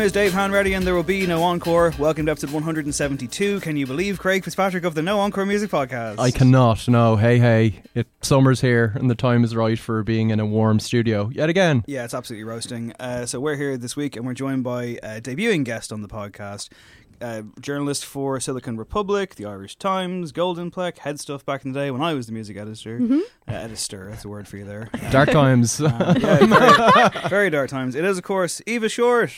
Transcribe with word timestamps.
Name 0.00 0.06
is 0.06 0.12
Dave 0.12 0.32
Hanratty, 0.32 0.74
and 0.74 0.86
there 0.86 0.94
will 0.94 1.02
be 1.02 1.26
no 1.26 1.42
encore. 1.42 1.92
Welcome 1.98 2.24
to 2.24 2.32
episode 2.32 2.52
172. 2.52 3.60
Can 3.60 3.76
you 3.76 3.86
believe 3.86 4.18
Craig 4.18 4.42
Fitzpatrick 4.42 4.84
of 4.84 4.94
the 4.94 5.02
No 5.02 5.20
Encore 5.20 5.44
Music 5.44 5.70
Podcast? 5.70 6.18
I 6.18 6.30
cannot. 6.30 6.88
No. 6.88 7.16
Hey, 7.16 7.38
hey. 7.38 7.82
It 7.94 8.06
summer's 8.22 8.62
here, 8.62 8.94
and 8.94 9.10
the 9.10 9.14
time 9.14 9.44
is 9.44 9.54
right 9.54 9.78
for 9.78 10.02
being 10.02 10.30
in 10.30 10.40
a 10.40 10.46
warm 10.46 10.80
studio 10.80 11.28
yet 11.34 11.50
again. 11.50 11.84
Yeah, 11.86 12.04
it's 12.04 12.14
absolutely 12.14 12.44
roasting. 12.44 12.94
Uh, 12.98 13.26
so 13.26 13.40
we're 13.40 13.56
here 13.56 13.76
this 13.76 13.94
week, 13.94 14.16
and 14.16 14.24
we're 14.24 14.32
joined 14.32 14.64
by 14.64 14.98
a 15.02 15.20
debuting 15.20 15.64
guest 15.64 15.92
on 15.92 16.00
the 16.00 16.08
podcast. 16.08 16.70
Uh, 17.20 17.42
journalist 17.60 18.04
for 18.04 18.40
Silicon 18.40 18.76
Republic, 18.78 19.34
the 19.34 19.44
Irish 19.44 19.76
Times, 19.76 20.32
GoldenPlec, 20.32 20.98
Head 20.98 21.20
Stuff 21.20 21.44
back 21.44 21.64
in 21.66 21.72
the 21.72 21.78
day 21.78 21.90
when 21.90 22.00
I 22.00 22.14
was 22.14 22.26
the 22.26 22.32
music 22.32 22.56
editor. 22.56 22.98
Mhm. 22.98 23.20
Uh, 23.46 23.52
editor, 23.52 24.08
that's 24.08 24.24
a 24.24 24.28
word 24.28 24.48
for 24.48 24.56
you 24.56 24.64
there. 24.64 24.88
Dark 25.10 25.30
times. 25.30 25.80
Uh, 25.80 26.14
yeah, 26.18 27.08
very, 27.08 27.28
very 27.28 27.50
dark 27.50 27.68
times. 27.68 27.94
It 27.94 28.04
is, 28.04 28.16
of 28.16 28.24
course, 28.24 28.62
Eva 28.66 28.88
Short. 28.88 29.30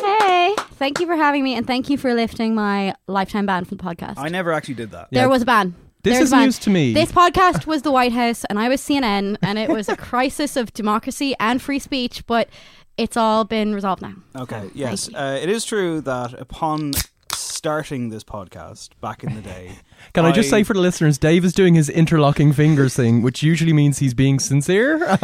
Hey, 0.00 0.54
thank 0.72 1.00
you 1.00 1.06
for 1.06 1.16
having 1.16 1.42
me, 1.44 1.54
and 1.54 1.66
thank 1.66 1.88
you 1.88 1.96
for 1.96 2.12
lifting 2.14 2.54
my 2.54 2.94
lifetime 3.06 3.46
ban 3.46 3.64
from 3.64 3.78
the 3.78 3.84
podcast. 3.84 4.14
I 4.18 4.28
never 4.28 4.52
actually 4.52 4.74
did 4.74 4.90
that. 4.92 5.08
There 5.10 5.28
was 5.28 5.42
a 5.42 5.46
ban. 5.46 5.74
This 6.02 6.14
There 6.14 6.20
was 6.22 6.32
is 6.32 6.38
news 6.38 6.58
to 6.60 6.70
me. 6.70 6.92
This 6.92 7.12
podcast 7.12 7.66
was 7.66 7.82
the 7.82 7.92
White 7.92 8.12
House, 8.12 8.44
and 8.46 8.58
I 8.58 8.68
was 8.68 8.80
CNN, 8.80 9.36
and 9.40 9.56
it 9.56 9.68
was 9.70 9.88
a 9.88 9.96
crisis 9.96 10.56
of 10.56 10.72
democracy 10.72 11.34
and 11.38 11.62
free 11.62 11.78
speech, 11.78 12.26
but 12.26 12.48
it's 12.96 13.16
all 13.16 13.44
been 13.44 13.74
resolved 13.74 14.02
now. 14.02 14.14
Okay, 14.36 14.70
yes. 14.74 15.08
Uh, 15.12 15.38
it 15.40 15.48
is 15.48 15.64
true 15.64 16.00
that 16.02 16.34
upon 16.34 16.92
starting 17.32 18.08
this 18.10 18.24
podcast 18.24 18.90
back 19.00 19.24
in 19.24 19.34
the 19.34 19.40
day. 19.40 19.78
Can 20.14 20.24
I, 20.24 20.32
just 20.32 20.50
say 20.50 20.62
for 20.62 20.74
the 20.74 20.80
listeners, 20.80 21.18
Dave 21.18 21.44
is 21.44 21.52
doing 21.52 21.74
his 21.74 21.88
interlocking 21.88 22.52
fingers 22.52 22.94
thing, 22.94 23.22
which 23.22 23.42
usually 23.42 23.72
means 23.72 23.98
he's 23.98 24.14
being 24.14 24.38
sincere. 24.38 24.98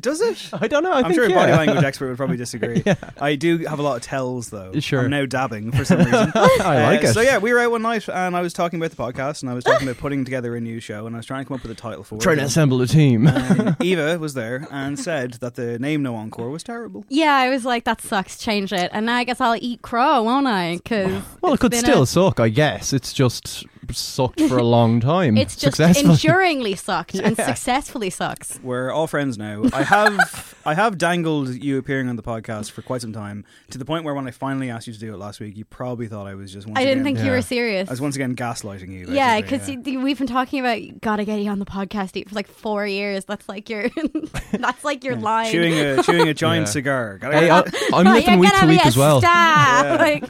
Does 0.00 0.20
it? 0.20 0.50
I 0.52 0.68
don't 0.68 0.82
know. 0.82 0.92
I 0.92 0.98
am 0.98 1.04
think, 1.04 1.14
sure 1.14 1.24
a 1.24 1.28
body 1.34 1.52
language 1.52 1.84
expert 1.84 2.08
would 2.08 2.16
probably 2.16 2.36
disagree. 2.36 2.82
I 3.20 3.36
do 3.36 3.58
have 3.58 3.78
a 3.78 3.82
lot 3.82 3.96
of 3.96 4.02
tells, 4.02 4.50
though. 4.50 4.72
Sure. 4.80 5.00
I'm 5.00 5.10
now 5.10 5.26
dabbing 5.26 5.72
for 5.72 5.84
some 5.84 5.98
reason. 5.98 6.12
I 6.34 6.82
like 6.84 7.04
Uh, 7.04 7.08
it. 7.08 7.12
So, 7.14 7.20
yeah, 7.20 7.38
we 7.38 7.52
were 7.52 7.58
out 7.60 7.70
one 7.70 7.82
night 7.82 8.08
and 8.08 8.36
I 8.36 8.40
was 8.42 8.52
talking 8.52 8.80
about 8.80 8.90
the 8.90 8.96
podcast 8.96 9.42
and 9.42 9.50
I 9.50 9.54
was 9.54 9.64
talking 9.64 9.88
about 9.88 10.00
putting 10.00 10.24
together 10.24 10.54
a 10.56 10.60
new 10.60 10.80
show 10.80 11.06
and 11.06 11.16
I 11.16 11.18
was 11.18 11.26
trying 11.26 11.44
to 11.44 11.48
come 11.48 11.56
up 11.56 11.62
with 11.62 11.72
a 11.72 11.74
title 11.74 12.04
for 12.04 12.16
Trying 12.18 12.20
it. 12.20 12.22
Trying 12.24 12.38
to 12.38 12.44
assemble 12.44 12.80
a 12.82 12.86
team. 12.86 13.26
And 13.26 13.76
Eva 13.80 14.18
was 14.18 14.34
there 14.34 14.66
and 14.70 14.98
said 14.98 15.34
that 15.34 15.54
the 15.54 15.78
name 15.78 16.02
No 16.02 16.14
Encore 16.16 16.50
was 16.50 16.62
terrible. 16.62 17.04
Yeah, 17.08 17.34
I 17.34 17.48
was 17.50 17.64
like, 17.64 17.84
that 17.84 18.00
sucks, 18.00 18.38
change 18.38 18.72
it. 18.72 18.90
And 18.92 19.06
now 19.06 19.16
I 19.16 19.24
guess 19.24 19.40
I'll 19.40 19.56
eat 19.56 19.82
crow, 19.82 20.22
won't 20.22 20.46
I? 20.46 20.76
Because 20.76 21.22
well, 21.40 21.54
it 21.54 21.60
could 21.60 21.74
still 21.74 22.06
suck, 22.06 22.40
I 22.40 22.48
guess. 22.48 22.92
It's 22.92 23.12
just 23.12 23.64
sucked 23.92 24.40
for 24.42 24.58
a 24.58 24.62
long 24.62 25.00
time. 25.00 25.36
It's 25.42 25.56
just 25.56 25.76
successfully. 25.76 26.12
enduringly 26.14 26.74
sucked 26.76 27.14
and 27.16 27.36
successfully 27.36 28.10
sucks. 28.10 28.60
We're 28.62 28.90
all 28.90 29.06
friends 29.06 29.36
now. 29.36 29.62
I 29.72 29.82
have 29.82 30.54
I 30.64 30.74
have 30.74 30.96
dangled 30.98 31.48
you 31.62 31.78
appearing 31.78 32.08
on 32.08 32.16
the 32.16 32.22
podcast 32.22 32.70
for 32.70 32.82
quite 32.82 33.00
some 33.00 33.12
time 33.12 33.44
to 33.70 33.78
the 33.78 33.84
point 33.84 34.04
where 34.04 34.14
when 34.14 34.28
I 34.28 34.30
finally 34.30 34.70
asked 34.70 34.86
you 34.86 34.92
to 34.92 34.98
do 34.98 35.12
it 35.12 35.16
last 35.16 35.40
week, 35.40 35.56
you 35.56 35.64
probably 35.64 36.06
thought 36.06 36.26
I 36.26 36.34
was 36.34 36.52
just. 36.52 36.66
Once 36.66 36.78
I 36.78 36.84
didn't 36.84 37.00
again- 37.04 37.16
think 37.16 37.26
you 37.26 37.32
were 37.32 37.42
serious. 37.42 37.88
I 37.88 37.92
was 37.92 38.00
once 38.00 38.14
again 38.14 38.36
gaslighting 38.36 38.90
you. 38.92 39.06
Yeah, 39.10 39.40
basically, 39.40 39.76
because 39.78 40.04
we've 40.04 40.18
been 40.18 40.26
talking 40.28 40.60
about 40.60 40.78
gotta 41.00 41.24
get 41.24 41.40
you 41.40 41.50
on 41.50 41.58
the 41.58 41.64
podcast 41.66 42.28
for 42.28 42.34
like 42.34 42.46
four 42.48 42.86
years. 42.86 43.24
That's 43.24 43.48
like 43.48 43.68
your 43.68 43.88
that's 44.52 44.84
like 44.84 45.02
your 45.04 45.16
line. 45.16 45.50
chewing 45.50 45.74
a 45.74 46.02
chewing 46.02 46.28
a 46.28 46.34
giant 46.34 46.66
Yeah. 46.66 46.72
cigar. 46.72 47.18
Gotta 47.18 47.36
Hey, 47.38 47.50
I, 47.50 47.58
I'm 47.92 48.06
lifting 48.06 48.34
You're 48.34 48.40
week 48.40 48.52
gonna 48.52 48.66
week 48.68 48.86
as 48.86 48.96
well. 48.96 49.20
Yeah. 49.22 49.96
Like, 49.98 50.24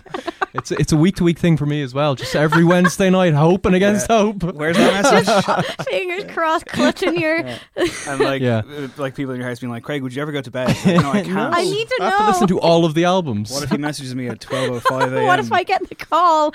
It's 0.54 0.70
it's 0.70 0.92
a 0.92 0.96
week 0.96 1.16
to 1.16 1.24
week 1.24 1.38
thing 1.38 1.56
for 1.56 1.66
me 1.66 1.82
as 1.82 1.92
well. 1.94 2.14
Just 2.14 2.34
every 2.36 2.64
Wednesday 2.64 3.10
night, 3.10 3.32
hoping 3.42 3.74
against 3.74 4.06
hope. 4.06 4.42
Where's 4.42 4.76
that 4.76 5.02
message? 5.02 5.86
fingers 5.86 6.24
crossed, 6.32 6.66
clutching 6.66 7.18
your. 7.20 7.36
and 7.36 8.20
like, 8.20 8.40
Yeah. 8.42 8.62
uh, 8.66 8.88
like 8.96 9.14
people 9.14 9.34
in 9.34 9.40
your 9.40 9.48
house 9.48 9.60
being 9.60 9.70
like, 9.70 9.82
Craig, 9.82 10.02
would 10.02 10.14
you 10.14 10.22
ever 10.22 10.32
go 10.32 10.40
to 10.40 10.50
bed? 10.50 10.68
Like, 10.68 10.86
no, 11.02 11.10
I 11.12 11.22
can't. 11.24 11.54
I 11.54 11.62
need 11.64 11.88
to 11.88 11.98
I 12.00 12.04
have 12.10 12.18
to 12.20 12.26
listen 12.26 12.48
to 12.48 12.60
all 12.60 12.84
of 12.84 12.94
the 12.94 13.04
albums. 13.04 13.50
What 13.50 13.62
if 13.64 13.70
he 13.70 13.76
messages 13.76 14.14
me 14.14 14.28
at 14.28 14.40
twelve 14.48 14.70
oh 14.70 14.80
five 14.80 15.12
a.m.? 15.12 15.24
What 15.26 15.38
if 15.38 15.52
I 15.52 15.62
get 15.64 15.88
the 15.88 15.94
call? 15.94 16.54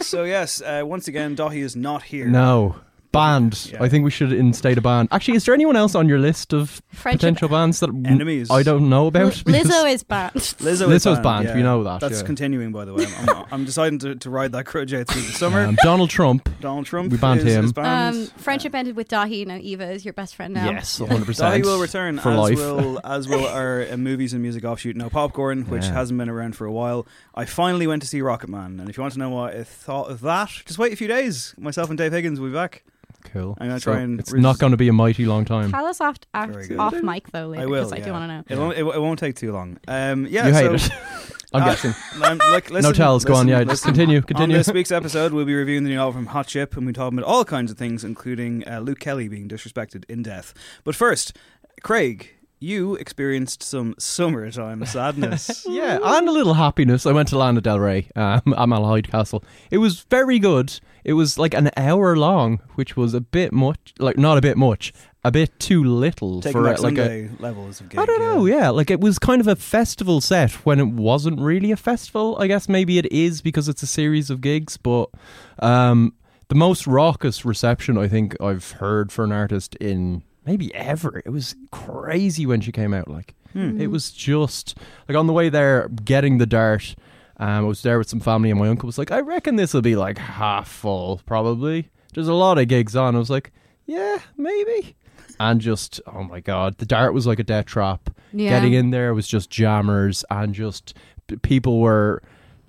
So 0.00 0.24
yes, 0.24 0.60
uh, 0.60 0.82
once 0.84 1.08
again, 1.08 1.36
Dahi 1.36 1.62
is 1.62 1.74
not 1.76 2.02
here. 2.02 2.26
no. 2.26 2.76
Band. 3.14 3.70
Yeah. 3.72 3.82
I 3.82 3.88
think 3.88 4.04
we 4.04 4.10
should 4.10 4.32
instate 4.32 4.76
a 4.76 4.80
band. 4.82 5.08
Actually, 5.12 5.36
is 5.36 5.44
there 5.46 5.54
anyone 5.54 5.76
else 5.76 5.94
on 5.94 6.08
your 6.08 6.18
list 6.18 6.52
of 6.52 6.82
Friendship- 6.92 7.20
potential 7.20 7.48
bans 7.48 7.80
that 7.80 7.86
w- 7.86 8.06
Enemies. 8.06 8.50
I 8.50 8.62
don't 8.62 8.88
know 8.90 9.06
about? 9.06 9.42
Because- 9.44 9.44
Lizzo 9.70 9.90
is 9.90 10.02
banned. 10.02 10.32
Lizzo 10.34 10.86
Lizzo's 10.88 11.06
is 11.06 11.20
banned, 11.20 11.46
yeah. 11.46 11.54
we 11.54 11.62
know 11.62 11.82
that, 11.84 12.00
That's 12.00 12.20
yeah. 12.20 12.26
continuing, 12.26 12.72
by 12.72 12.84
the 12.84 12.92
way. 12.92 13.06
I'm, 13.06 13.28
I'm, 13.30 13.44
I'm 13.52 13.64
deciding 13.64 14.00
to, 14.00 14.14
to 14.16 14.30
ride 14.30 14.52
that 14.52 14.64
grudge 14.66 14.92
out 14.92 15.06
through 15.08 15.22
the 15.22 15.32
summer. 15.32 15.60
Um, 15.64 15.76
Donald 15.82 16.10
Trump. 16.10 16.48
Donald 16.60 16.86
Trump 16.86 17.12
we 17.12 17.18
banned 17.18 17.40
is, 17.40 17.54
him. 17.54 17.64
is 17.66 17.72
banned. 17.72 18.16
Um, 18.16 18.26
friendship 18.36 18.74
ended 18.74 18.96
with 18.96 19.08
Dahi. 19.08 19.46
Now 19.46 19.56
Eva 19.56 19.90
is 19.90 20.04
your 20.04 20.14
best 20.14 20.34
friend 20.34 20.52
now. 20.54 20.70
Yes, 20.70 20.98
100%. 20.98 21.24
Dahi 21.24 21.62
will 21.64 21.78
return 21.80 22.18
for 22.18 22.30
as 22.30 22.36
life. 22.38 22.56
will 22.58 23.00
as 23.04 23.28
will 23.28 23.46
our 23.46 23.86
uh, 23.90 23.96
movies 23.96 24.32
and 24.32 24.42
music 24.42 24.64
offshoot 24.64 24.96
No 24.96 25.08
Popcorn, 25.08 25.64
which 25.70 25.84
Yeah. 25.84 25.92
hasn't 25.92 26.18
been 26.18 26.28
around 26.28 26.56
for 26.56 26.64
a 26.66 26.72
while. 26.72 27.06
I 27.34 27.44
finally 27.44 27.86
went 27.86 28.02
to 28.02 28.08
see 28.08 28.20
Rocketman, 28.20 28.80
and 28.80 28.88
if 28.88 28.96
you 28.96 29.02
want 29.02 29.12
to 29.14 29.18
know 29.20 29.30
what 29.30 29.54
I 29.54 29.62
thought 29.64 30.10
of 30.10 30.20
that, 30.22 30.48
just 30.66 30.78
wait 30.78 30.92
a 30.92 30.96
few 30.96 31.08
days. 31.08 31.54
Myself 31.58 31.88
and 31.90 31.98
Dave 31.98 32.12
Higgins 32.12 32.40
will 32.40 32.48
be 32.48 32.54
back. 32.54 32.82
Cool. 33.24 33.56
I'm 33.60 33.68
gonna 33.68 33.80
So 33.80 33.92
try 33.92 34.00
and 34.02 34.20
it's 34.20 34.32
res- 34.32 34.42
not 34.42 34.58
going 34.58 34.70
to 34.72 34.76
be 34.76 34.88
a 34.88 34.92
mighty 34.92 35.24
long 35.26 35.44
time. 35.44 35.70
Tell 35.72 35.86
us 35.86 36.00
off, 36.00 36.16
Very 36.34 36.62
off, 36.62 36.68
good. 36.68 36.78
off 36.78 37.02
mic 37.02 37.30
though 37.32 37.48
later 37.48 37.62
I 37.62 37.66
will. 37.66 37.80
because 37.88 37.92
I 37.92 37.96
yeah. 37.96 38.04
do 38.04 38.12
want 38.12 38.22
to 38.22 38.26
know. 38.28 38.44
It 38.48 38.58
won't, 38.58 38.78
it, 38.78 38.80
it 38.96 39.00
won't 39.00 39.18
take 39.18 39.34
too 39.36 39.52
long. 39.52 39.78
Um, 39.88 40.26
yeah, 40.26 40.46
you 40.46 40.54
so, 40.54 40.70
hate 40.70 40.80
it. 40.82 40.90
I'm 41.54 41.62
Uh, 41.62 41.66
guessing. 41.66 41.94
I'm, 42.22 42.38
like, 42.38 42.70
listen, 42.70 42.90
no 42.90 42.92
tells. 42.92 43.24
Go 43.24 43.34
on. 43.34 43.46
listen, 43.46 43.48
Yeah, 43.48 43.58
just 43.60 43.68
listen. 43.84 43.88
continue. 43.92 44.16
On 44.18 44.22
Continue. 44.24 44.56
this 44.56 44.68
week's 44.72 44.90
episode, 44.92 45.32
we'll 45.32 45.44
be 45.44 45.54
reviewing 45.54 45.84
the 45.84 45.90
new 45.90 45.98
album 46.00 46.24
from 46.24 46.32
Hot 46.32 46.46
Chip, 46.48 46.76
and 46.76 46.84
we're 46.84 46.92
talking 46.92 47.18
about 47.18 47.28
all 47.28 47.44
kinds 47.44 47.70
of 47.70 47.78
things, 47.78 48.02
including 48.04 48.66
uh, 48.68 48.80
Luke 48.80 48.98
Kelly 49.00 49.28
being 49.28 49.48
disrespected 49.48 50.04
in 50.08 50.22
death. 50.22 50.52
But 50.82 50.94
first, 50.96 51.36
Craig, 51.82 52.33
you 52.60 52.94
experienced 52.96 53.62
some 53.62 53.94
summertime 53.98 54.84
sadness. 54.86 55.66
Yeah, 55.68 55.98
and 56.02 56.28
a 56.28 56.32
little 56.32 56.54
happiness. 56.54 57.06
I 57.06 57.12
went 57.12 57.28
to 57.28 57.38
Lana 57.38 57.60
Del 57.60 57.78
Rey 57.78 58.08
um, 58.16 58.54
at 58.56 58.68
Malahide 58.68 59.10
Castle. 59.10 59.44
It 59.70 59.78
was 59.78 60.00
very 60.10 60.38
good. 60.38 60.80
It 61.04 61.12
was 61.14 61.38
like 61.38 61.54
an 61.54 61.70
hour 61.76 62.16
long, 62.16 62.60
which 62.74 62.96
was 62.96 63.12
a 63.14 63.20
bit 63.20 63.52
much. 63.52 63.92
Like 63.98 64.16
not 64.16 64.38
a 64.38 64.40
bit 64.40 64.56
much, 64.56 64.92
a 65.22 65.30
bit 65.30 65.58
too 65.58 65.84
little 65.84 66.40
Taking 66.40 66.52
for 66.52 66.76
like 66.78 66.98
a. 66.98 67.28
Levels 67.38 67.80
of 67.80 67.90
gig. 67.90 67.98
I 67.98 68.06
don't 68.06 68.20
know. 68.20 68.46
Yeah, 68.46 68.70
like 68.70 68.90
it 68.90 69.00
was 69.00 69.18
kind 69.18 69.40
of 69.40 69.46
a 69.46 69.56
festival 69.56 70.20
set 70.20 70.52
when 70.66 70.80
it 70.80 70.88
wasn't 70.88 71.40
really 71.40 71.70
a 71.70 71.76
festival. 71.76 72.36
I 72.38 72.46
guess 72.46 72.68
maybe 72.68 72.98
it 72.98 73.10
is 73.12 73.42
because 73.42 73.68
it's 73.68 73.82
a 73.82 73.86
series 73.86 74.30
of 74.30 74.40
gigs, 74.40 74.76
but 74.76 75.10
um, 75.58 76.14
the 76.48 76.54
most 76.54 76.86
raucous 76.86 77.44
reception 77.44 77.98
I 77.98 78.08
think 78.08 78.40
I've 78.40 78.72
heard 78.72 79.12
for 79.12 79.24
an 79.24 79.32
artist 79.32 79.74
in 79.76 80.22
maybe 80.46 80.74
ever. 80.74 81.22
It 81.24 81.30
was 81.30 81.54
crazy 81.70 82.46
when 82.46 82.60
she 82.60 82.72
came 82.72 82.92
out. 82.94 83.08
Like 83.08 83.34
Hmm. 83.52 83.80
it 83.80 83.86
was 83.88 84.10
just 84.10 84.76
like 85.08 85.16
on 85.16 85.26
the 85.28 85.32
way 85.32 85.48
there, 85.48 85.88
getting 86.04 86.38
the 86.38 86.46
dart. 86.46 86.96
Um, 87.36 87.48
I 87.48 87.60
was 87.62 87.82
there 87.82 87.98
with 87.98 88.08
some 88.08 88.20
family, 88.20 88.50
and 88.50 88.58
my 88.60 88.68
uncle 88.68 88.86
was 88.86 88.98
like, 88.98 89.10
"I 89.10 89.20
reckon 89.20 89.56
this 89.56 89.72
will 89.74 89.80
be 89.82 89.96
like 89.96 90.18
half 90.18 90.68
full, 90.68 91.20
probably." 91.26 91.88
There's 92.14 92.28
a 92.28 92.34
lot 92.34 92.58
of 92.58 92.68
gigs 92.68 92.94
on. 92.96 93.14
I 93.16 93.18
was 93.18 93.30
like, 93.30 93.52
"Yeah, 93.86 94.18
maybe." 94.36 94.94
And 95.40 95.60
just, 95.60 96.00
oh 96.06 96.22
my 96.22 96.38
god, 96.40 96.78
the 96.78 96.86
dart 96.86 97.12
was 97.14 97.26
like 97.26 97.40
a 97.40 97.44
death 97.44 97.66
trap. 97.66 98.10
Yeah. 98.32 98.50
Getting 98.50 98.72
in 98.74 98.90
there 98.90 99.14
was 99.14 99.26
just 99.28 99.50
jammers, 99.50 100.24
and 100.30 100.54
just 100.54 100.94
people 101.42 101.80
were 101.80 102.22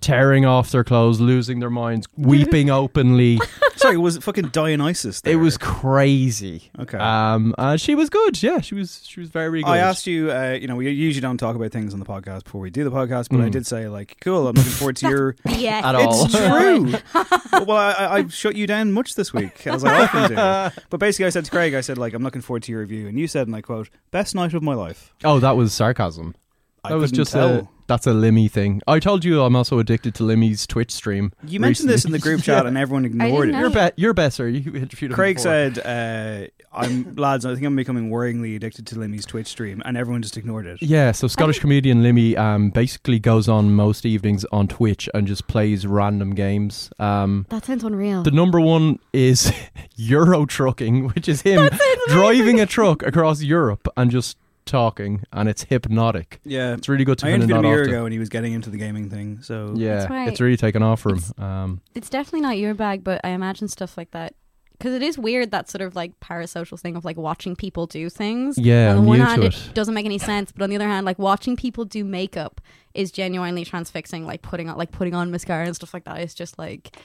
tearing 0.05 0.45
off 0.45 0.69
their 0.71 0.83
clothes, 0.83 1.19
losing 1.19 1.59
their 1.59 1.69
minds, 1.69 2.07
weeping 2.17 2.69
openly. 2.69 3.39
Sorry, 3.75 3.95
it 3.95 3.97
was 3.97 4.15
it 4.17 4.23
fucking 4.23 4.49
Dionysus? 4.49 5.21
There? 5.21 5.33
It 5.33 5.37
was 5.37 5.57
crazy. 5.57 6.69
Okay. 6.79 6.97
Um, 6.97 7.55
uh, 7.57 7.75
she 7.77 7.95
was 7.95 8.09
good. 8.09 8.41
Yeah, 8.41 8.61
she 8.61 8.75
was. 8.75 9.01
She 9.05 9.19
was 9.19 9.29
very 9.29 9.61
good. 9.63 9.69
I 9.69 9.77
asked 9.79 10.05
you, 10.07 10.31
uh, 10.31 10.57
you 10.59 10.67
know, 10.67 10.75
we 10.75 10.89
usually 10.91 11.21
don't 11.21 11.37
talk 11.37 11.55
about 11.55 11.71
things 11.71 11.93
on 11.93 11.99
the 11.99 12.05
podcast 12.05 12.43
before 12.45 12.61
we 12.61 12.69
do 12.69 12.83
the 12.83 12.91
podcast, 12.91 13.29
but 13.29 13.41
I 13.41 13.45
Mm. 13.49 13.51
did 13.51 13.65
say, 13.67 13.87
like, 13.87 14.17
cool, 14.21 14.47
I'm 14.47 14.55
looking 14.55 14.71
forward 14.71 14.95
to 14.97 15.09
your. 15.09 15.35
Yeah, 15.45 15.81
At 15.83 15.95
all. 15.95 16.25
It's 16.25 16.35
true. 16.35 16.93
well, 17.65 17.77
I, 17.77 17.91
I- 17.91 18.15
I 18.19 18.27
shut 18.27 18.55
you 18.55 18.67
down 18.67 18.91
much 18.93 19.15
this 19.15 19.33
week, 19.33 19.65
as 19.67 19.83
I 19.83 20.03
often 20.03 20.29
do. 20.29 20.81
But 20.89 20.99
basically, 20.99 21.25
I 21.25 21.29
said 21.29 21.45
to 21.45 21.51
Craig, 21.51 21.73
I 21.73 21.81
said, 21.81 21.97
like, 21.97 22.13
I'm 22.13 22.23
looking 22.23 22.41
forward 22.41 22.63
to 22.63 22.71
your 22.71 22.81
review. 22.81 23.07
And 23.07 23.19
you 23.19 23.27
said, 23.27 23.47
and 23.47 23.55
I 23.55 23.61
quote, 23.61 23.89
best 24.11 24.35
night 24.35 24.53
of 24.53 24.63
my 24.63 24.73
life. 24.73 25.13
Oh, 25.23 25.39
that 25.39 25.57
was 25.57 25.73
sarcasm. 25.73 26.35
I 26.83 26.89
that 26.89 26.97
was 26.97 27.11
just 27.11 27.31
tell. 27.33 27.49
a 27.55 27.69
that's 27.87 28.07
a 28.07 28.11
Limmy 28.11 28.49
thing. 28.49 28.81
I 28.87 28.99
told 28.99 29.23
you 29.23 29.41
I'm 29.43 29.55
also 29.55 29.79
addicted 29.79 30.15
to 30.15 30.23
Limmy's 30.23 30.65
Twitch 30.67 30.91
stream. 30.91 31.31
You 31.45 31.59
mentioned 31.59 31.89
this 31.89 32.05
in 32.05 32.11
the 32.11 32.19
group 32.19 32.41
chat, 32.43 32.65
and 32.67 32.77
everyone 32.77 33.05
ignored 33.05 33.49
it. 33.49 33.55
You're 33.55 33.69
be- 33.69 33.91
you're 33.95 34.13
better. 34.13 34.47
You 34.49 34.73
interviewed 34.75 35.11
him 35.11 35.15
Craig 35.15 35.35
before. 35.37 35.51
said, 35.51 35.79
uh, 35.79 36.47
"I'm 36.77 37.15
lads. 37.15 37.45
I 37.45 37.53
think 37.53 37.65
I'm 37.65 37.75
becoming 37.75 38.09
worryingly 38.09 38.55
addicted 38.55 38.87
to 38.87 38.95
Limmy's 38.95 39.25
Twitch 39.25 39.47
stream," 39.47 39.81
and 39.85 39.95
everyone 39.97 40.21
just 40.21 40.37
ignored 40.37 40.65
it. 40.65 40.81
Yeah, 40.81 41.11
so 41.11 41.27
Scottish 41.27 41.59
comedian 41.59 42.01
Limmy 42.01 42.37
um, 42.37 42.69
basically 42.71 43.19
goes 43.19 43.47
on 43.47 43.73
most 43.73 44.05
evenings 44.05 44.45
on 44.51 44.67
Twitch 44.67 45.07
and 45.13 45.27
just 45.27 45.47
plays 45.47 45.85
random 45.85 46.33
games. 46.35 46.89
Um, 46.99 47.45
That 47.49 47.65
sounds 47.65 47.83
unreal. 47.83 48.23
the 48.23 48.31
number 48.31 48.59
one 48.59 48.99
is 49.13 49.51
Euro 49.95 50.45
trucking, 50.45 51.07
which 51.09 51.27
is 51.29 51.41
him 51.41 51.69
driving 52.07 52.59
a 52.59 52.65
truck 52.65 53.03
across 53.03 53.41
Europe 53.41 53.87
and 53.97 54.11
just 54.11 54.37
talking, 54.65 55.23
and 55.31 55.47
it's 55.49 55.63
hypnotic. 55.63 56.39
Yeah, 56.43 56.73
It's 56.73 56.89
really 56.89 57.05
good 57.05 57.17
to 57.19 57.27
I 57.27 57.31
find 57.31 57.43
interviewed 57.43 57.57
him 57.57 57.63
that 57.63 57.67
a 57.67 57.71
year 57.71 57.81
often. 57.83 57.93
ago, 57.93 58.05
and 58.05 58.13
he 58.13 58.19
was 58.19 58.29
getting 58.29 58.53
into 58.53 58.69
the 58.69 58.77
gaming 58.77 59.09
thing. 59.09 59.41
So 59.41 59.73
Yeah, 59.75 59.95
That's 59.99 60.09
right. 60.09 60.27
it's 60.27 60.41
really 60.41 60.57
taken 60.57 60.81
off 60.83 61.01
for 61.01 61.09
him. 61.11 61.17
It's- 61.17 61.33
Um, 61.37 61.81
it's 61.93 62.09
definitely 62.09 62.41
not 62.41 62.57
your 62.57 62.73
bag, 62.73 63.03
but 63.03 63.21
I 63.23 63.29
imagine 63.29 63.67
stuff 63.67 63.97
like 63.97 64.11
that 64.11 64.33
because 64.77 64.93
it 64.93 65.01
is 65.01 65.17
weird 65.17 65.51
that 65.51 65.69
sort 65.69 65.81
of 65.81 65.95
like 65.95 66.19
parasocial 66.19 66.77
thing 66.79 66.95
of 66.97 67.05
like 67.05 67.15
watching 67.17 67.55
people 67.55 67.85
do 67.87 68.09
things. 68.09 68.57
Yeah, 68.57 68.89
on 68.89 68.95
the 68.95 69.01
I'm 69.01 69.05
one 69.07 69.19
hand, 69.21 69.43
it. 69.43 69.53
it. 69.55 69.73
doesn't 69.73 69.93
make 69.93 70.05
any 70.05 70.17
sense, 70.17 70.51
but 70.51 70.63
on 70.63 70.69
the 70.69 70.75
other 70.75 70.87
hand, 70.87 71.05
like 71.05 71.17
watching 71.17 71.55
people 71.55 71.85
do 71.85 72.03
makeup 72.03 72.59
is 72.93 73.11
genuinely 73.11 73.63
transfixing. 73.63 74.25
Like 74.25 74.41
putting 74.41 74.69
on 74.69 74.77
like 74.77 74.91
putting 74.91 75.13
on 75.15 75.31
mascara 75.31 75.65
and 75.65 75.75
stuff 75.75 75.93
like 75.93 76.03
that 76.05 76.19
is 76.21 76.33
just 76.33 76.57
like. 76.59 76.97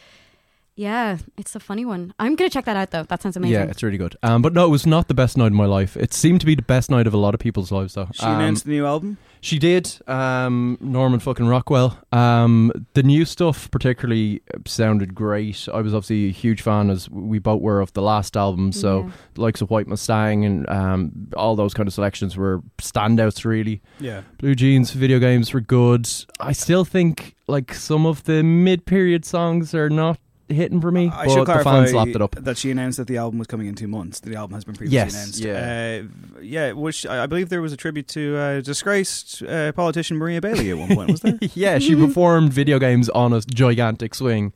Yeah, 0.77 1.19
it's 1.37 1.55
a 1.55 1.61
funny 1.61 1.85
one. 1.85 2.15
I'm 2.19 2.37
gonna 2.37 2.49
check 2.49 2.65
that 2.65 2.77
out 2.77 2.91
though. 2.91 3.03
That 3.03 3.21
sounds 3.21 3.37
amazing. 3.37 3.53
yeah, 3.55 3.65
it's 3.65 3.83
really 3.83 3.99
good. 3.99 4.17
Um, 4.23 4.41
but 4.41 4.55
no, 4.55 4.65
it 4.65 4.71
was 4.71 4.87
not 4.87 5.09
the 5.09 5.15
best 5.15 5.37
night 5.37 5.49
of 5.49 5.53
my 5.53 5.67
life. 5.67 5.95
It 5.97 6.15
seemed 6.15 6.41
to 6.41 6.47
be 6.47 6.55
the 6.55 6.63
best 6.63 6.91
night 6.91 7.07
of 7.07 7.13
a 7.13 7.19
lot 7.19 7.35
of 7.35 7.41
people's 7.41 7.71
lives, 7.71 7.95
though. 7.95 8.09
she 8.15 8.25
Um, 8.25 8.37
announced 8.41 8.65
the 8.65 8.71
new 8.71 8.87
album. 8.87 9.19
She 9.43 9.59
did. 9.59 9.91
Um, 10.07 10.79
Norman 10.81 11.19
fucking 11.21 11.47
Rockwell. 11.47 11.99
Um, 12.13 12.73
the 12.95 13.03
new 13.03 13.25
stuff 13.27 13.71
particularly 13.71 14.43
sounded 14.67 15.15
great. 15.15 15.69
I 15.73 15.81
was 15.81 15.93
obviously 15.95 16.27
a 16.29 16.33
huge 16.33 16.63
fan, 16.63 16.89
as 16.89 17.11
we 17.11 17.39
both 17.39 17.61
were, 17.61 17.81
of 17.81 17.93
the 17.95 18.03
last 18.03 18.37
album. 18.37 18.73
So 18.73 19.01
Yeah. 19.05 19.11
the 19.35 19.41
likes 19.43 19.61
of 19.61 19.71
White 19.71 19.87
Mustang 19.87 20.45
and 20.45 20.69
um, 20.71 21.13
all 21.37 21.57
those 21.57 21.75
kind 21.75 21.87
of 21.89 21.93
selections 21.95 22.37
were 22.37 22.63
standouts, 22.79 23.45
really. 23.45 23.83
Yeah, 23.99 24.23
Blue 24.39 24.55
Jeans 24.55 24.93
video 24.93 25.19
games 25.19 25.53
were 25.53 25.61
good. 25.61 26.09
I 26.39 26.53
still 26.53 26.85
think 26.85 27.35
like 27.49 27.75
some 27.75 28.07
of 28.07 28.25
the 28.25 28.43
mid-period 28.43 29.25
songs 29.25 29.75
are 29.75 29.91
not 29.91 30.19
hitting 30.51 30.81
for 30.81 30.91
me, 30.91 31.09
I 31.09 31.25
but 31.27 31.33
should 31.33 31.41
the 31.41 31.45
clarify 31.47 31.73
fans 31.85 31.95
lapped 31.95 32.11
it 32.11 32.23
up. 32.23 32.35
that 32.37 32.59
she 32.59 32.71
announced 32.71 32.99
that 32.99 33.07
the 33.07 33.17
album 33.17 33.39
was 33.39 33.47
coming 33.47 33.67
in 33.67 33.75
two 33.75 33.89
months. 33.89 34.21
The 34.21 34.35
album 34.37 34.55
has 34.55 34.65
been 34.65 34.75
previously 34.75 34.97
Yes, 34.97 35.15
announced. 35.15 35.41
yeah. 35.41 36.03
uh, 36.05 36.41
yeah. 36.43 36.73
Which 36.73 37.07
I 37.07 37.23
I 37.23 37.27
believe 37.27 37.49
there 37.49 37.63
was 37.63 37.73
a 37.73 37.77
tribute 37.77 38.09
to 38.09 38.37
uh, 38.37 38.61
disgraced 38.61 39.43
uh, 39.43 39.73
politician 39.73 40.17
Maria 40.17 40.41
Bailey 40.41 40.71
at 40.71 40.79
one 40.79 40.95
point. 40.95 41.11
Was 41.11 41.21
there? 41.21 41.39
yeah, 41.55 41.79
she 41.79 41.95
performed 42.07 42.53
video 42.53 42.79
games 42.79 43.09
on 43.11 43.33
a 43.33 43.41
gigantic 43.41 44.15
swing. 44.15 44.53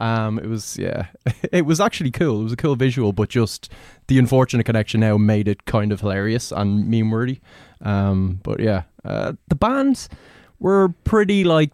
Um, 0.00 0.38
it 0.38 0.46
was 0.46 0.78
yeah, 0.78 1.06
it 1.52 1.66
was 1.66 1.80
actually 1.80 2.12
cool. 2.12 2.40
It 2.40 2.44
was 2.44 2.52
a 2.52 2.56
cool 2.56 2.76
visual, 2.76 3.12
but 3.12 3.28
just 3.28 3.68
the 4.06 4.18
unfortunate 4.18 4.64
connection 4.64 5.00
now 5.00 5.16
made 5.16 5.48
it 5.48 5.64
kind 5.64 5.90
of 5.90 6.00
hilarious 6.00 6.52
and 6.52 6.88
meme 6.88 7.10
worthy. 7.10 7.40
Um, 7.80 8.40
but 8.44 8.60
yeah, 8.60 8.82
uh, 9.04 9.32
the 9.48 9.54
bands 9.56 10.08
were 10.60 10.90
pretty 11.04 11.42
like 11.44 11.70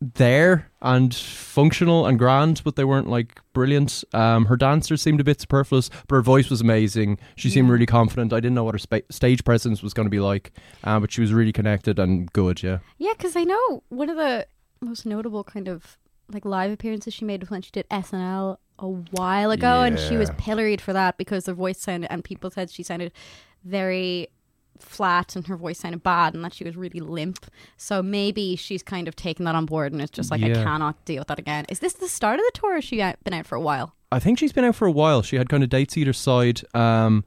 there 0.00 0.70
and 0.80 1.12
functional 1.14 2.06
and 2.06 2.18
grand, 2.18 2.62
but 2.64 2.76
they 2.76 2.84
weren't 2.84 3.08
like 3.08 3.40
brilliant. 3.52 4.04
Um, 4.12 4.44
her 4.46 4.56
dancers 4.56 5.02
seemed 5.02 5.20
a 5.20 5.24
bit 5.24 5.40
superfluous, 5.40 5.90
but 6.06 6.14
her 6.16 6.22
voice 6.22 6.50
was 6.50 6.60
amazing. 6.60 7.18
She 7.36 7.50
seemed 7.50 7.66
Yeah. 7.68 7.72
really 7.72 7.86
confident. 7.86 8.32
I 8.32 8.36
didn't 8.40 8.54
know 8.54 8.64
what 8.64 8.74
her 8.74 8.78
spa- 8.78 9.00
stage 9.10 9.44
presence 9.44 9.82
was 9.82 9.92
going 9.94 10.06
to 10.06 10.10
be 10.10 10.20
like, 10.20 10.52
uh, 10.84 11.00
but 11.00 11.10
she 11.10 11.20
was 11.20 11.32
really 11.32 11.52
connected 11.52 11.98
and 11.98 12.32
good. 12.32 12.62
Yeah. 12.62 12.78
Yeah, 12.98 13.12
because 13.16 13.34
I 13.36 13.44
know 13.44 13.82
one 13.88 14.08
of 14.08 14.16
the 14.16 14.46
most 14.80 15.04
notable 15.04 15.42
kind 15.42 15.66
of 15.68 15.98
like 16.32 16.44
live 16.44 16.70
appearances 16.70 17.12
she 17.14 17.24
made 17.24 17.40
was 17.40 17.50
when 17.50 17.62
she 17.62 17.70
did 17.72 17.86
SNL 17.90 18.58
a 18.78 18.86
while 18.88 19.50
ago, 19.50 19.82
and 19.82 19.98
she 19.98 20.16
was 20.16 20.30
pilloried 20.38 20.80
for 20.80 20.92
that 20.92 21.18
because 21.18 21.46
her 21.46 21.54
voice 21.54 21.80
sounded, 21.80 22.12
and 22.12 22.22
people 22.22 22.50
said 22.50 22.70
she 22.70 22.84
sounded 22.84 23.10
very 23.64 24.28
flat 24.82 25.36
and 25.36 25.46
her 25.46 25.56
voice 25.56 25.78
sounded 25.80 26.02
bad 26.02 26.34
and 26.34 26.44
that 26.44 26.54
she 26.54 26.64
was 26.64 26.76
really 26.76 27.00
limp. 27.00 27.46
So 27.76 28.02
maybe 28.02 28.56
she's 28.56 28.82
kind 28.82 29.08
of 29.08 29.16
taken 29.16 29.44
that 29.44 29.54
on 29.54 29.66
board 29.66 29.92
and 29.92 30.00
it's 30.00 30.10
just 30.10 30.30
like, 30.30 30.42
I 30.42 30.52
cannot 30.52 31.04
deal 31.04 31.20
with 31.20 31.28
that 31.28 31.38
again. 31.38 31.66
Is 31.68 31.78
this 31.80 31.94
the 31.94 32.08
start 32.08 32.38
of 32.38 32.44
the 32.46 32.52
tour 32.60 32.72
or 32.72 32.74
has 32.76 32.84
she 32.84 33.00
out- 33.02 33.22
been 33.24 33.34
out 33.34 33.46
for 33.46 33.56
a 33.56 33.60
while? 33.60 33.94
I 34.10 34.18
think 34.18 34.38
she's 34.38 34.52
been 34.52 34.64
out 34.64 34.74
for 34.76 34.86
a 34.86 34.92
while. 34.92 35.22
She 35.22 35.36
had 35.36 35.48
kind 35.48 35.62
of 35.62 35.68
dates 35.68 35.96
either 35.96 36.12
side. 36.12 36.62
Um, 36.74 37.24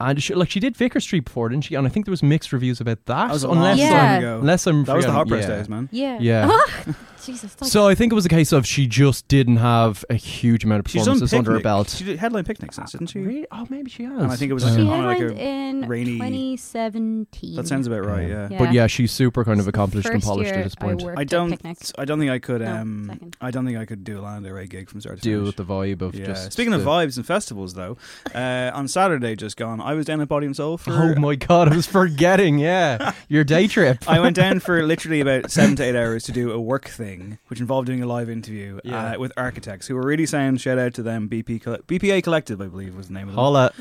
And 0.00 0.22
she, 0.22 0.32
like 0.32 0.48
she 0.48 0.60
did 0.60 0.76
Vicar 0.76 1.00
Street 1.00 1.24
before, 1.24 1.48
didn't 1.48 1.64
she? 1.64 1.74
And 1.74 1.84
I 1.84 1.90
think 1.90 2.06
there 2.06 2.12
was 2.12 2.22
mixed 2.22 2.52
reviews 2.52 2.80
about 2.80 3.04
that. 3.06 3.26
That 3.26 3.32
was 3.32 3.42
a 3.42 3.48
unless 3.48 3.78
long 3.78 3.86
Yeah. 3.88 3.90
time 3.98 4.10
I'm, 4.10 4.18
ago. 4.18 4.38
unless 4.38 4.66
I'm 4.68 4.84
that 4.84 4.94
was 4.96 5.04
the 5.04 5.10
forgetting- 5.12 5.14
hot 5.14 5.28
press 5.28 5.48
yeah. 5.48 5.56
days, 5.56 5.68
man. 5.68 5.88
Yeah. 5.90 6.18
Yeah. 6.20 6.60
Jesus. 7.24 7.60
Like, 7.60 7.68
So 7.70 7.88
I 7.88 7.94
think 7.96 8.12
it 8.12 8.14
was 8.14 8.24
a 8.24 8.28
case 8.28 8.52
of 8.52 8.64
she 8.64 8.86
just 8.86 9.26
didn't 9.26 9.56
have 9.56 10.04
a 10.08 10.14
huge 10.14 10.62
amount 10.64 10.86
of 10.86 10.90
She's 10.90 11.04
done 11.04 11.14
performances 11.16 11.36
under 11.36 11.50
her 11.50 11.56
picnic. 11.58 11.64
belt. 11.64 11.90
She 11.90 12.04
did 12.04 12.18
headline 12.20 12.44
picnic 12.44 12.72
since, 12.72 12.92
didn't 12.92 13.08
she? 13.08 13.18
Really? 13.18 13.46
Oh, 13.50 13.66
maybe 13.68 13.90
she 13.90 14.04
has. 14.04 14.22
And 14.22 14.30
I 14.30 14.36
think 14.36 14.50
it 14.50 14.54
was 14.54 14.62
she 14.62 14.68
on 14.80 14.86
like 15.04 15.18
headlined 15.18 15.38
a 15.38 15.42
in 15.44 15.88
rainy- 15.88 16.12
2017. 16.12 17.56
That 17.56 17.66
sounds 17.66 17.86
about 17.86 18.04
right. 18.06 18.28
Yeah. 18.28 18.48
Yeah. 18.50 18.58
But 18.58 18.72
yeah, 18.72 18.86
she's 18.86 19.12
super 19.12 19.44
kind 19.44 19.60
of 19.60 19.68
accomplished 19.68 20.06
and 20.08 20.16
First 20.22 20.26
polished 20.26 20.50
year 20.50 20.58
at 20.60 20.64
this 20.64 20.74
I 20.78 20.84
point. 20.84 21.02
worked 21.02 21.18
I 21.18 21.22
at 21.22 21.28
don't. 21.28 21.50
Picnic. 21.50 21.78
I 21.98 22.04
don't 22.04 22.18
think 22.18 22.30
I 22.30 22.38
could. 22.38 22.60
No, 22.60 22.76
Um, 22.76 23.06
second. 23.10 23.36
I 23.40 23.50
don't 23.50 23.66
think 23.66 23.78
I 23.78 23.84
could 23.84 24.04
do 24.04 24.20
a 24.20 24.22
Land 24.22 24.46
Ray 24.46 24.66
gig 24.66 24.88
from 24.88 25.00
start 25.00 25.16
to 25.18 25.22
Deal 25.22 25.40
finish. 25.40 25.56
with 25.56 25.56
the 25.56 25.64
vibe 25.74 26.02
of 26.02 26.14
yeah. 26.14 26.26
just. 26.26 26.52
Speaking 26.52 26.72
of 26.72 26.84
the- 26.84 26.86
vibes 26.90 27.16
and 27.16 27.26
festivals, 27.26 27.74
though, 27.74 27.96
uh, 28.34 28.70
on 28.72 28.88
Saturday 28.88 29.34
just 29.36 29.56
gone, 29.56 29.80
I 29.80 29.87
was 29.94 30.06
down 30.06 30.20
at 30.20 30.28
Body 30.28 30.46
and 30.46 30.54
Soul 30.56 30.76
for. 30.78 30.92
Oh 30.92 31.14
my 31.16 31.34
god, 31.34 31.72
I 31.72 31.76
was 31.76 31.86
forgetting. 31.86 32.58
Yeah, 32.58 33.12
your 33.28 33.44
day 33.44 33.66
trip. 33.66 33.98
I 34.08 34.20
went 34.20 34.36
down 34.36 34.60
for 34.60 34.82
literally 34.86 35.20
about 35.20 35.50
seven 35.50 35.76
to 35.76 35.84
eight 35.84 35.96
hours 35.96 36.24
to 36.24 36.32
do 36.32 36.50
a 36.52 36.60
work 36.60 36.88
thing, 36.88 37.38
which 37.48 37.60
involved 37.60 37.86
doing 37.86 38.02
a 38.02 38.06
live 38.06 38.28
interview 38.30 38.80
Yeah. 38.84 39.12
uh, 39.12 39.18
with 39.18 39.32
architects 39.36 39.86
who 39.86 39.94
were 39.94 40.06
really 40.06 40.26
sound. 40.26 40.60
Shout 40.60 40.78
out 40.78 40.94
to 40.94 41.02
them. 41.02 41.28
BP 41.28 41.62
Coll- 41.62 41.78
BPA 41.86 42.22
Collective, 42.22 42.60
I 42.60 42.66
believe, 42.66 42.94
was 42.96 43.08
the 43.08 43.14
name 43.14 43.28
of 43.28 43.34
them. 43.34 43.36
Holla. 43.36 43.72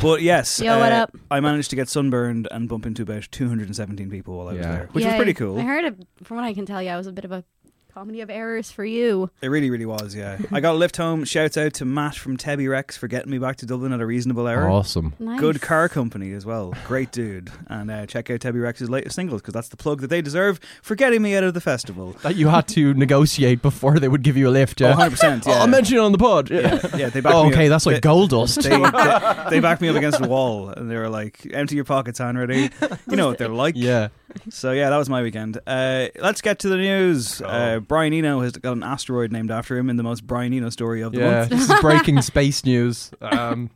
But 0.00 0.22
yes, 0.22 0.60
Yo, 0.60 0.78
what 0.78 0.92
uh, 0.92 0.96
up? 0.96 1.16
I 1.30 1.40
managed 1.40 1.70
to 1.70 1.76
get 1.76 1.88
sunburned 1.88 2.48
and 2.50 2.68
bump 2.68 2.86
into 2.86 3.02
about 3.02 3.28
217 3.30 4.10
people 4.10 4.36
while 4.38 4.48
I 4.48 4.52
was 4.52 4.62
there, 4.62 4.88
which 4.92 5.04
Yeah, 5.04 5.12
was 5.12 5.16
pretty 5.16 5.34
cool. 5.34 5.58
I 5.58 5.62
heard 5.62 5.84
it. 5.84 5.96
From 6.24 6.36
what 6.36 6.44
I 6.44 6.54
can 6.54 6.66
tell, 6.66 6.82
you, 6.82 6.90
I 6.90 6.96
was 6.96 7.06
a 7.06 7.12
bit 7.12 7.24
of 7.24 7.32
a 7.32 7.44
comedy 7.96 8.20
of 8.20 8.28
errors 8.28 8.70
for 8.70 8.84
you. 8.84 9.30
It 9.40 9.48
really, 9.48 9.70
really 9.70 9.86
was, 9.86 10.14
yeah. 10.14 10.36
I 10.52 10.60
got 10.60 10.72
a 10.74 10.76
lift 10.76 10.98
home. 10.98 11.24
Shouts 11.24 11.56
out 11.56 11.72
to 11.74 11.86
Matt 11.86 12.14
from 12.14 12.36
Tebi 12.36 12.68
Rex 12.68 12.94
for 12.94 13.08
getting 13.08 13.30
me 13.30 13.38
back 13.38 13.56
to 13.56 13.64
Dublin 13.66 13.90
at 13.94 14.02
a 14.02 14.04
reasonable 14.06 14.46
hour. 14.46 14.68
Awesome. 14.68 15.14
Nice. 15.18 15.40
Good 15.40 15.62
car 15.62 15.88
company 15.88 16.32
as 16.32 16.44
well. 16.44 16.74
Great 16.86 17.10
dude. 17.10 17.50
And 17.68 17.90
uh, 17.90 18.04
check 18.04 18.28
out 18.30 18.40
Tebi 18.40 18.62
Rex's 18.62 18.90
latest 18.90 19.16
singles 19.16 19.40
because 19.40 19.54
that's 19.54 19.68
the 19.68 19.78
plug 19.78 20.02
that 20.02 20.08
they 20.08 20.20
deserve 20.20 20.60
for 20.82 20.94
getting 20.94 21.22
me 21.22 21.34
out 21.36 21.44
of 21.44 21.54
the 21.54 21.60
festival. 21.62 22.12
That 22.22 22.36
you 22.36 22.48
had 22.48 22.68
to 22.68 22.92
negotiate 23.06 23.62
before 23.62 23.98
they 23.98 24.08
would 24.08 24.22
give 24.22 24.36
you 24.36 24.48
a 24.48 24.50
lift. 24.50 24.78
Yeah. 24.82 24.94
Oh, 24.96 25.08
100%. 25.08 25.46
Yeah. 25.46 25.54
Oh, 25.54 25.58
I'll 25.60 25.66
mention 25.66 25.96
it 25.96 26.00
on 26.00 26.12
the 26.12 26.18
pod. 26.18 26.50
yeah, 26.50 26.78
yeah, 26.94 27.08
they 27.08 27.20
backed 27.22 27.34
Oh, 27.34 27.44
me 27.44 27.52
okay, 27.54 27.66
up. 27.66 27.70
that's 27.70 27.86
like 27.86 27.96
They- 27.96 28.00
gold 28.00 28.28
dust. 28.28 28.60
They, 28.62 28.68
they, 28.68 29.44
they 29.50 29.60
backed 29.60 29.80
me 29.80 29.88
up 29.88 29.96
against 29.96 30.20
the 30.20 30.28
wall 30.28 30.68
and 30.68 30.90
they 30.90 30.96
were 30.96 31.08
like, 31.08 31.46
empty 31.50 31.76
your 31.76 31.84
pockets, 31.86 32.18
Hanratty. 32.20 32.70
You 33.10 33.16
know 33.16 33.28
what 33.28 33.38
they're 33.38 33.48
like. 33.48 33.74
yeah. 33.74 34.08
So, 34.50 34.72
yeah, 34.72 34.90
that 34.90 34.96
was 34.98 35.08
my 35.08 35.22
weekend. 35.22 35.58
Uh, 35.66 36.08
let's 36.20 36.42
get 36.42 36.58
to 36.58 36.68
the 36.68 36.76
news. 36.76 37.40
Uh, 37.40 37.80
Brian 37.88 38.12
Eno 38.12 38.40
has 38.40 38.52
got 38.52 38.72
an 38.72 38.82
asteroid 38.82 39.32
named 39.32 39.50
after 39.50 39.76
him 39.76 39.88
in 39.90 39.96
the 39.96 40.02
most 40.02 40.26
Brian 40.26 40.52
Eno 40.52 40.70
story 40.70 41.02
of 41.02 41.12
the 41.12 41.18
Yeah, 41.20 41.30
month. 41.40 41.50
this 41.50 41.68
is 41.70 41.74
breaking 41.80 42.20
space 42.22 42.64
news. 42.64 43.10
Um, 43.20 43.70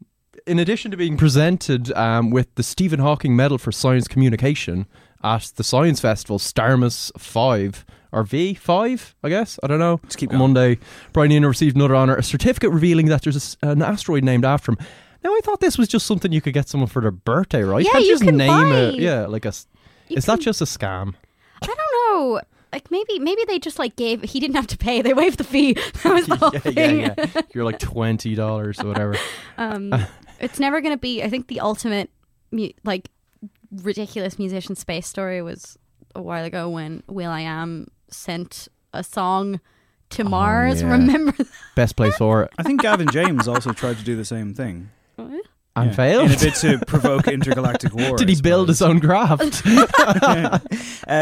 in 0.47 0.59
addition 0.59 0.90
to 0.90 0.97
being 0.97 1.17
presented 1.17 1.93
um, 1.93 2.31
with 2.31 2.55
the 2.55 2.62
Stephen 2.62 3.00
Hawking 3.00 3.37
Medal 3.37 3.59
for 3.59 3.71
Science 3.73 4.09
Communication 4.09 4.87
at 5.23 5.52
the 5.57 5.62
Science 5.64 6.00
Festival, 6.00 6.38
Starmus 6.38 7.11
5, 7.19 7.85
or 8.12 8.25
V5, 8.25 9.14
I 9.23 9.29
guess, 9.29 9.59
I 9.62 9.67
don't 9.67 9.79
know. 9.79 10.00
Just 10.07 10.19
keep 10.19 10.31
going. 10.31 10.40
Monday, 10.40 10.79
Brian 11.12 11.31
Eno 11.31 11.47
received 11.49 11.76
another 11.76 11.95
honour, 11.95 12.17
a 12.17 12.23
certificate 12.23 12.71
revealing 12.71 13.07
that 13.07 13.23
there's 13.23 13.37
a 13.37 13.38
s 13.38 13.57
an 13.62 13.83
asteroid 13.83 14.25
named 14.25 14.45
after 14.45 14.73
him. 14.73 14.79
Now, 15.23 15.31
I 15.31 15.40
thought 15.45 15.61
this 15.61 15.76
was 15.79 15.87
just 15.87 16.07
something 16.07 16.33
you 16.33 16.40
could 16.40 16.55
get 16.55 16.69
someone 16.69 16.88
for 16.88 17.02
their 17.02 17.11
birthday, 17.11 17.62
right? 17.62 17.85
Yeah, 17.85 17.93
Can't 17.93 18.05
you 18.07 18.11
just 18.12 18.25
can 18.25 18.37
name 18.38 18.49
buy- 18.49 18.75
it. 18.76 18.95
Yeah, 18.95 19.26
like 19.26 19.45
a. 19.45 19.52
You 20.09 20.17
Is 20.17 20.25
that 20.25 20.37
can- 20.37 20.45
just 20.45 20.61
a 20.62 20.64
scam? 20.64 21.14
I 21.62 21.67
don't 21.67 21.79
know. 21.79 22.40
Like 22.73 22.91
maybe 22.91 23.19
maybe 23.19 23.43
they 23.47 23.59
just 23.59 23.79
like 23.79 23.97
gave 23.97 24.23
he 24.23 24.39
didn't 24.41 24.57
have 24.57 24.69
to 24.69 24.79
pay. 24.79 25.03
They 25.03 25.12
waived 25.15 25.39
the 25.39 25.45
fee. 25.45 25.75
That 26.03 26.15
was 26.15 26.27
the 26.27 26.37
whole 26.41 26.50
yeah, 26.55 26.61
thing. 26.61 27.00
yeah, 27.00 27.15
yeah. 27.19 27.41
You're 27.55 27.65
like 27.65 27.79
twenty 27.79 28.35
dollars 28.35 28.79
or 28.81 28.87
whatever. 28.89 29.17
um, 29.59 29.93
it's 30.39 30.59
never 30.61 30.81
going 30.81 30.95
to 30.95 31.00
be. 31.00 31.23
I 31.23 31.29
think 31.29 31.49
the 31.49 31.61
ultimate, 31.61 32.11
mu- 32.50 32.71
like, 32.85 33.11
ridiculous 33.71 34.39
musician 34.39 34.75
space 34.77 35.07
story 35.07 35.43
was 35.43 35.77
a 36.15 36.23
while 36.23 36.45
ago 36.45 36.69
when 36.71 37.03
will.i.am 37.09 37.89
sent 38.09 38.69
a 38.95 39.05
song 39.05 39.61
to 40.11 40.25
Mars. 40.25 40.83
Oh, 40.83 40.87
yeah. 40.87 40.93
Remember 40.93 41.35
Best 41.77 41.95
place 41.97 42.17
for 42.17 42.43
it 42.45 42.50
I 42.59 42.62
think 42.65 42.81
Gavin 42.83 43.09
James 43.11 43.47
also 43.47 43.73
tried 43.73 43.99
to 43.99 44.05
do 44.05 44.17
the 44.17 44.25
same 44.25 44.55
thing. 44.55 44.91
that? 45.17 45.43
And 45.77 45.91
Yeah. 45.91 45.97
failed. 45.97 46.31
In 46.31 46.37
a 46.37 46.41
bit 46.41 46.55
to 46.57 46.79
provoke 46.87 47.29
intergalactic 47.29 47.95
war. 47.95 48.17
Did 48.17 48.29
he 48.29 48.41
build 48.41 48.69
his 48.69 48.83
own 48.83 49.00
craft? 49.00 49.62
uh, 49.67 50.59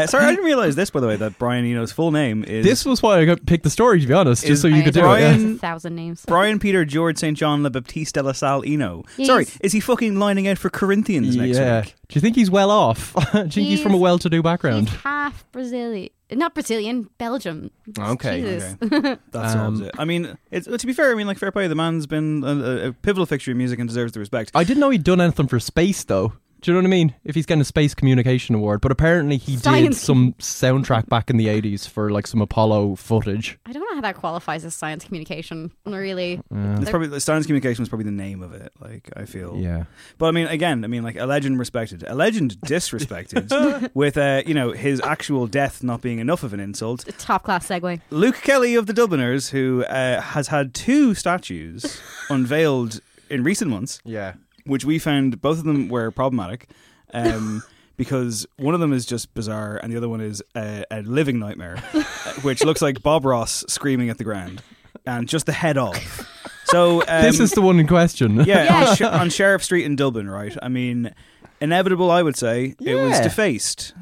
sorry, 0.07 0.25
I 0.25 0.29
didn't 0.31 0.45
realize 0.45 0.75
this, 0.75 0.89
by 0.89 0.99
the 0.99 1.07
way, 1.07 1.15
that 1.17 1.37
Brian 1.37 1.65
Eno's 1.65 1.91
full 1.91 2.11
name 2.11 2.43
is 2.43 2.65
this 2.65 2.85
was 2.85 3.01
why 3.01 3.19
I 3.19 3.25
got 3.25 3.45
picked 3.45 3.63
the 3.63 3.69
story, 3.69 4.01
to 4.01 4.07
be 4.07 4.13
honest, 4.13 4.45
just 4.45 4.61
so 4.61 4.67
you 4.67 4.77
I 4.77 4.81
could 4.83 4.93
do 4.93 5.01
know 5.01 5.13
it. 5.13 5.19
yeah. 5.21 5.35
Brian- 5.35 5.55
a 5.55 5.57
thousand 5.57 5.95
names. 5.95 6.25
Brian 6.25 6.59
Peter 6.59 6.85
George 6.85 7.17
St. 7.17 7.37
John 7.37 7.63
Le 7.63 7.69
Baptiste 7.69 8.13
de 8.15 8.23
la 8.23 8.31
Salle 8.31 8.63
Eno. 8.65 9.03
He's- 9.17 9.27
Sorry, 9.27 9.45
is 9.61 9.71
he 9.71 9.79
fucking 9.79 10.17
lining 10.17 10.47
out 10.47 10.57
for 10.57 10.69
Corinthians 10.69 11.35
next 11.35 11.57
yeah. 11.57 11.81
week? 11.81 11.95
Do 12.07 12.15
you 12.17 12.21
think 12.21 12.35
he's 12.35 12.49
well 12.49 12.71
off? 12.71 13.13
Do 13.13 13.37
you 13.39 13.47
think 13.49 13.67
he's, 13.67 13.81
from 13.83 13.93
a 13.93 13.97
well-to-do 13.97 14.41
background? 14.41 14.89
He's 14.89 14.99
half 15.01 15.45
Brazilian, 15.51 16.09
not 16.31 16.53
Brazilian, 16.53 17.09
Belgium. 17.17 17.71
Okay. 17.97 18.41
Jesus. 18.41 18.75
That 18.79 19.19
solves 19.33 19.81
Um, 19.81 19.85
it. 19.87 19.95
I 19.97 20.05
mean, 20.05 20.37
it's, 20.51 20.67
to 20.67 20.87
be 20.87 20.93
fair, 20.93 21.11
I 21.11 21.15
mean, 21.15 21.27
like, 21.27 21.37
fair 21.37 21.51
play, 21.51 21.67
the 21.67 21.75
man's 21.75 22.05
been 22.07 22.43
a, 22.43 22.47
a- 22.47 22.87
a 22.89 22.93
pivotal 22.93 23.25
fixture 23.25 23.51
in 23.51 23.57
music 23.57 23.79
and 23.79 23.87
deserves 23.89 24.11
the 24.13 24.19
respect. 24.19 24.51
I 24.53 24.63
didn't 24.63 24.79
know 24.81 24.89
he'd 24.89 25.03
done 25.03 25.21
anything 25.21 25.47
for 25.47 25.59
space, 25.59 26.03
though. 26.03 26.33
Do 26.61 26.71
you 26.71 26.75
know 26.75 26.79
what 26.81 26.87
I 26.87 26.89
mean? 26.89 27.15
If 27.23 27.35
he's 27.35 27.45
getting 27.45 27.61
a 27.61 27.65
space 27.65 27.93
communication 27.95 28.53
award, 28.53 28.81
but 28.81 28.91
apparently 28.91 29.37
he 29.37 29.53
did 29.53 29.63
Science- 29.63 30.01
some 30.01 30.33
soundtrack 30.39 31.07
back 31.07 31.29
in 31.29 31.37
the 31.37 31.47
eighties 31.47 31.87
for 31.87 32.09
like 32.11 32.27
some 32.27 32.41
Apollo 32.41 32.95
footage. 32.95 33.57
I 33.65 33.71
don't 33.71 33.81
know 33.89 33.95
how 33.95 34.01
that 34.01 34.15
qualifies 34.15 34.65
as 34.65 34.75
science 34.75 35.05
communication. 35.05 35.71
Really, 35.85 36.41
It's 36.51 36.89
probably 36.89 37.07
the 37.07 37.19
science 37.21 37.45
communication 37.45 37.81
was 37.81 37.89
probably 37.89 38.05
the 38.05 38.11
name 38.11 38.41
of 38.43 38.53
it. 38.53 38.73
Like 38.79 39.09
I 39.15 39.25
feel, 39.25 39.55
Yeah, 39.57 39.85
But 40.17 40.27
I 40.27 40.31
mean, 40.31 40.47
again, 40.47 40.83
I 40.83 40.87
mean, 40.87 41.03
like 41.03 41.15
a 41.17 41.25
legend 41.25 41.59
respected, 41.59 42.03
a 42.07 42.13
legend 42.15 42.57
disrespected, 42.65 43.89
with 43.93 44.17
uh, 44.17 44.43
you 44.45 44.53
know 44.53 44.71
his 44.71 44.99
actual 45.01 45.47
death 45.47 45.81
not 45.83 46.01
being 46.01 46.19
enough 46.19 46.43
of 46.43 46.53
an 46.53 46.59
insult. 46.59 47.05
top 47.17 47.43
class 47.43 47.67
segue. 47.67 48.01
Luke 48.09 48.35
Kelly 48.41 48.75
of 48.75 48.85
the 48.85 48.93
Dubliners, 48.93 49.49
who 49.51 49.83
uh, 49.85 50.19
has 50.21 50.47
had 50.49 50.73
two 50.73 51.13
statues 51.13 52.01
unveiled 52.29 52.99
in 53.29 53.43
recent 53.43 53.69
months, 53.71 54.01
yeah. 54.03 54.33
Which 54.65 54.85
we 54.85 54.99
found 54.99 55.41
both 55.41 55.57
of 55.59 55.63
them 55.65 55.89
were 55.89 56.11
problematic. 56.11 56.69
Um, 57.13 57.63
Because 57.97 58.47
one 58.55 58.73
of 58.73 58.79
them 58.79 58.93
is 58.93 59.05
just 59.05 59.33
bizarre, 59.33 59.77
and 59.83 59.91
the 59.91 59.97
other 59.97 60.07
one 60.07 60.21
is 60.21 60.41
a, 60.55 60.85
a 60.89 61.01
living 61.01 61.37
nightmare, 61.37 61.75
which 62.43 62.63
looks 62.63 62.81
like 62.81 63.03
Bob 63.03 63.25
Ross 63.25 63.65
screaming 63.67 64.09
at 64.09 64.17
the 64.17 64.23
ground, 64.23 64.61
and 65.05 65.27
just 65.27 65.45
the 65.45 65.51
head 65.51 65.77
off. 65.77 66.25
So 66.63 67.01
um, 67.09 67.23
this 67.23 67.41
is 67.41 67.51
the 67.51 67.61
one 67.61 67.77
in 67.77 67.87
question. 67.87 68.45
yeah, 68.45 68.87
On, 68.87 68.95
Sh- 68.95 69.01
on 69.01 69.29
Sheriff 69.31 69.63
Street 69.65 69.83
in 69.85 69.97
Dublin, 69.97 70.29
right? 70.29 70.55
I 70.61 70.69
mean, 70.69 71.13
inevitable, 71.59 72.09
I 72.09 72.21
would 72.23 72.37
say. 72.37 72.75
It 72.79 72.95
was 72.95 73.19
defaced. 73.19 73.93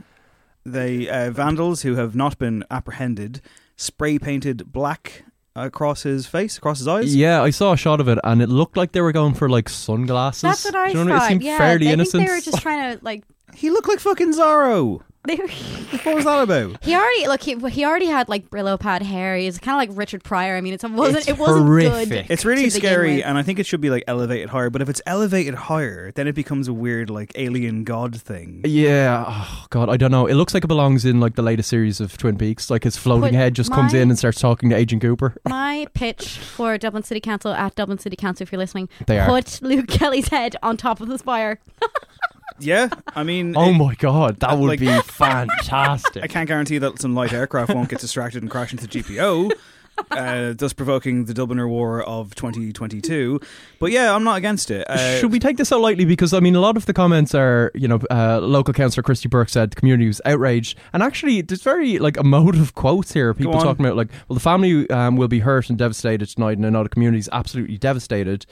The 0.63 1.09
uh, 1.09 1.31
vandals 1.31 1.81
who 1.81 1.95
have 1.95 2.13
not 2.15 2.37
been 2.37 2.65
apprehended 2.69 3.41
spray 3.77 4.19
painted 4.19 4.71
black 4.71 5.23
across 5.65 6.03
his 6.03 6.27
face, 6.27 6.57
across 6.57 6.79
his 6.79 6.87
eyes. 6.87 7.15
Yeah, 7.15 7.41
I 7.41 7.49
saw 7.49 7.73
a 7.73 7.77
shot 7.77 7.99
of 7.99 8.07
it, 8.07 8.19
and 8.23 8.41
it 8.41 8.49
looked 8.49 8.77
like 8.77 8.91
they 8.91 9.01
were 9.01 9.11
going 9.11 9.33
for 9.33 9.49
like 9.49 9.69
sunglasses. 9.69 10.41
That's 10.43 10.65
what 10.65 10.75
I 10.75 10.91
Do 10.91 10.99
you 10.99 11.05
know 11.05 11.17
thought. 11.17 11.25
It 11.25 11.29
seemed 11.29 11.43
yeah, 11.43 11.57
fairly 11.57 11.89
I 11.89 11.93
innocent. 11.93 12.21
think 12.23 12.29
they 12.29 12.35
were 12.35 12.41
just 12.41 12.61
trying 12.61 12.97
to 12.97 13.03
like. 13.03 13.23
He 13.53 13.69
looked 13.69 13.87
like 13.87 13.99
fucking 13.99 14.33
Zorro. 14.33 15.01
They 15.27 15.35
were, 15.35 15.47
What 16.03 16.15
was 16.15 16.23
that 16.25 16.41
about? 16.43 16.83
he 16.83 16.95
already 16.95 17.27
look. 17.27 17.41
He, 17.43 17.55
he 17.69 17.83
already 17.85 18.05
had 18.05 18.29
like 18.29 18.49
Brillo 18.49 18.79
pad 18.79 19.01
hair. 19.03 19.35
He's 19.35 19.59
kind 19.59 19.75
of 19.75 19.89
like 19.89 19.97
Richard 19.99 20.23
Pryor. 20.23 20.55
I 20.55 20.61
mean, 20.61 20.73
it's, 20.73 20.83
it 20.85 20.91
wasn't. 20.91 21.17
It's 21.17 21.27
it 21.27 21.37
wasn't 21.37 21.65
horrific. 21.65 22.09
good. 22.09 22.25
It's 22.29 22.45
really 22.45 22.69
scary, 22.69 23.21
and 23.23 23.37
I 23.37 23.43
think 23.43 23.59
it 23.59 23.65
should 23.65 23.81
be 23.81 23.89
like 23.89 24.05
elevated 24.07 24.49
higher. 24.49 24.69
But 24.69 24.81
if 24.81 24.87
it's 24.89 25.01
elevated 25.05 25.53
higher, 25.55 26.11
then 26.13 26.27
it 26.27 26.33
becomes 26.35 26.67
a 26.69 26.73
weird 26.73 27.09
like 27.09 27.33
alien 27.35 27.83
god 27.83 28.19
thing. 28.19 28.61
Yeah, 28.63 29.25
oh 29.27 29.65
god, 29.69 29.89
I 29.89 29.97
don't 29.97 30.11
know. 30.11 30.27
It 30.27 30.35
looks 30.35 30.53
like 30.53 30.63
it 30.63 30.67
belongs 30.67 31.03
in 31.03 31.19
like 31.19 31.35
the 31.35 31.41
latest 31.41 31.69
series 31.69 31.99
of 31.99 32.17
Twin 32.17 32.37
Peaks. 32.37 32.69
Like 32.69 32.85
his 32.85 32.95
floating 32.95 33.31
Put 33.31 33.33
head 33.35 33.53
just 33.53 33.71
comes 33.71 33.93
in 33.93 34.09
and 34.09 34.17
starts 34.17 34.39
talking 34.39 34.69
to 34.69 34.75
Agent 34.77 35.01
Cooper. 35.01 35.35
My 35.49 35.87
pitch 35.93 36.37
for 36.37 36.77
Dublin 36.77 37.03
City 37.03 37.19
Council 37.19 37.51
at 37.51 37.75
Dublin 37.75 37.99
City 37.99 38.15
Council, 38.15 38.43
if 38.43 38.51
you're 38.51 38.59
listening, 38.59 38.87
They 39.07 39.19
are. 39.19 39.27
put 39.27 39.61
Luke 39.61 39.87
Kelly's 39.87 40.29
head 40.29 40.55
on 40.63 40.77
top 40.77 41.01
of 41.01 41.09
the 41.09 41.17
spire. 41.17 41.59
Yeah, 42.59 42.89
I 43.15 43.23
mean, 43.23 43.55
Oh 43.55 43.69
it- 43.69 43.73
my 43.73 43.95
god, 43.95 44.39
that 44.39 44.57
would 44.57 44.67
like- 44.69 44.79
be 44.79 44.87
fantastic. 45.01 46.23
I 46.23 46.27
can't 46.27 46.47
guarantee 46.47 46.77
that 46.79 46.99
some 46.99 47.13
light 47.15 47.33
aircraft 47.33 47.73
won't 47.73 47.89
get 47.89 47.99
distracted 47.99 48.41
and 48.41 48.49
crash 48.51 48.71
into 48.71 48.87
the 48.87 48.99
GPO, 49.03 49.51
uh, 50.11 50.53
thus 50.57 50.73
provoking 50.73 51.25
the 51.25 51.33
Dubliner 51.33 51.67
War 51.67 52.01
of 52.03 52.33
2022. 52.35 53.39
But 53.79 53.91
yeah, 53.91 54.13
I'm 54.13 54.23
not 54.23 54.37
against 54.37 54.71
it. 54.71 54.89
Uh, 54.89 55.19
Should 55.19 55.31
we 55.31 55.39
take 55.39 55.57
this 55.57 55.69
so 55.69 55.79
lightly? 55.79 56.05
Because 56.05 56.33
I 56.33 56.39
mean, 56.39 56.55
a 56.55 56.59
lot 56.59 56.77
of 56.77 56.85
the 56.85 56.93
comments 56.93 57.35
are, 57.35 57.71
you 57.75 57.87
know, 57.87 57.99
uh, 58.09 58.39
local 58.39 58.73
councillor 58.73 59.03
Christy 59.03 59.27
Burke 59.27 59.49
said 59.49 59.71
the 59.71 59.75
community 59.75 60.07
was 60.07 60.21
outraged, 60.25 60.77
and 60.93 61.03
actually, 61.03 61.41
there's 61.41 61.63
very 61.63 61.99
like 61.99 62.17
emotive 62.17 62.73
quotes 62.75 63.13
here. 63.13 63.33
People 63.33 63.53
talking 63.59 63.85
about 63.85 63.97
like, 63.97 64.09
well, 64.27 64.35
the 64.35 64.39
family 64.39 64.89
um, 64.89 65.15
will 65.17 65.27
be 65.27 65.39
hurt 65.39 65.69
and 65.69 65.77
devastated 65.77 66.27
tonight, 66.27 66.57
and 66.57 66.65
another 66.65 66.89
community 66.89 67.19
is 67.19 67.29
absolutely 67.31 67.77
devastated. 67.77 68.45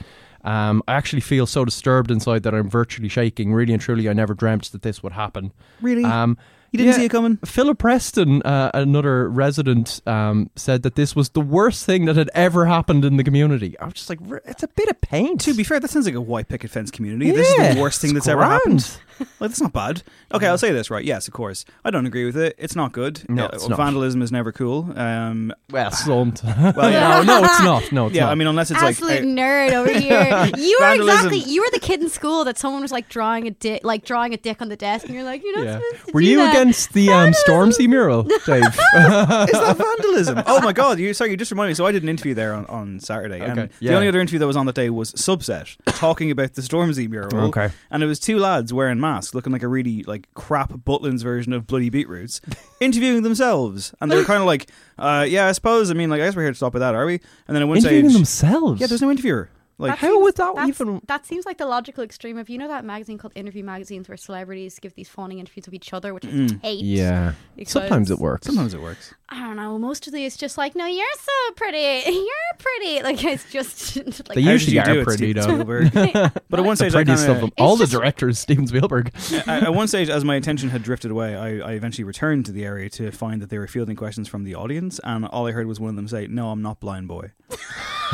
Um, 0.46 0.82
I 0.86 0.94
actually 0.94 1.20
feel 1.20 1.44
so 1.44 1.64
disturbed 1.64 2.10
inside 2.10 2.44
that 2.44 2.54
I'm 2.54 2.70
virtually 2.70 3.08
shaking. 3.08 3.52
Really 3.52 3.72
and 3.72 3.82
truly, 3.82 4.08
I 4.08 4.12
never 4.12 4.32
dreamt 4.32 4.70
that 4.72 4.82
this 4.82 5.02
would 5.02 5.12
happen. 5.12 5.52
Really? 5.82 6.04
Um, 6.04 6.38
You 6.72 6.78
didn't 6.78 6.92
Yeah. 6.92 6.98
see 6.98 7.04
it 7.06 7.10
coming. 7.10 7.38
Philip 7.44 7.78
Preston, 7.78 8.42
uh, 8.42 8.70
another 8.74 9.28
resident, 9.30 10.00
um, 10.06 10.50
said 10.56 10.82
that 10.82 10.94
this 10.94 11.14
was 11.16 11.30
the 11.30 11.40
worst 11.40 11.84
thing 11.86 12.04
that 12.06 12.16
had 12.16 12.30
ever 12.34 12.66
happened 12.66 13.04
in 13.04 13.16
the 13.16 13.24
community. 13.24 13.78
I 13.80 13.84
was 13.86 13.94
just 13.94 14.08
like, 14.10 14.18
it's 14.44 14.62
a 14.62 14.68
bit 14.68 14.88
of 14.88 15.00
paint. 15.00 15.40
To 15.42 15.54
be 15.54 15.64
fair, 15.64 15.80
that 15.80 15.88
sounds 15.90 16.06
like 16.06 16.14
a 16.14 16.20
white 16.20 16.48
picket 16.48 16.70
fence 16.70 16.90
community. 16.90 17.30
this 17.30 17.48
is 17.48 17.74
the 17.74 17.80
worst 17.80 18.00
thing 18.00 18.10
it's 18.10 18.26
that's 18.26 18.28
ever 18.28 18.44
happened. 18.44 18.88
Like 19.40 19.48
that's 19.48 19.62
not 19.62 19.72
bad. 19.72 20.02
Okay, 20.34 20.46
I'll 20.46 20.58
say 20.58 20.72
this 20.72 20.90
right. 20.90 21.02
Yes, 21.02 21.26
of 21.26 21.32
course. 21.32 21.64
I 21.86 21.90
don't 21.90 22.04
agree 22.04 22.26
with 22.26 22.36
it. 22.36 22.54
It's 22.58 22.76
not 22.76 22.92
good. 22.92 23.22
No, 23.30 23.46
Uh, 23.46 23.50
it's 23.54 23.66
not. 23.66 23.78
vandalism 23.78 24.20
is 24.20 24.30
never 24.30 24.52
cool. 24.52 24.92
Um, 24.94 25.54
well, 25.70 25.90
slumped. 25.90 26.44
well, 26.44 26.90
yeah. 26.92 27.22
no, 27.22 27.40
no, 27.40 27.44
it's 27.46 27.60
not. 27.62 27.92
No, 27.92 28.06
it's 28.08 28.14
yeah, 28.14 28.24
not. 28.24 28.32
I 28.32 28.34
mean, 28.34 28.46
unless 28.46 28.70
it's 28.70 28.82
Absolute 28.82 29.10
like 29.10 29.20
uh, 29.22 29.24
nerd 29.24 29.72
over 29.72 29.90
here. 29.98 30.50
You 30.58 30.76
were 30.78 30.86
Vandalism. 30.86 31.28
exactly. 31.32 31.38
You 31.50 31.62
were 31.62 31.70
the 31.72 31.78
kid 31.80 32.02
in 32.02 32.10
school 32.10 32.44
that 32.44 32.58
someone 32.58 32.82
was 32.82 32.92
like 32.92 33.08
drawing 33.08 33.46
a 33.46 33.52
dick, 33.52 33.80
like 33.84 34.04
drawing 34.04 34.34
a 34.34 34.36
dick 34.36 34.60
on 34.60 34.68
the 34.68 34.76
desk, 34.76 35.06
and 35.06 35.14
you're 35.14 35.24
like, 35.24 35.42
you're 35.42 35.56
not 35.56 35.64
Yeah. 35.64 35.80
supposed 35.80 36.06
to 36.08 36.12
Were 36.12 36.20
do 36.20 36.26
you 36.26 36.36
that. 36.36 36.52
Against 36.60 36.92
the 36.92 37.10
um, 37.10 37.32
Stormzy 37.46 37.88
mural, 37.88 38.22
Dave? 38.46 38.62
is 38.64 38.74
that 38.74 39.76
vandalism? 39.96 40.42
Oh 40.46 40.60
my 40.62 40.72
god! 40.72 40.98
You 40.98 41.12
sorry, 41.14 41.30
you 41.30 41.36
just 41.36 41.50
reminded 41.50 41.70
me. 41.70 41.74
So 41.74 41.86
I 41.86 41.92
did 41.92 42.02
an 42.02 42.08
interview 42.08 42.34
there 42.34 42.54
on, 42.54 42.66
on 42.66 43.00
Saturday, 43.00 43.40
and 43.40 43.58
Okay, 43.58 43.72
the 43.80 43.94
only 43.94 44.08
other 44.08 44.20
interview 44.20 44.38
that 44.38 44.46
was 44.46 44.56
on 44.56 44.66
that 44.66 44.74
day 44.74 44.90
was 44.90 45.12
Subset 45.12 45.76
talking 45.86 46.30
about 46.30 46.54
the 46.54 46.62
Stormzy 46.62 47.08
mural. 47.08 47.36
Okay. 47.48 47.70
and 47.90 48.02
it 48.02 48.06
was 48.06 48.18
two 48.18 48.38
lads 48.38 48.72
wearing 48.72 49.00
masks, 49.00 49.34
looking 49.34 49.52
like 49.52 49.62
a 49.62 49.68
really 49.68 50.02
like 50.04 50.28
crap 50.34 50.70
Butlin's 50.84 51.22
version 51.22 51.52
of 51.52 51.66
Bloody 51.66 51.90
Beetroots, 51.90 52.40
interviewing 52.80 53.22
themselves, 53.22 53.94
and 54.00 54.10
they 54.10 54.16
were 54.16 54.24
kind 54.24 54.40
of 54.40 54.46
like, 54.46 54.66
uh, 54.98 55.26
"Yeah, 55.28 55.46
I 55.46 55.52
suppose. 55.52 55.90
I 55.90 55.94
mean, 55.94 56.10
like, 56.10 56.20
I 56.20 56.26
guess 56.26 56.36
we're 56.36 56.42
here 56.42 56.52
to 56.52 56.56
stop 56.56 56.72
with 56.74 56.80
that, 56.80 56.94
are 56.94 57.06
we?" 57.06 57.20
And 57.48 57.54
then 57.54 57.62
at 57.62 57.68
one 57.68 57.78
Interviewing 57.78 58.06
stage, 58.10 58.14
themselves. 58.16 58.80
yeah, 58.80 58.86
there's 58.86 59.02
no 59.02 59.10
interviewer. 59.10 59.48
Like, 59.78 59.98
How 59.98 60.18
would 60.22 60.36
that 60.36 60.54
That's- 60.54 60.68
even? 60.80 61.02
That 61.06 61.26
seems 61.26 61.44
like 61.44 61.58
the 61.58 61.66
logical 61.66 62.02
extreme 62.02 62.38
of 62.38 62.48
you 62.48 62.56
know 62.56 62.66
that 62.68 62.84
magazine 62.84 63.18
called 63.18 63.32
Interview 63.34 63.62
Magazines 63.62 64.08
where 64.08 64.16
celebrities 64.16 64.78
give 64.78 64.94
these 64.94 65.08
fawning 65.08 65.38
interviews 65.38 65.66
of 65.66 65.74
each 65.74 65.92
other, 65.92 66.14
which 66.14 66.24
I 66.24 66.28
Mm. 66.28 66.62
hate. 66.62 66.82
Yeah. 66.84 67.32
Sometimes 67.66 68.10
it 68.10 68.18
works. 68.18 68.46
sometimes 68.46 68.72
it 68.72 68.80
works. 68.80 69.12
I 69.28 69.40
don't 69.40 69.56
know. 69.56 69.76
Most 69.78 70.06
of 70.06 70.12
these, 70.12 70.34
it's 70.34 70.36
just 70.36 70.56
like, 70.56 70.76
no, 70.76 70.86
you're 70.86 71.04
so 71.18 71.52
pretty. 71.56 71.78
You're 72.10 72.58
pretty. 72.58 73.02
Like 73.02 73.22
it's 73.24 73.50
just 73.52 73.96
like 74.28 74.34
They 74.36 74.40
usually 74.40 74.74
you 74.76 74.80
are 74.80 74.84
do 74.94 75.04
pretty, 75.04 75.32
Steven 75.32 75.58
though. 75.66 76.30
But 76.48 76.60
at 76.60 76.64
one 76.64 76.76
The 76.76 76.76
stage, 76.76 76.94
I 76.94 77.04
kinda, 77.04 77.32
of 77.32 77.40
them. 77.40 77.50
All 77.58 77.76
the 77.76 77.86
directors, 77.86 78.38
Steven 78.38 78.66
Spielberg. 78.66 79.12
at 79.46 79.64
at 79.64 79.74
one 79.74 79.86
stage, 79.88 80.08
as 80.08 80.24
my 80.24 80.34
attention 80.36 80.70
had 80.70 80.82
drifted 80.82 81.10
away, 81.10 81.34
I, 81.36 81.58
I 81.58 81.72
eventually 81.72 82.04
returned 82.04 82.46
to 82.46 82.52
the 82.52 82.64
area 82.64 82.88
to 82.90 83.10
find 83.10 83.40
that 83.42 83.50
they 83.50 83.58
were 83.58 83.66
fielding 83.66 83.96
questions 83.96 84.28
from 84.28 84.44
the 84.44 84.54
audience, 84.54 85.00
and 85.04 85.24
all 85.26 85.46
I 85.46 85.52
heard 85.52 85.66
was 85.66 85.78
one 85.80 85.90
of 85.90 85.96
them 85.96 86.08
say, 86.08 86.26
"No, 86.26 86.50
I'm 86.50 86.62
not 86.62 86.80
Blindboy." 86.80 87.30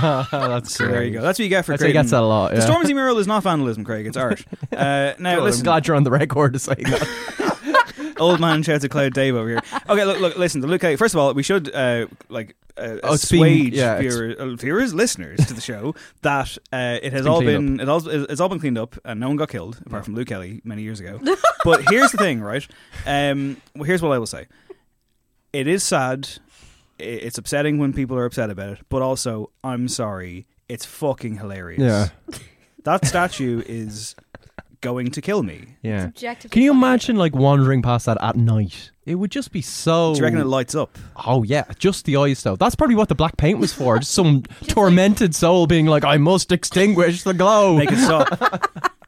That's 0.00 0.75
So 0.75 0.88
there 0.88 1.04
you 1.04 1.12
go. 1.12 1.23
That's 1.23 1.38
what 1.38 1.45
you 1.45 1.49
get 1.50 1.64
for 1.64 1.75
I'd 1.75 1.81
say 1.81 1.88
he 1.88 1.92
gets 1.92 2.11
that 2.11 2.23
a 2.23 2.26
lot. 2.26 2.52
The 2.52 2.59
Yeah. 2.59 2.66
Stormzy 2.69 2.95
mural 2.95 3.19
is 3.19 3.26
not 3.26 3.42
vandalism, 3.42 3.85
Craig. 3.85 4.07
It's 4.07 4.16
art. 4.16 4.45
Uh, 4.73 5.12
now, 5.19 5.37
Good, 5.37 5.45
listen, 5.45 5.61
I'm 5.61 5.64
glad 5.64 5.87
you're 5.87 5.97
on 5.97 6.04
the 6.04 6.11
record 6.11 6.54
to 6.54 6.59
saying 6.59 6.85
that. 6.85 7.51
Old 8.23 8.41
man 8.41 8.62
shouts 8.62 8.85
at 8.85 8.91
Cloud 8.91 9.12
Dave 9.14 9.35
over 9.35 9.49
here. 9.49 9.61
Okay, 9.88 10.05
look, 10.05 10.21
look, 10.21 10.37
listen. 10.37 10.61
Look, 10.62 10.83
okay, 10.83 10.97
first 10.97 11.14
of 11.14 11.21
all, 11.21 11.33
we 11.35 11.43
should 11.43 11.75
uh, 11.75 12.07
like 12.29 12.57
uh, 12.76 12.97
Oh, 13.02 13.14
it's 13.14 13.31
being- 13.31 13.45
assuage 13.45 13.75
yeah, 13.75 13.99
it's- 13.99 14.14
viewers, 14.14 14.37
uh, 14.37 14.55
viewers, 14.57 14.95
listeners 14.95 15.45
to 15.47 15.52
the 15.55 15.61
show 15.61 15.95
that 16.23 16.57
uh, 16.73 16.99
it 17.02 17.12
has 17.12 17.23
been 17.23 17.29
all 17.33 17.41
been 17.41 17.81
it 17.81 17.88
all, 17.88 18.09
it's 18.09 18.41
all 18.41 18.49
been 18.49 18.61
cleaned 18.61 18.79
up 18.79 18.97
and 19.05 19.21
no 19.21 19.29
one 19.29 19.37
got 19.37 19.49
killed 19.50 19.79
apart 19.85 20.05
from 20.05 20.14
Luke 20.14 20.29
Kelly 20.29 20.61
many 20.64 20.83
years 20.83 20.99
ago. 21.00 21.21
but 21.64 21.83
here's 21.91 22.11
the 22.12 22.19
thing, 22.19 22.41
right? 22.41 22.67
Um, 23.07 23.59
well, 23.75 23.85
here's 23.85 24.00
what 24.00 24.12
I 24.12 24.19
will 24.19 24.26
say. 24.26 24.47
It 25.52 25.67
is 25.67 25.83
sad. 25.83 26.29
It's 26.99 27.37
upsetting 27.37 27.79
when 27.79 27.93
people 27.93 28.17
are 28.17 28.25
upset 28.25 28.49
about 28.50 28.71
it, 28.79 28.81
but 28.88 29.02
also 29.02 29.50
I'm 29.62 29.88
sorry. 29.88 30.47
It's 30.69 30.87
fucking 30.87 31.37
hilarious. 31.37 31.83
Yeah. 31.83 32.38
That 32.85 33.05
statue 33.05 33.62
is 33.67 34.17
going 34.83 35.11
to 35.11 35.23
kill 35.23 35.43
me. 35.43 35.77
Yeah. 35.81 36.05
objectively 36.09 36.51
Can 36.51 36.62
you 36.62 36.73
imagine 36.73 37.17
like 37.17 37.35
wandering 37.35 37.81
past 37.81 38.05
that 38.05 38.19
at 38.21 38.37
night? 38.37 38.91
It 39.07 39.15
would 39.15 39.31
just 39.31 39.51
be 39.51 39.62
so. 39.62 40.12
Do 40.12 40.19
you 40.19 40.25
reckon 40.25 40.39
it 40.39 40.47
lights 40.47 40.75
up? 40.75 40.99
Oh 41.27 41.43
yeah, 41.43 41.65
just 41.79 42.05
the 42.05 42.19
eyes 42.19 42.43
though. 42.43 42.57
That's 42.57 42.75
probably 42.75 42.95
what 42.97 43.09
the 43.09 43.15
black 43.15 43.37
paint 43.39 43.59
was 43.59 43.73
for. 43.73 43.99
Just 43.99 44.12
some 44.12 44.43
tormented 44.69 45.35
soul 45.35 45.67
being 45.67 45.87
like, 45.87 46.05
"I 46.05 46.19
must 46.19 46.53
extinguish 46.53 47.23
the 47.23 47.35
glow." 47.35 47.79
Make 47.79 47.91
it 47.91 47.99
stop. 47.99 48.93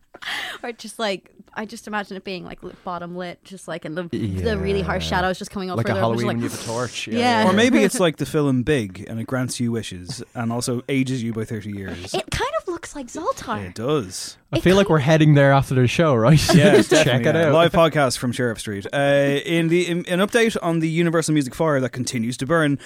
Or 0.62 0.72
just 0.72 0.98
like 0.98 1.30
I 1.56 1.64
just 1.66 1.86
imagine 1.86 2.16
it 2.16 2.24
being 2.24 2.44
like 2.44 2.58
bottom 2.84 3.16
lit, 3.16 3.42
just 3.44 3.68
like 3.68 3.84
in 3.84 3.94
the 3.94 4.08
Yeah. 4.12 4.42
the 4.54 4.58
really 4.58 4.82
harsh 4.82 5.06
shadows 5.08 5.38
just 5.38 5.50
coming 5.50 5.70
up 5.70 5.76
like 5.76 5.86
a 5.88 5.94
further. 5.94 6.00
up, 6.00 6.12
just 6.12 6.22
Halloween 6.22 6.26
like, 6.26 6.34
when 6.36 6.42
you 6.42 6.48
have 6.50 6.60
a 6.60 6.64
torch. 6.64 7.08
Yeah. 7.14 7.48
Or 7.48 7.52
maybe 7.52 7.82
it's 7.82 8.00
like 8.06 8.16
the 8.16 8.26
film 8.26 8.62
Big 8.62 9.04
and 9.08 9.20
it 9.20 9.26
grants 9.26 9.60
you 9.60 9.72
wishes 9.72 10.22
and 10.34 10.52
also 10.52 10.82
ages 10.88 11.22
you 11.22 11.32
by 11.32 11.44
30 11.44 11.70
years. 11.72 12.12
It 12.14 12.30
kind 12.30 12.50
of 12.60 12.68
looks 12.68 12.94
like 12.96 13.06
Zoltar. 13.06 13.66
It 13.68 13.74
does. 13.74 14.36
I 14.52 14.60
feel 14.60 14.76
like 14.76 14.88
we're 14.88 14.98
heading 15.00 15.34
there 15.34 15.52
after 15.52 15.74
the 15.74 15.86
show, 15.88 16.14
right? 16.14 16.40
Yeah, 16.54 16.76
Just 16.76 16.90
check 16.90 17.26
it 17.26 17.34
out. 17.34 17.52
Live 17.52 17.72
podcast 17.72 18.18
from 18.18 18.30
Sheriff 18.32 18.60
Street. 18.60 18.86
Uh, 18.92 19.40
in 19.44 19.66
the 19.68 19.88
in, 19.88 20.06
an 20.06 20.20
update 20.20 20.56
on 20.62 20.78
the 20.78 20.88
Universal 20.88 21.34
Music 21.34 21.54
fire 21.56 21.80
that 21.80 21.90
continues 21.90 22.36
to 22.36 22.46
burn, 22.46 22.78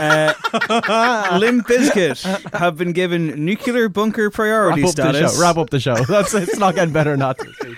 uh, 0.00 0.34
Limp 1.38 1.66
Bizkit 1.68 2.52
have 2.58 2.76
been 2.76 2.92
given 2.92 3.44
nuclear 3.44 3.88
bunker 3.88 4.30
priority 4.30 4.82
Wrap 4.82 4.90
up 4.90 4.96
the 4.96 5.02
status. 5.12 5.34
show. 5.36 5.40
Wrap 5.40 5.56
up 5.58 5.70
the 5.70 5.80
show. 5.80 5.94
That's 6.04 6.34
it's 6.34 6.58
not 6.58 6.74
getting 6.74 6.92
better 6.92 7.16
Not. 7.16 7.38
that. 7.38 7.76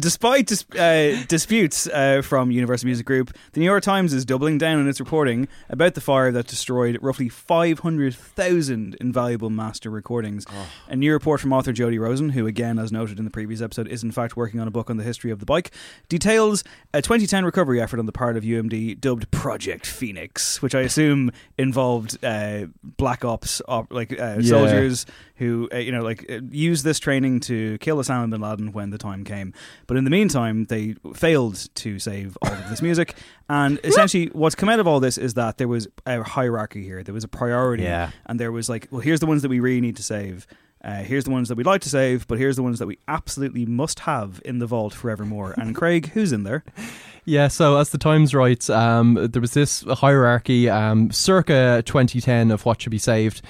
Despite 0.00 0.46
dis- 0.46 0.64
uh, 0.78 1.22
disputes 1.28 1.86
uh, 1.86 2.22
from 2.24 2.50
Universal 2.50 2.86
Music 2.86 3.04
Group, 3.04 3.32
the 3.52 3.60
New 3.60 3.66
York 3.66 3.82
Times 3.82 4.14
is 4.14 4.24
doubling 4.24 4.56
down 4.56 4.78
on 4.78 4.88
its 4.88 4.98
reporting 4.98 5.46
about 5.68 5.92
the 5.92 6.00
fire 6.00 6.32
that 6.32 6.46
destroyed 6.46 6.98
roughly 7.02 7.28
500,000 7.28 8.96
invaluable 8.98 9.50
master 9.50 9.90
recordings. 9.90 10.46
A 10.88 10.96
new 10.96 11.12
report 11.12 11.40
from 11.40 11.52
author 11.52 11.72
Jody 11.72 11.98
Rosen, 11.98 12.30
who, 12.30 12.46
again, 12.46 12.78
as 12.78 12.90
noted 12.90 13.18
in 13.18 13.24
the 13.26 13.30
previous 13.30 13.60
episode, 13.60 13.88
is 13.88 14.02
in 14.02 14.10
fact 14.10 14.36
working 14.38 14.58
on 14.58 14.66
a 14.66 14.70
book 14.70 14.88
on 14.88 14.96
the 14.96 15.04
history 15.04 15.30
of 15.30 15.38
the 15.38 15.46
bike, 15.46 15.70
details 16.08 16.64
a 16.94 17.02
2010 17.02 17.44
recovery 17.44 17.80
effort 17.80 17.98
on 17.98 18.06
the 18.06 18.12
part 18.12 18.36
of 18.38 18.42
UMD 18.44 19.00
dubbed 19.00 19.30
Project 19.30 19.86
Phoenix, 19.86 20.62
which 20.62 20.74
I 20.74 20.80
assume 20.80 21.30
involved 21.58 22.16
uh, 22.24 22.66
black 22.96 23.22
ops, 23.24 23.60
op- 23.68 23.92
like 23.92 24.12
uh, 24.12 24.36
Yeah. 24.40 24.48
soldiers 24.48 25.04
who 25.36 25.68
uh, 25.72 25.78
you 25.78 25.90
know 25.90 26.02
like 26.02 26.30
uh, 26.30 26.40
used 26.50 26.84
this 26.84 26.98
training 26.98 27.40
to 27.40 27.78
kill 27.78 27.96
Osama 27.96 28.28
bin 28.30 28.40
Laden 28.42 28.72
when 28.72 28.90
the 28.90 28.98
time 28.98 29.24
came. 29.24 29.52
But 29.90 29.96
in 29.96 30.04
the 30.04 30.10
meantime, 30.10 30.66
they 30.66 30.94
failed 31.14 31.68
to 31.74 31.98
save 31.98 32.38
all 32.42 32.52
of 32.52 32.70
this 32.70 32.80
music. 32.80 33.16
And 33.48 33.80
essentially, 33.84 34.26
what's 34.26 34.54
come 34.54 34.68
out 34.68 34.78
of 34.78 34.86
all 34.86 35.00
this 35.00 35.18
is 35.18 35.34
that 35.34 35.58
there 35.58 35.66
was 35.66 35.88
a 36.06 36.22
hierarchy 36.22 36.84
here. 36.84 37.02
There 37.02 37.12
was 37.12 37.24
a 37.24 37.28
priority, 37.28 37.82
Yeah. 37.82 38.12
and 38.26 38.38
there 38.38 38.52
was 38.52 38.68
like, 38.68 38.86
well, 38.92 39.00
here's 39.00 39.18
the 39.18 39.26
ones 39.26 39.42
that 39.42 39.48
we 39.48 39.58
really 39.58 39.80
need 39.80 39.96
to 39.96 40.04
save. 40.04 40.46
Uh, 40.84 41.02
here's 41.02 41.24
the 41.24 41.30
ones 41.32 41.48
that 41.48 41.56
we'd 41.56 41.66
like 41.66 41.80
to 41.80 41.88
save, 41.88 42.28
but 42.28 42.38
here's 42.38 42.54
the 42.54 42.62
ones 42.62 42.78
that 42.78 42.86
we 42.86 42.98
absolutely 43.08 43.66
must 43.66 43.98
have 43.98 44.40
in 44.44 44.60
the 44.60 44.66
vault 44.66 44.94
forevermore. 44.94 45.54
And 45.58 45.74
Craig, 45.74 46.10
who's 46.10 46.30
in 46.32 46.44
there? 46.44 46.62
Yeah, 47.30 47.46
so 47.46 47.76
as 47.76 47.90
the 47.90 47.96
Times 47.98 48.34
writes, 48.34 48.68
um, 48.68 49.14
there 49.30 49.40
was 49.40 49.54
this 49.54 49.82
hierarchy 49.82 50.68
um, 50.68 51.12
circa 51.12 51.80
2010 51.86 52.50
of 52.50 52.64
what 52.66 52.82
should 52.82 52.90
be 52.90 52.98
saved. 52.98 53.40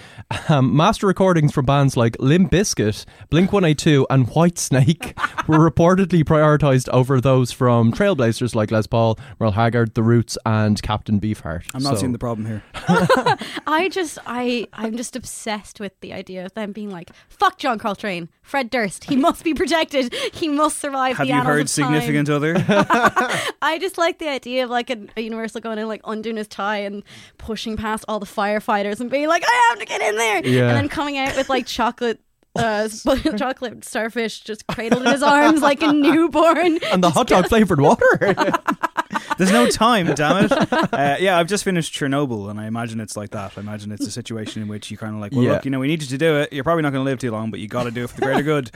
Um, 0.51 0.77
master 0.77 1.07
recordings 1.07 1.53
from 1.55 1.64
bands 1.64 1.97
like 1.97 2.14
Limp 2.21 2.53
Bizkit, 2.53 3.07
Blink 3.31 3.55
182, 3.55 4.07
and 4.11 4.27
Whitesnake 4.27 5.16
were 5.49 5.59
reportedly 5.71 6.23
prioritised 6.23 6.90
over 6.90 7.23
those 7.23 7.53
from 7.53 7.90
trailblazers 7.90 8.55
like 8.55 8.71
Les 8.71 8.87
Paul, 8.87 9.19
Merle 9.38 9.53
Haggard, 9.53 9.95
The 9.95 10.03
Roots, 10.03 10.37
and 10.45 10.81
Captain 10.83 11.19
Beefheart. 11.19 11.62
I'm 11.73 11.83
not 11.83 11.95
So- 11.95 12.01
seeing 12.01 12.12
the 12.12 12.19
problem 12.19 12.47
here. 12.47 12.62
I 13.66 13.88
just 13.90 14.19
I 14.27 14.66
I'm 14.75 14.99
just 14.99 15.16
obsessed 15.16 15.81
with 15.81 15.99
the 16.01 16.12
idea 16.12 16.45
of 16.45 16.53
them 16.53 16.73
being 16.73 16.90
like, 16.90 17.11
fuck 17.31 17.57
John 17.59 17.79
Coltrane, 17.79 18.29
Fred 18.43 18.69
Durst, 18.69 19.05
he 19.05 19.16
must 19.16 19.43
be 19.43 19.55
protected, 19.55 20.12
he 20.35 20.49
must 20.49 20.79
survive. 20.79 21.16
Have 21.16 21.27
the 21.27 21.33
you 21.33 21.40
heard 21.40 21.62
of 21.62 21.66
time." 21.73 21.95
significant 21.95 22.29
other? 22.29 22.55
I 23.71 23.79
just 23.79 23.97
like 23.99 24.19
the 24.19 24.29
idea 24.29 24.65
of 24.65 24.71
like 24.71 24.91
a, 24.91 24.99
a 25.17 25.21
Universal 25.21 25.61
going 25.61 25.79
in 25.79 25.89
like 25.89 26.01
undoing 26.05 26.37
his 26.37 26.49
tie 26.49 26.79
and 26.79 27.03
pushing 27.39 27.77
past 27.77 28.05
all 28.09 28.19
the 28.21 28.27
firefighters 28.27 29.01
and 29.01 29.11
being 29.11 29.29
like, 29.29 29.45
I 29.47 29.67
have 29.71 29.79
to 29.79 29.87
get 29.87 30.01
in 30.03 30.17
there, 30.17 30.45
Yeah. 30.47 30.69
and 30.69 30.77
then 30.77 30.89
coming 30.89 31.19
out 31.19 31.37
with 31.37 31.49
like 31.49 31.67
chocolate. 31.67 32.21
Uh, 32.57 32.89
chocolate 33.39 33.85
starfish 33.85 34.41
just 34.41 34.67
cradled 34.67 35.03
in 35.05 35.13
his 35.13 35.23
arms 35.23 35.63
like 35.63 35.83
a 35.83 35.93
newborn. 35.93 36.81
And 36.91 37.03
the 37.03 37.11
hot 37.11 37.29
dog 37.29 37.47
flavoured 37.47 37.81
water. 37.81 38.35
There's 39.39 39.53
no 39.53 39.69
time, 39.69 40.13
damn 40.15 40.45
it. 40.47 40.53
Uh, 40.93 41.17
yeah, 41.21 41.39
I've 41.39 41.47
just 41.47 41.63
finished 41.65 41.95
Chernobyl, 41.95 42.51
and 42.51 42.59
I 42.61 42.67
imagine 42.67 43.01
it's 43.01 43.17
like 43.17 43.31
that. 43.31 43.53
I 43.57 43.61
imagine 43.61 43.93
it's 43.93 44.05
a 44.07 44.11
situation 44.11 44.63
in 44.63 44.69
which 44.69 44.91
you 44.91 44.97
kind 44.99 45.15
of 45.15 45.21
like, 45.21 45.31
well, 45.33 45.43
Yeah. 45.45 45.53
look, 45.53 45.65
you 45.65 45.71
know, 45.71 45.79
we 45.79 45.87
need 45.87 46.03
you 46.03 46.09
to 46.09 46.19
do 46.19 46.39
it. 46.39 46.53
You're 46.53 46.65
probably 46.65 46.83
not 46.83 46.91
going 46.91 47.05
to 47.05 47.09
live 47.09 47.21
too 47.21 47.31
long, 47.31 47.51
but 47.53 47.61
you 47.61 47.69
got 47.69 47.85
to 47.85 47.91
do 47.93 48.03
it 48.05 48.11
for 48.11 48.17
the 48.17 48.27
greater 48.27 48.43
good. 48.43 48.71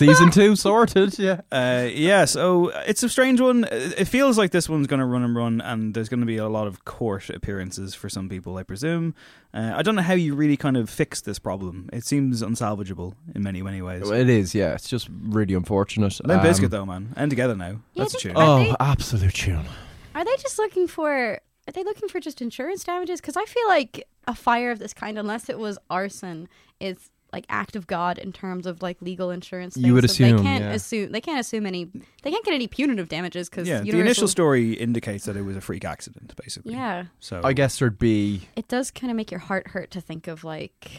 Season 0.00 0.30
two 0.32 0.56
sorted, 0.56 1.18
yeah. 1.18 1.42
Uh, 1.52 1.86
yeah, 1.92 2.24
so 2.24 2.68
it's 2.86 3.02
a 3.02 3.08
strange 3.08 3.40
one. 3.40 3.66
It 3.70 4.06
feels 4.06 4.38
like 4.38 4.50
this 4.50 4.68
one's 4.68 4.86
going 4.86 5.00
to 5.00 5.04
run 5.06 5.22
and 5.22 5.36
run, 5.36 5.60
and 5.60 5.92
there's 5.94 6.08
going 6.08 6.20
to 6.20 6.26
be 6.26 6.38
a 6.38 6.48
lot 6.48 6.66
of 6.66 6.84
court 6.86 7.28
appearances 7.28 7.94
for 7.94 8.08
some 8.08 8.28
people, 8.28 8.56
I 8.56 8.62
presume. 8.62 9.14
Uh, 9.52 9.72
I 9.76 9.82
don't 9.82 9.94
know 9.96 10.02
how 10.02 10.14
you 10.14 10.34
really 10.34 10.56
kind 10.56 10.76
of 10.76 10.88
fix 10.88 11.20
this 11.20 11.38
problem. 11.38 11.90
It 11.92 12.04
seems 12.04 12.42
unsalvageable 12.42 13.14
in 13.34 13.42
many, 13.42 13.60
many 13.62 13.82
ways. 13.82 14.08
It 14.08 14.28
is, 14.30 14.54
yeah. 14.54 14.72
It's 14.74 14.88
just 14.88 15.08
really 15.10 15.54
unfortunate. 15.54 16.18
Limp 16.24 16.42
Um, 16.42 16.46
Bizkit, 16.48 16.70
though, 16.70 16.86
man. 16.86 17.12
End 17.16 17.30
together 17.30 17.54
now. 17.56 17.80
Yeah, 17.94 18.04
That's 18.04 18.14
a 18.14 18.18
tune. 18.18 18.32
Oh, 18.36 18.64
they- 18.64 18.74
absolute 18.80 19.34
tune. 19.34 19.66
Are 20.14 20.24
they 20.24 20.36
just 20.38 20.58
looking 20.58 20.88
for? 20.88 21.40
Are 21.68 21.72
they 21.72 21.84
looking 21.84 22.08
for 22.08 22.20
just 22.20 22.40
insurance 22.40 22.82
damages? 22.84 23.20
Because 23.20 23.36
I 23.36 23.44
feel 23.44 23.68
like 23.68 24.08
a 24.26 24.34
fire 24.34 24.70
of 24.70 24.78
this 24.78 24.92
kind, 24.94 25.18
unless 25.18 25.48
it 25.48 25.58
was 25.58 25.78
arson, 25.88 26.48
is 26.80 27.10
like 27.32 27.46
act 27.48 27.76
of 27.76 27.86
God 27.86 28.18
in 28.18 28.32
terms 28.32 28.66
of 28.66 28.82
like 28.82 29.00
legal 29.00 29.30
insurance. 29.30 29.76
You 29.76 29.94
would 29.94 30.02
so 30.02 30.12
assume, 30.12 30.36
they 30.36 30.42
can't 30.42 30.64
yeah. 30.64 30.72
assume 30.72 31.12
they 31.12 31.20
can't 31.20 31.40
assume 31.40 31.66
any 31.66 31.84
they 32.22 32.30
can't 32.30 32.44
get 32.44 32.54
any 32.54 32.66
punitive 32.66 33.08
damages 33.08 33.48
because 33.48 33.68
Yeah, 33.68 33.80
the 33.80 34.00
initial 34.00 34.28
story 34.28 34.72
indicates 34.72 35.24
that 35.24 35.36
it 35.36 35.42
was 35.42 35.56
a 35.56 35.60
freak 35.60 35.84
accident, 35.84 36.34
basically. 36.36 36.72
Yeah, 36.72 37.04
So 37.20 37.40
I 37.44 37.52
guess 37.52 37.78
there'd 37.78 37.98
be 37.98 38.48
it 38.56 38.68
does 38.68 38.90
kind 38.90 39.10
of 39.10 39.16
make 39.16 39.30
your 39.30 39.40
heart 39.40 39.68
hurt 39.68 39.90
to 39.92 40.00
think 40.00 40.26
of 40.26 40.44
like 40.44 40.90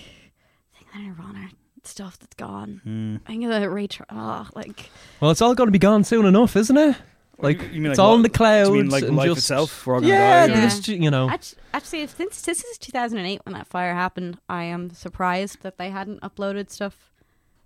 think 0.78 0.91
that 0.94 1.00
the 1.00 1.08
Nirvana 1.08 1.50
stuff 1.84 2.20
that's 2.20 2.36
gone. 2.36 2.82
Hmm. 2.84 3.15
Think 3.28 3.44
of 3.46 3.50
the 3.50 3.70
Ray. 3.70 3.88
Tra- 3.88 4.06
oh, 4.10 4.48
like 4.56 4.89
well, 5.20 5.32
it's 5.32 5.41
all 5.41 5.56
going 5.56 5.67
to 5.67 5.72
be 5.72 5.80
gone 5.80 6.04
soon 6.04 6.26
enough, 6.26 6.56
isn't 6.56 6.78
it? 6.78 6.96
Like 7.42 7.62
you 7.74 7.82
mean 7.82 7.92
it's 7.92 7.98
like 7.98 8.06
all 8.06 8.12
what- 8.12 8.16
in 8.18 8.22
the 8.24 8.30
do 8.30 8.34
clouds. 8.34 8.70
you 8.70 8.76
mean 8.76 8.90
like 8.90 9.04
and 9.04 9.16
life 9.16 9.28
just, 9.28 9.40
itself? 9.40 9.86
We're 9.88 9.96
all 9.96 10.02
gonna 10.02 10.14
yeah, 10.14 10.48
die, 10.48 10.54
or- 10.54 10.56
this- 10.62 10.88
you 10.88 11.10
know. 11.12 11.30
Act- 11.30 11.56
actually, 11.74 12.08
since 12.08 12.42
this 12.42 12.64
is 12.64 12.78
2008 12.78 13.42
when 13.46 13.54
that 13.54 13.68
fire 13.68 13.94
happened, 13.94 14.40
I 14.50 14.64
am 14.66 14.92
surprised 14.92 15.62
that 15.64 15.78
they 15.78 15.90
hadn't 15.90 16.22
uploaded 16.22 16.70
stuff 16.70 17.12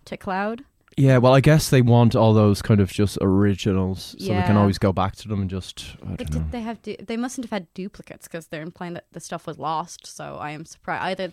to 0.05 0.17
cloud. 0.17 0.63
Yeah, 0.97 1.17
well, 1.17 1.33
I 1.33 1.41
guess 1.41 1.69
they 1.69 1.81
want 1.81 2.15
all 2.15 2.33
those 2.33 2.61
kind 2.61 2.79
of 2.79 2.89
just 2.89 3.17
originals, 3.21 4.15
so 4.17 4.27
they 4.33 4.41
can 4.43 4.55
Yeah. 4.55 4.61
always 4.61 4.77
go 4.77 4.93
back 4.93 5.15
to 5.17 5.27
them 5.27 5.41
and 5.41 5.49
just. 5.49 5.97
I 6.01 6.15
But 6.15 6.17
don't 6.17 6.33
know. 6.33 6.39
did 6.43 6.51
they 6.53 6.61
have? 6.61 6.81
Du- 6.81 6.95
they 7.05 7.17
mustn't 7.17 7.43
have 7.43 7.51
had 7.51 7.73
duplicates 7.73 8.27
because 8.29 8.47
they're 8.47 8.61
implying 8.61 8.93
that 8.93 9.05
the 9.11 9.19
stuff 9.19 9.45
was 9.45 9.59
lost. 9.59 10.07
So 10.07 10.37
I 10.37 10.51
am 10.51 10.63
surprised. 10.65 11.03
Either 11.03 11.31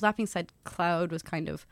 that 0.00 0.16
being 0.16 0.26
said, 0.26 0.50
cloud 0.64 1.12
was 1.12 1.22
kind 1.22 1.50
of 1.50 1.66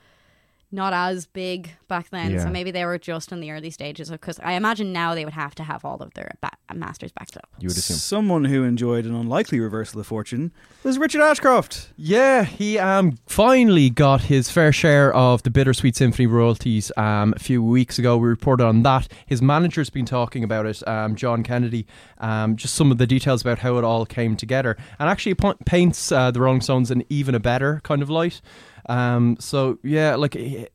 not 0.72 0.92
as 0.92 1.26
big 1.26 1.70
back 1.88 2.10
then, 2.10 2.30
Yeah. 2.32 2.44
so 2.44 2.48
maybe 2.50 2.70
they 2.70 2.84
were 2.84 2.98
just 2.98 3.32
in 3.32 3.40
the 3.40 3.50
early 3.50 3.70
stages. 3.70 4.10
Because 4.10 4.38
I 4.40 4.52
imagine 4.52 4.92
now 4.92 5.14
they 5.14 5.24
would 5.24 5.34
have 5.34 5.54
to 5.56 5.64
have 5.64 5.84
all 5.84 5.96
of 5.96 6.14
their 6.14 6.32
ba- 6.40 6.50
masters 6.74 7.10
backed 7.12 7.36
up. 7.36 7.48
You 7.58 7.68
would 7.68 7.76
assume. 7.76 7.96
Someone 7.96 8.44
who 8.44 8.62
enjoyed 8.64 9.04
an 9.04 9.14
unlikely 9.14 9.58
reversal 9.60 10.00
of 10.00 10.06
fortune 10.06 10.52
was 10.84 10.96
Richard 10.98 11.20
Ashcroft. 11.22 11.90
Yeah, 11.96 12.44
he 12.44 12.78
um 12.78 13.18
finally 13.26 13.90
got 13.90 14.22
his 14.22 14.50
fair 14.50 14.72
share 14.72 15.12
of 15.12 15.42
the 15.42 15.50
Bittersweet 15.50 15.96
Symphony 15.96 16.26
royalties. 16.26 16.92
Um, 16.96 17.34
a 17.36 17.40
few 17.40 17.62
weeks 17.62 17.98
ago, 17.98 18.16
we 18.16 18.28
reported 18.28 18.64
on 18.64 18.82
that. 18.84 19.08
His 19.26 19.42
manager's 19.42 19.90
been 19.90 20.06
talking 20.06 20.44
about 20.44 20.66
it, 20.66 20.86
um, 20.86 21.16
John 21.16 21.42
Kennedy. 21.42 21.86
Um, 22.18 22.54
just 22.56 22.74
some 22.74 22.92
of 22.92 22.98
the 22.98 23.06
details 23.06 23.40
about 23.42 23.58
how 23.60 23.76
it 23.78 23.84
all 23.84 24.06
came 24.06 24.36
together, 24.36 24.76
and 24.98 25.08
actually 25.08 25.32
it 25.32 25.64
paints 25.66 26.12
uh, 26.12 26.30
the 26.30 26.40
Rolling 26.40 26.60
Stones 26.60 26.90
in 26.90 27.04
even 27.08 27.34
a 27.34 27.40
better 27.40 27.80
kind 27.82 28.02
of 28.02 28.10
light. 28.10 28.40
Um, 28.90 29.36
so 29.40 29.78
yeah, 29.82 30.16
like. 30.16 30.36
eh, 30.36 30.66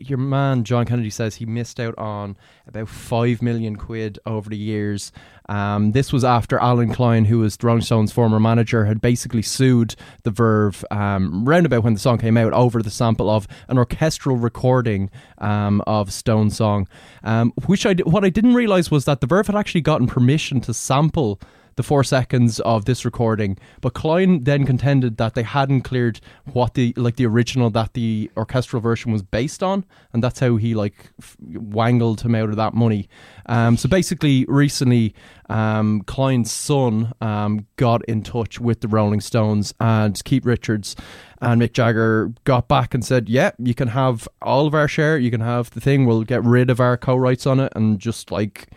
Your 0.00 0.18
man 0.18 0.64
John 0.64 0.84
Kennedy 0.84 1.08
says 1.08 1.36
he 1.36 1.46
missed 1.46 1.80
out 1.80 1.96
on 1.96 2.36
about 2.66 2.90
five 2.90 3.40
million 3.40 3.76
quid 3.76 4.18
over 4.26 4.50
the 4.50 4.56
years. 4.56 5.12
Um, 5.48 5.92
this 5.92 6.12
was 6.12 6.24
after 6.24 6.58
Allen 6.58 6.92
Klein, 6.92 7.24
who 7.24 7.38
was 7.38 7.56
Rolling 7.62 7.80
Stones' 7.80 8.12
former 8.12 8.38
manager, 8.38 8.84
had 8.84 9.00
basically 9.00 9.40
sued 9.40 9.96
the 10.24 10.30
Verve 10.30 10.84
um, 10.90 11.46
round 11.46 11.64
about 11.64 11.84
when 11.84 11.94
the 11.94 12.00
song 12.00 12.18
came 12.18 12.36
out 12.36 12.52
over 12.52 12.82
the 12.82 12.90
sample 12.90 13.30
of 13.30 13.48
an 13.68 13.78
orchestral 13.78 14.36
recording 14.36 15.10
um, 15.38 15.82
of 15.86 16.12
Stone's 16.12 16.54
song. 16.54 16.86
Um, 17.24 17.54
which 17.64 17.86
I 17.86 17.94
what 18.04 18.26
I 18.26 18.28
didn't 18.28 18.52
realize 18.54 18.90
was 18.90 19.06
that 19.06 19.22
the 19.22 19.26
Verve 19.26 19.46
had 19.46 19.56
actually 19.56 19.80
gotten 19.80 20.06
permission 20.06 20.60
to 20.62 20.74
sample 20.74 21.40
the 21.76 21.82
four 21.82 22.04
seconds 22.04 22.60
of 22.60 22.84
this 22.84 23.04
recording, 23.04 23.58
but 23.80 23.94
Klein 23.94 24.44
then 24.44 24.66
contended 24.66 25.16
that 25.16 25.34
they 25.34 25.42
hadn't 25.42 25.82
cleared 25.82 26.20
what 26.52 26.74
the 26.74 26.92
like 26.96 27.16
the 27.16 27.26
original 27.26 27.70
that 27.70 27.94
the 27.94 28.30
orchestral 28.36 28.80
version 28.80 29.12
was 29.12 29.22
based 29.22 29.62
on, 29.62 29.84
and 30.12 30.22
that's 30.22 30.40
how 30.40 30.56
he 30.56 30.74
like 30.74 31.12
f- 31.20 31.36
wangled 31.40 32.20
him 32.20 32.34
out 32.34 32.50
of 32.50 32.56
that 32.56 32.74
money. 32.74 33.08
Um, 33.46 33.76
so 33.76 33.88
basically, 33.88 34.44
recently, 34.48 35.14
um, 35.48 36.02
Klein's 36.02 36.52
son 36.52 37.12
um, 37.20 37.66
got 37.76 38.04
in 38.06 38.22
touch 38.22 38.60
with 38.60 38.80
the 38.80 38.88
Rolling 38.88 39.20
Stones 39.20 39.74
and 39.80 40.22
Keith 40.24 40.44
Richards. 40.44 40.96
And 41.40 41.60
Mick 41.60 41.72
Jagger 41.72 42.32
got 42.44 42.68
back 42.68 42.94
and 42.94 43.04
said, 43.04 43.28
"Yeah, 43.28 43.50
you 43.58 43.74
can 43.74 43.88
have 43.88 44.28
all 44.40 44.66
of 44.66 44.74
our 44.74 44.86
share. 44.86 45.18
You 45.18 45.30
can 45.30 45.40
have 45.40 45.70
the 45.70 45.80
thing. 45.80 46.06
We'll 46.06 46.22
get 46.22 46.44
rid 46.44 46.70
of 46.70 46.78
our 46.78 46.96
co-writes 46.96 47.46
on 47.46 47.58
it, 47.58 47.72
and 47.74 47.98
just 47.98 48.30
like 48.30 48.68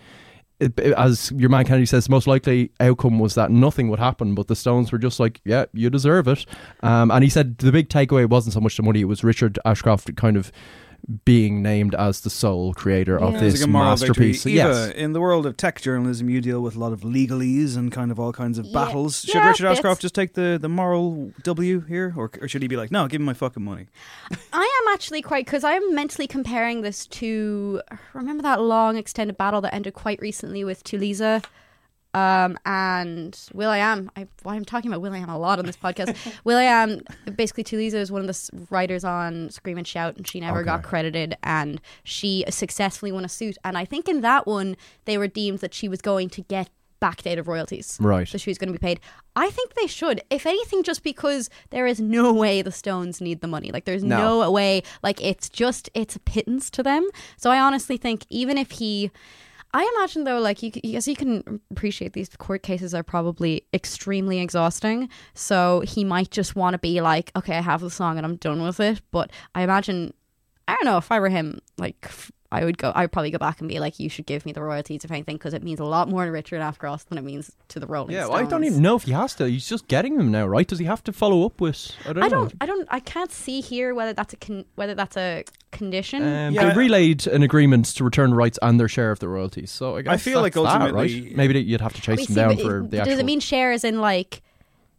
it, 0.60 0.80
it- 0.80 0.94
as 0.98 1.32
your 1.36 1.50
man 1.50 1.66
Kennedy 1.66 1.86
says, 1.86 2.06
the 2.06 2.12
most 2.12 2.28
likely 2.28 2.72
outcome 2.80 3.20
was 3.20 3.36
that 3.36 3.52
nothing 3.52 3.90
would 3.90 4.00
happen, 4.00 4.36
but 4.36 4.48
the 4.48 4.56
Stones 4.56 4.92
were 4.92 4.98
just 4.98 5.20
like, 5.20 5.42
yeah, 5.46 5.66
you 5.74 5.90
deserve 5.90 6.28
it. 6.28 6.46
Um, 6.82 7.12
and 7.12 7.24
he 7.24 7.30
said 7.30 7.58
the 7.58 7.72
big 7.72 7.90
takeaway 7.90 8.28
wasn't 8.28 8.54
so 8.54 8.62
much 8.62 8.78
the 8.78 8.84
money, 8.84 9.02
it 9.02 9.06
was 9.06 9.24
Richard 9.24 9.60
Ashcroft 9.66 10.16
kind 10.16 10.38
of 10.38 10.52
being 11.24 11.62
named 11.62 11.94
as 11.96 12.22
the 12.22 12.30
sole 12.30 12.74
creator 12.74 13.20
of 13.20 13.34
this 13.40 13.60
like 13.60 13.68
a 13.68 13.72
moral 13.72 13.90
masterpiece. 13.90 14.44
victory. 14.44 14.60
Eva, 14.60 14.70
yes. 14.88 14.92
in 14.96 15.14
the 15.14 15.22
world 15.22 15.46
of 15.46 15.56
tech 15.56 15.80
journalism, 15.80 16.30
you 16.30 16.42
deal 16.42 16.62
with 16.62 16.76
a 16.76 16.80
lot 16.80 16.92
of 16.94 17.02
legalese 17.02 17.78
and 17.78 17.92
kind 17.92 18.12
of 18.12 18.20
all 18.20 18.34
kinds 18.34 18.58
of 18.58 18.66
Yeah. 18.66 18.74
battles. 18.86 19.22
Should 19.22 19.36
Yeah, 19.36 19.48
Richard 19.50 19.64
bits. 19.68 19.80
Ashcroft 19.80 20.02
just 20.02 20.16
take 20.16 20.34
the, 20.34 20.58
the 20.60 20.70
moral 20.70 21.32
W 21.44 21.82
here, 21.82 22.14
or, 22.18 22.32
or 22.42 22.48
should 22.48 22.62
he 22.64 22.68
be 22.68 22.76
like, 22.76 22.92
no, 22.92 23.08
give 23.08 23.22
me 23.22 23.26
my 23.28 23.34
fucking 23.34 23.64
money? 23.64 23.86
I 24.54 24.82
am 24.88 24.94
actually 24.94 25.22
quite 25.22 25.46
because 25.46 25.64
I'm 25.64 25.94
mentally 25.94 26.28
comparing 26.28 26.82
this 26.82 27.06
to 27.08 27.82
remember 28.14 28.42
that 28.44 28.62
long 28.62 28.98
extended 28.98 29.38
battle 29.38 29.62
that 29.62 29.74
ended 29.74 29.94
quite 29.94 30.20
recently 30.22 30.64
with 30.64 30.84
Tulisa. 30.84 31.44
Um, 32.16 32.58
and 32.66 33.38
will.i.am, 33.54 34.10
I, 34.16 34.28
why 34.44 34.56
I'm 34.56 34.64
talking 34.66 34.90
about 34.90 35.02
will.i.am 35.02 35.28
a 35.30 35.38
lot 35.38 35.60
on 35.60 35.66
this 35.66 35.76
podcast. 35.76 36.16
will.i.am, 36.46 37.02
basically, 37.36 37.64
Tulisa 37.66 37.96
is 37.96 38.12
one 38.12 38.22
of 38.22 38.28
the 38.28 38.32
s- 38.32 38.50
writers 38.70 39.04
on 39.04 39.50
Scream 39.50 39.78
and 39.78 39.86
Shout, 39.88 40.16
and 40.16 40.26
she 40.28 40.40
never 40.40 40.64
got 40.64 40.82
credited, 40.84 41.36
and 41.44 41.82
she 42.04 42.46
successfully 42.50 43.12
won 43.12 43.26
a 43.26 43.30
suit. 43.30 43.58
And 43.66 43.78
I 43.78 43.84
think 43.86 44.08
in 44.08 44.22
that 44.22 44.48
one, 44.48 44.78
they 45.04 45.18
were 45.18 45.28
deemed 45.28 45.60
that 45.60 45.74
she 45.74 45.90
was 45.90 46.02
going 46.02 46.30
to 46.30 46.42
get 46.42 46.70
backdated 47.02 47.46
royalties. 47.46 47.98
Right. 48.00 48.28
So 48.28 48.38
she 48.38 48.50
was 48.50 48.58
going 48.58 48.72
to 48.72 48.74
be 48.74 48.80
paid. 48.82 49.02
I 49.36 49.50
think 49.50 49.74
they 49.74 49.86
should, 49.86 50.22
if 50.30 50.46
anything, 50.46 50.82
just 50.84 51.04
because 51.04 51.50
there 51.70 51.86
is 51.86 52.00
no 52.00 52.32
way 52.34 52.62
the 52.62 52.72
Stones 52.72 53.20
need 53.20 53.42
the 53.42 53.48
money. 53.48 53.72
Like, 53.72 53.84
there's 53.84 54.04
No. 54.04 54.42
no, 54.42 54.52
way. 54.52 54.82
Like, 55.04 55.22
it's 55.22 55.50
just, 55.50 55.90
it's 55.94 56.16
a 56.16 56.20
pittance 56.20 56.70
to 56.72 56.82
them. 56.82 57.08
So 57.36 57.52
I 57.52 57.60
honestly 57.60 57.98
think 57.98 58.26
even 58.30 58.58
if 58.58 58.72
he. 58.72 59.12
I 59.76 59.92
imagine 59.98 60.24
though, 60.24 60.40
like 60.40 60.64
you, 60.64 60.72
as 60.96 61.06
you 61.06 61.18
can 61.18 61.60
appreciate, 61.70 62.14
these 62.14 62.30
court 62.38 62.64
cases 62.64 62.94
are 62.94 63.04
probably 63.04 63.68
extremely 63.74 64.40
exhausting. 64.40 65.10
So 65.34 65.82
he 65.82 66.06
might 66.06 66.32
just 66.32 66.56
want 66.56 66.76
to 66.76 66.78
be 66.78 67.02
like, 67.02 67.30
okay, 67.36 67.58
I 67.58 67.62
have 67.62 67.82
the 67.82 67.90
song 67.90 68.16
and 68.16 68.26
I'm 68.26 68.38
done 68.38 68.64
with 68.64 68.80
it. 68.80 69.02
But 69.12 69.32
I 69.54 69.64
imagine, 69.64 70.14
I 70.66 70.76
don't 70.76 70.86
know, 70.86 70.98
if 70.98 71.12
I 71.12 71.20
were 71.20 71.28
him, 71.28 71.60
like 71.78 72.10
I 72.52 72.64
would 72.64 72.78
go, 72.78 72.92
I 72.96 73.02
would 73.02 73.12
probably 73.12 73.32
go 73.32 73.38
back 73.38 73.60
and 73.60 73.68
be 73.68 73.80
like, 73.80 74.00
you 74.00 74.08
should 74.08 74.26
give 74.26 74.46
me 74.46 74.52
the 74.54 74.62
royalties 74.62 75.04
if 75.04 75.12
anything, 75.12 75.36
because 75.36 75.54
it 75.54 75.64
means 75.64 75.80
a 75.80 75.84
lot 75.84 76.08
more 76.08 76.26
to 76.26 76.32
Richard 76.32 76.62
Ashcroft 76.62 77.10
than 77.10 77.18
it 77.18 77.24
means 77.24 77.52
to 77.70 77.80
the 77.80 77.88
Rolling 77.88 78.14
Yeah, 78.14 78.26
Stones. 78.26 78.34
well, 78.34 78.46
I 78.46 78.50
don't 78.50 78.64
even 78.64 78.82
know 78.82 78.96
if 78.96 79.04
he 79.04 79.12
has 79.14 79.34
to. 79.36 79.50
He's 79.50 79.68
just 79.68 79.88
getting 79.88 80.18
them 80.18 80.32
now, 80.32 80.46
right? 80.48 80.68
Does 80.68 80.80
he 80.80 80.86
have 80.86 81.04
to 81.06 81.12
follow 81.12 81.46
up 81.46 81.60
with? 81.60 81.92
I 82.08 82.14
don't 82.14 82.24
I 82.24 82.30
don't, 82.30 82.54
I 82.62 82.66
don't, 82.66 82.88
I 82.92 83.00
can't 83.00 83.32
see 83.32 83.62
here 83.62 83.94
whether 83.96 84.14
that's 84.14 84.34
a 84.34 84.38
con- 84.38 84.66
whether 84.76 84.94
that's 84.96 85.18
a 85.18 85.44
condition. 85.72 86.22
Um, 86.24 86.54
Yeah. 86.54 86.70
They 86.72 86.78
relayed 86.78 87.28
an 87.28 87.44
agreement 87.44 87.86
to 87.88 88.04
return 88.04 88.34
rights 88.34 88.58
and 88.62 88.80
their 88.80 88.88
share 88.88 89.12
of 89.12 89.20
the 89.20 89.28
royalties. 89.28 89.72
So 89.72 89.98
I 89.98 90.04
guess 90.04 90.22
feel 90.24 90.42
like 90.42 90.54
that's 90.54 90.66
that, 90.66 90.82
ultimately- 90.82 91.22
right? 91.24 91.36
maybe 91.36 91.60
you'd 91.62 91.82
have 91.82 91.94
to 91.94 92.02
chase 92.02 92.28
them 92.28 92.28
see, 92.28 92.34
down 92.36 92.58
for 92.58 92.78
it- 92.80 92.92
the 92.92 92.98
does 92.98 93.08
actual. 93.08 93.20
it 93.20 93.26
mean 93.26 93.40
share 93.40 93.56
shares 93.72 93.84
in 93.84 94.00
like 94.02 94.42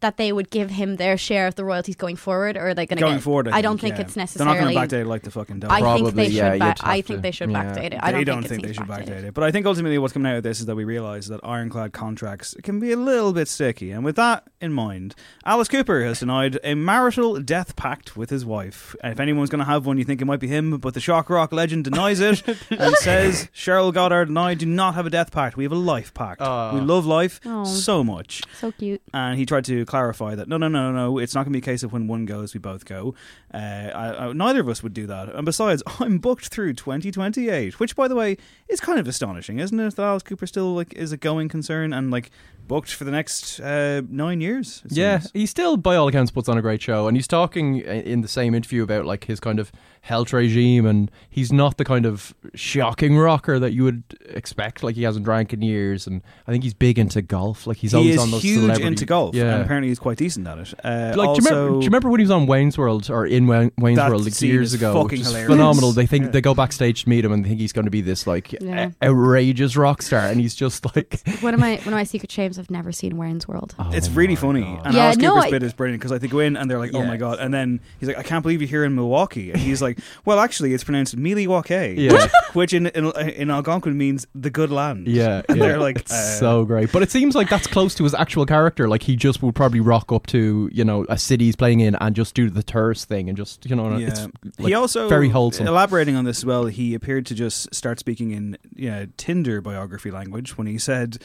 that 0.00 0.16
they 0.18 0.30
would 0.32 0.50
give 0.50 0.70
him 0.70 0.96
their 0.96 1.16
share 1.16 1.46
of 1.46 1.54
the 1.54 1.64
royalties 1.64 1.96
going 1.96 2.16
forward, 2.16 2.56
or 2.56 2.68
are 2.68 2.74
they 2.74 2.84
going 2.86 2.98
to 2.98 3.02
Going 3.02 3.14
get, 3.16 3.22
forward, 3.22 3.48
I, 3.48 3.58
I 3.58 3.62
don't 3.62 3.80
think 3.80 3.96
yeah. 3.96 4.02
it's 4.02 4.14
They're 4.14 4.22
necessarily. 4.22 4.54
not 4.58 4.62
going 4.74 4.74
to 4.88 4.96
backdate 4.96 5.00
it 5.00 5.06
like 5.06 5.22
the 5.22 5.30
fucking 5.30 5.60
dog. 5.60 5.70
I 5.70 5.76
think 5.76 5.84
Probably, 5.86 6.10
they 6.10 6.24
should. 6.26 6.34
yeah, 6.34 6.48
ba- 6.50 6.54
you'd 6.66 6.80
I 6.82 6.96
have 6.96 7.06
think 7.06 7.18
to- 7.18 7.22
they 7.22 7.30
should 7.30 7.50
yeah. 7.50 7.64
backdate 7.64 7.92
it. 7.94 8.00
I 8.02 8.12
don't, 8.12 8.24
don't 8.24 8.42
think, 8.46 8.62
it 8.62 8.66
they 8.66 8.72
should 8.74 8.84
backdate 8.86 9.24
it. 9.24 9.34
But 9.34 9.44
I 9.44 9.50
think 9.50 9.64
ultimately 9.66 9.96
what's 9.98 10.12
coming 10.12 10.30
out 10.30 10.36
of 10.36 10.42
this 10.42 10.60
is 10.60 10.66
that 10.66 10.74
we 10.76 10.84
realise 10.84 11.26
that 11.28 11.40
ironclad 11.42 11.92
contracts 11.92 12.54
can 12.62 12.78
be 12.78 12.92
a 12.92 12.96
little 12.96 13.32
bit 13.32 13.48
sticky. 13.48 13.90
And 13.90 14.04
with 14.04 14.16
that 14.16 14.44
in 14.60 14.72
mind, 14.72 15.14
Alice 15.44 15.68
Cooper 15.68 16.02
has 16.04 16.20
denied 16.20 16.58
a 16.62 16.74
marital 16.74 17.40
death 17.40 17.74
pact 17.76 18.16
with 18.16 18.28
his 18.30 18.44
wife. 18.44 18.94
And 19.02 19.12
if 19.12 19.20
anyone's 19.20 19.48
going 19.50 19.60
to 19.60 19.64
have 19.64 19.86
one, 19.86 19.96
you 19.98 20.04
think 20.04 20.20
it 20.20 20.26
might 20.26 20.40
be 20.40 20.48
him, 20.48 20.76
but 20.78 20.92
the 20.94 21.00
shock 21.00 21.30
rock 21.30 21.52
legend 21.52 21.84
denies 21.84 22.20
it 22.20 22.42
and 22.70 22.94
says 22.96 23.48
Sheryl 23.54 23.94
Goddard 23.94 24.28
and 24.28 24.38
I 24.38 24.54
do 24.54 24.66
not 24.66 24.94
have 24.94 25.06
a 25.06 25.10
death 25.10 25.30
pact. 25.32 25.56
We 25.56 25.64
have 25.64 25.72
a 25.72 25.76
life 25.76 26.12
pact. 26.12 26.42
Aw. 26.42 26.74
we 26.74 26.80
love 26.80 27.06
life 27.06 27.40
so 27.64 28.04
much. 28.04 28.42
So 28.60 28.72
cute. 28.72 29.00
And 29.14 29.38
he 29.38 29.46
tried 29.46 29.64
to 29.66 29.85
clarify 29.86 30.34
that 30.34 30.48
no, 30.48 30.56
no, 30.56 30.68
no, 30.68 30.92
no, 30.92 31.18
it's 31.18 31.34
not 31.34 31.44
going 31.44 31.52
to 31.52 31.60
be 31.60 31.62
a 31.62 31.72
case 31.72 31.82
of 31.82 31.92
when 31.92 32.06
one 32.06 32.26
goes, 32.26 32.54
we 32.54 32.60
both 32.60 32.84
go. 32.84 33.14
Uh, 33.52 33.56
I, 33.56 34.26
I, 34.26 34.32
neither 34.32 34.60
of 34.60 34.68
us 34.68 34.82
would 34.82 34.94
do 34.94 35.06
that. 35.06 35.34
And 35.34 35.44
besides, 35.44 35.82
I'm 36.00 36.18
booked 36.18 36.48
through 36.48 36.74
2028, 36.74 37.80
which, 37.80 37.96
by 37.96 38.08
the 38.08 38.14
way, 38.14 38.36
is 38.68 38.80
kind 38.80 38.98
of 38.98 39.06
astonishing, 39.06 39.58
isn't 39.58 39.78
it? 39.78 39.96
That 39.96 40.02
Alice 40.02 40.22
Cooper 40.22 40.46
still 40.46 40.74
like 40.74 40.92
is 40.94 41.12
a 41.12 41.16
going 41.16 41.48
concern 41.48 41.92
and 41.92 42.10
like 42.10 42.30
booked 42.66 42.92
for 42.92 43.04
the 43.04 43.12
next 43.12 43.60
uh, 43.60 44.02
nine 44.08 44.40
years. 44.40 44.82
Yeah, 44.88 45.20
seems. 45.20 45.30
he 45.32 45.46
still, 45.46 45.76
by 45.76 45.94
all 45.94 46.08
accounts, 46.08 46.32
puts 46.32 46.48
on 46.48 46.58
a 46.58 46.62
great 46.62 46.82
show, 46.82 47.06
and 47.06 47.16
he's 47.16 47.28
talking 47.28 47.78
in 47.78 48.22
the 48.22 48.28
same 48.28 48.54
interview 48.54 48.82
about 48.82 49.04
like 49.06 49.24
his 49.24 49.38
kind 49.38 49.60
of 49.60 49.70
health 50.00 50.32
regime, 50.32 50.84
and 50.86 51.10
he's 51.30 51.52
not 51.52 51.76
the 51.78 51.84
kind 51.84 52.06
of 52.06 52.34
shocking 52.54 53.16
rocker 53.16 53.58
that 53.58 53.72
you 53.72 53.84
would 53.84 54.02
expect. 54.30 54.82
Like 54.82 54.96
he 54.96 55.04
hasn't 55.04 55.24
drank 55.24 55.52
in 55.52 55.62
years, 55.62 56.06
and 56.06 56.22
I 56.46 56.50
think 56.52 56.64
he's 56.64 56.74
big 56.74 56.98
into 56.98 57.22
golf. 57.22 57.66
Like 57.66 57.76
he's 57.76 57.92
he 57.92 57.98
always 57.98 58.18
on 58.18 58.30
those 58.32 58.42
huge 58.42 58.78
into 58.80 59.06
golf, 59.06 59.34
Yeah, 59.34 59.54
and 59.54 59.62
apparently 59.62 59.88
he's 59.88 59.98
quite 60.00 60.18
decent 60.18 60.46
at 60.48 60.58
it. 60.58 60.74
Uh, 60.84 61.14
like, 61.16 61.28
also, 61.28 61.40
do, 61.40 61.44
you 61.44 61.50
remember, 61.50 61.68
do 61.68 61.84
you 61.84 61.88
remember 61.88 62.10
when 62.10 62.20
he 62.20 62.24
was 62.24 62.30
on 62.32 62.46
Wayne's 62.46 62.76
World 62.76 63.10
or 63.10 63.26
in 63.26 63.46
Wayne, 63.46 63.70
Wayne's 63.78 63.98
World 63.98 64.24
like 64.24 64.40
years 64.42 64.74
ago? 64.74 64.92
fucking 64.92 65.10
which 65.10 65.20
is 65.20 65.26
hilarious. 65.28 65.50
phenomenal. 65.52 65.92
They 65.92 66.06
think 66.06 66.26
Yeah. 66.26 66.30
they 66.32 66.40
go 66.40 66.54
backstage 66.54 67.04
to 67.04 67.08
meet 67.08 67.24
him 67.24 67.32
and 67.32 67.44
think 67.46 67.60
he's 67.60 67.72
going 67.72 67.84
to 67.84 67.90
be 67.92 68.00
this 68.00 68.26
like 68.26 68.55
Yeah. 68.60 68.90
o- 69.02 69.08
outrageous 69.10 69.76
rock 69.76 70.02
star, 70.02 70.20
and 70.26 70.40
he's 70.40 70.54
just 70.54 70.84
like 70.96 71.20
One 71.40 71.54
of 71.54 71.60
my 71.60 71.76
one 71.84 71.88
of 71.88 71.92
my 71.92 72.04
secret 72.04 72.30
shames 72.30 72.58
I've 72.58 72.70
never 72.70 72.92
seen 72.92 73.16
Wayne's 73.16 73.46
World. 73.48 73.74
It's 73.92 74.08
really 74.10 74.36
funny. 74.36 74.78
And 74.84 74.94
Yeah, 74.94 75.04
Alice 75.06 75.16
no, 75.18 75.30
Cooper's 75.34 75.44
I- 75.44 75.50
bit 75.50 75.62
is 75.62 75.72
brilliant 75.72 76.00
because 76.00 76.12
like 76.12 76.20
they 76.20 76.28
go 76.28 76.38
in 76.40 76.56
and 76.56 76.70
they're 76.70 76.78
like, 76.78 76.94
"Oh 76.94 77.04
my 77.04 77.16
god!" 77.16 77.38
And 77.38 77.52
then 77.52 77.80
he's 78.00 78.08
like, 78.08 78.18
"I 78.18 78.22
can't 78.22 78.42
believe 78.42 78.60
you're 78.60 78.68
here 78.68 78.84
in 78.84 78.94
Milwaukee." 78.94 79.50
And 79.50 79.60
he's 79.60 79.82
like, 79.82 79.98
"Well, 80.24 80.38
actually, 80.40 80.74
it's 80.74 80.84
pronounced 80.84 81.16
Milwaukee, 81.16 81.94
Yeah. 81.98 82.12
which, 82.12 82.30
which 82.54 82.72
in, 82.74 82.86
in 82.88 83.10
in 83.16 83.50
Algonquin 83.50 83.96
means 83.96 84.26
the 84.34 84.50
good 84.50 84.70
land." 84.70 85.06
Yeah, 85.08 85.42
and 85.48 85.58
yeah. 85.58 85.66
they're 85.66 85.78
like, 85.78 85.96
it's 85.98 86.12
uh, 86.12 86.38
so 86.38 86.64
great. 86.64 86.92
But 86.92 87.02
it 87.02 87.10
seems 87.10 87.34
like 87.34 87.48
that's 87.48 87.66
close 87.66 87.94
to 87.96 88.04
his 88.04 88.14
actual 88.14 88.46
character. 88.46 88.88
Like 88.88 89.02
he 89.02 89.16
just 89.16 89.42
would 89.42 89.54
probably 89.54 89.80
rock 89.80 90.12
up 90.12 90.26
to 90.28 90.68
you 90.72 90.84
know 90.84 91.04
a 91.08 91.18
city 91.18 91.46
he's 91.46 91.56
playing 91.56 91.80
in 91.80 91.94
and 91.96 92.14
just 92.16 92.34
do 92.34 92.50
the 92.50 92.62
tourist 92.62 93.08
thing 93.08 93.28
and 93.28 93.36
just 93.36 93.66
you 93.68 93.76
know 93.76 93.96
Yeah. 93.96 94.08
it's 94.08 94.20
like, 94.58 94.68
he 94.68 94.74
also 94.74 95.08
very 95.08 95.28
wholesome. 95.28 95.66
Elaborating 95.66 96.16
on 96.16 96.24
this 96.24 96.38
as 96.38 96.44
well, 96.46 96.66
he 96.66 96.94
appeared 96.94 97.26
to 97.26 97.34
just 97.34 97.74
start 97.74 97.98
speaking 97.98 98.30
in 98.30 98.45
yeah, 98.74 99.06
Tinder 99.16 99.60
biography 99.60 100.10
language 100.10 100.56
when 100.58 100.66
he 100.66 100.78
said, 100.78 101.18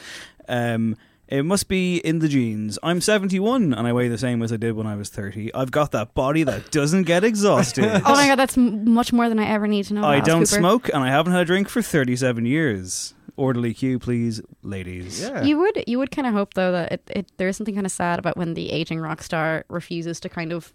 um, 0.48 0.96
"It 1.28 1.44
must 1.44 1.68
be 1.68 1.98
in 1.98 2.18
the 2.18 2.28
genes. 2.28 2.78
I'm 2.82 3.00
71 3.00 3.72
and 3.74 3.86
I 3.86 3.92
weigh 3.92 4.08
the 4.08 4.18
same 4.18 4.42
as 4.42 4.52
I 4.52 4.56
did 4.56 4.72
when 4.74 4.86
I 4.86 4.96
was 4.96 5.08
30. 5.08 5.54
I've 5.54 5.70
got 5.70 5.92
that 5.92 6.14
body 6.14 6.42
that 6.44 6.70
doesn't 6.70 7.04
get 7.04 7.24
exhausted. 7.24 7.84
Oh 8.04 8.14
my 8.14 8.26
god, 8.28 8.36
that's 8.38 8.58
m- 8.58 8.88
much 8.92 9.12
more 9.12 9.28
than 9.28 9.38
I 9.38 9.46
ever 9.46 9.66
need 9.68 9.84
to 9.86 9.94
know. 9.94 10.02
I 10.02 10.16
Alice 10.16 10.26
don't 10.26 10.44
Cooper. 10.48 10.58
smoke 10.60 10.88
and 10.88 11.02
I 11.02 11.08
haven't 11.08 11.32
had 11.32 11.42
a 11.42 11.44
drink 11.44 11.68
for 11.68 11.80
37 11.82 12.44
years. 12.46 13.14
Orderly 13.36 13.72
queue, 13.72 13.98
please, 13.98 14.42
ladies. 14.62 15.22
yeah. 15.22 15.42
You 15.42 15.56
would 15.58 15.84
you 15.86 15.98
would 15.98 16.10
kind 16.10 16.26
of 16.28 16.34
hope 16.34 16.52
though 16.52 16.70
that 16.72 16.92
it, 16.92 17.02
it 17.10 17.32
there 17.38 17.48
is 17.48 17.56
something 17.56 17.74
kind 17.74 17.86
of 17.86 17.92
sad 17.92 18.18
about 18.18 18.36
when 18.36 18.52
the 18.54 18.70
aging 18.70 19.00
rock 19.00 19.22
star 19.22 19.64
refuses 19.70 20.20
to 20.20 20.28
kind 20.28 20.52
of 20.52 20.70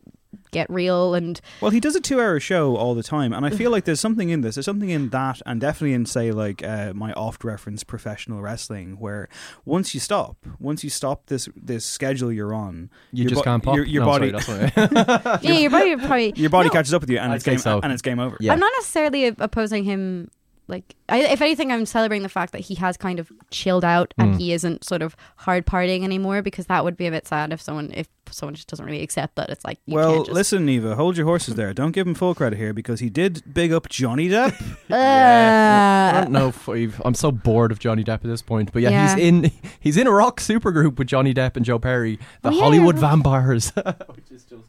get 0.52 0.70
real 0.70 1.14
and 1.14 1.40
Well, 1.62 1.72
he 1.72 1.80
does 1.80 1.96
a 1.96 2.02
two-hour 2.02 2.40
show 2.40 2.76
all 2.76 2.96
the 2.96 3.04
time, 3.04 3.34
and 3.34 3.46
I 3.46 3.50
feel 3.50 3.72
like 3.72 3.86
there's 3.86 4.00
something 4.00 4.30
in 4.30 4.42
this. 4.42 4.56
There's 4.56 4.66
something 4.66 4.90
in 4.90 5.10
that, 5.10 5.42
and 5.46 5.60
definitely 5.62 5.94
in 5.94 6.06
say 6.06 6.32
like 6.32 6.64
uh, 6.64 6.94
my 6.96 7.14
oft-referenced 7.14 7.88
professional 7.88 8.42
wrestling, 8.42 8.98
where 9.00 9.30
once 9.66 9.94
you 9.94 10.00
stop, 10.00 10.38
once 10.60 10.84
you 10.84 10.90
stop 10.90 11.26
this 11.28 11.48
this 11.56 11.86
schedule 11.86 12.32
you're 12.32 12.54
on, 12.54 12.90
you 13.12 13.24
your 13.24 13.30
just 13.30 13.40
bo- 13.42 13.44
can't 13.44 13.64
pop. 13.64 13.76
Your, 13.76 13.86
your 13.86 14.02
No, 14.04 14.08
body, 14.08 14.40
sorry, 14.40 14.72
that's 14.76 14.78
what 14.78 15.26
I- 15.28 15.40
yeah, 15.42 15.52
your 15.60 15.72
body 15.72 15.96
would 15.96 16.00
probably 16.06 16.34
your 16.36 16.50
body 16.50 16.68
No, 16.70 16.74
catches 16.74 16.94
up 16.94 17.02
with 17.02 17.10
you, 17.10 17.18
and 17.20 17.32
I'd 17.32 17.36
it's 17.36 17.44
game 17.46 17.58
so. 17.60 17.80
and 17.82 17.92
it's 17.94 18.02
game 18.02 18.20
over. 18.20 18.38
Yeah. 18.40 18.54
I'm 18.54 18.60
not 18.60 18.72
necessarily 18.78 19.26
opposing 19.28 19.84
him. 19.84 20.30
Like, 20.70 20.97
I, 21.10 21.20
if 21.24 21.42
anything, 21.42 21.72
I'm 21.72 21.86
celebrating 21.86 22.24
the 22.24 22.30
fact 22.30 22.52
that 22.52 22.62
he 22.62 22.76
has 22.76 22.98
kind 22.98 23.20
of 23.20 23.32
chilled 23.52 23.86
out 23.86 24.14
and 24.18 24.36
Mm. 24.36 24.40
he 24.40 24.52
isn't 24.54 24.84
sort 24.84 25.02
of 25.02 25.16
hard 25.38 25.66
partying 25.66 26.04
anymore. 26.04 26.42
Because 26.42 26.66
that 26.68 26.84
would 26.84 26.98
be 26.98 27.08
a 27.08 27.12
bit 27.12 27.26
sad 27.28 27.54
if 27.54 27.62
someone 27.62 27.92
if 27.94 28.08
someone 28.30 28.54
just 28.56 28.68
doesn't 28.68 28.86
really 28.86 29.02
accept 29.04 29.38
that. 29.38 29.50
It's 29.50 29.64
like, 29.64 29.80
you 29.86 29.96
Well, 29.96 30.14
can't 30.16 30.26
just, 30.26 30.36
listen, 30.36 30.66
Neva, 30.66 30.96
hold 30.96 31.16
your 31.16 31.26
horses 31.26 31.56
there. 31.56 31.74
Don't 31.74 31.92
give 31.94 32.06
him 32.06 32.14
full 32.14 32.36
credit 32.36 32.58
here 32.58 32.74
because 32.74 33.00
he 33.00 33.10
did 33.10 33.42
big 33.54 33.72
up 33.72 33.88
Johnny 33.88 34.28
Depp. 34.28 34.54
I 34.90 36.18
Uh, 36.18 36.22
don't 36.22 36.32
know 36.32 36.50
if 36.50 36.68
I've, 36.68 37.02
I'm 37.06 37.14
so 37.14 37.32
bored 37.32 37.72
of 37.72 37.80
Johnny 37.80 38.04
Depp 38.04 38.16
at 38.16 38.24
this 38.24 38.42
point, 38.42 38.74
but 38.74 38.82
yeah, 38.82 38.90
Yeah. 38.90 39.16
he's 39.16 39.24
in 39.24 39.52
he's 39.80 39.96
in 39.98 40.08
a 40.08 40.12
rock 40.12 40.42
supergroup 40.42 40.98
with 40.98 41.08
Johnny 41.08 41.34
Depp 41.34 41.56
and 41.56 41.64
Joe 41.66 41.80
Perry, 41.80 42.20
the 42.42 42.50
Oh, 42.50 42.52
yeah, 42.52 42.62
Hollywood. 42.62 42.98
Vampires, 42.98 43.70
which 44.16 44.30
is 44.32 44.44
just, 44.44 44.64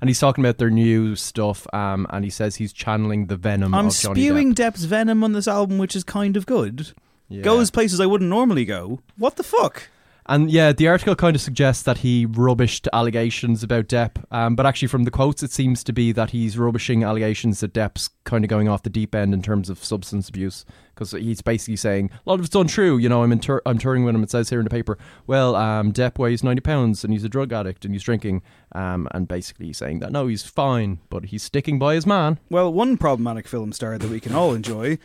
and 0.00 0.10
he's 0.10 0.18
talking 0.18 0.44
about 0.44 0.58
their 0.58 0.70
new 0.70 1.14
stuff, 1.14 1.72
um, 1.72 2.06
and 2.10 2.24
he 2.24 2.30
says 2.30 2.56
he's 2.56 2.72
channeling 2.72 3.26
the 3.26 3.36
venom 3.36 3.74
I'm 3.74 3.86
of 3.86 3.96
Johnny 3.96 4.20
spewing 4.22 4.54
Depp. 4.54 4.72
Depp's 4.74 4.84
venom 4.84 5.22
on 5.22 5.32
this 5.34 5.46
album, 5.46 5.78
which 5.84 5.94
is 5.94 6.02
kind 6.02 6.34
of 6.34 6.46
good. 6.46 6.92
Yeah. 7.28 7.42
Goes 7.42 7.70
places 7.70 8.00
I 8.00 8.06
wouldn't 8.06 8.30
normally 8.30 8.64
go. 8.64 9.00
What 9.18 9.36
the 9.36 9.42
fuck? 9.42 9.90
And 10.26 10.50
yeah, 10.50 10.72
the 10.72 10.88
article 10.88 11.14
kind 11.14 11.36
of 11.36 11.42
suggests 11.42 11.82
that 11.82 11.98
he 11.98 12.26
rubbished 12.26 12.88
allegations 12.94 13.62
about 13.62 13.88
Depp, 13.88 14.24
um, 14.30 14.56
but 14.56 14.64
actually, 14.64 14.88
from 14.88 15.04
the 15.04 15.10
quotes, 15.10 15.42
it 15.42 15.52
seems 15.52 15.84
to 15.84 15.92
be 15.92 16.12
that 16.12 16.30
he's 16.30 16.56
rubbishing 16.56 17.04
allegations 17.04 17.60
that 17.60 17.74
Depp's 17.74 18.08
kind 18.24 18.42
of 18.42 18.48
going 18.48 18.66
off 18.66 18.82
the 18.82 18.88
deep 18.88 19.14
end 19.14 19.34
in 19.34 19.42
terms 19.42 19.68
of 19.68 19.84
substance 19.84 20.30
abuse, 20.30 20.64
because 20.94 21.10
he's 21.10 21.42
basically 21.42 21.76
saying 21.76 22.10
a 22.26 22.30
lot 22.30 22.40
of 22.40 22.46
it's 22.46 22.54
untrue. 22.54 22.96
You 22.96 23.10
know, 23.10 23.22
I'm 23.22 23.32
in 23.32 23.40
tur- 23.40 23.60
I'm 23.66 23.76
touring 23.76 24.04
with 24.04 24.14
him. 24.14 24.22
It 24.22 24.30
says 24.30 24.48
here 24.48 24.60
in 24.60 24.64
the 24.64 24.70
paper, 24.70 24.96
well, 25.26 25.54
um, 25.56 25.92
Depp 25.92 26.16
weighs 26.16 26.42
ninety 26.42 26.62
pounds 26.62 27.04
and 27.04 27.12
he's 27.12 27.24
a 27.24 27.28
drug 27.28 27.52
addict 27.52 27.84
and 27.84 27.92
he's 27.92 28.02
drinking, 28.02 28.40
um, 28.72 29.06
and 29.12 29.28
basically 29.28 29.74
saying 29.74 29.98
that 29.98 30.10
no, 30.10 30.28
he's 30.28 30.42
fine, 30.42 31.00
but 31.10 31.26
he's 31.26 31.42
sticking 31.42 31.78
by 31.78 31.96
his 31.96 32.06
man. 32.06 32.38
Well, 32.48 32.72
one 32.72 32.96
problematic 32.96 33.46
film 33.46 33.72
star 33.72 33.98
that 33.98 34.08
we 34.08 34.20
can 34.20 34.34
all 34.34 34.54
enjoy. 34.54 34.96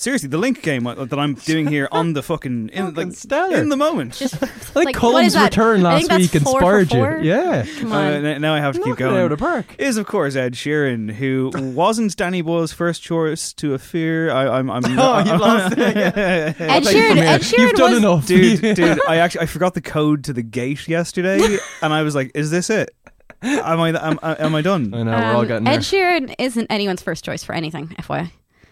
Seriously, 0.00 0.28
the 0.28 0.38
link 0.38 0.62
game 0.62 0.84
that 0.84 1.18
I'm 1.18 1.34
doing 1.34 1.66
here 1.66 1.88
on 1.90 2.12
the 2.12 2.22
fucking 2.22 2.68
in, 2.72 2.84
Fucking 2.94 3.08
like, 3.08 3.16
stellar. 3.16 3.56
in 3.56 3.68
the 3.68 3.76
moment. 3.76 4.12
just 4.14 4.34
I 4.42 4.46
think 4.46 4.74
Like, 4.76 4.86
what 4.86 4.94
Colin's 4.94 5.36
return 5.36 5.82
last 5.82 6.12
week 6.12 6.32
inspired 6.36 6.92
you. 6.92 7.18
Yeah, 7.22 7.66
come 7.80 7.92
Uh, 7.92 7.96
on. 7.96 8.24
n- 8.24 8.40
now 8.40 8.54
I 8.54 8.60
have 8.60 8.74
to 8.74 8.78
keep 8.78 8.86
Knocking 8.90 9.06
it 9.06 9.10
going. 9.10 9.24
out 9.24 9.32
of 9.32 9.38
park. 9.40 9.66
Is 9.76 9.96
of 9.96 10.06
course 10.06 10.36
Ed 10.36 10.52
Sheeran, 10.54 11.10
who 11.10 11.50
wasn't 11.74 12.16
Danny 12.16 12.42
Boyle's 12.42 12.72
first 12.72 13.02
choice 13.02 13.52
to 13.54 13.74
a 13.74 13.78
fear. 13.80 14.30
I, 14.30 14.46
I'm, 14.58 14.70
I'm. 14.70 14.84
Oh, 14.98 15.18
you 15.18 15.36
lost 15.36 15.72
it. 15.76 15.96
Yeah. 15.96 16.54
Ed 16.58 16.82
Sheeran. 16.84 17.16
Ed 17.18 17.40
Sheeran 17.40 17.58
You've 17.58 17.72
done 17.72 17.90
was 17.90 17.98
enough, 17.98 18.26
dude, 18.28 18.76
dude. 18.76 19.00
I 19.08 19.16
actually 19.16 19.40
I 19.42 19.46
forgot 19.46 19.74
the 19.74 19.80
code 19.82 20.22
to 20.24 20.32
the 20.32 20.42
gate 20.42 20.86
yesterday, 20.86 21.40
and 21.82 21.92
I 21.92 22.02
was 22.02 22.14
like, 22.14 22.30
"Is 22.36 22.52
this 22.52 22.70
it? 22.70 22.90
Am 23.42 23.80
I 23.80 23.88
am, 23.88 24.18
am 24.22 24.54
I 24.54 24.62
done?" 24.62 24.94
I 24.94 25.02
know 25.02 25.10
we're 25.10 25.24
all 25.34 25.40
Um, 25.40 25.46
getting 25.48 25.66
Ed 25.66 25.72
there. 25.72 25.80
Sheeran 25.80 26.34
isn't 26.38 26.66
anyone's 26.70 27.02
first 27.02 27.24
choice 27.24 27.42
for 27.42 27.52
anything, 27.52 27.88
FYI. 27.98 28.30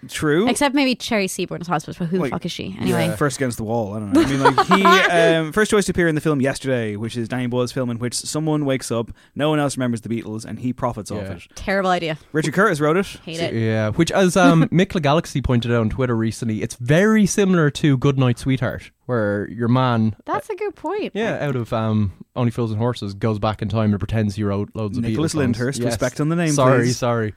True. 0.09 0.49
Except 0.49 0.75
maybe 0.75 0.95
Cherry 0.95 1.27
Seaborn's 1.27 1.67
hospice, 1.67 1.97
but 1.99 2.07
who 2.07 2.19
Like, 2.19 2.31
the 2.31 2.35
fuck 2.37 2.45
is 2.47 2.53
she? 2.53 2.77
Anyway. 2.81 3.15
First 3.17 3.37
against 3.39 3.57
the 3.57 3.65
wall. 3.65 3.95
I 3.95 3.99
don't 3.99 4.13
know. 4.13 4.21
I 4.21 4.27
mean, 4.27 4.43
like 4.43 4.67
he 4.67 4.85
um, 4.85 5.53
first 5.53 5.71
choice 5.71 5.87
to 5.87 5.91
appear 5.93 6.07
in 6.09 6.15
the 6.15 6.21
film 6.21 6.41
yesterday, 6.41 6.97
which 6.97 7.17
is 7.17 7.29
Danny 7.29 7.47
Boyle's 7.47 7.73
film, 7.73 7.91
in 7.91 7.99
which 7.99 8.15
someone 8.15 8.65
wakes 8.65 8.91
up, 8.91 9.11
no 9.35 9.51
one 9.51 9.59
else 9.59 9.77
remembers 9.77 10.03
the 10.03 10.09
Beatles, 10.09 10.45
and 10.45 10.59
he 10.61 10.73
profits 10.73 11.11
off 11.11 11.23
Yeah. 11.23 11.33
it. 11.35 11.43
Terrible 11.55 11.91
idea. 11.91 12.19
Richard 12.33 12.55
Curtis 12.55 12.79
wrote 12.81 12.97
it. 12.97 13.07
Hate 13.25 13.41
it. 13.41 13.55
Yeah, 13.55 13.91
which 13.91 14.11
as 14.13 14.37
um, 14.37 14.65
Mick 14.69 15.01
Galaxy 15.03 15.41
pointed 15.43 15.73
out 15.73 15.81
on 15.81 15.91
Twitter 15.91 16.15
recently, 16.17 16.63
it's 16.63 16.77
very 16.77 17.27
similar 17.27 17.71
to 17.71 17.97
Goodnight 17.99 18.39
Sweetheart, 18.39 18.91
where 19.07 19.49
your 19.51 19.69
man, 19.69 20.15
That's 20.25 20.49
a 20.51 20.55
good 20.55 20.75
point. 20.77 21.13
yeah, 21.15 21.45
out 21.47 21.57
of 21.57 21.73
um, 21.73 22.13
Only 22.37 22.51
Fools 22.51 22.71
and 22.71 22.79
Horses, 22.79 23.15
goes 23.15 23.39
back 23.39 23.63
in 23.63 23.69
time 23.69 23.91
and 23.91 23.99
pretends 23.99 24.37
he 24.37 24.45
wrote 24.45 24.71
loads 24.75 24.97
of 24.99 25.05
Nicholas 25.05 25.33
Beatles 25.33 25.37
songs. 25.37 25.59
Lyndhurst, 25.59 25.79
Yes. 25.79 25.87
respect 25.87 26.21
on 26.21 26.29
the 26.29 26.37
name, 26.37 26.53
Sorry, 26.53 26.85
please. 26.85 26.99
sorry, 26.99 27.35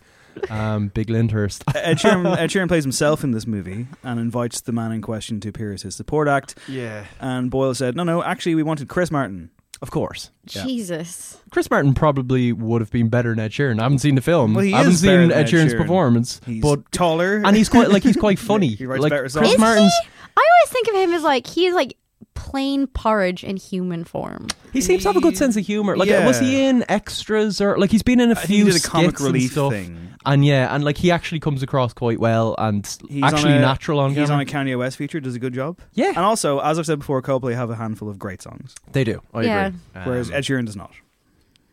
um, 0.49 0.87
Big 0.89 1.09
Lyndhurst. 1.09 1.63
Ed 1.75 1.97
Sheeran, 1.97 2.37
Ed 2.37 2.49
Sheeran 2.49 2.67
plays 2.67 2.83
himself 2.83 3.23
in 3.23 3.31
this 3.31 3.45
movie 3.47 3.87
and 4.03 4.19
invites 4.19 4.61
the 4.61 4.71
man 4.71 4.91
in 4.91 5.01
question 5.01 5.39
to 5.41 5.49
appear 5.49 5.71
as 5.73 5.81
his 5.83 5.95
support 5.95 6.27
act. 6.27 6.55
Yeah, 6.67 7.05
And 7.19 7.49
Boyle 7.51 7.73
said, 7.73 7.95
"No, 7.95 8.03
no, 8.03 8.23
actually, 8.23 8.55
we 8.55 8.63
wanted 8.63 8.87
Chris 8.89 9.11
Martin." 9.11 9.51
of 9.81 9.91
course. 9.91 10.29
Yeah. 10.53 10.65
Jesus. 10.65 11.37
Chris 11.51 11.69
Martin 11.69 11.93
probably 11.93 12.51
would 12.51 12.81
have 12.81 12.91
been 12.91 13.07
better 13.07 13.29
than 13.29 13.39
Ed 13.39 13.51
Sheeran. 13.51 13.79
I 13.79 13.83
haven't 13.83 13.99
seen 13.99 14.15
the 14.15 14.21
film. 14.21 14.53
Well, 14.53 14.65
he 14.65 14.73
I 14.73 14.79
haven't 14.79 14.91
is 14.91 15.01
better 15.01 15.21
seen 15.21 15.29
than 15.29 15.37
Ed 15.37 15.41
Ed 15.43 15.47
Sheeran's 15.47 15.73
Sheeran. 15.73 15.77
performance, 15.77 16.41
He's 16.45 16.61
but 16.61 16.91
taller, 16.91 17.37
and 17.45 17.55
he's 17.55 17.69
quite 17.69 17.89
like 17.89 18.03
he's 18.03 18.17
quite 18.17 18.39
funny. 18.51 18.67
He 18.75 18.85
writes 18.85 19.01
like 19.01 19.11
better 19.11 19.29
songs. 19.29 19.43
Chris 19.43 19.51
Is 19.51 19.55
he? 19.55 19.61
Martin's. 19.61 19.93
I 20.35 20.41
always 20.61 20.71
think 20.73 20.87
of 20.89 20.95
him 20.95 21.13
as 21.13 21.23
like 21.23 21.47
he's 21.47 21.73
like 21.73 21.95
plain 22.39 22.87
porridge 22.87 23.43
in 23.43 23.57
human 23.57 24.03
form. 24.03 24.47
He 24.73 24.81
seems 24.81 25.03
to 25.03 25.09
have 25.09 25.17
a 25.17 25.21
good 25.21 25.35
sense 25.37 25.57
of 25.57 25.65
humor. 25.65 25.97
Like, 25.97 26.07
Yeah. 26.09 26.25
was 26.25 26.39
he 26.39 26.63
in 26.63 26.83
extras 26.89 27.59
or 27.59 27.77
like 27.77 27.91
he's 27.91 28.03
been 28.03 28.19
in 28.19 28.29
a 28.29 28.31
I 28.31 28.35
think 28.35 28.47
few 28.47 28.65
he 28.65 28.71
did 28.71 28.83
a 28.83 28.87
comic 28.87 29.09
skits 29.09 29.21
and 29.21 29.27
relief 29.33 29.51
stuff. 29.51 29.71
thing. 29.73 29.97
And 30.25 30.45
yeah, 30.45 30.73
and 30.73 30.83
like 30.83 30.97
he 30.97 31.11
actually 31.11 31.39
comes 31.39 31.63
across 31.63 31.93
quite 31.93 32.19
well 32.19 32.55
and 32.57 32.85
He's 33.09 33.23
actually 33.23 33.51
on 33.53 33.57
a, 33.57 33.61
natural 33.61 33.99
on 33.99 34.09
He's 34.11 34.27
camera. 34.29 34.35
on 34.35 34.41
a 34.41 34.45
Kanye 34.45 34.77
West 34.77 34.97
feature, 34.97 35.19
does 35.19 35.35
a 35.35 35.39
good 35.39 35.53
job. 35.53 35.79
Yeah. 35.93 36.07
And 36.09 36.19
also, 36.19 36.59
as 36.59 36.77
I've 36.79 36.85
said 36.85 36.99
before, 36.99 37.21
Coldplay 37.21 37.55
have 37.55 37.69
a 37.69 37.75
handful 37.75 38.09
of 38.09 38.17
great 38.19 38.41
songs, 38.41 38.75
they 38.91 39.03
do. 39.03 39.21
I 39.33 39.41
Yeah. 39.43 39.65
agree. 39.67 39.79
whereas 40.03 40.29
Um, 40.29 40.35
Ed 40.35 40.43
Sheeran 40.43 40.65
does 40.65 40.75
not. 40.75 40.91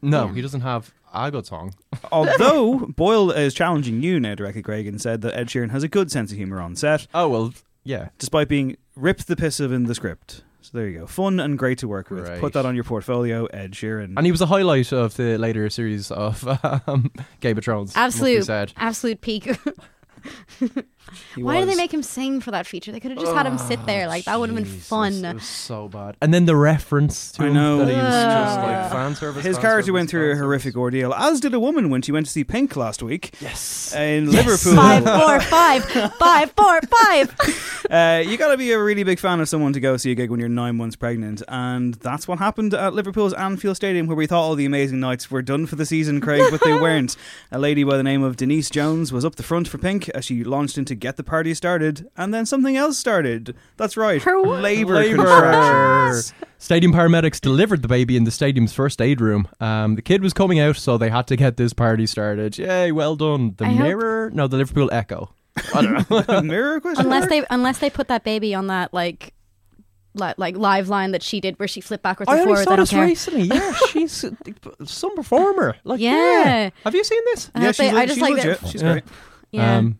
no, 0.02 0.26
Yeah. 0.26 0.34
he 0.34 0.42
doesn't 0.42 0.60
have 0.62 0.92
a 1.14 1.30
good 1.30 1.46
song. 1.46 1.74
Although 2.12 2.86
Boyle 2.96 3.30
is 3.30 3.54
challenging 3.54 4.02
you 4.02 4.20
now, 4.20 4.34
directly, 4.34 4.62
Craig, 4.62 4.86
and 4.86 5.00
said 5.00 5.22
that 5.22 5.36
Ed 5.36 5.48
Sheeran 5.48 5.70
has 5.70 5.82
a 5.82 5.88
good 5.88 6.10
sense 6.10 6.30
of 6.30 6.36
humor 6.36 6.60
on 6.60 6.76
set, 6.76 7.06
Oh 7.14 7.28
well, 7.28 7.52
yeah. 7.84 8.08
despite 8.18 8.48
being 8.48 8.76
ripped 8.94 9.26
the 9.26 9.36
piss 9.36 9.60
of 9.60 9.72
in 9.72 9.84
the 9.84 9.94
script. 9.94 10.42
So 10.66 10.78
there 10.78 10.88
you 10.88 10.98
go, 10.98 11.06
fun 11.06 11.38
and 11.38 11.56
great 11.56 11.78
to 11.78 11.86
work 11.88 12.10
with. 12.10 12.24
Great. 12.24 12.40
Put 12.40 12.54
that 12.54 12.66
on 12.66 12.74
your 12.74 12.82
portfolio, 12.82 13.46
Ed 13.46 13.70
Sheeran. 13.70 14.14
And 14.16 14.26
he 14.26 14.32
was 14.32 14.40
a 14.40 14.46
highlight 14.46 14.92
of 14.92 15.16
the 15.16 15.38
later 15.38 15.70
series 15.70 16.10
of 16.10 16.44
um, 16.88 17.12
Game 17.38 17.56
of 17.56 17.62
Thrones. 17.64 17.94
must 17.94 17.94
be 17.94 18.00
Absolute, 18.00 18.44
said. 18.46 18.72
absolute 18.76 19.20
peak. 19.20 19.48
He 21.36 21.42
Why 21.44 21.60
did 21.60 21.68
they 21.68 21.76
make 21.76 21.94
him 21.94 22.02
sing 22.02 22.40
for 22.40 22.50
that 22.50 22.66
feature? 22.66 22.90
They 22.90 22.98
could 22.98 23.12
have 23.12 23.20
just 23.20 23.32
had 23.32 23.46
him 23.46 23.58
sit 23.58 23.84
there. 23.86 24.08
Like 24.08 24.24
that 24.24 24.40
would 24.40 24.48
have 24.48 24.56
been 24.56 24.64
fun. 24.64 25.24
It 25.24 25.34
was 25.34 25.44
so 25.46 25.86
bad. 25.86 26.16
And 26.20 26.34
then 26.34 26.46
the 26.46 26.56
reference 26.56 27.30
to 27.32 27.44
I 27.44 27.48
know. 27.48 27.78
that 27.78 27.88
he 27.88 27.94
was 27.94 28.02
just 28.12 28.58
like 28.58 28.90
fan 28.90 29.14
service. 29.14 29.44
His 29.44 29.56
fan 29.56 29.62
character 29.62 29.82
service, 29.86 29.92
went 29.94 30.10
through 30.10 30.32
a 30.32 30.36
horrific 30.36 30.76
ordeal, 30.76 31.14
as 31.14 31.38
did 31.38 31.54
a 31.54 31.60
woman 31.60 31.90
when 31.90 32.02
she 32.02 32.10
went 32.10 32.26
to 32.26 32.32
see 32.32 32.42
Pink 32.42 32.74
last 32.74 33.04
week 33.04 33.34
Yes. 33.40 33.94
in 33.94 34.30
Yes. 34.32 34.66
Liverpool. 34.66 34.74
Five, 34.82 35.04
four, 35.22 35.40
five, 35.42 36.12
five, 36.18 36.50
four, 36.56 36.80
five. 36.82 37.36
Uh, 37.86 38.20
you 38.26 38.36
got 38.36 38.50
to 38.50 38.56
be 38.56 38.72
a 38.72 38.82
really 38.82 39.04
big 39.04 39.16
fan 39.20 39.38
of 39.38 39.48
someone 39.48 39.72
to 39.72 39.78
go 39.78 39.96
see 39.96 40.10
a 40.10 40.14
gig 40.16 40.28
when 40.28 40.40
you're 40.40 40.48
nine 40.48 40.74
months 40.74 40.96
pregnant, 40.96 41.40
and 41.46 41.94
that's 41.94 42.26
what 42.26 42.40
happened 42.40 42.74
at 42.74 42.92
Liverpool's 42.94 43.32
Anfield 43.34 43.76
Stadium, 43.76 44.08
where 44.08 44.16
we 44.16 44.26
thought 44.26 44.40
all 44.42 44.56
the 44.56 44.64
amazing 44.64 44.98
nights 44.98 45.30
were 45.30 45.40
done 45.40 45.66
for 45.66 45.76
the 45.76 45.86
season, 45.86 46.20
Craig, 46.20 46.42
but 46.50 46.60
they 46.64 46.72
weren't. 46.72 47.14
A 47.52 47.60
lady 47.60 47.84
by 47.84 47.96
the 47.96 48.02
name 48.02 48.24
of 48.24 48.34
Denise 48.36 48.70
Jones 48.70 49.12
was 49.12 49.24
up 49.24 49.36
the 49.36 49.44
front 49.44 49.68
for 49.68 49.78
Pink 49.78 50.10
as 50.16 50.24
she 50.24 50.42
launched 50.42 50.76
in 50.78 50.84
to 50.86 50.94
get 50.94 51.16
the 51.16 51.22
party 51.22 51.54
started, 51.54 52.08
and 52.16 52.32
then 52.34 52.46
something 52.46 52.76
else 52.76 52.98
started. 52.98 53.54
That's 53.76 53.96
right, 53.96 54.22
Her 54.22 54.40
what? 54.40 54.62
labor, 54.62 54.94
Labour. 54.94 55.24
contractions. 55.24 56.32
Stadium 56.58 56.92
paramedics 56.92 57.40
delivered 57.40 57.82
the 57.82 57.88
baby 57.88 58.16
in 58.16 58.24
the 58.24 58.30
stadium's 58.30 58.72
first 58.72 59.00
aid 59.02 59.20
room. 59.20 59.46
Um, 59.60 59.94
the 59.94 60.02
kid 60.02 60.22
was 60.22 60.32
coming 60.32 60.58
out, 60.58 60.76
so 60.76 60.96
they 60.98 61.10
had 61.10 61.26
to 61.28 61.36
get 61.36 61.56
this 61.56 61.72
party 61.72 62.06
started. 62.06 62.56
Yay, 62.58 62.92
well 62.92 63.14
done. 63.14 63.54
The 63.58 63.66
I 63.66 63.68
hope- 63.68 63.78
Mirror? 63.86 64.30
No, 64.34 64.46
the 64.48 64.56
Liverpool 64.56 64.88
Echo. 64.92 65.30
I 65.74 65.82
don't 65.82 66.10
know. 66.10 66.40
Mirror 66.42 66.80
question? 66.80 67.04
unless 67.04 67.22
mark? 67.22 67.30
they 67.30 67.44
unless 67.50 67.78
they 67.78 67.90
put 67.90 68.08
that 68.08 68.24
baby 68.24 68.54
on 68.54 68.66
that 68.66 68.92
like 68.92 69.32
li- 70.14 70.34
like 70.36 70.56
live 70.56 70.88
line 70.90 71.12
that 71.12 71.22
she 71.22 71.40
did 71.40 71.58
where 71.58 71.68
she 71.68 71.80
flipped 71.80 72.02
backwards 72.02 72.28
I 72.30 72.38
and 72.38 72.42
only 72.50 72.64
forwards. 72.64 72.64
saw 72.64 72.72
I 72.72 72.76
don't 72.76 72.82
this 72.82 72.90
care. 72.90 73.06
recently. 73.06 73.42
Yeah, 73.44 73.72
she's 73.90 74.24
uh, 74.24 74.30
some 74.84 75.14
performer. 75.16 75.76
Like, 75.84 76.00
Yeah. 76.00 76.70
Have 76.84 76.94
you 76.94 77.04
seen 77.04 77.20
this? 77.26 77.50
I 77.54 77.60
hope 77.60 77.76
they- 77.76 77.88
I 77.90 78.04
just 78.06 78.14
she's 78.16 78.22
like 78.22 78.34
legit. 78.34 78.60
that. 78.60 78.68
She's 78.70 78.82
Yeah. 78.82 78.92
great. 78.92 79.04
Yeah. 79.50 79.76
Um, 79.78 79.98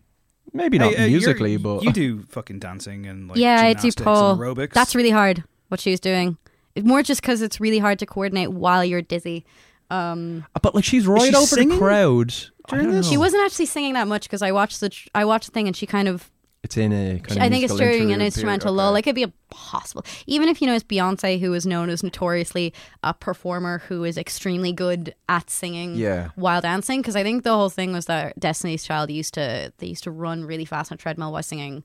maybe 0.53 0.77
not 0.77 0.93
Hey, 0.93 1.05
uh, 1.05 1.07
musically, 1.07 1.57
but 1.57 1.83
you 1.83 1.91
do 1.91 2.23
fucking 2.29 2.59
dancing 2.59 3.05
and 3.05 3.27
like 3.27 3.37
yeah, 3.37 3.61
I 3.61 3.73
do 3.73 3.79
gymnastics 3.89 4.03
pole. 4.03 4.31
and 4.31 4.39
aerobics. 4.41 4.73
That's 4.73 4.95
really 4.95 5.09
hard. 5.11 5.43
What 5.69 5.79
she 5.79 5.91
was 5.91 5.99
doing. 5.99 6.37
More 6.83 7.01
just 7.03 7.21
because 7.21 7.41
it's 7.41 7.59
really 7.59 7.79
hard 7.79 7.99
to 7.99 8.05
coordinate 8.05 8.51
while 8.51 8.85
you're 8.85 9.01
dizzy. 9.01 9.45
Um, 9.89 10.45
but 10.61 10.75
like 10.75 10.83
she's 10.83 11.07
right 11.07 11.29
she 11.29 11.35
over 11.35 11.45
singing 11.45 11.69
the 11.69 11.77
crowd. 11.77 12.33
I 12.69 12.77
don't 12.77 12.91
know. 12.91 13.01
she 13.01 13.17
wasn't 13.17 13.43
actually 13.45 13.65
singing 13.67 13.93
that 13.93 14.07
much 14.07 14.23
because 14.23 14.41
I 14.41 14.51
watched 14.51 14.79
the 14.81 14.89
tr- 14.89 15.07
I 15.15 15.23
watched 15.25 15.47
the 15.47 15.51
thing 15.53 15.67
and 15.67 15.75
she 15.75 15.85
kind 15.85 16.07
of 16.07 16.29
It's 16.67 16.75
in 16.77 16.91
a 16.91 17.19
kind 17.19 17.37
of 17.37 17.43
I 17.43 17.49
think 17.49 17.63
it's 17.63 17.71
musical 17.71 17.77
during 17.77 18.11
an 18.11 18.21
instrumental 18.21 18.65
period, 18.71 18.75
lull. 18.77 18.87
okay. 18.89 18.93
Like 18.93 19.07
it'd 19.07 19.15
be 19.15 19.23
impossible. 19.23 20.05
Even 20.25 20.49
if 20.49 20.61
you 20.61 20.67
know 20.67 20.73
it's 20.75 20.83
Beyonce, 20.83 21.39
who 21.39 21.53
is 21.53 21.65
known 21.65 21.89
as 21.89 22.03
notoriously 22.03 22.73
a 23.03 23.13
performer 23.13 23.79
who 23.87 24.03
is 24.03 24.17
extremely 24.17 24.73
good 24.73 25.15
at 25.29 25.49
singing 25.49 25.95
Yeah. 25.95 26.29
while 26.35 26.59
dancing. 26.59 26.99
Because 27.01 27.15
I 27.15 27.23
think 27.23 27.43
the 27.43 27.53
whole 27.55 27.69
thing 27.69 27.93
was 27.93 28.05
that 28.07 28.37
Destiny's 28.39 28.83
Child 28.83 29.09
used 29.11 29.33
to 29.35 29.71
they 29.77 29.87
used 29.87 30.03
to 30.03 30.11
run 30.11 30.43
really 30.43 30.65
fast 30.65 30.91
on 30.91 30.95
a 30.95 30.99
treadmill 30.99 31.31
while 31.31 31.41
singing, 31.43 31.83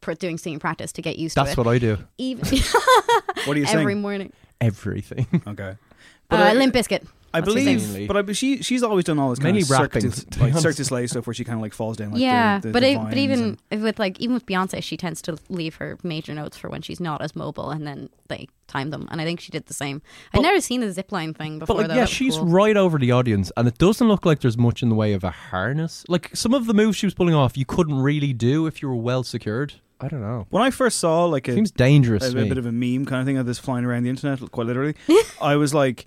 pr- 0.00 0.12
doing 0.14 0.38
singing 0.38 0.58
practice 0.58 0.90
to 0.92 1.02
get 1.02 1.18
used 1.18 1.36
That's 1.36 1.50
to 1.50 1.56
That's 1.56 1.66
what 1.66 1.72
I 1.74 1.78
do. 1.78 1.98
Even 2.16 2.44
What 3.44 3.54
do 3.54 3.60
you 3.60 3.66
every 3.66 3.92
sing? 3.92 4.00
morning. 4.00 4.32
Everything. 4.60 5.26
Okay. 5.46 5.76
Uh, 6.30 6.34
I- 6.34 6.54
Limp 6.54 6.74
Bizkit. 6.74 7.06
I 7.34 7.40
That's 7.42 7.52
believe, 7.54 8.08
but 8.08 8.16
I, 8.28 8.32
she 8.32 8.62
she's 8.62 8.82
always 8.82 9.04
done 9.04 9.18
all 9.18 9.30
this 9.30 9.38
kind 9.38 9.48
Mainly 9.48 9.60
of 9.62 9.66
Cirque 9.68 9.94
rapping, 9.94 10.10
du- 10.10 10.16
to 10.22 10.26
be 10.26 10.40
like 10.40 10.52
honest. 10.52 10.62
Cirque 10.62 10.76
du 10.76 10.84
Soleil 10.84 11.08
stuff 11.08 11.26
where 11.26 11.34
she 11.34 11.44
kind 11.44 11.56
of 11.56 11.60
like 11.62 11.74
falls 11.74 11.96
down 11.98 12.12
like 12.12 12.20
yeah, 12.20 12.58
the, 12.58 12.68
the, 12.68 12.72
but 12.72 12.80
the 12.80 12.88
it, 12.92 12.94
but 12.96 13.02
vines 13.04 13.16
even 13.16 13.58
and- 13.70 13.82
with 13.82 13.98
like 13.98 14.18
even 14.18 14.34
with 14.34 14.46
Beyonce, 14.46 14.82
she 14.82 14.96
tends 14.96 15.20
to 15.22 15.36
leave 15.50 15.74
her 15.76 15.98
major 16.02 16.32
notes 16.34 16.56
for 16.56 16.70
when 16.70 16.80
she's 16.82 17.00
not 17.00 17.20
as 17.20 17.36
mobile, 17.36 17.70
and 17.70 17.86
then 17.86 18.08
they 18.28 18.48
time 18.66 18.90
them. 18.90 19.08
And 19.10 19.20
I 19.20 19.24
think 19.24 19.40
she 19.40 19.50
did 19.52 19.66
the 19.66 19.74
same. 19.74 20.00
I'd 20.32 20.42
never 20.42 20.60
seen 20.60 20.80
the 20.80 20.86
zipline 20.88 21.36
thing 21.36 21.58
before. 21.58 21.76
But 21.76 21.80
like, 21.82 21.88
though. 21.88 21.94
yeah, 21.94 22.00
That 22.00 22.08
was 22.08 22.10
she's 22.10 22.36
cool. 22.36 22.46
right 22.46 22.76
over 22.76 22.98
the 22.98 23.12
audience, 23.12 23.52
and 23.56 23.68
it 23.68 23.76
doesn't 23.78 24.08
look 24.08 24.24
like 24.24 24.40
there's 24.40 24.56
much 24.58 24.82
in 24.82 24.88
the 24.88 24.94
way 24.94 25.12
of 25.12 25.22
a 25.22 25.30
harness. 25.30 26.04
Like 26.08 26.30
some 26.34 26.54
of 26.54 26.66
the 26.66 26.74
moves 26.74 26.96
she 26.96 27.06
was 27.06 27.14
pulling 27.14 27.34
off, 27.34 27.56
you 27.58 27.66
couldn't 27.66 27.98
really 28.00 28.32
do 28.32 28.66
if 28.66 28.80
you 28.80 28.88
were 28.88 28.96
well 28.96 29.22
secured. 29.22 29.74
I 30.00 30.06
don't 30.06 30.20
know. 30.20 30.46
when 30.50 30.62
I 30.62 30.70
first 30.70 31.00
saw 31.00 31.24
like 31.24 31.48
a, 31.48 31.54
Seems 31.54 31.72
dangerous 31.72 32.22
a, 32.24 32.30
to 32.32 32.38
a 32.38 32.42
me. 32.42 32.48
bit 32.48 32.56
of 32.56 32.66
a 32.66 32.70
meme 32.72 33.04
kind 33.04 33.20
of 33.20 33.26
thing 33.26 33.36
of 33.36 33.46
this 33.46 33.58
flying 33.58 33.84
around 33.84 34.04
the 34.04 34.10
internet, 34.10 34.38
quite 34.52 34.68
literally, 34.68 34.94
I 35.42 35.56
was 35.56 35.74
like, 35.74 36.06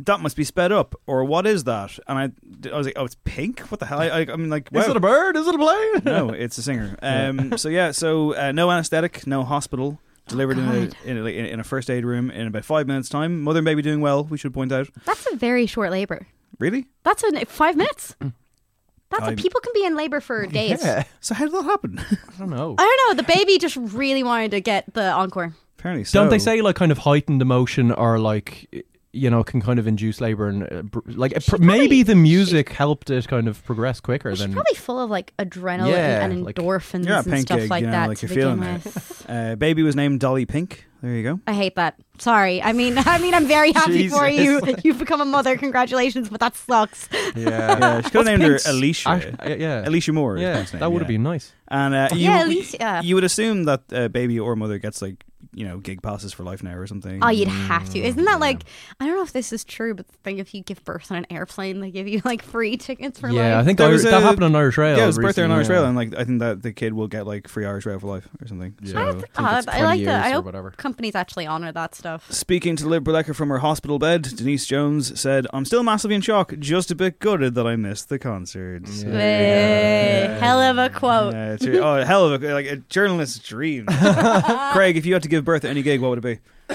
that 0.00 0.20
must 0.20 0.36
be 0.36 0.44
sped 0.44 0.72
up, 0.72 0.94
or 1.06 1.24
what 1.24 1.46
is 1.46 1.64
that? 1.64 1.98
And 2.06 2.18
I, 2.18 2.68
I 2.72 2.76
was 2.76 2.86
like, 2.86 2.96
oh, 2.98 3.04
it's 3.04 3.16
pink. 3.24 3.60
What 3.70 3.80
the 3.80 3.86
hell? 3.86 3.98
I, 4.00 4.08
I, 4.08 4.20
I 4.32 4.36
mean, 4.36 4.50
like, 4.50 4.68
Is 4.72 4.86
it 4.88 4.96
a 4.96 5.00
bird? 5.00 5.36
Is 5.36 5.46
it 5.46 5.54
a 5.54 5.58
plane? 5.58 6.02
no, 6.04 6.28
it's 6.34 6.58
a 6.58 6.62
singer. 6.62 6.96
Um, 7.02 7.56
so 7.56 7.68
yeah, 7.68 7.90
so 7.92 8.34
uh, 8.34 8.52
no 8.52 8.70
anesthetic, 8.70 9.26
no 9.26 9.42
hospital. 9.44 9.98
Delivered 10.28 10.58
in, 10.58 10.68
Oh, 10.68 10.72
God. 10.86 10.96
a, 11.04 11.08
in, 11.08 11.16
a, 11.18 11.24
in 11.52 11.60
a 11.60 11.64
first 11.64 11.88
aid 11.88 12.04
room 12.04 12.32
in 12.32 12.48
about 12.48 12.64
five 12.64 12.86
minutes' 12.88 13.08
time. 13.08 13.42
Mother 13.42 13.60
and 13.60 13.64
baby 13.64 13.80
doing 13.80 14.00
well. 14.00 14.24
We 14.24 14.36
should 14.38 14.52
point 14.52 14.72
out. 14.72 14.88
That's 15.04 15.24
a 15.32 15.36
very 15.36 15.66
short 15.66 15.90
labor. 15.92 16.26
Really? 16.58 16.86
That's 17.04 17.22
a 17.22 17.44
five 17.46 17.76
minutes. 17.76 18.16
That's 18.20 19.22
a, 19.22 19.26
I- 19.26 19.34
people 19.36 19.60
can 19.60 19.72
be 19.72 19.84
in 19.84 19.94
labor 19.94 20.20
for 20.20 20.44
days. 20.46 20.82
Yeah, 20.82 21.04
So 21.20 21.34
how 21.36 21.44
did 21.44 21.54
that 21.54 21.62
happen? 21.64 22.00
I 22.00 22.38
don't 22.40 22.50
know. 22.50 22.74
I 22.76 22.82
don't 23.06 23.16
know. 23.16 23.22
The 23.22 23.32
baby 23.34 23.56
just 23.58 23.76
really 23.76 24.24
wanted 24.24 24.50
to 24.50 24.60
get 24.60 24.92
the 24.94 25.12
encore. 25.12 25.54
Apparently, 25.78 26.02
so. 26.04 26.20
Don't 26.20 26.30
they 26.30 26.40
say 26.40 26.60
like 26.60 26.74
kind 26.74 26.90
of 26.90 26.98
heightened 26.98 27.40
emotion 27.40 27.92
or 27.92 28.18
like 28.18 28.84
you 29.16 29.30
know 29.30 29.42
can 29.42 29.60
kind 29.60 29.78
of 29.78 29.86
induce 29.86 30.20
labor 30.20 30.46
and 30.48 30.62
uh, 30.72 30.82
br- 30.82 31.00
like 31.06 31.32
it 31.32 31.46
pr- 31.46 31.58
maybe 31.58 32.02
the 32.02 32.14
music 32.14 32.68
helped 32.70 33.10
it 33.10 33.26
kind 33.28 33.48
of 33.48 33.64
progress 33.64 34.00
quicker 34.00 34.30
She's 34.30 34.40
than 34.40 34.52
probably 34.52 34.74
full 34.74 35.00
of 35.00 35.10
like 35.10 35.32
adrenaline 35.38 35.90
Yeah, 35.90 36.24
and 36.24 36.44
like- 36.44 36.56
endorphins 36.56 37.06
You're 37.06 37.16
and 37.18 37.26
pink 37.26 37.46
stuff 37.46 37.60
gig, 37.60 37.70
like 37.70 37.80
you 37.80 37.86
know, 37.86 37.92
that 37.92 38.08
like 38.08 38.22
you're 38.22 38.28
feeling 38.28 38.60
begin 38.60 38.80
it. 38.84 38.92
Uh, 39.28 39.56
baby 39.56 39.82
was 39.82 39.96
named 39.96 40.20
Dolly 40.20 40.46
Pink. 40.46 40.86
There 41.02 41.12
you 41.12 41.24
go. 41.24 41.40
I 41.48 41.52
hate 41.52 41.74
that. 41.76 41.96
Sorry. 42.18 42.62
I 42.62 42.72
mean, 42.72 42.96
I 43.14 43.18
mean, 43.18 43.34
I'm 43.34 43.46
very 43.46 43.72
happy 43.72 44.08
for 44.08 44.26
you. 44.28 44.60
You've 44.84 44.98
become 45.00 45.20
a 45.20 45.24
mother. 45.24 45.56
Congratulations, 45.56 46.28
but 46.28 46.38
that 46.40 46.54
sucks. 46.54 47.08
yeah 47.12 47.32
Yeah, 47.36 48.00
she 48.02 48.10
could 48.10 48.26
have 48.26 48.38
named 48.38 48.42
her 48.50 48.58
Alicia. 48.68 49.08
Ash- 49.08 49.26
uh, 49.26 49.56
yeah 49.58 49.86
Alicia 49.88 50.12
Moore. 50.12 50.36
is 50.36 50.42
yeah 50.42 50.54
name, 50.62 50.66
that 50.80 50.92
would 50.92 51.02
have 51.02 51.10
yeah. 51.10 51.14
been 51.16 51.22
nice 51.24 51.52
And 51.68 51.94
uh, 51.94 52.08
you, 52.12 52.20
Yeah, 52.20 52.44
Alicia. 52.46 53.00
you 53.02 53.14
would 53.16 53.24
assume 53.24 53.64
that 53.64 53.82
uh, 53.92 54.08
baby 54.08 54.38
or 54.38 54.54
mother 54.56 54.78
gets 54.78 55.02
like 55.02 55.24
you 55.56 55.66
know 55.66 55.78
gig 55.78 56.02
passes 56.02 56.32
for 56.32 56.44
life 56.44 56.62
now 56.62 56.74
or 56.76 56.86
something. 56.86 57.18
Oh, 57.24 57.28
you'd 57.28 57.48
have 57.48 57.88
to. 57.90 57.98
Isn't 57.98 58.24
that 58.26 58.38
like? 58.40 58.62
I 59.00 59.06
don't 59.06 59.16
know 59.16 59.22
if 59.22 59.32
this 59.32 59.52
is 59.52 59.64
true, 59.64 59.94
but 59.94 60.06
the 60.06 60.16
thing 60.18 60.38
if 60.38 60.54
you 60.54 60.62
give 60.62 60.84
birth 60.84 61.10
on 61.10 61.16
an 61.16 61.26
airplane, 61.30 61.80
they 61.80 61.90
give 61.90 62.06
you 62.06 62.20
like 62.24 62.42
free 62.42 62.76
tickets 62.76 63.18
for 63.18 63.28
life. 63.28 63.36
yeah 63.36 63.58
I 63.58 63.64
think 63.64 63.78
There 63.78 63.88
Irish, 63.88 64.02
was 64.02 64.10
that 64.12 64.22
a- 64.22 64.24
happened 64.24 64.44
on 64.44 64.54
Irish 64.54 64.76
Rail 64.78 64.96
yeah, 64.96 65.04
it 65.04 65.06
was 65.08 65.16
birthday 65.16 65.42
on 65.42 65.50
recently, 65.50 65.54
Irish 65.56 65.68
yeah. 65.68 65.72
Rail, 65.74 65.84
and 65.86 65.96
like 65.96 66.14
I 66.14 66.24
think 66.24 66.38
that 66.40 66.62
the 66.62 66.72
kid 66.72 66.92
will 66.92 67.08
get 67.08 67.26
like 67.26 67.48
free 67.48 67.64
Irish 67.64 67.86
Rail 67.86 67.98
for 67.98 68.06
life 68.06 68.28
or 68.40 68.46
something. 68.46 68.74
Yeah. 68.82 68.92
So, 68.92 68.98
I 68.98 69.08
I, 69.08 69.12
think 69.12 69.24
I, 69.40 69.58
it's 69.58 69.68
I 69.68 69.78
20 69.80 69.84
like 69.86 70.04
that. 70.04 70.24
I 70.26 70.30
or 70.30 70.34
hope 70.34 70.44
whatever. 70.44 70.70
companies 70.72 71.14
actually 71.14 71.46
honor 71.46 71.72
that 71.72 71.94
stuff. 71.94 72.30
Speaking 72.30 72.76
to 72.76 72.86
Liv 72.86 73.02
Berlecker 73.04 73.34
from 73.34 73.48
her 73.48 73.58
hospital 73.58 73.98
bed, 73.98 74.22
Denise 74.36 74.66
Jones 74.66 75.18
said, 75.18 75.46
"I'm 75.54 75.64
still 75.64 75.82
massively 75.82 76.14
in 76.16 76.20
shock, 76.20 76.52
just 76.58 76.90
a 76.90 76.94
bit 76.94 77.18
gutted 77.18 77.54
that 77.54 77.66
I 77.66 77.76
missed 77.76 78.10
the 78.10 78.18
concert." 78.18 78.86
So, 78.88 79.06
Hey, 79.10 80.36
hell 80.38 80.60
of 80.60 80.76
a 80.76 80.90
quote. 80.90 81.32
Yeah, 81.32 81.52
it's 81.54 81.64
a- 81.64 81.82
oh, 81.82 82.04
hell 82.04 82.26
of 82.30 82.42
a 82.44 82.52
like 82.52 82.66
a 82.66 82.76
journalist's 82.76 83.38
dream. 83.38 83.86
Craig, 84.72 84.96
if 84.98 85.06
you 85.06 85.14
had 85.14 85.22
to 85.22 85.28
give 85.30 85.45
birth 85.46 85.62
to 85.62 85.68
any 85.70 85.82
gig, 85.82 86.00
what 86.02 86.10
would 86.10 86.24
it 86.24 86.40
be? 86.68 86.74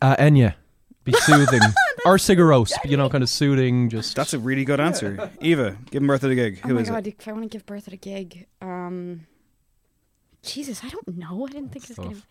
uh, 0.00 0.16
Enya 0.16 0.54
be 1.04 1.12
soothing 1.20 1.60
or 2.04 2.16
Sigur 2.16 2.46
Rós 2.48 2.72
you 2.84 2.96
know 2.96 3.08
kind 3.08 3.22
of 3.22 3.28
soothing 3.30 3.88
just 3.88 4.14
That's 4.14 4.34
a 4.34 4.38
really 4.38 4.64
good 4.64 4.80
answer. 4.80 5.30
Eva, 5.40 5.76
give 5.90 6.02
birth 6.02 6.24
at 6.24 6.30
a 6.30 6.34
gig. 6.34 6.60
Oh 6.64 6.68
Who 6.68 6.74
my 6.74 6.80
is 6.82 6.90
god! 6.90 7.06
it? 7.06 7.16
If 7.18 7.26
I 7.26 7.32
want 7.32 7.44
to 7.44 7.48
give 7.48 7.66
birth 7.66 7.88
at 7.88 7.94
a 7.94 7.96
gig, 7.96 8.46
um, 8.60 9.26
Jesus, 10.42 10.84
I 10.84 10.88
don't 10.88 11.16
know. 11.16 11.46
I 11.46 11.50
didn't 11.50 11.70
think 11.72 11.84
it 11.84 11.96
was 11.96 11.98
gonna. 11.98 12.22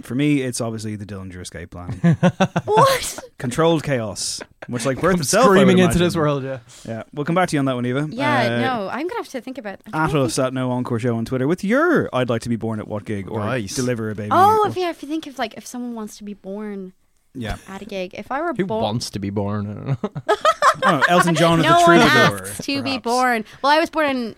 For 0.00 0.14
me, 0.14 0.40
it's 0.40 0.60
obviously 0.60 0.96
the 0.96 1.04
Dillinger 1.04 1.40
Escape 1.42 1.70
Plan. 1.70 2.00
What? 2.64 3.18
Controlled 3.38 3.82
chaos, 3.82 4.40
much 4.68 4.86
like 4.86 5.00
birth 5.00 5.12
Come 5.14 5.20
itself. 5.20 5.44
I 5.44 5.48
would 5.48 5.54
screaming 5.58 5.78
into 5.78 5.98
this 5.98 6.16
world 6.16 6.42
yeah 6.44 6.60
Yeah, 6.86 7.02
we'll 7.12 7.26
come 7.26 7.34
back 7.34 7.48
to 7.50 7.56
you 7.56 7.58
on 7.58 7.64
that 7.66 7.74
one, 7.74 7.84
Eva. 7.84 8.08
Yeah, 8.10 8.40
Uh, 8.40 8.60
no, 8.60 8.88
I'm 8.88 9.06
gonna 9.08 9.16
have 9.20 9.28
to 9.28 9.40
think 9.40 9.58
about. 9.58 9.80
I'm 9.86 9.92
trying 9.92 10.04
At 10.04 10.10
to 10.12 10.20
us 10.22 10.36
think- 10.36 10.46
at 10.46 10.54
No 10.54 10.70
Encore 10.70 10.98
Show 10.98 11.16
on 11.16 11.24
Twitter 11.24 11.46
with 11.46 11.62
your 11.64 12.08
I'd 12.12 12.28
like 12.30 12.42
to 12.42 12.48
be 12.48 12.56
born 12.56 12.78
at 12.80 12.88
what 12.88 13.04
gig 13.04 13.28
or 13.28 13.40
Nice. 13.40 13.74
deliver 13.74 14.10
a 14.10 14.14
baby. 14.14 14.30
Oh, 14.32 14.62
or- 14.64 14.68
if 14.68 14.76
yeah, 14.76 14.90
if 14.90 15.02
you 15.02 15.08
think 15.08 15.26
of 15.26 15.38
like 15.38 15.54
if 15.58 15.66
someone 15.66 15.94
wants 15.94 16.16
to 16.18 16.24
be 16.24 16.34
born 16.34 16.92
yeah. 17.34 17.56
at 17.68 17.82
a 17.82 17.84
gig, 17.84 18.14
if 18.14 18.30
I 18.32 18.40
were 18.40 18.52
born 18.52 18.56
who 18.56 18.66
born, 18.66 18.82
wants 18.82 19.10
to 19.10 19.18
be 19.18 19.30
born 19.30 19.66
I 19.70 19.74
don't 19.74 19.86
know. 19.86 20.36
Oh, 20.84 21.02
Elton 21.08 21.34
John 21.34 21.58
at 21.60 21.64
no 21.68 21.80
the 21.80 21.86
one 21.86 21.98
asks 22.00 22.64
to 22.64 22.82
be 22.82 22.96
born. 22.98 23.44
Well, 23.60 23.72
I 23.72 23.78
was 23.78 23.90
born 23.90 24.08
in 24.16 24.36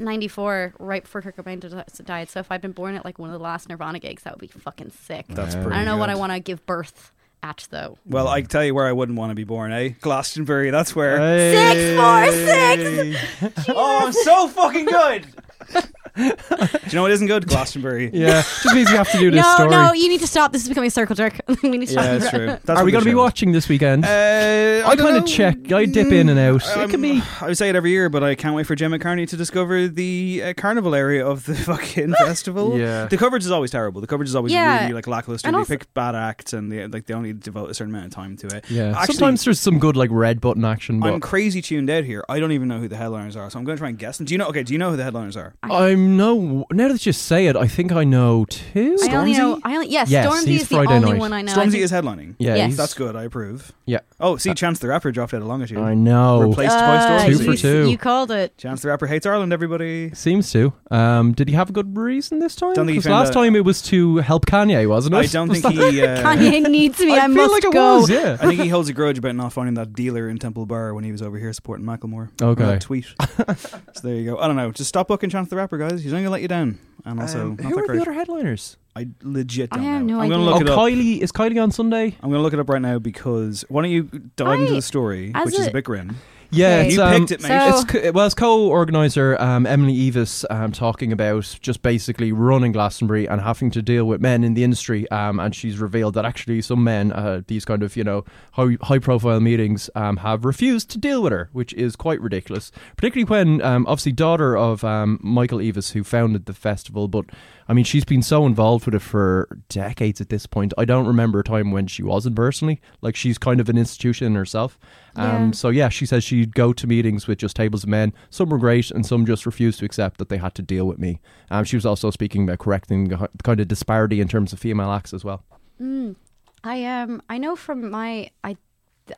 '94, 0.00 0.74
right 0.78 1.02
before 1.02 1.22
Kurt 1.22 1.36
Cobain 1.36 1.60
died. 2.04 2.28
So 2.30 2.40
if 2.40 2.50
I'd 2.50 2.60
been 2.60 2.72
born 2.72 2.94
at 2.94 3.04
like 3.04 3.18
one 3.18 3.28
of 3.28 3.32
the 3.32 3.42
last 3.42 3.68
Nirvana 3.68 3.98
gigs, 3.98 4.22
that 4.24 4.32
would 4.34 4.40
be 4.40 4.46
fucking 4.48 4.90
sick. 4.90 5.26
That's 5.28 5.54
Yeah. 5.54 5.62
pretty 5.62 5.76
I 5.76 5.84
don't 5.84 5.86
know 5.86 5.96
what 5.98 6.10
I 6.10 6.14
want 6.16 6.32
to 6.32 6.40
give 6.40 6.64
birth 6.66 7.12
at 7.42 7.66
though. 7.70 7.96
Well, 8.06 8.28
I 8.28 8.40
can 8.42 8.50
tell 8.50 8.64
you 8.64 8.74
where 8.74 8.86
I 8.86 8.92
wouldn't 8.92 9.16
want 9.18 9.30
to 9.30 9.34
be 9.34 9.44
born, 9.44 9.72
eh? 9.72 9.90
Glastonbury, 10.00 10.70
that's 10.70 10.94
where. 10.94 11.16
Six, 11.54 11.96
four, 12.00 13.52
six. 13.56 13.66
Oh, 13.70 14.06
I'm 14.06 14.12
so 14.12 14.48
fucking 14.48 14.84
good! 14.86 15.26
Do 16.16 16.22
you 16.24 16.94
know 16.94 17.02
what 17.02 17.10
isn't 17.12 17.26
good? 17.26 17.46
Glastonbury. 17.46 18.10
yeah 18.14 18.42
just 18.42 18.74
means 18.74 18.90
you 18.90 18.96
have 18.96 19.10
to 19.12 19.18
do 19.18 19.30
this 19.30 19.42
No, 19.44 19.54
story 19.54 19.70
no, 19.70 19.92
you 19.92 20.08
need 20.08 20.20
to 20.20 20.26
stop. 20.26 20.52
This 20.52 20.62
is 20.62 20.68
becoming 20.68 20.88
a 20.88 20.90
circle 20.90 21.14
jerk. 21.16 21.40
we 21.62 21.70
need 21.70 21.86
to 21.86 21.92
stop. 21.92 22.04
Yeah, 22.04 22.18
that's 22.18 22.30
true. 22.30 22.46
That's 22.64 22.80
are 22.80 22.84
we 22.84 22.92
going 22.92 23.04
to 23.04 23.10
be 23.10 23.14
watching 23.14 23.52
this 23.52 23.68
weekend 23.68 24.04
Uh, 24.04 24.08
I 24.08 24.82
I 24.90 24.96
kind 24.96 25.16
of 25.16 25.26
check 25.26 25.70
I 25.72 25.84
dip 25.86 26.08
in 26.12 26.28
and 26.28 26.38
out 26.38 26.62
it 26.66 26.90
can 26.90 27.00
be 27.00 27.22
I 27.40 27.52
say 27.52 27.68
it 27.68 27.76
every 27.76 27.90
year, 27.90 28.08
but 28.08 28.22
I 28.22 28.34
can't 28.34 28.54
wait 28.54 28.66
for 28.66 28.74
Gemma 28.74 28.98
Carney 28.98 29.26
to 29.26 29.36
discover 29.36 29.88
the 29.88 30.42
uh, 30.44 30.52
carnival 30.56 30.94
area 30.94 31.26
of 31.26 31.44
the 31.46 31.54
fucking 31.54 32.12
festival. 32.14 32.78
Yeah. 32.78 33.06
the 33.06 33.16
coverage 33.16 33.44
is 33.44 33.50
always 33.50 33.70
terrible. 33.70 34.00
The 34.00 34.06
coverage 34.06 34.28
is 34.28 34.36
always 34.36 34.52
Yeah. 34.52 34.80
really 34.82 34.94
like 34.94 35.06
lackluster. 35.06 35.48
And 35.48 35.54
they 35.54 35.58
also- 35.60 35.76
pick 35.76 35.92
bad 35.94 36.14
acts, 36.14 36.52
and 36.52 36.70
they 36.72 36.86
like 36.86 37.06
they 37.06 37.14
only 37.14 37.32
devote 37.32 37.70
a 37.70 37.74
certain 37.74 37.94
amount 37.94 38.06
of 38.06 38.12
time 38.12 38.36
to 38.38 38.46
it. 38.56 38.64
yeah 38.70 38.94
Actually, 38.98 39.14
sometimes 39.14 39.44
there's 39.44 39.60
some 39.60 39.78
good 39.78 39.96
like 39.96 40.10
red 40.12 40.40
button 40.40 40.64
action 40.64 41.00
but 41.00 41.12
I'm 41.12 41.20
crazy 41.20 41.62
tuned 41.62 41.88
out 41.90 42.04
here. 42.04 42.24
I 42.28 42.40
don't 42.40 42.52
even 42.52 42.68
know 42.68 42.78
who 42.78 42.88
the 42.88 42.96
headliners 42.96 43.36
are, 43.36 43.48
so 43.50 43.58
I'm 43.58 43.64
going 43.64 43.76
to 43.76 43.80
try 43.80 43.88
and 43.88 43.98
guess 43.98 44.18
them. 44.18 44.26
Do 44.26 44.34
you 44.34 44.38
know? 44.38 44.46
Okay, 44.48 44.62
do 44.62 44.72
you 44.72 44.78
know 44.78 44.90
who 44.90 44.96
the 44.96 45.04
headliners 45.04 45.36
are? 45.36 45.54
I'm 45.62 45.99
no. 46.08 46.66
Now 46.70 46.88
that 46.88 47.04
you 47.06 47.12
say 47.12 47.46
it, 47.46 47.56
I 47.56 47.66
think 47.66 47.92
I 47.92 48.04
know 48.04 48.44
too. 48.46 48.96
I 49.02 49.14
only 49.14 49.34
Stormzy? 49.34 49.38
know. 49.38 49.60
I 49.64 49.74
only 49.74 49.88
yes. 49.88 50.10
Yes, 50.10 50.26
Stormzy 50.26 50.46
he's 50.46 50.62
is 50.62 50.68
the 50.68 50.76
Friday 50.76 50.94
only 50.94 51.12
night. 51.12 51.20
one 51.20 51.32
I 51.32 51.42
know. 51.42 51.52
I 51.52 51.56
Stormzy 51.56 51.70
think- 51.72 51.84
is 51.84 51.92
headlining. 51.92 52.34
Yeah, 52.38 52.54
Yes. 52.56 52.66
he's- 52.68 52.76
That's 52.76 52.94
good. 52.94 53.16
I 53.16 53.24
approve. 53.24 53.72
Yeah, 53.86 54.00
Oh, 54.20 54.36
see, 54.36 54.54
Chance 54.54 54.78
the 54.78 54.86
Rapper 54.88 55.10
dropped 55.10 55.34
out 55.34 55.40
of 55.42 55.48
longitude. 55.48 55.78
I 55.78 55.94
know. 55.94 56.40
Replaced 56.42 56.76
by 56.76 56.96
Uh, 56.96 57.20
Stormzy. 57.20 57.26
Two 57.26 57.38
for 57.44 57.50
you- 57.52 57.56
two. 57.56 57.88
You 57.90 57.98
called 57.98 58.30
it. 58.30 58.56
Chance 58.56 58.82
the 58.82 58.88
Rapper 58.88 59.06
hates 59.08 59.26
Ireland. 59.26 59.52
Everybody. 59.52 60.10
Seems 60.14 60.50
to. 60.52 60.72
Um, 60.90 61.32
did 61.32 61.48
he 61.48 61.54
have 61.54 61.70
a 61.70 61.72
good 61.72 61.96
reason 61.96 62.38
this 62.38 62.54
time? 62.54 62.74
Don't 62.74 62.86
think 62.86 62.94
he 62.94 62.98
'Cause 62.98 63.04
found 63.06 63.20
last 63.20 63.30
a- 63.30 63.34
time 63.34 63.56
it 63.56 63.64
was 63.64 63.82
to 63.82 64.18
help 64.18 64.46
Kanye, 64.46 64.88
wasn't 64.88 65.14
it? 65.16 65.18
I 65.18 65.26
don't 65.26 65.48
Was 65.50 65.60
think 65.60 65.74
that- 65.76 65.92
he. 65.92 66.02
Uh, 66.02 66.22
Kanye 66.22 66.70
needs 66.70 67.00
me. 67.00 67.12
I, 67.18 67.24
I 67.24 67.26
feel 67.26 67.34
must 67.36 67.52
like 67.52 67.64
it 67.64 67.72
go. 67.72 67.98
was. 68.00 68.10
Yeah. 68.10 68.36
I 68.40 68.46
think 68.46 68.60
he 68.60 68.68
holds 68.68 68.88
a 68.88 68.92
grudge 68.92 69.18
about 69.18 69.34
not 69.34 69.52
finding 69.52 69.74
that 69.74 69.92
dealer 69.94 70.28
in 70.28 70.38
Temple 70.38 70.66
Bar 70.66 70.94
when 70.94 71.02
he 71.04 71.10
was 71.12 71.22
over 71.22 71.38
here 71.38 71.52
supporting 71.52 71.84
Macklemore. 71.84 72.28
Okay. 72.40 72.62
That 72.64 72.80
tweet. 72.82 73.06
so 73.18 74.00
there 74.04 74.14
you 74.14 74.30
go. 74.30 74.38
I 74.38 74.46
don't 74.46 74.56
know. 74.56 74.70
Just 74.70 74.88
stop 74.88 75.08
booking 75.08 75.30
Chance 75.30 75.48
the 75.50 75.56
Rapper, 75.56 75.78
guys. 75.78 75.89
He's 75.98 76.12
not 76.12 76.18
gonna 76.18 76.30
let 76.30 76.42
you 76.42 76.48
down, 76.48 76.78
and 77.04 77.20
also 77.20 77.40
Um, 77.42 77.48
not 77.56 77.60
who 77.64 77.74
that 77.76 77.82
are 77.82 77.86
great. 77.86 77.96
the 77.96 78.02
other 78.02 78.12
headliners? 78.12 78.76
I 78.96 79.06
legit 79.22 79.68
I 79.72 79.76
don't 79.76 79.84
have 79.84 80.02
know. 80.02 80.16
no 80.16 80.20
I'm 80.20 80.28
gonna 80.30 80.42
idea. 80.42 80.52
look 80.52 80.54
oh, 80.56 80.60
it 80.62 80.68
up. 80.70 80.78
Kylie 80.78 81.20
is 81.20 81.30
Kylie 81.32 81.62
on 81.62 81.70
Sunday. 81.70 82.16
I'm 82.22 82.30
gonna 82.30 82.42
look 82.42 82.52
it 82.52 82.58
up 82.58 82.68
right 82.68 82.82
now 82.82 82.98
because 82.98 83.64
why 83.68 83.82
don't 83.82 83.90
you 83.90 84.02
dive 84.36 84.48
I- 84.48 84.54
into 84.56 84.74
the 84.74 84.82
story, 84.82 85.30
as 85.34 85.46
which 85.46 85.58
is 85.58 85.66
a- 85.66 85.70
a 85.70 85.72
bit 85.72 85.84
grim. 85.84 86.16
Yeah, 86.52 86.66
Okay. 86.78 86.86
it's, 86.88 86.96
You 86.96 87.02
um, 87.02 87.12
picked 87.26 87.30
it, 87.32 87.42
mate. 87.42 87.48
So- 87.48 87.68
It's 87.68 87.84
co- 87.84 88.10
well, 88.12 88.26
it's 88.26 88.34
co-organizer 88.34 89.40
um, 89.40 89.66
Emily 89.66 89.94
Eavis 90.10 90.44
um, 90.50 90.72
talking 90.72 91.12
about 91.12 91.56
just 91.60 91.82
basically 91.82 92.32
running 92.32 92.72
Glastonbury 92.72 93.28
and 93.28 93.40
having 93.40 93.70
to 93.70 93.82
deal 93.82 94.04
with 94.04 94.20
men 94.20 94.42
in 94.44 94.54
the 94.54 94.64
industry. 94.64 95.08
Um, 95.10 95.38
and 95.38 95.54
she's 95.54 95.78
revealed 95.78 96.14
that 96.14 96.24
actually 96.24 96.60
some 96.62 96.82
men, 96.82 97.12
uh, 97.12 97.42
these 97.46 97.64
kind 97.64 97.82
of 97.82 97.96
you 97.96 98.04
know 98.04 98.24
high, 98.52 98.76
high-profile 98.82 99.40
meetings, 99.40 99.88
um, 99.94 100.18
have 100.18 100.44
refused 100.44 100.90
to 100.90 100.98
deal 100.98 101.22
with 101.22 101.32
her, 101.32 101.50
which 101.52 101.72
is 101.74 101.94
quite 101.96 102.20
ridiculous. 102.20 102.72
Particularly 102.96 103.24
when, 103.28 103.62
um, 103.62 103.86
obviously, 103.86 104.12
daughter 104.12 104.56
of 104.56 104.82
um, 104.84 105.18
Michael 105.22 105.58
Eavis, 105.58 105.92
who 105.92 106.02
founded 106.04 106.46
the 106.46 106.52
festival, 106.52 107.06
but 107.08 107.26
I 107.68 107.72
mean, 107.72 107.84
she's 107.84 108.04
been 108.04 108.22
so 108.22 108.46
involved 108.46 108.86
with 108.86 108.96
it 108.96 109.02
for 109.02 109.60
decades 109.68 110.20
at 110.20 110.28
this 110.28 110.46
point. 110.46 110.74
I 110.76 110.84
don't 110.84 111.06
remember 111.06 111.38
a 111.38 111.44
time 111.44 111.70
when 111.70 111.86
she 111.86 112.02
wasn't 112.02 112.34
personally. 112.34 112.80
Like 113.00 113.14
she's 113.14 113.38
kind 113.38 113.60
of 113.60 113.68
an 113.68 113.78
institution 113.78 114.26
in 114.26 114.34
herself. 114.34 114.76
Um, 115.16 115.46
Yeah. 115.46 115.50
so 115.52 115.68
yeah, 115.70 115.88
she 115.88 116.06
says 116.06 116.22
she'd 116.24 116.54
go 116.54 116.72
to 116.72 116.86
meetings 116.86 117.26
with 117.26 117.38
just 117.38 117.56
tables 117.56 117.82
of 117.84 117.88
men. 117.88 118.12
Some 118.30 118.48
were 118.50 118.58
great, 118.58 118.90
and 118.90 119.04
some 119.04 119.26
just 119.26 119.44
refused 119.46 119.78
to 119.80 119.84
accept 119.84 120.18
that 120.18 120.28
they 120.28 120.38
had 120.38 120.54
to 120.56 120.62
deal 120.62 120.86
with 120.86 120.98
me. 120.98 121.20
Um, 121.50 121.64
she 121.64 121.76
was 121.76 121.84
also 121.86 122.10
speaking 122.10 122.44
about 122.44 122.58
correcting 122.58 123.08
the 123.08 123.28
kind 123.42 123.60
of 123.60 123.68
disparity 123.68 124.20
in 124.20 124.28
terms 124.28 124.52
of 124.52 124.58
female 124.58 124.90
acts 124.92 125.12
as 125.12 125.24
well. 125.24 125.42
Mm. 125.80 126.16
I 126.62 126.84
um 126.84 127.22
I 127.30 127.38
know 127.38 127.56
from 127.56 127.90
my 127.90 128.30
I 128.44 128.56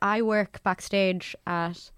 I 0.01 0.23
work 0.23 0.63
backstage 0.63 1.35
at 1.47 1.91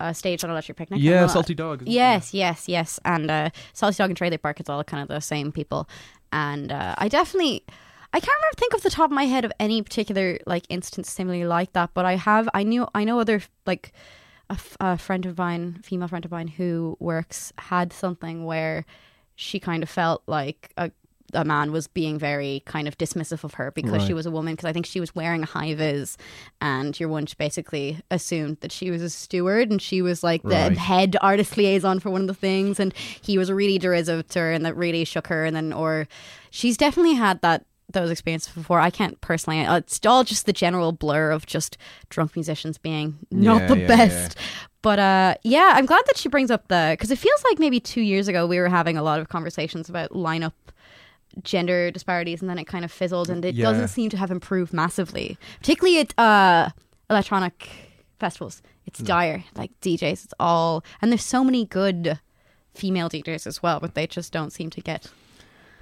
a 0.00 0.12
stage 0.14 0.42
on 0.44 0.50
Electric 0.50 0.76
Picnic. 0.76 1.00
Yeah, 1.02 1.26
Salty 1.26 1.54
Dog, 1.54 1.82
isn't 1.82 1.88
it? 1.88 1.94
Yes, 1.94 2.34
yes, 2.34 2.68
yes, 2.68 2.98
and 3.04 3.30
uh, 3.30 3.50
Salty 3.72 3.96
Dog 3.96 4.10
and 4.10 4.16
Trailer 4.16 4.38
Park. 4.38 4.60
It's 4.60 4.68
all 4.68 4.82
kind 4.84 5.02
of 5.02 5.08
the 5.08 5.20
same 5.20 5.52
people, 5.52 5.88
and 6.32 6.72
uh, 6.72 6.94
I 6.98 7.08
definitely. 7.08 7.62
I 8.16 8.20
can't 8.20 8.34
remember 8.38 8.56
think 8.56 8.74
off 8.74 8.80
the 8.82 8.88
top 8.88 9.10
of 9.10 9.14
my 9.14 9.24
head 9.26 9.44
of 9.44 9.52
any 9.60 9.82
particular 9.82 10.38
like 10.46 10.64
instance 10.70 11.10
similarly 11.10 11.44
like 11.44 11.74
that, 11.74 11.90
but 11.92 12.06
I 12.06 12.16
have 12.16 12.48
I 12.54 12.62
knew 12.62 12.88
I 12.94 13.04
know 13.04 13.20
other 13.20 13.42
like 13.66 13.92
a, 14.48 14.54
f- 14.54 14.76
a 14.80 14.96
friend 14.96 15.26
of 15.26 15.36
mine, 15.36 15.80
female 15.82 16.08
friend 16.08 16.24
of 16.24 16.30
mine 16.30 16.48
who 16.48 16.96
works 16.98 17.52
had 17.58 17.92
something 17.92 18.46
where 18.46 18.86
she 19.34 19.60
kind 19.60 19.82
of 19.82 19.90
felt 19.90 20.22
like 20.26 20.72
a 20.78 20.90
a 21.34 21.44
man 21.44 21.72
was 21.72 21.88
being 21.88 22.18
very 22.18 22.62
kind 22.66 22.86
of 22.88 22.96
dismissive 22.96 23.42
of 23.44 23.54
her 23.54 23.70
because 23.72 24.02
she 24.06 24.14
was 24.14 24.26
a 24.26 24.30
woman 24.30 24.54
because 24.54 24.64
I 24.64 24.72
think 24.72 24.86
she 24.86 25.00
was 25.00 25.12
wearing 25.14 25.42
a 25.42 25.46
high 25.46 25.74
vis 25.74 26.16
and 26.60 26.98
your 26.98 27.08
one 27.08 27.26
basically 27.36 28.00
assumed 28.12 28.58
that 28.60 28.70
she 28.72 28.90
was 28.92 29.02
a 29.02 29.10
steward 29.10 29.68
and 29.70 29.82
she 29.82 30.00
was 30.00 30.22
like 30.22 30.42
the 30.42 30.48
Right. 30.50 30.78
head 30.78 31.16
artist 31.20 31.56
liaison 31.58 31.98
for 31.98 32.10
one 32.10 32.20
of 32.22 32.28
the 32.28 32.34
things 32.34 32.78
and 32.80 32.94
he 32.96 33.36
was 33.36 33.50
really 33.52 33.76
derisive 33.76 34.28
to 34.28 34.38
her 34.38 34.52
and 34.52 34.64
that 34.64 34.76
really 34.76 35.04
shook 35.04 35.26
her 35.26 35.44
and 35.44 35.54
then 35.56 35.72
or 35.72 36.06
she's 36.50 36.76
definitely 36.78 37.14
had 37.14 37.42
that 37.42 37.66
those 37.92 38.10
experiences 38.10 38.52
before. 38.54 38.80
I 38.80 38.90
can't 38.90 39.20
personally 39.20 39.64
uh, 39.64 39.76
it's 39.76 40.04
all 40.04 40.24
just 40.24 40.44
the 40.46 40.52
general 40.52 40.92
blur 40.92 41.30
of 41.30 41.46
just 41.46 41.78
drunk 42.10 42.34
musicians 42.36 42.78
being 42.78 43.18
not 43.30 43.62
Yeah, 43.62 43.66
the 43.68 43.78
yeah, 43.78 43.86
best. 43.86 44.38
but 44.82 44.98
uh 44.98 45.34
yeah 45.44 45.72
I'm 45.74 45.86
glad 45.86 46.02
that 46.06 46.16
she 46.16 46.28
brings 46.28 46.50
up 46.50 46.68
the 46.68 46.88
because 46.92 47.10
it 47.10 47.18
feels 47.18 47.42
like 47.48 47.58
maybe 47.58 47.78
two 47.80 48.00
years 48.00 48.26
ago 48.28 48.46
we 48.46 48.58
were 48.58 48.68
having 48.68 48.96
a 48.96 49.02
lot 49.02 49.20
of 49.20 49.28
conversations 49.28 49.88
about 49.88 50.10
lineup 50.10 50.52
gender 51.42 51.90
disparities 51.90 52.40
and 52.40 52.48
then 52.50 52.58
it 52.58 52.64
kind 52.66 52.84
of 52.84 52.90
fizzled 52.90 53.28
and 53.30 53.44
it 53.44 53.54
Yeah. 53.54 53.66
doesn't 53.66 53.88
seem 53.88 54.10
to 54.10 54.16
have 54.16 54.30
improved 54.30 54.72
massively. 54.72 55.38
Particularly 55.60 56.00
at 56.00 56.18
uh 56.18 56.70
electronic 57.10 57.68
festivals. 58.18 58.62
It's 58.86 58.98
dire 59.00 59.44
like 59.54 59.70
DJs 59.80 60.24
it's 60.24 60.34
all 60.40 60.82
and 61.02 61.12
there's 61.12 61.24
so 61.24 61.44
many 61.44 61.64
good 61.66 62.18
female 62.74 63.08
DJs 63.08 63.46
as 63.46 63.62
well 63.62 63.80
but 63.80 63.94
they 63.94 64.06
just 64.06 64.32
don't 64.32 64.50
seem 64.52 64.70
to 64.70 64.80
get 64.80 65.08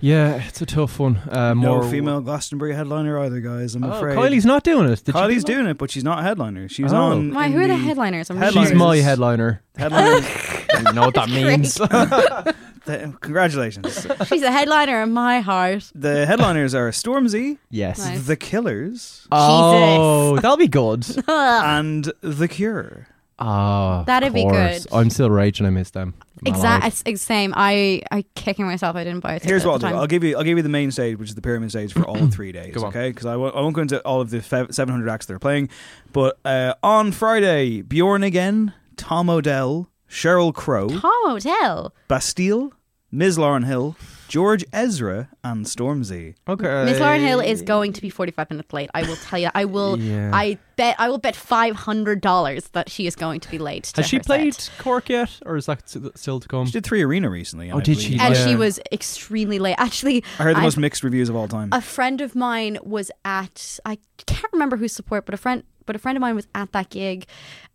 Yeah, 0.01 0.42
it's 0.47 0.61
a 0.61 0.66
tough 0.66 0.99
one. 0.99 1.16
Uh, 1.16 1.55
no 1.55 1.76
more 1.80 1.90
female 1.90 2.20
Glastonbury 2.20 2.74
headliner 2.74 3.18
either, 3.20 3.40
guys. 3.40 3.74
I'm 3.74 3.84
Oh, 3.84 3.92
afraid. 3.92 4.16
Kylie's 4.18 4.45
not 4.45 4.62
doing 4.62 4.88
it. 4.90 5.03
Did 5.05 5.14
Kylie's 5.14 5.45
doing 5.45 5.66
it, 5.66 5.78
but 5.78 5.90
she's 5.90 6.05
not 6.05 6.18
a 6.18 6.22
headliner. 6.22 6.68
She's 6.68 6.92
Oh. 6.92 6.97
on. 6.97 7.32
Why, 7.32 7.47
in 7.47 7.53
who 7.53 7.61
are 7.61 7.68
the 7.68 7.76
headliners? 7.76 8.28
I'm 8.28 8.36
Headliners. 8.36 8.70
She's 8.70 8.78
my 8.78 8.97
headliner. 8.99 9.62
Headliners. 9.76 10.24
I 10.74 10.82
don't 10.82 10.95
know 10.95 11.07
what 11.07 11.14
that 11.14 11.28
means. 11.30 11.78
The- 12.84 13.14
Congratulations. 13.22 14.07
she's 14.26 14.42
a 14.42 14.53
headliner 14.53 15.03
in 15.03 15.11
my 15.14 15.40
heart 15.40 15.90
The 15.95 16.26
headliners 16.26 16.74
are 16.74 16.90
Stormzy, 16.90 17.57
Yes. 17.70 17.99
Nice. 17.99 18.26
The 18.26 18.36
Killers, 18.36 19.26
Oh, 19.32 20.36
that'll 20.36 20.59
be 20.59 20.68
good. 20.68 21.07
and 21.26 22.12
The 22.20 22.47
Cure. 22.47 23.07
Oh, 23.38 24.05
That'd 24.07 24.28
of 24.28 24.34
be 24.34 24.45
good. 24.45 24.86
I'm 24.92 25.09
still 25.09 25.30
raging. 25.30 25.64
I 25.66 25.70
miss 25.70 25.92
them. 25.92 26.12
My 26.45 26.51
exactly 26.57 26.86
life. 26.90 27.03
it's 27.07 27.22
same 27.22 27.53
I 27.57 28.03
I 28.11 28.24
kicking 28.34 28.66
myself 28.66 28.97
I 28.97 29.05
didn't 29.05 29.20
buy 29.20 29.34
it 29.36 29.45
Here's 29.45 29.64
what 29.64 29.80
the 29.80 29.86
I'll 29.86 29.90
do. 29.90 29.95
time. 29.95 29.97
I'll 30.03 30.07
give 30.07 30.24
you. 30.24 30.36
I'll 30.36 30.45
give 30.45 30.57
you 30.59 30.62
the 30.62 30.68
main 30.68 30.90
stage, 30.90 31.18
which 31.18 31.28
is 31.30 31.34
the 31.34 31.42
pyramid 31.42 31.70
stage 31.70 31.92
for 31.92 32.03
all 32.05 32.26
three 32.28 32.53
days. 32.61 32.76
Okay, 32.76 33.11
because 33.11 33.26
I 33.26 33.32
w- 33.32 33.53
I 33.53 33.61
won't 33.61 33.74
go 33.74 33.82
into 33.82 34.01
all 34.03 34.20
of 34.20 34.30
the 34.30 34.40
fe- 34.42 34.66
700 34.70 35.09
acts 35.09 35.26
they're 35.26 35.38
playing. 35.38 35.68
But 36.12 36.38
uh, 36.45 36.74
on 36.82 37.12
Friday, 37.12 37.82
Björn 37.82 38.24
Again, 38.24 38.72
Tom 38.97 39.28
Odell, 39.30 39.88
Sheryl 40.09 40.55
Crow, 40.55 40.88
Tom 40.88 41.12
Odell 41.26 41.95
Bastille, 42.09 42.72
Ms. 43.11 43.38
Lauryn 43.38 43.64
Hill, 43.66 43.97
George 44.29 44.64
Ezra, 44.72 45.29
and 45.43 45.66
Stormzy. 45.66 46.35
Okay. 46.49 46.85
Miss 46.85 46.99
Lauryn 46.99 47.20
Hill 47.20 47.41
is 47.41 47.62
going 47.62 47.93
to 47.93 48.01
be 48.01 48.11
45 48.11 48.51
minutes 48.51 48.72
late. 48.72 48.91
I 48.95 49.03
will 49.03 49.16
tell 49.16 49.39
you. 49.39 49.51
I 49.55 49.64
will. 49.64 49.99
Yeah. 49.99 50.31
I 50.33 50.59
bet. 50.77 50.97
I 50.99 51.09
will 51.09 51.18
bet 51.18 51.37
five 51.37 51.77
hundred 51.77 52.20
dollars 52.20 52.68
that 52.70 52.91
she 52.91 53.07
is 53.07 53.14
going 53.16 53.41
to 53.41 53.51
be 53.51 53.59
late. 53.59 53.85
To 53.85 54.01
Has 54.03 54.09
she 54.09 54.16
her 54.16 54.22
played 54.22 54.55
set. 54.55 54.72
Cork 54.79 55.09
yet, 55.09 55.39
or 55.47 55.57
is 55.57 55.66
that 55.66 55.83
still 56.16 56.41
to 56.41 56.49
come? 56.49 56.66
She 56.66 56.72
did 56.72 56.85
three 56.85 57.03
arena 57.03 57.29
recently. 57.31 57.70
Oh, 57.70 57.79
I 57.79 57.81
did 57.81 57.97
believe. 57.97 58.01
she? 58.12 58.18
And 58.18 58.35
Yeah. 58.35 58.47
she 58.47 58.57
was 58.57 58.81
extremely 58.91 59.59
late. 59.59 59.77
Actually, 59.79 60.25
I 60.39 60.45
heard 60.45 60.55
the 60.55 60.59
I've- 60.59 60.66
most 60.66 60.79
mixed 60.79 61.05
reviews 61.05 61.29
of 61.29 61.37
all 61.37 61.47
time. 61.49 61.68
A 61.72 61.81
friend 61.81 62.20
of 62.20 62.35
mine 62.35 62.79
was 62.83 63.11
at. 63.25 63.79
I 63.85 63.99
can't 64.27 64.53
remember 64.53 64.77
whose 64.77 64.93
support, 64.93 65.27
but 65.27 65.35
a 65.35 65.39
friend. 65.39 65.62
But 65.87 65.97
a 65.97 65.99
friend 65.99 66.16
of 66.16 66.22
mine 66.22 66.35
was 66.35 66.47
at 66.55 66.72
that 66.72 66.89
gig, 66.91 67.27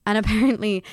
and 0.05 0.17
apparently. 0.17 0.83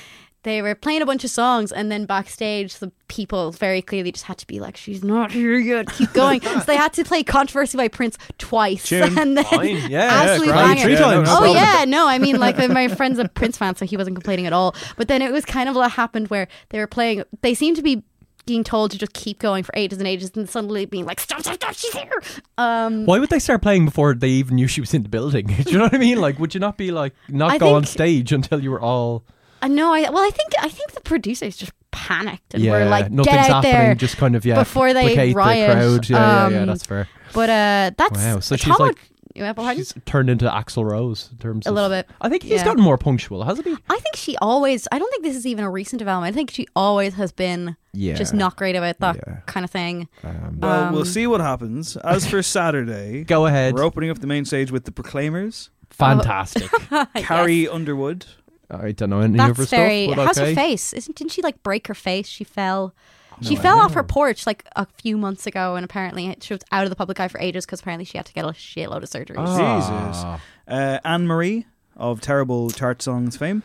They 0.47 0.61
were 0.61 0.75
playing 0.75 1.01
a 1.01 1.05
bunch 1.05 1.25
of 1.25 1.29
songs, 1.29 1.73
and 1.73 1.91
then 1.91 2.05
backstage, 2.05 2.75
the 2.75 2.89
people 3.09 3.51
very 3.51 3.81
clearly 3.81 4.13
just 4.13 4.23
had 4.23 4.37
to 4.37 4.47
be 4.47 4.61
like, 4.61 4.77
"She's 4.77 5.03
not 5.03 5.33
here 5.33 5.57
yet. 5.57 5.91
Keep 5.91 6.13
going." 6.13 6.39
so 6.41 6.59
they 6.59 6.77
had 6.77 6.93
to 6.93 7.03
play 7.03 7.21
"Controversy" 7.21 7.75
by 7.75 7.89
Prince 7.89 8.17
twice, 8.37 8.85
Tune. 8.87 9.19
and 9.19 9.35
then 9.35 9.43
Fine. 9.43 9.91
Yeah, 9.91 10.05
absolute 10.05 10.47
yeah, 10.47 10.55
banger. 10.55 10.81
Three 10.83 10.95
times. 10.95 11.27
oh 11.29 11.53
yeah, 11.53 11.83
no, 11.85 12.07
I 12.07 12.17
mean, 12.17 12.39
like 12.39 12.57
my 12.69 12.87
friend's 12.95 13.19
a 13.19 13.27
Prince 13.27 13.57
fan, 13.57 13.75
so 13.75 13.85
he 13.85 13.97
wasn't 13.97 14.15
complaining 14.15 14.45
at 14.45 14.53
all. 14.53 14.73
But 14.95 15.09
then 15.09 15.21
it 15.21 15.33
was 15.33 15.43
kind 15.43 15.67
of 15.67 15.75
what 15.75 15.91
happened 15.91 16.29
where 16.29 16.47
they 16.69 16.79
were 16.79 16.87
playing. 16.87 17.23
They 17.41 17.53
seemed 17.53 17.75
to 17.75 17.83
be 17.83 18.03
being 18.45 18.63
told 18.63 18.91
to 18.91 18.97
just 18.97 19.11
keep 19.11 19.39
going 19.39 19.65
for 19.65 19.73
ages 19.75 19.99
and 19.99 20.07
ages, 20.07 20.31
and 20.33 20.49
suddenly 20.49 20.85
being 20.85 21.05
like, 21.05 21.19
"Stop, 21.19 21.41
stop, 21.41 21.55
stop! 21.55 21.73
She's 21.73 21.93
here!" 21.93 22.23
Um, 22.57 23.05
Why 23.05 23.19
would 23.19 23.31
they 23.31 23.39
start 23.39 23.61
playing 23.61 23.83
before 23.83 24.13
they 24.13 24.29
even 24.29 24.55
knew 24.55 24.67
she 24.67 24.79
was 24.79 24.93
in 24.93 25.03
the 25.03 25.09
building? 25.09 25.47
Do 25.47 25.69
you 25.69 25.77
know 25.77 25.83
what 25.83 25.93
I 25.93 25.97
mean? 25.97 26.21
Like, 26.21 26.39
would 26.39 26.53
you 26.53 26.61
not 26.61 26.77
be 26.77 26.91
like 26.91 27.13
not 27.27 27.51
I 27.51 27.57
go 27.57 27.75
on 27.75 27.83
stage 27.83 28.31
until 28.31 28.63
you 28.63 28.71
were 28.71 28.79
all? 28.79 29.25
I 29.61 29.67
know. 29.67 29.93
I 29.93 30.09
well, 30.09 30.23
I 30.25 30.29
think 30.31 30.53
I 30.61 30.69
think 30.69 30.91
the 30.93 31.01
producers 31.01 31.57
just 31.57 31.71
panicked 31.91 32.53
and 32.53 32.63
yeah, 32.63 32.71
were 32.71 32.85
like, 32.85 33.11
nothing's 33.11 33.35
"Get 33.35 33.49
out 33.49 33.63
happening. 33.65 33.71
there!" 33.73 33.95
Just 33.95 34.17
kind 34.17 34.35
of 34.35 34.45
yeah, 34.45 34.55
before 34.59 34.93
they 34.93 35.03
placate 35.13 35.35
riot. 35.35 35.67
the 35.69 35.73
crowd. 35.75 36.09
Yeah, 36.09 36.17
yeah, 36.19 36.49
yeah, 36.49 36.59
Um, 36.61 36.67
that's 36.67 36.85
fair. 36.85 37.07
But 37.33 37.49
uh, 37.49 37.91
that's 37.97 38.17
Wow, 38.23 38.39
so 38.39 38.55
she's 38.55 38.75
Tom- 38.75 38.87
like 38.87 38.97
Yeah, 39.35 39.53
pardon? 39.53 39.77
she's 39.77 39.93
turned 40.05 40.29
into 40.29 40.45
Axl 40.45 40.83
Rose 40.89 41.29
in 41.31 41.37
terms 41.39 41.65
A 41.65 41.69
of 41.69 41.75
little 41.75 41.89
bit. 41.89 42.07
I 42.21 42.29
think 42.29 42.43
he's 42.43 42.53
Yeah. 42.53 42.65
gotten 42.65 42.83
more 42.83 42.97
punctual, 42.97 43.43
hasn't 43.43 43.67
he? 43.67 43.75
I 43.89 43.99
think 43.99 44.15
she 44.15 44.35
always. 44.37 44.87
I 44.91 44.97
don't 44.99 45.09
think 45.11 45.23
this 45.23 45.35
is 45.35 45.45
even 45.45 45.63
a 45.65 45.69
recent 45.69 45.99
development. 45.99 46.33
I 46.33 46.35
think 46.35 46.51
she 46.51 46.67
always 46.75 47.15
has 47.15 47.31
been 47.31 47.75
Yeah. 47.93 48.13
just 48.15 48.33
not 48.33 48.55
great 48.55 48.75
about 48.75 48.99
that 48.99 49.45
kind 49.47 49.63
of 49.63 49.69
thing. 49.71 50.07
Well, 50.23 50.85
Um, 50.87 50.93
we'll 50.93 51.05
see 51.05 51.27
what 51.27 51.41
happens. 51.41 51.97
As 51.97 52.25
for 52.27 52.41
Saturday, 52.57 53.23
Go 53.25 53.45
ahead. 53.45 53.73
We're 53.73 53.83
opening 53.83 54.09
up 54.09 54.19
the 54.19 54.27
main 54.27 54.45
stage 54.45 54.71
with 54.71 54.85
the 54.85 54.91
Proclaimers. 54.91 55.69
Fantastic. 55.89 56.69
Carrie 57.15 57.67
Underwood. 57.67 58.25
I 58.69 58.91
don't 58.91 59.09
know 59.09 59.21
any 59.21 59.39
of 59.39 59.57
her 59.57 59.65
That's 59.65 59.67
stuff. 59.67 60.25
How's 60.25 60.37
okay. 60.37 60.49
her 60.49 60.55
face? 60.55 60.93
Isn't 60.93 61.15
didn't 61.15 61.31
she 61.31 61.41
like 61.41 61.63
break 61.63 61.87
her 61.87 61.93
face? 61.93 62.27
She 62.27 62.43
fell. 62.43 62.93
No 63.41 63.47
she 63.49 63.55
fell 63.55 63.79
off 63.79 63.93
her 63.93 64.03
porch 64.03 64.47
like 64.47 64.65
a 64.75 64.85
few 64.85 65.15
months 65.15 65.45
ago, 65.45 65.75
and 65.75 65.85
apparently 65.85 66.35
she 66.41 66.53
was 66.53 66.63
out 66.71 66.83
of 66.83 66.89
the 66.89 66.95
public 66.95 67.19
eye 67.19 67.27
for 67.27 67.39
ages 67.39 67.65
because 67.65 67.81
apparently 67.81 68.03
she 68.03 68.17
had 68.17 68.25
to 68.25 68.33
get 68.33 68.43
a 68.43 68.49
shitload 68.49 69.03
of 69.03 69.09
surgeries. 69.09 69.45
Jesus. 69.45 70.41
Uh, 70.67 70.99
Anne 71.05 71.27
Marie 71.27 71.65
of 71.95 72.19
Terrible 72.19 72.71
Chart 72.71 73.01
Songs 73.01 73.37
fame. 73.37 73.61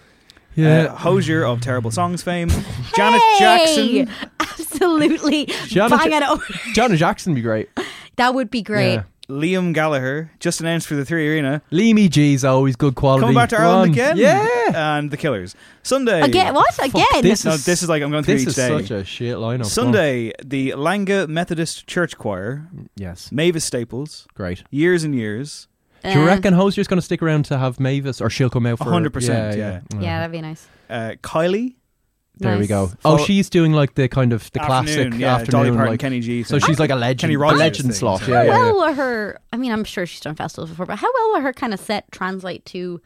Yeah. 0.54 0.84
Uh, 0.84 0.96
Hozier 0.96 1.44
of 1.44 1.62
Terrible 1.62 1.90
Songs 1.90 2.22
fame. 2.22 2.48
Janet 2.94 3.22
Hey! 3.38 4.04
Jackson. 4.04 4.10
Absolutely, 4.40 5.46
Janet, 5.66 5.98
bang 5.98 6.12
it 6.12 6.22
over. 6.22 6.44
Janet 6.74 6.98
Jackson 6.98 7.32
would 7.32 7.36
be 7.36 7.42
great. 7.42 7.70
That 8.16 8.34
would 8.34 8.50
be 8.50 8.62
great. 8.62 8.94
Yeah. 8.94 9.02
Liam 9.28 9.72
Gallagher, 9.72 10.30
just 10.40 10.60
announced 10.60 10.86
for 10.86 10.94
the 10.94 11.04
Three 11.04 11.28
Arena. 11.28 11.62
Leamy 11.70 12.08
G's 12.08 12.44
always 12.44 12.76
good 12.76 12.94
quality. 12.94 13.20
Coming 13.22 13.34
back 13.36 13.48
to 13.50 13.56
Go 13.56 13.62
Ireland 13.62 13.82
on. 13.82 13.88
again. 13.90 14.16
Yeah. 14.16 14.96
And 14.96 15.10
The 15.10 15.16
Killers. 15.16 15.54
Sunday. 15.82 16.20
Again, 16.22 16.54
what 16.54 16.76
again? 16.84 17.04
This 17.22 17.44
No, 17.44 17.52
is 17.52 17.64
this 17.64 17.82
is 17.82 17.88
like 17.88 18.02
I'm 18.02 18.10
going 18.10 18.24
through 18.24 18.34
this 18.34 18.42
each 18.42 18.48
is 18.48 18.56
day. 18.56 18.68
such 18.68 18.90
a 18.90 19.04
shit 19.04 19.36
lineup. 19.36 19.66
Sunday, 19.66 20.32
the 20.44 20.70
Langa 20.70 21.28
Methodist 21.28 21.86
Church 21.86 22.18
Choir. 22.18 22.68
Yes. 22.96 23.30
Mavis 23.32 23.64
Staples. 23.64 24.26
Great. 24.34 24.64
Years 24.70 25.04
and 25.04 25.14
years. 25.14 25.68
Do 26.02 26.10
you 26.10 26.22
Uh, 26.22 26.26
reckon 26.26 26.54
Hozier's 26.54 26.88
going 26.88 26.98
to 26.98 27.04
stick 27.04 27.22
around 27.22 27.44
to 27.44 27.58
have 27.58 27.78
Mavis, 27.78 28.20
or 28.20 28.28
she'll 28.28 28.50
come 28.50 28.66
out 28.66 28.78
for 28.78 28.86
100%, 28.86 29.28
Yeah, 29.28 29.54
yeah. 29.54 29.80
Yeah, 30.00 30.18
that'd 30.18 30.32
be 30.32 30.40
nice. 30.40 30.66
Uh, 30.90 31.12
Kylie. 31.22 31.74
There 32.38 32.52
we 32.54 32.60
Nice. 32.60 32.68
go. 32.68 32.86
Follow- 33.00 33.20
Oh, 33.20 33.24
she's 33.24 33.50
doing 33.50 33.72
like 33.72 33.94
the 33.94 34.08
kind 34.08 34.32
of 34.32 34.50
the 34.52 34.58
classic 34.60 34.96
Afternoon, 34.98 35.20
yeah, 35.20 35.34
afternoon, 35.36 35.50
Dolly 35.66 35.70
Parton, 35.76 35.92
like, 35.92 36.00
Kenny 36.00 36.20
G 36.20 36.42
So 36.42 36.58
she's 36.58 36.80
like 36.80 36.90
a 36.90 36.96
legend, 36.96 37.20
Kenny 37.20 37.34
a 37.34 37.38
Rogers 37.38 37.58
legend 37.58 37.88
thing, 37.90 37.94
slot. 37.98 38.20
so- 38.22 38.32
Yeah, 38.32 38.38
How 38.38 38.42
yeah, 38.44 38.48
well 38.50 38.66
yeah. 38.66 38.72
will 38.72 38.94
her? 38.94 39.38
I 39.52 39.56
mean, 39.58 39.70
I'm 39.70 39.84
sure 39.84 40.06
she's 40.06 40.20
done 40.20 40.34
festivals 40.34 40.70
before, 40.70 40.86
but 40.86 40.98
how 40.98 41.08
well 41.12 41.32
will 41.34 41.40
her 41.42 41.52
kind 41.52 41.74
of 41.74 41.80
set 41.80 42.10
translate 42.10 42.64
to 42.66 43.00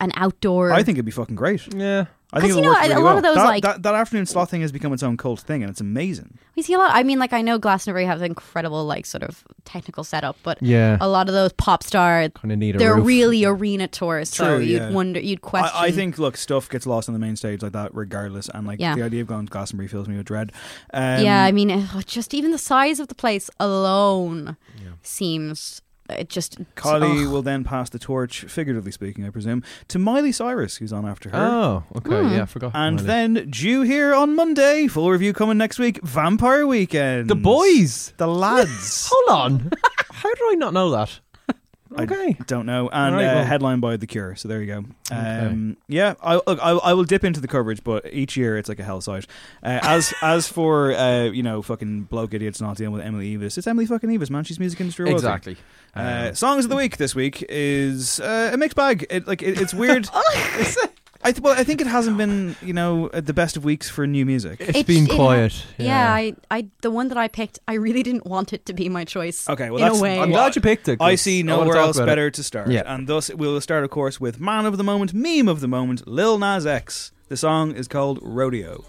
an 0.00 0.12
outdoor? 0.14 0.70
I 0.72 0.82
think 0.82 0.96
it'd 0.96 1.04
be 1.04 1.10
fucking 1.10 1.36
great. 1.36 1.66
Yeah. 1.74 2.06
I 2.34 2.40
think 2.40 2.50
'Cause, 2.52 2.58
it 2.58 2.60
you 2.60 2.66
know, 2.66 2.70
works 2.74 2.86
a 2.86 2.88
lot 2.98 3.02
well. 3.04 3.16
of 3.18 3.22
those, 3.22 3.36
that, 3.36 3.44
like- 3.44 3.62
that, 3.62 3.82
that 3.84 3.94
afternoon 3.94 4.26
slot 4.26 4.50
thing 4.50 4.60
has 4.62 4.72
become 4.72 4.92
its 4.92 5.02
own 5.02 5.16
cult 5.16 5.40
thing, 5.40 5.62
and 5.62 5.70
it's 5.70 5.80
amazing. 5.80 6.36
We 6.56 6.62
see 6.62 6.74
a 6.74 6.78
lot. 6.78 6.90
I 6.94 7.02
mean, 7.02 7.18
like 7.18 7.32
I 7.32 7.40
know 7.42 7.58
Glastonbury 7.58 8.04
has 8.06 8.20
incredible 8.20 8.84
like 8.84 9.06
sort 9.06 9.22
of 9.22 9.44
technical 9.64 10.04
setup, 10.04 10.36
but 10.42 10.58
Yeah. 10.60 10.98
a 11.00 11.08
lot 11.08 11.28
of 11.28 11.34
those 11.34 11.52
pop 11.52 11.82
star 11.82 12.28
Kinda 12.28 12.56
need 12.56 12.78
they're 12.78 12.96
roof. 12.96 13.06
really 13.06 13.44
arena 13.44 13.88
tours. 13.88 14.28
so 14.30 14.56
True, 14.56 14.64
you'd 14.64 14.82
yeah. 14.82 14.90
wonder, 14.90 15.20
you'd 15.20 15.42
question. 15.42 15.70
I, 15.74 15.86
I 15.86 15.90
think 15.92 16.18
look, 16.18 16.36
stuff 16.36 16.68
gets 16.68 16.86
lost 16.86 17.08
on 17.08 17.12
the 17.12 17.18
main 17.18 17.36
stage 17.36 17.62
like 17.62 17.72
that, 17.72 17.94
regardless. 17.94 18.48
And 18.52 18.66
like 18.66 18.80
Yeah. 18.80 18.94
the 18.94 19.02
idea 19.02 19.22
of 19.22 19.28
going 19.28 19.46
to 19.46 19.50
Glastonbury 19.50 19.88
fills 19.88 20.08
me 20.08 20.16
with 20.16 20.26
dread. 20.26 20.52
Um, 20.92 21.22
yeah, 21.24 21.44
I 21.44 21.52
mean, 21.52 21.88
just 22.06 22.34
even 22.34 22.50
the 22.50 22.58
size 22.58 22.98
of 23.00 23.08
the 23.08 23.14
place 23.14 23.48
alone 23.60 24.56
seems 25.02 25.82
it 26.10 26.28
just 26.28 26.58
Kylie 26.74 27.26
oh. 27.26 27.30
will 27.30 27.42
then 27.42 27.64
pass 27.64 27.90
the 27.90 27.98
torch, 27.98 28.44
figuratively 28.44 28.92
speaking, 28.92 29.24
I 29.24 29.30
presume, 29.30 29.62
to 29.88 29.98
Miley 29.98 30.32
Cyrus, 30.32 30.76
who's 30.76 30.92
on 30.92 31.06
after 31.06 31.30
her. 31.30 31.38
Oh, 31.38 31.84
okay. 31.96 32.22
Hmm. 32.22 32.32
Yeah, 32.32 32.42
I 32.42 32.46
forgot. 32.46 32.72
And 32.74 32.96
Miley. 32.96 33.06
then 33.06 33.50
due 33.50 33.82
here 33.82 34.14
on 34.14 34.36
Monday, 34.36 34.86
full 34.86 35.10
review 35.10 35.32
coming 35.32 35.58
next 35.58 35.78
week. 35.78 36.02
Vampire 36.02 36.66
Weekend. 36.66 37.28
the 37.28 37.34
boys. 37.34 38.12
the 38.18 38.26
lads. 38.26 39.08
Hold 39.12 39.40
on. 39.40 39.70
How 40.10 40.32
did 40.34 40.44
I 40.50 40.54
not 40.54 40.74
know 40.74 40.90
that? 40.90 41.20
Okay. 42.02 42.36
I 42.38 42.44
don't 42.46 42.66
know. 42.66 42.88
And 42.92 43.14
right, 43.14 43.24
uh, 43.24 43.34
well- 43.36 43.44
headline 43.44 43.80
by 43.80 43.96
The 43.96 44.06
Cure. 44.06 44.34
So 44.36 44.48
there 44.48 44.60
you 44.62 44.66
go. 44.66 44.84
Um, 45.10 45.76
yeah, 45.88 46.14
I, 46.22 46.34
look, 46.46 46.58
I, 46.62 46.70
I 46.70 46.92
will 46.94 47.04
dip 47.04 47.24
into 47.24 47.40
the 47.40 47.48
coverage, 47.48 47.84
but 47.84 48.12
each 48.12 48.36
year 48.36 48.56
it's 48.58 48.68
like 48.68 48.78
a 48.78 48.84
hell 48.84 49.00
site. 49.00 49.26
Uh, 49.62 49.78
as 49.82 50.12
as 50.22 50.48
for 50.48 50.92
uh, 50.92 51.24
you 51.24 51.42
know 51.42 51.62
fucking 51.62 52.02
bloke 52.02 52.34
idiots 52.34 52.60
not 52.60 52.76
dealing 52.76 52.92
with 52.92 53.02
Emily 53.04 53.36
Eavis, 53.36 53.56
it's 53.58 53.66
Emily 53.66 53.86
fucking 53.86 54.10
Eavis, 54.10 54.30
man. 54.30 54.44
She's 54.44 54.58
music 54.58 54.80
industry 54.80 55.04
royalty. 55.04 55.16
Exactly. 55.26 55.56
Uh, 55.94 56.26
Um, 56.30 56.34
songs 56.34 56.64
of 56.64 56.70
the 56.70 56.76
week 56.76 56.96
this 56.96 57.14
week 57.14 57.44
is 57.48 58.18
uh, 58.20 58.50
a 58.52 58.56
mixed 58.56 58.76
bag. 58.76 59.06
It, 59.10 59.26
like 59.28 59.42
it, 59.42 59.60
it's 59.60 59.72
weird. 59.74 60.08
Oh, 60.14 60.74
I 61.26 61.32
th- 61.32 61.40
well, 61.42 61.58
I 61.58 61.64
think 61.64 61.80
it 61.80 61.86
hasn't 61.86 62.18
been 62.18 62.54
you 62.60 62.74
know 62.74 63.08
uh, 63.08 63.20
the 63.20 63.32
best 63.32 63.56
of 63.56 63.64
weeks 63.64 63.88
for 63.88 64.06
new 64.06 64.26
music. 64.26 64.60
It's 64.60 64.78
It- 64.80 64.86
been 64.86 65.04
it 65.04 65.10
ha- 65.10 65.16
quiet. 65.16 65.64
Yeah, 65.78 66.12
I, 66.12 66.34
I, 66.50 66.66
the 66.82 66.90
one 66.90 67.08
that 67.08 67.16
I 67.16 67.28
picked, 67.28 67.58
I 67.66 67.74
really 67.74 68.02
didn't 68.02 68.26
want 68.26 68.52
it 68.52 68.66
to 68.66 68.74
be 68.74 68.88
my 68.90 69.04
choice. 69.04 69.48
Okay, 69.48 69.70
well 69.70 69.82
in 69.82 69.88
that's 69.88 69.98
a 69.98 70.02
way. 70.02 70.20
I'm 70.20 70.30
glad 70.30 70.54
you 70.54 70.60
picked 70.62 70.86
it. 70.88 70.98
'cause 70.98 71.08
I 71.08 71.14
see 71.14 71.42
wanna 71.42 71.56
nowhere 71.64 71.74
talk 71.76 71.86
else 71.86 71.96
about 71.96 72.04
it. 72.04 72.10
better 72.12 72.30
to 72.30 72.42
start. 72.42 72.68
Yeah. 72.70 72.82
And 72.86 73.06
thus 73.08 73.32
we'll 73.34 73.60
start, 73.62 73.84
of 73.84 73.90
course, 73.90 74.20
with 74.20 74.38
Man 74.38 74.66
of 74.66 74.76
the 74.76 74.84
Moment, 74.84 75.14
Meme 75.14 75.48
of 75.48 75.60
the 75.60 75.68
Moment, 75.68 76.06
Lil 76.06 76.38
Nas 76.38 76.66
X. 76.66 77.10
The 77.30 77.36
song 77.38 77.72
is 77.74 77.88
called 77.88 78.18
Rodeo. 78.20 78.84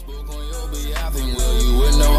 You 0.00 1.76
would 1.78 1.96
know 1.98 2.00
how 2.00 2.00
to 2.00 2.02
talk 2.02 2.09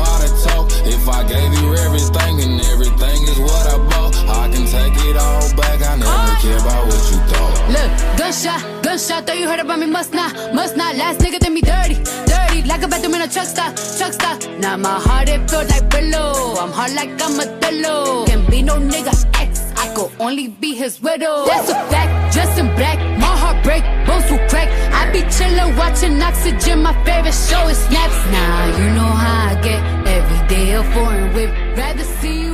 if 0.92 1.08
I 1.08 1.24
gave 1.28 1.52
you 1.60 1.68
everything, 1.86 2.34
and 2.44 2.62
everything 2.74 3.20
is 3.32 3.40
what 3.40 3.66
I 3.68 3.78
bought. 3.90 4.16
I 4.28 4.50
can 4.52 4.66
take 4.68 4.98
it 5.08 5.18
all 5.18 5.48
back. 5.56 5.80
I 5.82 5.96
never 5.96 6.12
ah. 6.12 6.40
care 6.42 6.60
about 6.60 6.84
what 6.88 7.04
you 7.12 7.18
thought. 7.32 7.56
Look, 7.76 7.90
gunshot, 8.20 8.84
gunshot, 8.84 9.26
thought 9.26 9.40
you 9.40 9.48
heard 9.48 9.60
about 9.60 9.80
me, 9.80 9.88
must 9.88 10.14
not, 10.14 10.32
must 10.54 10.76
not. 10.76 10.96
Last 10.96 11.20
nigga 11.22 11.40
did 11.40 11.52
me 11.52 11.62
dirty, 11.62 11.96
dirty, 12.28 12.68
like 12.68 12.84
a 12.84 12.88
bathroom 12.88 13.16
in 13.16 13.22
a 13.22 13.28
truck 13.28 13.48
stop, 13.48 13.76
truck 13.98 14.14
stop. 14.14 14.38
Now 14.60 14.78
my 14.78 15.00
heart, 15.00 15.30
it 15.30 15.50
feel 15.50 15.66
like 15.66 15.90
pillow. 15.90 16.56
I'm 16.60 16.72
hard 16.72 16.94
like 16.94 17.12
I'm 17.22 17.40
a 17.40 17.48
pillow. 17.60 18.26
Can 18.26 18.46
be 18.50 18.62
no 18.62 18.76
nigga 18.76 19.14
ex, 19.40 19.72
I 19.78 19.94
could 19.96 20.12
only 20.20 20.50
be 20.50 20.76
his 20.76 21.02
widow. 21.02 21.46
That's 21.46 21.70
a 21.70 21.80
fact, 21.92 22.36
just 22.36 22.60
in 22.60 22.68
black, 22.76 23.00
my 23.20 23.34
heart 23.42 23.64
break, 23.64 23.84
bones 24.06 24.30
will 24.30 24.44
crack. 24.50 24.70
Be 25.12 25.22
chillin', 25.24 25.76
watching 25.78 26.22
Oxygen, 26.22 26.84
my 26.84 26.94
favorite 27.04 27.34
show 27.34 27.68
is 27.68 27.78
Snaps. 27.78 28.20
Now 28.32 28.78
you 28.78 28.86
know 28.96 29.14
how 29.24 29.50
I 29.52 29.62
get, 29.62 29.82
every 30.08 30.48
day 30.48 30.72
a 30.72 30.84
foreign 30.94 31.34
whip. 31.34 31.52
Rather 31.78 32.04
see 32.04 32.44
you 32.44 32.51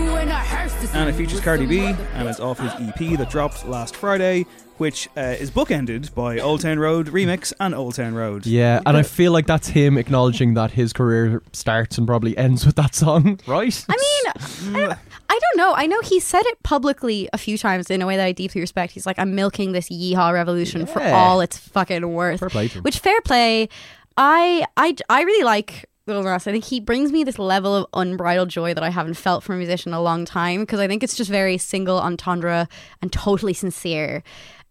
And 0.93 1.09
it 1.09 1.13
features 1.13 1.35
with 1.35 1.43
Cardi 1.43 1.65
B, 1.65 1.79
and 1.79 2.27
it's 2.27 2.39
off 2.39 2.59
his 2.59 2.71
EP 2.73 3.17
that 3.17 3.29
dropped 3.29 3.65
last 3.65 3.95
Friday, 3.95 4.45
which 4.77 5.07
uh, 5.15 5.35
is 5.39 5.51
bookended 5.51 6.13
by 6.15 6.39
Old 6.39 6.61
Town 6.61 6.79
Road 6.79 7.07
Remix 7.07 7.53
and 7.59 7.75
Old 7.75 7.95
Town 7.95 8.15
Road. 8.15 8.45
Yeah, 8.45 8.81
and 8.85 8.97
I 8.97 9.03
feel 9.03 9.31
like 9.31 9.45
that's 9.45 9.67
him 9.67 9.97
acknowledging 9.97 10.55
that 10.55 10.71
his 10.71 10.93
career 10.93 11.43
starts 11.53 11.97
and 11.97 12.07
probably 12.07 12.37
ends 12.37 12.65
with 12.65 12.75
that 12.77 12.95
song, 12.95 13.39
right? 13.47 13.85
I 13.89 13.95
mean, 13.95 14.75
I 14.75 14.87
don't, 14.87 14.99
I 15.29 15.39
don't 15.39 15.57
know. 15.57 15.73
I 15.75 15.85
know 15.87 16.01
he 16.01 16.19
said 16.19 16.41
it 16.45 16.63
publicly 16.63 17.29
a 17.31 17.37
few 17.37 17.57
times 17.57 17.91
in 17.91 18.01
a 18.01 18.07
way 18.07 18.17
that 18.17 18.25
I 18.25 18.31
deeply 18.31 18.61
respect. 18.61 18.93
He's 18.93 19.05
like, 19.05 19.19
I'm 19.19 19.35
milking 19.35 19.73
this 19.73 19.89
yeehaw 19.89 20.33
revolution 20.33 20.85
for 20.85 21.01
all 21.03 21.41
it's 21.41 21.57
fucking 21.57 22.07
worth. 22.13 22.39
Fair 22.39 22.49
play 22.49 22.67
to 22.69 22.77
him. 22.79 22.83
Which 22.83 22.99
fair 22.99 23.21
play. 23.21 23.69
I 24.15 24.65
I 24.75 24.95
I 25.09 25.21
really 25.21 25.43
like 25.43 25.85
Lil 26.07 26.23
Nas. 26.23 26.47
I 26.47 26.51
think 26.51 26.65
he 26.65 26.79
brings 26.79 27.11
me 27.11 27.23
this 27.23 27.37
level 27.37 27.75
of 27.75 27.85
unbridled 27.93 28.49
joy 28.49 28.73
that 28.73 28.83
I 28.83 28.89
haven't 28.89 29.15
felt 29.15 29.43
from 29.43 29.55
a 29.55 29.57
musician 29.57 29.91
in 29.91 29.97
a 29.97 30.01
long 30.01 30.25
time 30.25 30.61
because 30.61 30.79
I 30.79 30.87
think 30.87 31.03
it's 31.03 31.15
just 31.15 31.29
very 31.29 31.57
single 31.57 31.99
entendre 31.99 32.67
and 33.01 33.11
totally 33.11 33.53
sincere. 33.53 34.23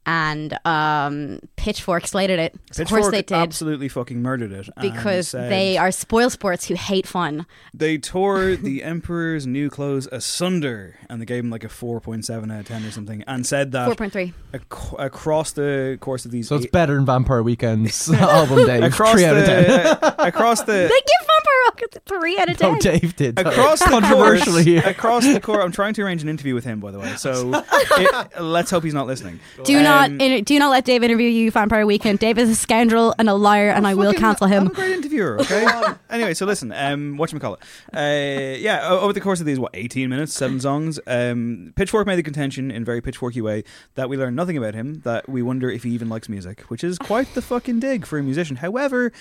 And 0.09 0.57
um, 0.64 1.40
Pitchfork 1.57 2.07
slated 2.07 2.38
it. 2.38 2.54
of 2.54 2.61
Pitchfork 2.76 3.00
course 3.02 3.11
they 3.11 3.22
did. 3.22 3.32
absolutely 3.32 3.88
fucking 3.88 4.22
murdered 4.22 4.52
it. 4.52 4.68
because 4.80 5.28
said 5.28 5.50
they 5.50 5.76
are 5.76 5.90
spoil 5.90 6.30
sports 6.30 6.66
who 6.66 6.74
hate 6.74 7.07
fun. 7.09 7.44
They 7.74 7.98
tore 7.98 8.54
the 8.54 8.82
Emperor's 8.84 9.46
new 9.48 9.68
clothes 9.68 10.09
asunder, 10.12 10.94
and 11.11 11.20
they 11.20 11.24
gave 11.26 11.42
him 11.42 11.50
like 11.50 11.64
a 11.64 11.68
4.7 11.68 12.52
out 12.52 12.61
of 12.61 12.66
10 12.66 12.84
or 12.84 12.90
something, 12.92 13.24
and 13.26 13.44
said 13.44 13.72
that 13.72 13.88
4.3. 13.98 14.32
ac- 14.54 14.96
across 14.98 15.50
the 15.52 15.98
course 16.00 16.24
of 16.24 16.30
these 16.30 16.48
So 16.48 16.54
it's 16.57 16.66
eight- 16.66 16.72
better 16.72 16.94
than 16.94 17.04
Vampire 17.04 17.42
Weekend's 17.42 18.09
album, 18.12 18.64
Dave. 18.64 18.84
across 18.84 19.12
Three 19.14 19.24
out 19.24 19.36
of 19.36 19.44
ten. 19.44 19.64
the 19.66 20.22
across 20.24 20.61
the 20.62 20.72
They 20.72 20.88
give 20.88 21.26
Vampire 21.47 21.62
Rocket 21.66 21.97
a 21.97 22.01
3 22.01 22.38
out 22.38 22.49
of 22.51 22.57
10. 22.59 22.72
No, 22.72 22.78
Dave 22.78 23.16
did. 23.16 23.38
across 23.38 23.78
the 23.80 23.84
controversially 23.86 24.53
course, 24.53 24.64
here. 24.64 24.82
across 24.84 25.24
the 25.24 25.40
course. 25.40 25.64
I'm 25.64 25.72
trying 25.72 25.94
to 25.94 26.03
arrange 26.03 26.22
an 26.22 26.28
interview 26.28 26.55
with 26.55 26.64
him, 26.64 26.80
by 26.80 26.90
the 26.90 26.99
way. 26.99 27.14
So 27.16 27.53
it, 27.55 28.40
let's 28.40 28.70
hope 28.70 28.84
he's 28.84 28.94
not 28.94 29.07
listening. 29.07 29.40
Do 29.64 29.82
not 29.82 30.11
Um, 30.11 30.20
inter- 30.20 30.44
do 30.44 30.59
not 30.59 30.70
let 30.70 30.84
Dave 30.84 31.03
interview 31.03 31.28
you, 31.28 31.51
Vampire 31.51 31.86
Weekend. 31.86 32.18
Dave 32.18 32.38
is 32.38 32.51
a 32.51 32.55
scoundrel 32.55 33.14
and 33.18 33.28
a 33.28 33.34
liar, 33.34 33.70
and 33.70 33.86
I 33.86 33.94
will 33.94 34.07
fucking- 34.12 34.20
cancel 34.20 34.47
I'm 34.47 34.53
him. 34.53 34.66
a 34.68 34.70
great 34.70 34.92
interviewer. 34.92 35.40
Okay. 35.40 35.66
anyway, 36.11 36.34
so 36.34 36.47
listen. 36.47 36.72
Um, 36.72 37.16
what 37.16 37.30
call 37.40 37.55
it? 37.55 37.61
Uh, 37.94 38.59
yeah. 38.59 38.88
Over 38.88 39.12
the 39.12 39.20
course 39.20 39.40
of 39.40 39.47
these, 39.47 39.59
what, 39.59 39.72
18 39.74 40.09
minutes, 40.09 40.32
seven 40.32 40.61
songs. 40.61 40.99
Um, 41.07 41.72
Pitchfork 41.76 42.07
made 42.07 42.16
the 42.16 42.22
contention 42.22 42.70
in 42.70 42.82
a 42.82 42.84
very 42.84 43.03
pitchforky 43.03 43.42
way 43.42 43.64
that 43.94 44.09
we 44.09 44.16
learn 44.16 44.34
nothing 44.34 44.57
about 44.57 44.74
him. 44.74 45.01
That 45.05 45.28
we 45.28 45.42
wonder 45.42 45.70
if 45.70 45.82
he 45.82 45.90
even 45.90 46.09
likes 46.09 46.28
music, 46.28 46.62
which 46.62 46.82
is 46.82 46.99
quite 46.99 47.32
the 47.34 47.42
fucking 47.42 47.80
dig 47.80 48.07
for 48.07 48.18
a 48.18 48.22
musician. 48.22 48.57
However. 48.57 49.12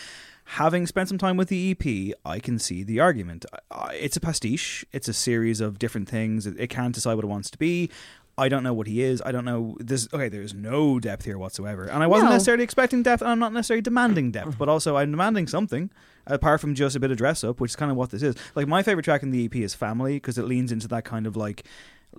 Having 0.49 0.87
spent 0.87 1.09
some 1.09 1.17
time 1.17 1.37
with 1.37 1.49
the 1.49 1.71
EP, 1.71 2.15
I 2.23 2.39
can 2.39 2.59
see 2.59 2.83
the 2.83 2.99
argument. 2.99 3.45
It's 3.93 4.15
a 4.15 4.19
pastiche. 4.19 4.85
It's 4.91 5.07
a 5.07 5.13
series 5.13 5.59
of 5.59 5.79
different 5.79 6.07
things. 6.07 6.45
It 6.45 6.67
can't 6.69 6.93
decide 6.93 7.15
what 7.15 7.23
it 7.23 7.27
wants 7.27 7.49
to 7.49 7.57
be. 7.57 7.89
I 8.37 8.47
don't 8.49 8.63
know 8.63 8.73
what 8.73 8.85
he 8.87 9.01
is. 9.01 9.21
I 9.25 9.31
don't 9.31 9.45
know. 9.45 9.77
There's 9.79 10.11
okay. 10.13 10.27
There's 10.29 10.53
no 10.53 10.99
depth 10.99 11.23
here 11.25 11.37
whatsoever, 11.37 11.85
and 11.85 12.03
I 12.03 12.07
wasn't 12.07 12.29
No. 12.29 12.33
necessarily 12.33 12.63
expecting 12.65 13.01
depth, 13.01 13.21
and 13.21 13.31
I'm 13.31 13.39
not 13.39 13.53
necessarily 13.53 13.81
demanding 13.81 14.31
depth, 14.31 14.57
but 14.57 14.67
also 14.69 14.97
I'm 14.97 15.09
demanding 15.11 15.47
something 15.47 15.89
apart 16.27 16.59
from 16.59 16.75
just 16.75 16.95
a 16.97 16.99
bit 16.99 17.11
of 17.11 17.17
dress 17.17 17.43
up, 17.45 17.61
which 17.61 17.71
is 17.71 17.75
kind 17.77 17.91
of 17.91 17.97
what 17.97 18.09
this 18.09 18.21
is. 18.21 18.35
Like 18.53 18.67
my 18.67 18.83
favorite 18.83 19.03
track 19.03 19.23
in 19.23 19.31
the 19.31 19.45
EP 19.45 19.55
is 19.55 19.73
"Family" 19.73 20.15
because 20.15 20.37
it 20.37 20.43
leans 20.43 20.71
into 20.73 20.87
that 20.89 21.05
kind 21.05 21.25
of 21.25 21.37
like 21.37 21.63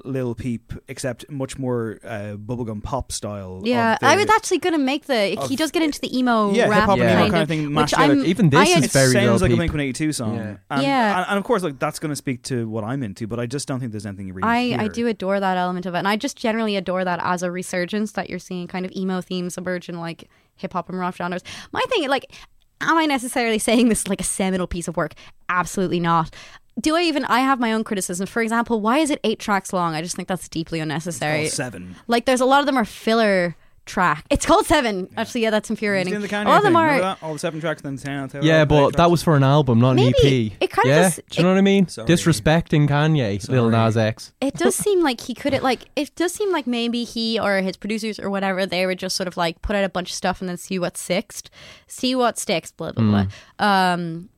Lil 0.05 0.35
Peep, 0.35 0.73
except 0.89 1.31
much 1.31 1.59
more 1.59 1.99
uh, 2.05 2.37
bubblegum 2.37 2.83
pop 2.83 3.11
style. 3.13 3.63
Yeah, 3.65 3.97
the- 4.01 4.07
I 4.07 4.17
was 4.17 4.29
actually 4.29 4.59
going 4.59 4.75
to 4.75 4.79
make 4.79 5.07
the. 5.07 5.37
of- 5.39 5.49
he 5.49 5.57
does 5.57 5.71
get 5.71 5.83
into 5.83 6.01
the 6.01 6.17
emo 6.17 6.53
Yeah, 6.53 6.69
rap 6.69 6.81
hip-hop 6.81 6.99
and 6.99 7.03
emo 7.03 7.13
kind, 7.13 7.31
kind 7.33 7.35
of 7.37 7.43
of 7.43 7.49
thing 7.49 7.75
which. 7.75 7.95
I'm, 7.97 8.25
Even 8.27 8.51
this 8.51 8.61
I 8.61 8.79
is 8.79 8.85
It 8.85 8.91
very 8.93 9.13
sounds 9.13 9.27
Lil 9.27 9.33
like 9.41 9.43
a 9.43 9.47
Peep. 9.49 9.57
Blink 9.57 9.73
One 9.73 9.81
Eighty 9.81 9.93
Two 9.93 10.13
song, 10.13 10.37
Yeah. 10.37 10.57
and, 10.71 10.83
Yeah. 10.83 11.19
and, 11.21 11.27
and 11.31 11.39
of 11.39 11.45
course, 11.45 11.63
like 11.63 11.79
that's 11.79 11.99
going 11.99 12.11
to 12.11 12.17
speak 12.17 12.43
to 12.45 12.69
what 12.69 12.85
I'm 12.85 13.03
into, 13.03 13.27
but 13.27 13.41
I 13.41 13.47
just 13.47 13.67
don't 13.69 13.81
think 13.81 13.93
there's 13.93 14.07
anything 14.07 14.27
you 14.29 14.35
really. 14.35 14.49
I, 14.49 14.63
hear. 14.65 14.81
I 14.81 14.89
do 14.89 15.07
adore 15.07 15.41
that 15.41 15.57
element 15.57 15.87
of 15.87 15.95
it, 15.95 15.99
and 15.99 16.09
I 16.09 16.17
just 16.17 16.37
generally 16.37 16.77
adore 16.77 17.05
that 17.05 17.21
as 17.23 17.43
a 17.43 17.51
resurgence 17.51 18.13
that 18.13 18.29
you're 18.31 18.39
seeing 18.39 18.67
kind 18.67 18.85
of 18.87 18.93
emo 18.93 19.21
themes 19.21 19.57
emerge 19.59 19.89
in 19.89 19.99
like 19.99 20.29
hip 20.57 20.73
hop 20.73 20.89
and 20.89 20.99
rock 20.99 21.17
genres. 21.17 21.43
My 21.73 21.83
thing, 21.89 22.09
like, 22.09 22.33
am 22.81 22.97
I 22.97 23.07
necessarily 23.07 23.59
saying 23.59 23.89
this 23.89 24.01
is 24.03 24.09
like 24.09 24.21
a 24.21 24.25
seminal 24.25 24.67
piece 24.67 24.89
of 24.89 24.97
work? 24.97 25.15
Absolutely 25.49 26.01
not. 26.01 26.35
Do 26.81 26.95
I 26.97 27.03
even? 27.03 27.25
I 27.25 27.41
have 27.41 27.59
my 27.59 27.73
own 27.73 27.85
criticisms. 27.85 28.29
For 28.29 28.43
example, 28.43 28.81
why 28.81 28.99
is 28.99 29.11
it 29.11 29.21
eight 29.25 29.39
tracks 29.39 29.73
long? 29.73 29.95
I 29.95 30.03
just 30.03 30.15
think 30.17 30.29
that's 30.29 30.49
deeply 30.49 30.81
unnecessary. 30.81 31.41
Called 31.45 31.53
seven. 31.53 31.97
Like, 32.07 32.27
there's 32.27 32.41
a 32.43 32.45
lot 32.45 32.61
of 32.61 32.67
them 32.67 32.77
are 32.77 32.85
filler 32.85 33.57
track. 33.87 34.27
It's 34.31 34.45
called 34.45 34.67
seven. 34.67 35.09
Actually, 35.17 35.43
yeah, 35.43 35.51
that's 35.51 35.71
infuriating. 35.71 36.13
It's 36.13 36.29
the 36.29 36.37
a 36.37 36.45
Kanye 36.45 36.57
of 36.57 36.63
them 36.65 36.75
are. 36.77 37.17
All 37.23 37.33
the 37.33 37.39
seven 37.39 37.61
tracks, 37.61 37.81
then 37.83 37.97
ten. 37.97 38.29
ten, 38.29 38.43
Yeah, 38.43 38.65
but 38.65 38.97
that 38.97 39.11
was 39.11 39.23
for 39.23 39.37
an 39.37 39.45
album, 39.45 39.79
not 39.81 39.93
an 39.93 40.01
EP. 40.01 40.13
It 40.25 40.59
kinda 40.71 40.83
yeah, 40.85 41.03
just- 41.05 41.21
do 41.31 41.37
you 41.39 41.43
know 41.45 41.51
what 41.51 41.59
I 41.59 41.63
mean? 41.63 41.87
Sorry. 41.89 42.07
Disrespecting 42.09 42.89
Kanye, 42.89 43.49
Lil 43.49 43.71
Nas 43.71 43.97
X. 43.97 44.33
it 44.41 44.55
does 44.55 44.75
seem 44.75 45.03
like 45.03 45.21
he 45.21 45.35
could 45.35 45.53
have 45.53 45.63
like 45.63 45.83
it 45.95 46.15
does 46.17 46.33
seem 46.35 46.51
like 46.53 46.67
maybe 46.67 47.05
he 47.05 47.39
or 47.39 47.63
his 47.63 47.77
producers 47.77 48.19
or 48.19 48.29
whatever 48.29 48.67
they 48.67 48.85
would 48.87 48.99
just 48.99 49.15
sort 49.17 49.29
of 49.29 49.37
like 49.37 49.63
put 49.63 49.77
out 49.77 49.85
a 49.85 49.89
bunch 49.89 50.11
of 50.11 50.17
stuff 50.17 50.41
and 50.41 50.49
then 50.51 50.57
see 50.57 50.79
what 50.81 50.97
sticks 50.97 51.45
see 51.87 52.15
what 52.17 52.39
sticks 52.39 52.73
blah 52.73 52.91
blah 52.93 53.25
blah 53.59 53.65
um 53.65 54.29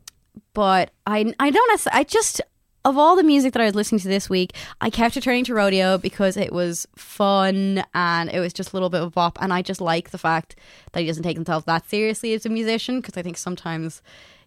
but 0.59 0.91
i 1.07 1.33
i 1.39 1.51
don't 1.51 1.87
i 1.93 2.03
just 2.03 2.41
of 2.85 2.99
all 2.99 3.15
the 3.15 3.23
music 3.23 3.53
that 3.53 3.61
I 3.61 3.67
was 3.67 3.75
listening 3.75 4.01
to 4.01 4.09
this 4.09 4.31
week, 4.31 4.55
I 4.81 4.89
kept 4.89 5.15
returning 5.15 5.45
to 5.45 5.55
Rodeo 5.55 5.99
because 5.99 6.37
it 6.37 6.53
was 6.53 6.87
fun 6.97 7.85
and 7.93 8.31
it 8.31 8.41
was 8.41 8.53
just 8.53 8.73
a 8.73 8.77
little 8.77 8.89
bit 8.89 9.03
of 9.03 9.13
bop. 9.13 9.37
And 9.43 9.53
I 9.53 9.63
just 9.63 9.81
like 9.81 10.11
the 10.11 10.17
fact 10.17 10.57
that 10.93 11.01
he 11.01 11.07
doesn't 11.07 11.25
take 11.25 11.37
himself 11.37 11.67
that 11.67 11.91
seriously 11.91 12.33
as 12.33 12.47
a 12.47 12.49
musician 12.49 13.01
because 13.01 13.17
I 13.17 13.23
think 13.23 13.37
sometimes 13.37 14.01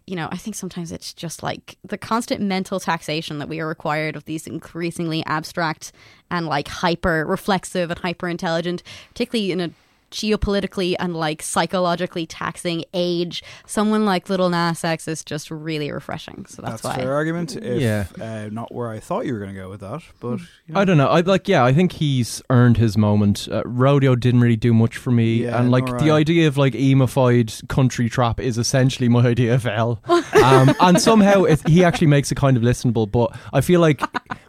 you 0.06 0.16
know, 0.16 0.28
I 0.32 0.36
think 0.36 0.56
sometimes 0.56 0.90
it's 0.90 1.14
just 1.14 1.42
like 1.42 1.78
the 1.84 1.96
constant 1.96 2.40
mental 2.40 2.80
taxation 2.80 3.38
that 3.38 3.48
we 3.48 3.60
are 3.60 3.68
required 3.68 4.16
of 4.16 4.24
these 4.24 4.46
increasingly 4.46 5.24
abstract 5.26 5.92
and 6.30 6.46
like 6.46 6.66
hyper 6.66 7.24
reflexive 7.24 7.90
and 7.90 8.00
hyper 8.00 8.28
intelligent, 8.28 8.82
particularly 9.10 9.52
in 9.52 9.60
a 9.60 9.70
geopolitically 10.12 10.94
and 10.98 11.16
like 11.16 11.42
psychologically 11.42 12.26
taxing 12.26 12.84
age, 12.94 13.42
someone 13.66 14.04
like 14.04 14.28
Little 14.28 14.50
Nas 14.50 14.84
X 14.84 15.08
is 15.08 15.24
just 15.24 15.50
really 15.50 15.90
refreshing. 15.90 16.46
So 16.46 16.62
that's, 16.62 16.82
That's 16.82 16.84
a 16.84 16.88
why. 16.88 16.96
fair 16.96 17.14
argument. 17.14 17.56
If, 17.56 17.80
Yeah. 17.80 18.06
uh, 18.20 18.48
not 18.52 18.72
where 18.74 18.90
I 18.90 19.00
thought 19.00 19.26
you 19.26 19.32
were 19.32 19.40
going 19.40 19.54
to 19.54 19.60
go 19.60 19.68
with 19.70 19.80
that, 19.80 20.02
but 20.20 20.38
you 20.66 20.74
know. 20.74 20.80
I 20.80 20.84
don't 20.84 20.96
know. 20.98 21.08
I 21.08 21.20
like. 21.20 21.48
Yeah, 21.48 21.64
I 21.64 21.72
think 21.72 21.92
he's 21.92 22.42
earned 22.50 22.76
his 22.76 22.96
moment. 22.96 23.48
Uh, 23.50 23.62
Rodeo 23.64 24.14
didn't 24.14 24.40
really 24.40 24.56
do 24.56 24.72
much 24.72 24.96
for 24.96 25.10
me, 25.10 25.44
Yeah, 25.44 25.58
and 25.60 25.70
like 25.70 25.86
the 25.98 26.10
I. 26.10 26.18
idea 26.18 26.46
of 26.48 26.56
like 26.56 26.74
emified 26.74 27.52
country 27.68 28.08
trap 28.08 28.38
is 28.40 28.58
essentially 28.58 29.08
my 29.08 29.26
idea 29.26 29.54
of 29.54 29.64
hell. 29.64 30.00
um, 30.08 30.74
and 30.80 31.00
somehow 31.00 31.44
it, 31.44 31.66
he 31.68 31.84
actually 31.84 32.06
makes 32.08 32.30
it 32.30 32.36
kind 32.36 32.56
of 32.56 32.62
listenable. 32.62 33.10
But 33.10 33.36
I 33.52 33.60
feel 33.60 33.80
like 33.80 34.00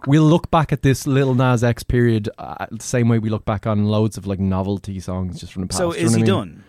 we'll 0.07 0.23
look 0.23 0.49
back 0.51 0.71
at 0.71 0.81
this 0.81 1.05
little 1.07 1.35
Nas 1.35 1.63
X 1.63 1.83
period 1.83 2.29
uh, 2.37 2.65
the 2.71 2.83
same 2.83 3.09
way 3.09 3.19
we 3.19 3.29
look 3.29 3.45
back 3.45 3.65
on 3.67 3.85
loads 3.85 4.17
of 4.17 4.25
like 4.27 4.39
novelty 4.39 4.99
songs 4.99 5.39
just 5.39 5.53
from 5.53 5.61
the 5.63 5.67
past. 5.67 5.77
So 5.77 5.91
is 5.91 6.11
he 6.11 6.15
I 6.15 6.17
mean? 6.17 6.25
done? 6.25 6.63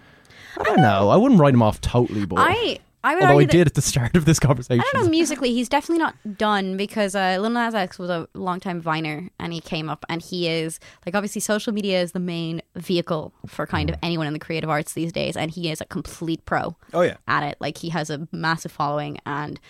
I 0.58 0.62
don't 0.62 0.80
know. 0.82 1.08
I 1.10 1.16
wouldn't 1.16 1.40
write 1.40 1.54
him 1.54 1.62
off 1.62 1.80
totally, 1.80 2.26
but 2.26 2.36
I 2.38 2.78
I 3.02 3.14
would 3.16 3.22
although 3.24 3.32
I 3.32 3.34
argue 3.34 3.46
that- 3.48 3.52
did 3.52 3.66
at 3.66 3.74
the 3.74 3.82
start 3.82 4.16
of 4.16 4.24
this 4.24 4.38
conversation. 4.38 4.80
I 4.80 4.90
don't 4.92 5.04
know 5.04 5.10
musically. 5.10 5.52
He's 5.52 5.68
definitely 5.68 5.98
not 5.98 6.38
done 6.38 6.76
because 6.78 7.14
uh, 7.14 7.36
Lil 7.40 7.50
Nas 7.50 7.74
X 7.74 7.98
was 7.98 8.08
a 8.08 8.26
longtime 8.34 8.80
Viner, 8.80 9.28
and 9.38 9.52
he 9.52 9.60
came 9.60 9.90
up, 9.90 10.06
and 10.08 10.22
he 10.22 10.48
is 10.48 10.80
like 11.04 11.14
obviously 11.14 11.40
social 11.42 11.72
media 11.74 12.00
is 12.00 12.12
the 12.12 12.20
main 12.20 12.62
vehicle 12.76 13.34
for 13.46 13.66
kind 13.66 13.90
of 13.90 13.96
anyone 14.02 14.26
in 14.26 14.32
the 14.32 14.38
creative 14.38 14.70
arts 14.70 14.94
these 14.94 15.12
days, 15.12 15.36
and 15.36 15.50
he 15.50 15.70
is 15.70 15.80
a 15.82 15.84
complete 15.84 16.44
pro. 16.46 16.76
Oh, 16.94 17.02
yeah. 17.02 17.16
at 17.28 17.42
it. 17.42 17.56
Like 17.60 17.78
he 17.78 17.90
has 17.90 18.08
a 18.08 18.26
massive 18.32 18.72
following, 18.72 19.18
and 19.26 19.60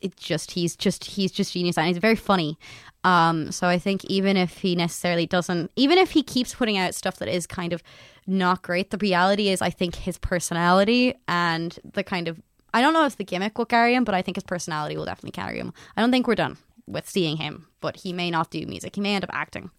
it 0.00 0.16
just 0.16 0.52
he's 0.52 0.76
just 0.76 1.04
he's 1.04 1.32
just 1.32 1.52
genius, 1.52 1.78
and 1.78 1.86
he's 1.86 1.98
very 1.98 2.16
funny. 2.16 2.58
Um, 3.04 3.50
so 3.50 3.66
I 3.66 3.78
think 3.78 4.04
even 4.06 4.36
if 4.36 4.58
he 4.58 4.74
necessarily 4.74 5.26
doesn't, 5.26 5.70
even 5.76 5.98
if 5.98 6.10
he 6.10 6.22
keeps 6.22 6.54
putting 6.54 6.76
out 6.76 6.94
stuff 6.94 7.16
that 7.16 7.28
is 7.28 7.46
kind 7.46 7.72
of 7.72 7.82
not 8.26 8.62
great, 8.62 8.90
the 8.90 8.98
reality 8.98 9.48
is 9.48 9.62
I 9.62 9.70
think 9.70 9.94
his 9.94 10.18
personality 10.18 11.14
and 11.26 11.78
the 11.84 12.04
kind 12.04 12.28
of 12.28 12.40
I 12.72 12.80
don't 12.80 12.92
know 12.92 13.06
if 13.06 13.16
the 13.16 13.24
gimmick 13.24 13.58
will 13.58 13.66
carry 13.66 13.94
him, 13.94 14.04
but 14.04 14.14
I 14.14 14.22
think 14.22 14.36
his 14.36 14.44
personality 14.44 14.96
will 14.96 15.04
definitely 15.04 15.32
carry 15.32 15.58
him. 15.58 15.72
I 15.96 16.00
don't 16.00 16.10
think 16.10 16.26
we're 16.26 16.34
done 16.34 16.56
with 16.86 17.08
seeing 17.08 17.36
him, 17.36 17.66
but 17.80 17.96
he 17.96 18.12
may 18.12 18.30
not 18.30 18.50
do 18.50 18.64
music. 18.66 18.94
He 18.94 19.00
may 19.00 19.14
end 19.14 19.24
up 19.24 19.30
acting. 19.32 19.70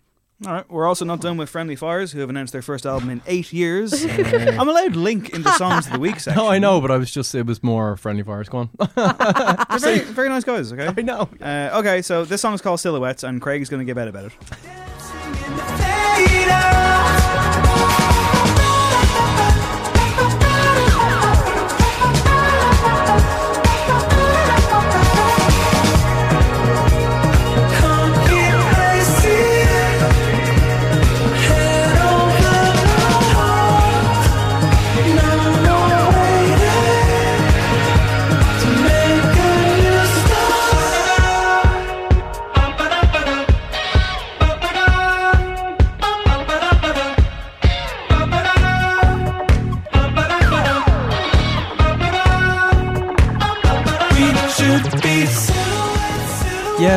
All 0.43 0.53
right, 0.53 0.71
we're 0.71 0.87
also 0.87 1.05
not 1.05 1.21
done 1.21 1.37
with 1.37 1.51
Friendly 1.51 1.75
Fires, 1.75 2.13
who 2.13 2.19
have 2.19 2.29
announced 2.31 2.51
their 2.51 2.63
first 2.63 2.87
album 2.87 3.11
in 3.11 3.21
eight 3.27 3.53
years. 3.53 3.93
I'm 4.09 4.67
allowed 4.67 4.95
link 4.95 5.29
in 5.29 5.43
the 5.43 5.51
songs 5.57 5.85
of 5.85 5.93
the 5.93 5.99
week 5.99 6.19
section. 6.19 6.41
No, 6.41 6.49
I 6.49 6.57
know, 6.57 6.81
but 6.81 6.89
I 6.89 6.97
was 6.97 7.11
just 7.11 7.35
it 7.35 7.45
was 7.45 7.61
more 7.61 7.95
friendly 7.95 8.23
fires. 8.23 8.49
Go 8.49 8.57
on. 8.57 8.69
They're 8.95 9.79
very, 9.79 9.99
very 9.99 10.29
nice 10.29 10.43
guys. 10.43 10.73
Okay, 10.73 10.91
I 10.97 11.01
know. 11.03 11.29
Uh, 11.39 11.69
okay, 11.79 12.01
so 12.01 12.25
this 12.25 12.41
song 12.41 12.55
is 12.55 12.61
called 12.61 12.79
Silhouettes, 12.79 13.21
and 13.21 13.39
Craig 13.39 13.61
is 13.61 13.69
going 13.69 13.85
to 13.85 13.93
get 13.93 14.01
out 14.01 14.07
about 14.07 14.25
it. 14.25 14.33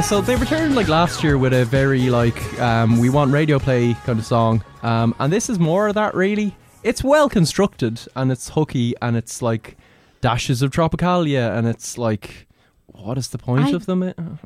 So 0.08 0.20
they 0.20 0.36
returned 0.36 0.74
like 0.76 0.88
last 0.88 1.24
year 1.24 1.38
with 1.38 1.52
a 1.54 1.64
very 1.64 2.10
like 2.10 2.60
um, 2.60 2.98
we 2.98 3.08
want 3.08 3.32
radio 3.32 3.58
play 3.58 3.94
kind 4.04 4.18
of 4.18 4.26
song, 4.26 4.62
um, 4.82 5.14
and 5.18 5.32
this 5.32 5.48
is 5.48 5.58
more 5.58 5.88
of 5.88 5.94
that. 5.94 6.14
Really, 6.14 6.54
it's 6.82 7.02
well 7.02 7.28
constructed 7.28 8.00
and 8.14 8.30
it's 8.30 8.50
hooky 8.50 8.94
and 9.00 9.16
it's 9.16 9.40
like 9.40 9.76
dashes 10.20 10.62
of 10.62 10.70
Tropicalia 10.70 11.56
and 11.56 11.66
it's 11.66 11.96
like 11.98 12.46
what 12.86 13.18
is 13.18 13.28
the 13.28 13.38
point 13.38 13.66
I- 13.66 13.70
of 13.72 13.86
them? 13.86 14.02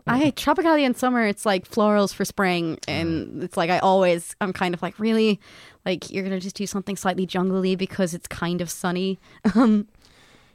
I 0.07 0.31
Tropicalia 0.31 0.85
in 0.85 0.95
summer, 0.95 1.27
it's 1.27 1.45
like 1.45 1.69
florals 1.69 2.15
for 2.15 2.25
spring, 2.25 2.79
and 2.87 3.43
it's 3.43 3.57
like 3.57 3.69
I 3.71 3.79
always 3.81 4.37
I'm 4.41 4.53
kind 4.53 4.75
of 4.75 4.83
like 4.83 4.99
really 4.99 5.41
like 5.85 6.09
you're 6.11 6.23
gonna 6.25 6.41
just 6.41 6.57
do 6.57 6.67
something 6.67 6.97
slightly 6.97 7.27
jungly 7.27 7.77
because 7.77 8.15
it's 8.15 8.29
kind 8.29 8.61
of 8.61 8.71
sunny. 8.71 9.19
Um, 9.55 9.89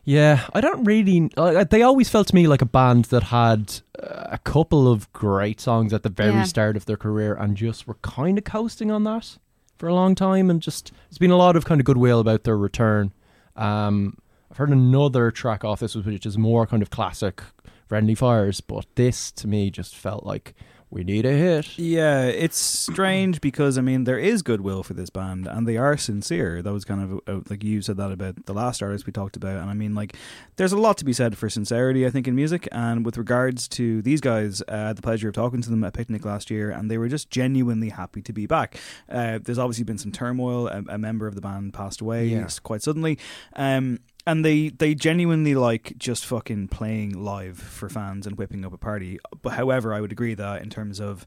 Yeah, 0.06 0.46
I 0.54 0.60
don't 0.62 0.84
really. 0.84 1.30
Like, 1.38 1.70
they 1.70 1.82
always 1.82 2.10
felt 2.10 2.28
to 2.28 2.36
me 2.36 2.48
like 2.48 2.62
a 2.62 2.66
band 2.66 3.06
that 3.06 3.24
had 3.24 3.80
uh, 4.02 4.28
a 4.32 4.38
couple 4.38 4.92
of 4.92 5.12
great 5.14 5.62
songs 5.62 5.94
at 5.94 6.04
the 6.04 6.10
very 6.10 6.34
Yeah. 6.34 6.44
start 6.44 6.76
of 6.76 6.86
their 6.86 6.98
career 6.98 7.34
and 7.36 7.56
just 7.56 7.88
were 7.88 7.94
kind 8.02 8.38
of 8.38 8.44
coasting 8.44 8.92
on 8.92 9.06
that 9.06 9.38
for 9.78 9.88
a 9.88 9.94
long 9.94 10.14
time. 10.16 10.50
And 10.50 10.62
just 10.62 10.92
there's 11.10 11.18
been 11.20 11.32
a 11.32 11.38
lot 11.38 11.56
of 11.56 11.64
kind 11.66 11.80
of 11.80 11.86
goodwill 11.86 12.20
about 12.20 12.44
their 12.44 12.58
return. 12.58 13.14
Um, 13.56 14.18
I've 14.52 14.58
heard 14.58 14.70
another 14.72 15.32
track 15.32 15.64
off 15.64 15.80
this, 15.80 15.96
which 15.96 16.26
is 16.26 16.38
more 16.38 16.68
kind 16.68 16.84
of 16.84 16.90
classic 16.90 17.42
Friendly 17.88 18.16
Fires, 18.16 18.60
but 18.62 18.86
this 18.96 19.32
to 19.34 19.48
me 19.48 19.70
just 19.72 19.96
felt 19.96 20.26
like 20.26 20.54
we 20.94 21.04
need 21.04 21.26
a 21.26 21.32
hit. 21.32 21.78
Yeah, 21.78 22.26
it's 22.26 22.56
strange 22.58 23.42
because 23.42 23.78
I 23.78 23.82
mean 23.82 24.04
there 24.04 24.20
is 24.20 24.42
goodwill 24.44 24.84
for 24.84 24.94
this 24.94 25.10
band 25.10 25.48
and 25.48 25.68
they 25.68 25.76
are 25.78 25.98
sincere. 25.98 26.62
That 26.62 26.72
was 26.72 26.86
kind 26.86 27.02
of 27.02 27.20
uh, 27.28 27.42
like 27.50 27.64
you 27.64 27.82
said 27.82 27.98
that 27.98 28.12
about 28.12 28.46
the 28.46 28.54
last 28.54 28.84
artist 28.84 29.06
we 29.08 29.12
talked 29.12 29.36
about, 29.36 29.58
and 29.58 29.70
I 29.70 29.74
mean 29.74 29.96
like 29.96 30.16
there's 30.58 30.72
a 30.72 30.78
lot 30.78 30.98
to 31.00 31.06
be 31.06 31.14
said 31.14 31.38
for 31.38 31.50
sincerity. 31.50 32.06
I 32.06 32.12
think 32.12 32.28
in 32.28 32.36
music 32.36 32.68
and 32.72 33.04
with 33.06 33.18
regards 33.18 33.68
to 33.70 34.02
these 34.04 34.22
guys, 34.22 34.62
uh, 34.62 34.66
I 34.72 34.88
had 34.90 34.98
the 34.98 35.02
pleasure 35.02 35.30
of 35.30 35.34
talking 35.34 35.62
to 35.64 35.70
them 35.70 35.84
at 35.84 35.94
picnic 35.94 36.26
last 36.26 36.52
year, 36.52 36.70
and 36.70 36.92
they 36.92 36.98
were 37.00 37.08
just 37.10 37.30
genuinely 37.32 37.90
happy 37.90 38.22
to 38.22 38.32
be 38.34 38.46
back. 38.46 38.78
Uh, 39.10 39.40
there's 39.42 39.58
obviously 39.58 39.84
been 39.86 39.98
some 39.98 40.12
turmoil. 40.12 40.68
A, 40.68 40.84
a 40.90 40.98
member 40.98 41.26
of 41.26 41.34
the 41.36 41.42
band 41.42 41.74
passed 41.74 42.02
away 42.02 42.28
Yeah. 42.28 42.48
quite 42.62 42.84
suddenly. 42.84 43.18
Um, 43.56 44.00
and 44.26 44.44
they 44.46 44.70
they 44.70 44.96
genuinely 44.96 45.56
like 45.56 45.94
just 45.98 46.26
fucking 46.26 46.70
playing 46.70 47.12
live 47.24 47.58
for 47.58 47.90
fans 47.90 48.26
and 48.28 48.38
whipping 48.38 48.64
up 48.66 48.74
a 48.74 48.78
party. 48.78 49.20
But 49.42 49.54
however, 49.54 49.94
I 49.94 50.02
would 50.02 50.12
agree 50.12 50.34
that 50.36 50.62
in 50.62 50.70
terms 50.70 51.00
of 51.00 51.26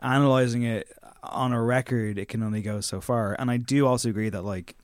analyzing 0.00 0.62
it 0.62 0.88
on 1.22 1.52
a 1.52 1.62
record, 1.62 2.18
it 2.18 2.28
can 2.28 2.42
only 2.42 2.62
go 2.62 2.80
so 2.80 3.00
far. 3.00 3.36
And 3.38 3.50
I 3.50 3.56
do 3.58 3.86
also 3.86 4.08
agree 4.08 4.30
that 4.30 4.42
like 4.42 4.76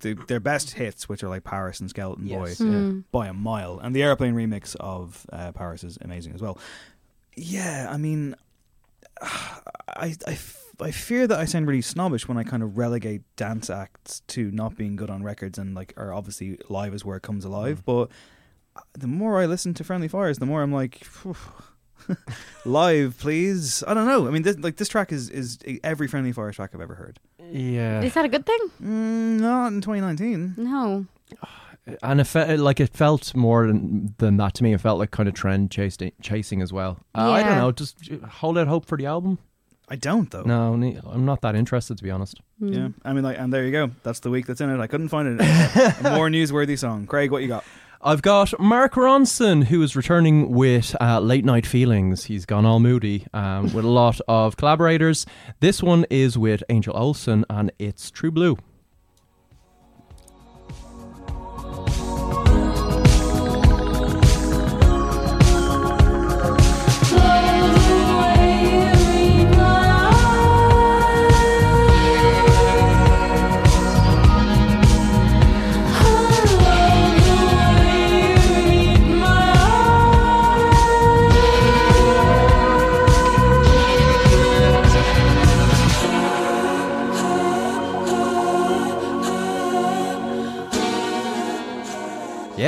the, 0.00 0.12
their 0.14 0.38
best 0.40 0.72
hits, 0.72 1.08
which 1.08 1.22
are 1.24 1.28
like 1.28 1.44
Paris 1.44 1.80
and 1.80 1.88
Skeleton 1.90 2.26
Yes. 2.26 2.58
Boy, 2.58 2.64
Mm. 2.66 3.04
by 3.10 3.26
a 3.28 3.32
mile, 3.32 3.78
and 3.82 3.96
the 3.96 4.02
Aeroplane 4.02 4.34
remix 4.34 4.76
of 4.76 5.26
uh, 5.32 5.50
Paris 5.52 5.82
is 5.82 5.98
amazing 6.02 6.34
as 6.34 6.42
well. 6.42 6.58
Yeah, 7.36 7.88
I 7.90 7.96
mean, 7.96 8.34
I, 9.22 10.14
I, 10.26 10.32
f- 10.32 10.72
I 10.80 10.90
fear 10.90 11.26
that 11.26 11.38
I 11.38 11.44
sound 11.44 11.66
really 11.66 11.82
snobbish 11.82 12.28
when 12.28 12.36
I 12.38 12.44
kind 12.44 12.62
of 12.62 12.78
relegate 12.78 13.22
dance 13.36 13.68
acts 13.70 14.20
to 14.28 14.50
not 14.50 14.76
being 14.76 14.96
good 14.96 15.10
on 15.10 15.22
records 15.22 15.58
and 15.58 15.74
like, 15.74 15.92
are 15.96 16.12
obviously 16.12 16.58
live 16.68 16.94
is 16.94 17.04
where 17.04 17.16
it 17.16 17.22
comes 17.22 17.44
alive. 17.44 17.80
Mm. 17.80 17.84
But 17.84 18.10
uh, 18.76 18.82
the 18.94 19.08
more 19.08 19.40
I 19.40 19.46
listen 19.46 19.74
to 19.74 19.84
Friendly 19.84 20.08
Fires, 20.08 20.38
the 20.38 20.46
more 20.46 20.62
I'm 20.62 20.72
like, 20.72 21.04
live, 22.64 23.18
please. 23.18 23.82
I 23.86 23.94
don't 23.94 24.06
know. 24.06 24.26
I 24.26 24.30
mean, 24.30 24.42
this, 24.42 24.58
like 24.58 24.76
this 24.76 24.88
track 24.88 25.12
is 25.12 25.28
is 25.30 25.58
every 25.82 26.06
Friendly 26.08 26.32
Fires 26.32 26.56
track 26.56 26.70
I've 26.74 26.80
ever 26.80 26.94
heard. 26.94 27.18
Mm. 27.42 27.74
Yeah, 27.74 28.02
is 28.02 28.14
that 28.14 28.24
a 28.24 28.28
good 28.28 28.46
thing? 28.46 28.58
Mm, 28.82 29.40
not 29.40 29.68
in 29.68 29.80
2019. 29.80 30.54
No. 30.56 31.06
and 32.02 32.20
it 32.20 32.24
felt 32.24 32.60
like 32.60 32.80
it 32.80 32.90
felt 32.90 33.34
more 33.34 33.66
than, 33.66 34.14
than 34.18 34.36
that 34.38 34.54
to 34.54 34.62
me. 34.62 34.72
It 34.72 34.80
felt 34.80 34.98
like 34.98 35.10
kind 35.10 35.28
of 35.28 35.34
trend 35.34 35.70
chasing, 35.70 36.12
chasing 36.22 36.62
as 36.62 36.72
well. 36.72 36.98
Uh, 37.14 37.30
I 37.30 37.42
don't 37.42 37.58
know. 37.58 37.72
Just 37.72 37.96
hold 38.28 38.58
out 38.58 38.66
hope 38.66 38.86
for 38.86 38.96
the 38.98 39.06
album. 39.06 39.38
I 39.90 39.96
don't 39.96 40.30
though. 40.30 40.42
No, 40.42 40.74
I'm 41.06 41.24
not 41.24 41.40
that 41.42 41.54
interested 41.54 41.96
to 41.98 42.04
be 42.04 42.10
honest. 42.10 42.40
Hmm. 42.58 42.72
Yeah, 42.72 42.88
I 43.04 43.12
mean, 43.12 43.24
like, 43.24 43.38
and 43.38 43.52
there 43.52 43.64
you 43.64 43.72
go. 43.72 43.90
That's 44.02 44.20
the 44.20 44.30
week 44.30 44.46
that's 44.46 44.60
in 44.60 44.70
it. 44.70 44.80
I 44.80 44.86
couldn't 44.86 45.08
find 45.08 45.40
a, 45.40 45.42
a 46.04 46.14
more 46.14 46.28
newsworthy 46.28 46.78
song. 46.78 47.06
Craig, 47.06 47.30
what 47.30 47.42
you 47.42 47.48
got? 47.48 47.64
I've 48.00 48.22
got 48.22 48.58
Mark 48.60 48.94
Ronson, 48.94 49.64
who 49.64 49.82
is 49.82 49.96
returning 49.96 50.50
with 50.50 50.94
uh, 51.00 51.18
Late 51.18 51.44
Night 51.44 51.66
Feelings. 51.66 52.24
He's 52.24 52.46
gone 52.46 52.64
all 52.64 52.78
moody 52.78 53.26
um, 53.34 53.72
with 53.72 53.84
a 53.84 53.88
lot 53.88 54.20
of 54.28 54.56
collaborators. 54.56 55.26
This 55.58 55.82
one 55.82 56.06
is 56.08 56.38
with 56.38 56.62
Angel 56.68 56.96
Olsen, 56.96 57.44
and 57.50 57.72
it's 57.80 58.12
True 58.12 58.30
Blue. 58.30 58.56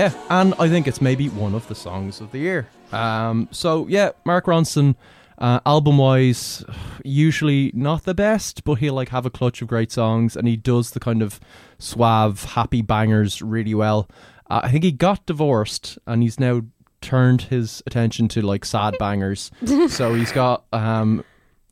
Yeah, 0.01 0.15
and 0.31 0.55
I 0.59 0.67
think 0.71 0.89
it's 0.89 1.03
maybe 1.03 1.29
one 1.29 1.55
of 1.55 1.69
the 1.69 1.75
songs 1.75 2.23
of 2.23 2.33
the 2.33 2.39
year. 2.39 2.67
Um, 2.91 3.49
so 3.51 3.87
yeah, 3.87 4.13
Mark 4.25 4.47
Ronson, 4.47 4.95
uh, 5.37 5.61
album 5.67 5.99
wise, 5.99 6.65
usually 7.05 7.71
not 7.75 8.05
the 8.05 8.15
best, 8.15 8.65
but 8.65 8.77
he'll 8.77 8.95
like 8.95 9.11
have 9.11 9.27
a 9.27 9.31
clutch 9.31 9.61
of 9.61 9.69
great 9.69 9.93
songs, 9.93 10.37
and 10.37 10.49
he 10.49 10.57
does 10.57 10.93
the 10.93 11.01
kind 11.01 11.21
of 11.21 11.39
suave, 11.79 12.45
happy 12.45 12.81
bangers 12.81 13.43
really 13.43 13.75
well. 13.75 14.09
Uh, 14.49 14.63
I 14.65 14.71
think 14.71 14.85
he 14.85 14.91
got 14.93 15.27
divorced, 15.27 15.99
and 16.07 16.23
he's 16.23 16.41
now 16.41 16.63
turned 17.03 17.43
his 17.43 17.83
attention 17.87 18.27
to 18.29 18.41
like 18.41 18.65
sad 18.65 18.97
bangers. 18.99 19.51
so 19.89 20.15
he's 20.15 20.33
got 20.33 20.65
um, 20.73 21.23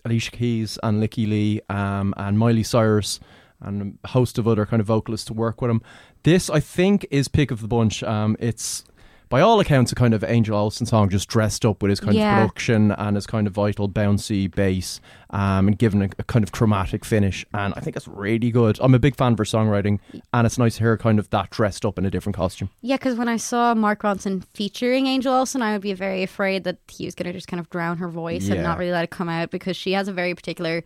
Alicia 0.05 0.33
Keys 0.33 0.79
and 0.83 1.03
Lykke 1.03 1.26
Li 1.26 1.62
um, 1.70 2.12
and 2.18 2.39
Miley 2.39 2.62
Cyrus 2.62 3.20
and 3.61 3.98
a 4.04 4.09
host 4.09 4.38
of 4.38 4.46
other 4.46 4.64
kind 4.66 4.80
of 4.80 4.86
vocalists 4.86 5.26
to 5.26 5.32
work 5.34 5.61
with 5.61 5.70
him. 5.70 5.82
This, 6.22 6.48
I 6.50 6.61
think, 6.61 7.06
is 7.11 7.28
pick 7.28 7.50
of 7.50 7.61
the 7.61 7.68
bunch. 7.68 8.02
Um, 8.02 8.36
it's 8.38 8.84
by 9.30 9.42
all 9.42 9.61
accounts 9.61 9.92
a 9.92 9.94
kind 9.94 10.14
of 10.14 10.24
Angel 10.24 10.56
Olsen 10.56 10.86
song, 10.86 11.11
just 11.11 11.28
dressed 11.28 11.66
up 11.66 11.82
with 11.82 11.90
his 11.90 12.00
kind 12.00 12.14
Yeah. 12.16 12.38
of 12.42 12.48
production 12.48 12.92
and 12.92 13.14
his 13.14 13.26
kind 13.26 13.46
of 13.46 13.52
vital 13.52 13.86
bouncy 13.86 14.50
bass, 14.50 15.02
um, 15.28 15.68
and 15.68 15.78
given 15.78 16.00
a, 16.00 16.09
a 16.18 16.24
kind 16.24 16.42
of 16.42 16.50
chromatic 16.50 17.04
finish. 17.04 17.44
And 17.52 17.74
I 17.76 17.80
think 17.80 17.94
it's 17.94 18.09
really 18.09 18.50
good. 18.50 18.78
I'm 18.80 18.94
a 18.94 18.98
big 18.98 19.16
fan 19.16 19.32
of 19.32 19.38
her 19.38 19.44
songwriting, 19.44 19.98
and 20.32 20.46
it's 20.46 20.56
nice 20.56 20.76
to 20.78 20.82
hear 20.84 20.96
kind 20.96 21.18
of 21.18 21.28
that 21.28 21.50
dressed 21.50 21.84
up 21.84 21.98
in 21.98 22.06
a 22.06 22.11
different 22.11 22.36
costume. 22.36 22.70
Yeah, 22.80 22.96
because 22.96 23.16
when 23.18 23.28
I 23.28 23.36
saw 23.36 23.74
Mark 23.74 24.00
Ronson 24.00 24.44
featuring 24.54 25.06
Angel 25.06 25.34
Olsen, 25.34 25.61
I 25.61 25.72
would 25.72 25.82
be 25.82 25.92
very 25.92 26.22
afraid 26.22 26.64
that 26.64 26.78
he 26.88 27.04
was 27.04 27.14
going 27.14 27.26
to 27.26 27.32
just 27.34 27.48
kind 27.48 27.61
of 27.61 27.68
drown 27.68 27.98
her 27.98 28.09
voice 28.09 28.48
and 28.48 28.62
not 28.62 28.78
really 28.78 28.92
let 28.92 29.04
it 29.04 29.11
come 29.11 29.28
out 29.28 29.50
because 29.50 29.76
she 29.76 29.92
has 29.92 30.09
a 30.09 30.12
very 30.12 30.34
particular 30.34 30.82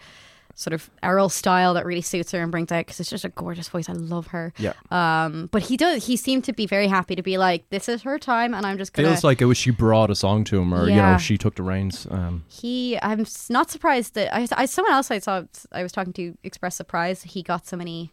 sort 0.55 0.75
of 0.75 0.91
Errol 1.03 1.29
style 1.29 1.75
that 1.75 1.87
really 1.87 2.03
suits 2.03 2.31
her 2.33 2.41
and 2.43 2.51
brings 2.53 2.71
out 2.71 2.81
because 2.87 3.01
it's 3.01 3.09
just 3.11 3.25
a 3.25 3.31
gorgeous 3.31 3.69
voice. 3.69 3.89
I 3.89 3.93
love 3.95 4.29
her. 4.29 4.53
Yeah. 4.59 4.75
Um, 4.91 5.49
but 5.51 5.63
he 5.63 5.77
does. 5.77 6.07
He 6.07 6.17
seemed 6.17 6.45
to 6.45 6.53
be 6.53 6.67
very 6.67 6.89
happy 6.89 7.17
to 7.17 7.23
be 7.23 7.39
like, 7.39 7.69
"This 7.71 7.89
is 7.89 8.03
her 8.03 8.19
time," 8.19 8.55
and 8.55 8.67
I'm 8.67 8.79
just 8.79 8.93
gonna. 8.93 9.09
Feels 9.09 9.25
like 9.25 9.41
it 9.41 9.47
was 9.47 9.57
she 9.57 9.71
brought 9.71 10.11
a 10.11 10.15
song 10.15 10.45
to 10.45 10.61
him, 10.61 10.73
or 10.75 10.89
you 10.89 10.97
know, 10.97 11.19
she 11.19 11.39
took 11.39 11.55
the 11.57 11.63
reins. 11.63 12.07
Um, 12.11 12.45
he. 12.49 12.99
I'm 13.03 13.27
not 13.49 13.71
surprised 13.71 14.15
that 14.15 14.35
I, 14.35 14.47
I. 14.57 14.67
Someone 14.67 14.93
else 14.93 15.11
I 15.11 15.19
saw. 15.19 15.43
I 15.73 15.83
was 15.83 15.93
talking 15.93 16.13
to 16.15 16.37
expressed 16.45 16.77
surprise. 16.77 17.23
He 17.23 17.43
got 17.43 17.67
so 17.67 17.77
many. 17.77 18.13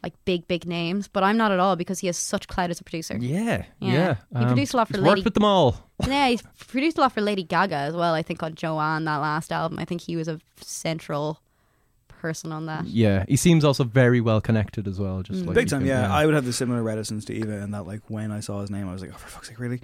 Like 0.00 0.14
big, 0.24 0.46
big 0.46 0.64
names, 0.64 1.08
but 1.08 1.24
I'm 1.24 1.36
not 1.36 1.50
at 1.50 1.58
all 1.58 1.74
because 1.74 1.98
he 1.98 2.06
has 2.06 2.16
such 2.16 2.46
clout 2.46 2.70
as 2.70 2.80
a 2.80 2.84
producer. 2.84 3.16
yeah, 3.20 3.64
Yeah. 3.80 3.92
yeah. 3.92 4.14
He 4.30 4.36
Um, 4.36 4.46
produced 4.46 4.72
a 4.72 4.76
lot 4.76 4.86
for 4.86 4.94
he's 4.96 5.02
Lady 5.02 5.10
Worked 5.18 5.24
with 5.24 5.34
them 5.34 5.44
all. 5.44 5.90
yeah, 6.06 6.28
he's 6.28 6.40
produced 6.56 6.98
a 6.98 7.00
lot 7.00 7.10
for 7.12 7.20
Lady 7.20 7.42
Gaga 7.42 7.74
as 7.74 7.96
well. 7.96 8.14
I 8.14 8.22
think 8.22 8.40
on 8.44 8.54
Joanne 8.54 9.06
that 9.06 9.16
last 9.16 9.50
album. 9.50 9.76
I 9.80 9.84
think 9.84 10.02
he 10.02 10.14
was 10.14 10.28
a 10.28 10.38
central 10.60 11.40
person 12.18 12.52
on 12.52 12.66
that. 12.66 12.86
Yeah, 12.86 13.24
he 13.28 13.36
seems 13.36 13.64
also 13.64 13.84
very 13.84 14.20
well 14.20 14.40
connected 14.40 14.86
as 14.86 14.98
well. 15.00 15.22
Just 15.22 15.42
mm. 15.42 15.46
like 15.46 15.54
Big 15.54 15.68
time, 15.68 15.80
can- 15.80 15.88
yeah. 15.88 16.12
I 16.14 16.26
would 16.26 16.34
have 16.34 16.44
the 16.44 16.52
similar 16.52 16.82
reticence 16.82 17.24
to 17.26 17.34
Eva 17.34 17.58
and 17.62 17.72
that, 17.74 17.86
like, 17.86 18.00
when 18.08 18.30
I 18.32 18.40
saw 18.40 18.60
his 18.60 18.70
name, 18.70 18.88
I 18.88 18.92
was 18.92 19.02
like, 19.02 19.12
oh, 19.12 19.16
for 19.16 19.28
fuck's 19.28 19.48
sake, 19.48 19.58
really? 19.58 19.80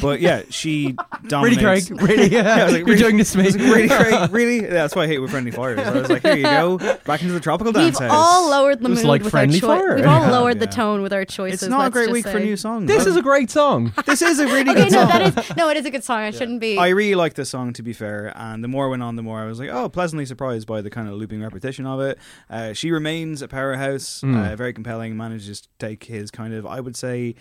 But 0.00 0.20
yeah, 0.20 0.42
she 0.50 0.96
dominates. 1.26 1.46
Really, 1.46 1.56
dominates. 1.56 1.88
Craig? 1.88 2.00
Really? 2.00 2.38
I 2.40 2.64
was 2.64 2.74
You're 2.86 2.96
doing 2.96 3.16
this 3.16 3.32
to 3.32 3.38
me? 3.38 3.50
Like, 3.50 3.60
really, 3.60 3.88
Craig? 3.88 4.30
Really? 4.36 4.62
Yeah, 4.62 4.70
that's 4.70 4.94
why 4.96 5.04
I 5.04 5.06
hate 5.06 5.18
with 5.18 5.30
Friendly 5.30 5.50
Fires. 5.50 5.78
I 5.78 5.90
was 5.92 6.10
like, 6.10 6.22
here 6.22 6.36
you 6.36 6.42
go, 6.42 6.78
back 7.04 7.22
into 7.22 7.32
the 7.32 7.40
tropical 7.40 7.72
dance 7.72 8.00
We've 8.00 8.08
house. 8.10 8.18
all 8.18 8.50
lowered 8.50 8.80
the 8.80 8.88
mood 8.88 9.04
like 9.04 9.22
with 9.22 9.30
Friendly 9.30 9.60
our 9.62 9.78
choice. 9.78 9.96
We've 9.96 10.06
all 10.06 10.22
Yeah. 10.22 10.30
lowered 10.30 10.60
the 10.60 10.66
tone 10.66 11.02
with 11.02 11.12
our 11.12 11.24
choices. 11.24 11.62
It's 11.62 11.70
not 11.70 11.86
a 11.86 11.90
great 11.90 12.04
just 12.06 12.12
week 12.12 12.28
for 12.28 12.40
new 12.40 12.56
songs. 12.56 12.86
This 12.88 13.06
is 13.06 13.16
a 13.16 13.22
great 13.22 13.50
song. 13.50 13.92
this 14.06 14.22
is 14.22 14.38
a 14.38 14.46
really 14.46 14.70
Okay, 14.70 14.84
good 14.84 14.92
no, 14.92 15.00
song. 15.00 15.08
that 15.08 15.38
is 15.38 15.56
no, 15.56 15.68
it 15.68 15.76
is 15.76 15.86
a 15.86 15.90
good 15.90 16.04
song. 16.04 16.20
I 16.20 16.30
shouldn't 16.30 16.60
be. 16.60 16.78
I 16.78 16.88
really 16.88 17.14
like 17.14 17.34
this 17.34 17.50
song, 17.50 17.72
to 17.74 17.82
be 17.82 17.92
fair. 17.92 18.32
And 18.36 18.62
the 18.64 18.68
more 18.68 18.86
I 18.86 18.90
went 18.90 19.02
on, 19.02 19.16
the 19.16 19.22
more 19.22 19.40
I 19.40 19.46
was 19.46 19.58
like, 19.58 19.70
oh, 19.70 19.88
pleasantly 19.88 20.26
surprised 20.26 20.66
by 20.66 20.80
the 20.80 20.90
kind 20.90 21.08
of 21.08 21.14
looping 21.14 21.42
repetition 21.42 21.75
of 21.84 22.00
it. 22.00 22.16
Uh, 22.48 22.72
she 22.72 22.90
remains 22.92 23.42
a 23.42 23.48
powerhouse, 23.48 24.22
Mm. 24.22 24.52
uh, 24.52 24.56
very 24.56 24.72
compelling. 24.72 25.16
Manages 25.16 25.60
to 25.62 25.68
take 25.78 26.04
his 26.04 26.30
kind 26.30 26.54
of, 26.54 26.64
I 26.64 26.80
would 26.80 26.96
say, 26.96 27.34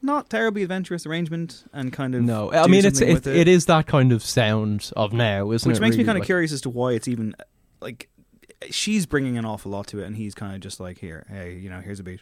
not 0.00 0.30
terribly 0.30 0.62
adventurous 0.62 1.04
arrangement 1.06 1.64
and 1.72 1.92
kind 1.92 2.14
of 2.14 2.22
No, 2.22 2.50
I 2.52 2.66
mean 2.68 2.84
it's 2.84 2.98
something 3.00 3.16
it, 3.16 3.26
it 3.26 3.48
is 3.48 3.66
that 3.66 3.86
kind 3.86 4.12
of 4.12 4.22
sound 4.22 4.90
of 4.96 5.12
now, 5.12 5.50
isn't 5.50 5.68
which 5.68 5.78
it? 5.78 5.80
makes 5.80 5.96
me 5.96 6.04
kind 6.04 6.16
of 6.16 6.22
Like- 6.22 6.26
curious 6.26 6.52
as 6.52 6.60
to 6.62 6.70
why 6.70 6.92
it's 6.92 7.06
even 7.08 7.34
like 7.80 8.08
she's 8.70 9.06
bringing 9.06 9.36
an 9.36 9.44
awful 9.44 9.72
lot 9.72 9.88
to 9.88 9.98
it, 10.00 10.06
and 10.06 10.16
he's 10.16 10.34
kind 10.34 10.54
of 10.54 10.60
just 10.60 10.78
like, 10.80 10.98
here, 10.98 11.26
hey, 11.28 11.56
you 11.56 11.68
know, 11.68 11.80
here's 11.80 11.98
a 12.00 12.02
beat. 12.04 12.20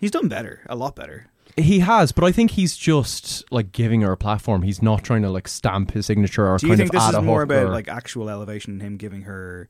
He's 0.00 0.10
done 0.10 0.28
better, 0.28 0.60
a 0.68 0.76
lot 0.76 0.94
better. 0.96 1.26
He 1.56 1.80
has, 1.80 2.10
but 2.10 2.24
I 2.24 2.32
think 2.32 2.52
he's 2.52 2.76
just 2.76 3.44
like 3.52 3.70
giving 3.72 4.00
her 4.02 4.10
a 4.12 4.16
platform. 4.16 4.62
He's 4.62 4.82
not 4.82 5.04
trying 5.04 5.22
to 5.22 5.30
like 5.30 5.46
stamp 5.46 5.92
his 5.92 6.06
signature 6.06 6.48
or 6.48 6.58
Do 6.58 6.66
you 6.66 6.70
kind 6.72 6.78
think 6.78 6.94
of 6.94 7.00
this 7.12 7.16
is 7.18 7.24
more 7.24 7.42
about 7.42 7.66
or- 7.66 7.70
like 7.70 7.86
actual 7.88 8.28
elevation, 8.28 8.74
in 8.74 8.80
him 8.80 8.96
giving 8.96 9.22
her, 9.22 9.68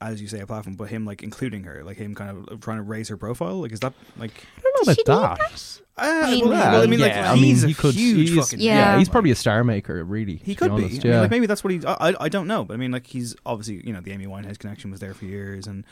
as 0.00 0.20
you 0.22 0.28
say, 0.28 0.40
a 0.40 0.46
platform, 0.46 0.76
but 0.76 0.88
him 0.88 1.04
like 1.04 1.22
including 1.22 1.64
her, 1.64 1.82
like 1.84 1.96
him 1.96 2.14
kind 2.14 2.48
of 2.48 2.60
trying 2.60 2.78
to 2.78 2.82
raise 2.82 3.08
her 3.08 3.16
profile? 3.16 3.60
Like, 3.60 3.72
is 3.72 3.80
that 3.80 3.92
like? 4.16 4.44
I 4.56 4.60
don't 4.60 4.86
know 4.86 4.92
about 4.92 5.38
that. 5.40 5.80
Uh, 5.96 6.28
mean, 6.30 6.48
well, 6.48 6.52
well, 6.72 6.82
I 6.82 6.86
mean, 6.86 7.00
like, 7.00 7.10
yeah, 7.10 7.32
I 7.32 7.36
he's 7.36 7.62
mean, 7.62 7.64
a 7.64 7.68
he 7.68 7.74
could. 7.74 7.94
huge 7.94 8.30
he's, 8.30 8.38
fucking 8.38 8.60
yeah, 8.60 8.92
Yeah. 8.92 8.98
he's 8.98 9.08
probably 9.08 9.32
a 9.32 9.34
star 9.34 9.64
maker, 9.64 10.04
really. 10.04 10.36
He 10.36 10.54
could 10.54 10.76
be. 10.76 10.84
honest, 10.84 11.00
I 11.00 11.02
mean, 11.02 11.12
yeah. 11.12 11.20
like 11.22 11.30
maybe 11.32 11.46
that's 11.46 11.64
what 11.64 11.72
he. 11.72 11.84
I, 11.84 12.10
I 12.10 12.14
I 12.20 12.28
don't 12.28 12.46
know, 12.46 12.64
but 12.64 12.74
I 12.74 12.76
mean, 12.76 12.92
like 12.92 13.08
he's 13.08 13.34
obviously 13.44 13.84
you 13.84 13.92
know 13.92 14.00
the 14.00 14.12
Amy 14.12 14.26
Winehouse 14.26 14.58
connection 14.58 14.92
was 14.92 15.00
there 15.00 15.12
for 15.14 15.24
years, 15.24 15.66
and 15.66 15.84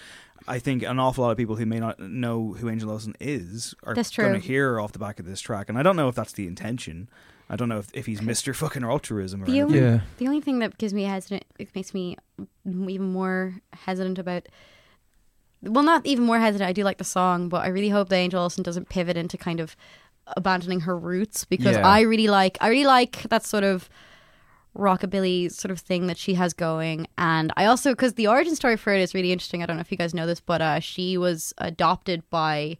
I 0.47 0.61
think 0.61 0.85
an 0.85 1.01
awful 1.01 1.25
lot 1.25 1.33
of 1.33 1.37
people 1.37 1.57
who 1.57 1.67
may 1.67 1.81
not 1.81 1.99
know 1.99 2.53
who 2.53 2.69
Angel 2.71 2.91
Olsen 2.91 3.15
is 3.19 3.75
are 3.83 3.95
That's 3.95 4.15
going 4.17 4.35
to 4.35 4.39
hear 4.39 4.79
off 4.79 4.93
the 4.93 5.01
back 5.01 5.19
of 5.19 5.27
this 5.27 5.41
track, 5.41 5.69
and 5.69 5.77
I 5.77 5.83
don't 5.83 5.97
know 5.97 6.09
if 6.09 6.15
that's 6.15 6.33
the 6.33 6.47
intention. 6.47 7.09
I 7.49 7.57
don't 7.57 7.69
know 7.69 7.79
if, 7.79 7.89
if 7.95 8.07
he's 8.07 8.21
Mister 8.21 8.53
fucking 8.53 8.83
altruism 8.83 9.43
or 9.43 9.47
The 9.47 9.61
anything. 9.61 9.67
only, 9.67 9.79
Yeah. 9.95 10.01
the 10.19 10.27
only 10.27 10.41
thing 10.41 10.59
that 10.59 10.79
gives 10.79 10.93
me 10.93 11.05
hesitant, 11.05 11.45
it 11.59 11.75
makes 11.75 11.95
me 11.95 12.17
even 12.67 13.13
more 13.13 13.55
hesitant 13.73 14.19
about. 14.19 14.49
Well, 15.63 15.85
not 15.85 16.05
even 16.07 16.25
more 16.25 16.39
hesitant. 16.39 16.69
I 16.69 16.73
do 16.73 16.85
like 16.85 16.99
the 16.99 17.05
song, 17.05 17.49
but 17.49 17.65
I 17.65 17.69
really 17.69 17.89
hope 17.89 18.09
that 18.09 18.17
Angel 18.17 18.43
Olsen 18.43 18.63
doesn't 18.63 18.89
pivot 18.89 19.17
into 19.17 19.37
kind 19.39 19.59
of 19.61 19.77
abandoning 20.37 20.81
her 20.81 20.99
roots 20.99 21.45
because 21.45 21.77
Yeah. 21.77 21.87
I 21.87 22.01
really 22.01 22.27
like. 22.29 22.59
I 22.61 22.69
really 22.69 22.85
like 22.87 23.23
that 23.31 23.45
sort 23.45 23.65
of 23.65 23.89
rockabilly 24.77 25.51
sort 25.51 25.71
of 25.71 25.81
thing 25.81 26.07
that 26.07 26.19
she 26.19 26.35
has 26.35 26.53
going, 26.53 27.07
and 27.17 27.53
I 27.57 27.65
also 27.65 27.93
because 27.93 28.15
the 28.15 28.27
origin 28.27 28.55
story 28.55 28.77
for 28.77 28.93
it 28.93 29.01
is 29.01 29.15
really 29.15 29.33
interesting. 29.33 29.63
I 29.63 29.67
don't 29.67 29.77
know 29.77 29.81
if 29.81 29.91
you 29.91 29.97
guys 29.97 30.15
know 30.15 30.27
this, 30.27 30.41
but 30.41 30.61
uh, 30.61 30.81
she 30.81 31.17
was 31.17 31.55
adopted 31.59 32.29
by 32.29 32.77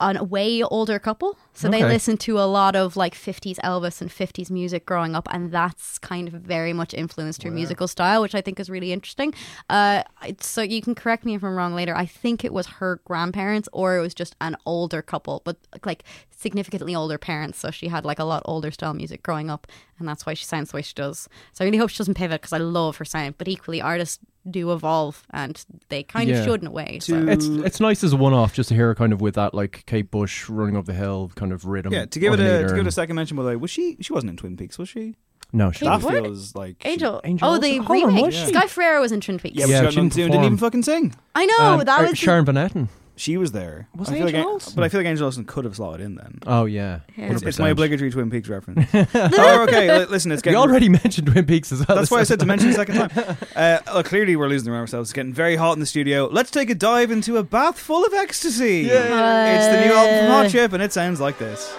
a 0.00 0.22
way 0.22 0.62
older 0.62 0.98
couple. 0.98 1.36
So 1.54 1.68
they 1.70 1.78
Okay. 1.82 1.88
listened 1.88 2.20
to 2.20 2.38
a 2.38 2.44
lot 2.44 2.76
of 2.76 2.96
like 2.96 3.14
50s 3.14 3.58
Elvis 3.64 4.02
and 4.02 4.10
50s 4.10 4.50
music 4.50 4.84
growing 4.84 5.16
up, 5.16 5.26
and 5.32 5.50
that's 5.50 5.98
kind 5.98 6.28
of 6.28 6.34
very 6.34 6.74
much 6.74 6.92
influenced 6.92 7.42
her 7.44 7.50
musical 7.50 7.88
style, 7.88 8.20
which 8.20 8.34
I 8.34 8.42
think 8.42 8.60
is 8.60 8.68
really 8.68 8.92
interesting. 8.92 9.32
Uh, 9.70 10.02
so 10.40 10.60
you 10.60 10.82
can 10.82 10.94
correct 10.94 11.24
me 11.24 11.34
if 11.34 11.42
I'm 11.42 11.56
wrong 11.56 11.74
later. 11.74 11.94
I 11.96 12.04
think 12.04 12.44
it 12.44 12.52
was 12.52 12.66
her 12.66 13.00
grandparents, 13.06 13.68
or 13.72 13.96
it 13.96 14.00
was 14.02 14.12
just 14.12 14.36
an 14.40 14.56
older 14.66 15.00
couple, 15.00 15.40
but 15.44 15.56
like 15.86 16.04
significantly 16.30 16.94
older 16.94 17.16
parents. 17.16 17.58
So 17.58 17.70
she 17.70 17.88
had 17.88 18.04
like 18.04 18.18
a 18.18 18.24
lot 18.24 18.42
older 18.44 18.70
style 18.70 18.92
music 18.92 19.22
growing 19.22 19.48
up, 19.48 19.66
and 19.98 20.06
that's 20.06 20.26
why 20.26 20.34
she 20.34 20.44
sounds 20.44 20.72
the 20.72 20.76
way 20.76 20.82
she 20.82 20.92
does. 20.94 21.26
So 21.54 21.64
I 21.64 21.66
really 21.66 21.78
hope 21.78 21.88
she 21.88 21.96
doesn't 21.98 22.14
pivot 22.14 22.42
because 22.42 22.52
I 22.52 22.58
love 22.58 22.98
her 22.98 23.06
sound. 23.06 23.38
But 23.38 23.48
equally, 23.48 23.80
artists 23.80 24.18
do 24.50 24.72
evolve, 24.72 25.22
and 25.32 25.64
they 25.88 26.02
kind 26.02 26.28
Yeah. 26.28 26.36
of 26.38 26.44
should 26.44 26.60
in 26.62 26.66
a 26.66 26.70
way. 26.70 26.98
So. 27.00 27.16
It's 27.28 27.46
it's 27.46 27.80
nice 27.80 28.04
as 28.04 28.12
a 28.12 28.16
one 28.16 28.32
off 28.32 28.52
just 28.54 28.68
to 28.70 28.74
hear 28.74 28.86
her 28.88 28.94
kind 28.94 29.12
of 29.12 29.20
with 29.20 29.34
that 29.34 29.54
like 29.54 29.84
Kate 29.86 30.10
Bush 30.10 30.48
running 30.48 30.76
up 30.76 30.84
the 30.86 30.94
hill 30.94 31.30
kind 31.34 31.52
of 31.52 31.64
rhythm. 31.64 31.92
Yeah, 31.92 32.06
to 32.06 32.18
give 32.18 32.32
it 32.32 32.40
a 32.40 32.66
to 32.68 32.74
give 32.74 32.86
it 32.86 32.88
a 32.88 32.92
second 32.92 33.16
mention, 33.16 33.36
by 33.36 33.42
the 33.42 33.48
way, 33.50 33.56
was 33.56 33.70
she? 33.70 33.96
She 34.00 34.12
wasn't 34.12 34.30
in 34.30 34.36
Twin 34.36 34.56
Peaks, 34.56 34.78
was 34.78 34.88
she? 34.88 35.16
No, 35.52 35.70
she 35.70 35.84
that 35.84 36.02
what? 36.02 36.14
feels 36.24 36.54
like 36.56 36.76
she- 36.82 36.88
Angel. 36.88 37.20
Angel 37.24 37.48
oh, 37.48 37.58
the 37.58 37.68
Olsen? 37.78 37.82
Hold 37.84 38.02
on, 38.02 38.08
remake. 38.08 38.24
was? 38.26 38.36
Sky 38.48 38.66
Ferreira 38.66 39.00
was 39.00 39.12
in 39.12 39.20
Twin 39.20 39.38
Peaks. 39.38 39.56
Yeah, 39.56 39.66
but 39.66 39.70
Yeah, 39.70 39.80
she 39.82 39.90
she 39.90 39.96
didn't 39.96 39.96
nothing 39.96 40.10
to 40.10 40.16
do 40.16 40.22
and 40.24 40.32
didn't 40.32 40.44
even 40.46 40.58
fucking 40.58 40.82
sing. 40.82 41.14
I 41.34 41.46
know 41.46 41.56
Um, 41.60 41.78
that 41.84 42.00
uh, 42.00 42.08
was 42.10 42.18
Sharon 42.18 42.44
Van 42.44 42.56
Etten. 42.56 42.88
She 43.18 43.38
was 43.38 43.52
there. 43.52 43.88
Was 43.96 44.08
I 44.10 44.12
feel 44.18 44.26
Angel 44.26 44.40
like, 44.42 44.46
Olsen? 44.52 44.72
But 44.76 44.84
I 44.84 44.88
feel 44.90 45.00
like 45.00 45.06
Angel 45.06 45.24
Olsen 45.24 45.44
could 45.46 45.64
have 45.64 45.74
slotted 45.74 46.04
in 46.04 46.16
then. 46.16 46.38
Oh 46.46 46.66
yeah, 46.66 47.00
Yeah. 47.16 47.32
It's, 47.32 47.42
it's 47.42 47.56
100%. 47.56 47.60
my 47.60 47.68
obligatory 47.70 48.10
Twin 48.10 48.30
Peaks 48.30 48.48
reference. 48.48 48.86
oh, 48.94 49.64
okay. 49.66 49.98
li- 50.00 50.04
listen, 50.04 50.32
it's 50.32 50.40
We 50.40 50.52
getting. 50.52 50.58
already 50.58 50.88
mentioned 50.90 51.26
Twin 51.28 51.46
Peaks 51.46 51.72
as 51.72 51.86
well. 51.88 51.96
That's 51.96 52.10
why 52.10 52.18
I 52.20 52.24
said 52.24 52.40
to 52.40 52.46
mention 52.46 52.68
it 52.68 52.72
a 52.72 52.74
second 52.74 53.08
time. 53.08 53.36
Uh, 53.56 53.78
look, 53.94 54.04
clearly, 54.06 54.36
we're 54.36 54.48
losing 54.48 54.70
the 54.70 54.78
ourselves. 54.78 55.08
It's 55.08 55.14
getting 55.14 55.32
very 55.32 55.56
hot 55.56 55.72
in 55.72 55.80
the 55.80 55.86
studio. 55.86 56.28
Let's 56.30 56.50
take 56.50 56.68
a 56.68 56.74
dive 56.74 57.10
into 57.10 57.38
a 57.38 57.42
bath 57.42 57.78
full 57.78 58.04
of 58.04 58.12
ecstasy. 58.12 58.82
Yeah, 58.82 59.56
It's 59.56 59.66
the 59.66 59.86
new 59.86 59.94
album 59.94 60.18
from 60.18 60.28
Hot 60.28 60.50
Chip, 60.50 60.72
and 60.74 60.82
it 60.82 60.92
sounds 60.92 61.18
like 61.20 61.38
this. 61.38 61.74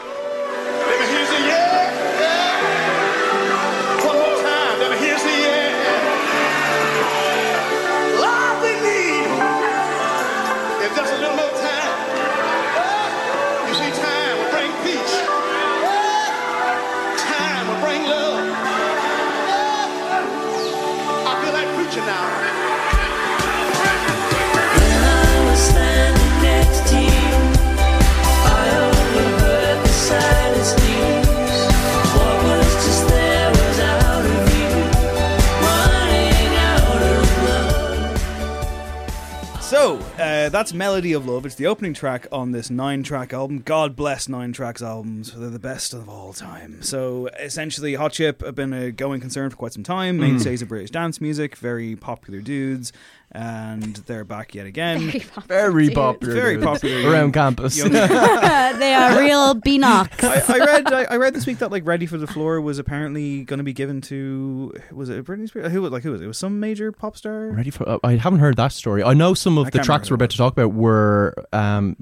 Uh, 40.48 40.50
that's 40.50 40.74
Melody 40.74 41.12
of 41.12 41.28
Love. 41.28 41.46
It's 41.46 41.56
the 41.56 41.68
opening 41.68 41.94
track 41.94 42.26
on 42.32 42.54
this 42.54 42.70
nine 42.70 43.04
track 43.04 43.34
album. 43.34 43.60
God 43.60 43.98
bless 43.98 44.30
nine 44.30 44.54
tracks 44.54 44.82
albums. 44.82 45.34
They're 45.34 45.50
the 45.50 45.60
best 45.60 45.94
of 45.94 46.08
all 46.08 46.32
time. 46.32 46.82
So 46.82 47.28
essentially, 47.38 47.96
Hot 47.96 48.14
Chip 48.14 48.42
have 48.42 48.56
been 48.56 48.72
a 48.72 48.92
going 48.92 49.20
concern 49.20 49.50
for 49.50 49.58
quite 49.58 49.74
some 49.74 49.84
time. 49.84 50.16
Mm. 50.18 50.22
Mainstays 50.22 50.62
of 50.62 50.70
British 50.70 50.92
dance 50.92 51.20
music, 51.20 51.58
very 51.58 51.98
popular 51.98 52.40
dudes. 52.40 52.94
And 53.32 53.96
they're 54.08 54.24
back 54.24 54.56
yet 54.56 54.66
again. 54.68 55.00
Very 55.02 55.20
popular 55.20 55.48
Very 55.48 55.90
popular. 55.90 56.34
Very 56.34 56.54
dudes 56.56 56.66
popular 56.66 57.12
around 57.12 57.34
campus. 57.34 57.78
young- 57.78 57.90
they 57.92 58.94
are 58.94 59.20
real 59.20 59.54
beanox. 59.56 60.24
I, 60.24 60.56
I 60.56 60.58
read 60.66 60.94
I, 60.94 61.04
I 61.04 61.18
read 61.18 61.34
this 61.34 61.46
week 61.46 61.60
that 61.60 61.70
like 61.70 61.86
Ready 61.86 62.06
for 62.06 62.18
the 62.18 62.26
Floor 62.26 62.62
was 62.62 62.80
apparently 62.80 63.44
going 63.44 63.58
to 63.58 63.64
be 63.66 63.74
given 63.74 64.00
to 64.02 64.74
was 64.92 65.10
it 65.10 65.26
Britney 65.26 65.48
Spears? 65.50 65.72
Who 65.74 65.88
like 65.90 66.04
who 66.04 66.12
was 66.12 66.22
it? 66.22 66.24
it 66.24 66.28
was 66.28 66.38
some 66.38 66.60
major 66.62 66.92
pop 66.94 67.18
star? 67.18 67.48
Ready 67.50 67.70
for? 67.70 67.88
uh, 67.88 68.00
I 68.04 68.14
haven't 68.16 68.40
heard 68.40 68.56
that 68.56 68.72
story. 68.72 69.04
I 69.04 69.14
know 69.14 69.34
some 69.34 69.58
of 69.58 69.68
I 69.68 69.70
the 69.72 69.78
can't 69.80 69.86
tracks 69.86 70.10
we're 70.10 70.16
remember 70.16 70.24
about 70.24 70.32
to 70.32 70.38
talk 70.38 70.54
about 70.54 70.74
were 70.74 71.36
um, 71.52 71.98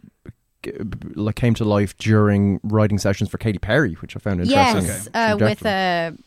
g- 0.63 0.73
like 1.15 1.35
came 1.35 1.55
to 1.55 1.65
life 1.65 1.97
during 1.97 2.59
writing 2.63 2.99
sessions 2.99 3.29
for 3.31 3.39
Katy 3.39 3.57
Perry, 3.59 3.93
which 3.95 4.15
I 4.15 4.19
found 4.19 4.41
interesting. 4.41 4.85
Yes, 4.85 5.05
She 5.05 5.09
uh, 5.13 5.37
with 5.37 5.59
definitely- 5.63 6.19
uh, 6.19 6.21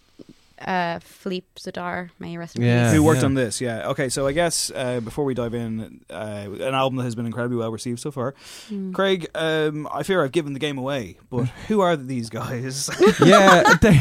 uh, 0.61 0.99
Philippe 1.01 1.47
Zdar, 1.59 2.11
may 2.19 2.33
you 2.33 2.39
rest 2.39 2.57
in 2.57 2.63
Yeah. 2.63 2.87
peace. 2.89 2.95
Who 2.97 3.03
worked 3.03 3.21
yeah. 3.21 3.27
on 3.27 3.35
this? 3.35 3.61
Yeah. 3.61 3.89
Okay. 3.89 4.09
So 4.09 4.27
I 4.27 4.33
guess 4.33 4.71
uh, 4.75 5.01
before 5.01 5.25
we 5.25 5.35
dive 5.35 5.55
in, 5.55 6.01
uh, 6.11 6.47
an 6.61 6.75
album 6.75 6.97
that 6.97 7.05
has 7.05 7.15
been 7.15 7.27
incredibly 7.27 7.57
well 7.59 7.71
received 7.71 8.01
so 8.01 8.11
far. 8.11 8.35
Hmm. 8.69 8.93
Craig, 8.93 9.27
um, 9.35 9.89
I 9.93 10.03
fear 10.03 10.23
I've 10.25 10.33
given 10.33 10.53
the 10.53 10.59
game 10.61 10.79
away, 10.79 11.19
but 11.31 11.45
who 11.69 11.81
are 11.81 11.97
these 11.97 12.29
guys? 12.31 12.91
yeah, 13.25 13.75
they, 13.81 14.01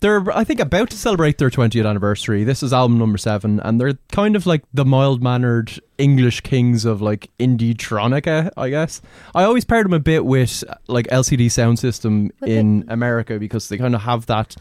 they're 0.00 0.30
I 0.36 0.44
think 0.44 0.60
about 0.60 0.90
to 0.90 0.96
celebrate 0.96 1.38
their 1.38 1.50
20th 1.50 1.86
anniversary. 1.88 2.42
This 2.44 2.62
is 2.62 2.72
album 2.72 2.98
number 2.98 3.18
seven, 3.18 3.60
and 3.60 3.80
they're 3.80 3.98
kind 4.10 4.34
of 4.34 4.46
like 4.46 4.62
the 4.72 4.84
mild 4.84 5.22
mannered 5.22 5.78
English 5.98 6.40
kings 6.40 6.84
of 6.84 7.02
like 7.02 7.30
indie 7.38 7.74
tronica, 7.76 8.50
I 8.56 8.70
guess. 8.70 9.02
I 9.34 9.44
always 9.44 9.64
paired 9.64 9.84
them 9.84 9.92
a 9.92 10.00
bit 10.00 10.24
with 10.24 10.64
like 10.88 11.06
LCD 11.08 11.50
Sound 11.50 11.78
System 11.78 12.30
But 12.40 12.48
in 12.48 12.84
America 12.88 13.38
because 13.38 13.68
they 13.68 13.76
kind 13.78 13.94
of 13.94 14.02
have 14.02 14.26
that. 14.26 14.56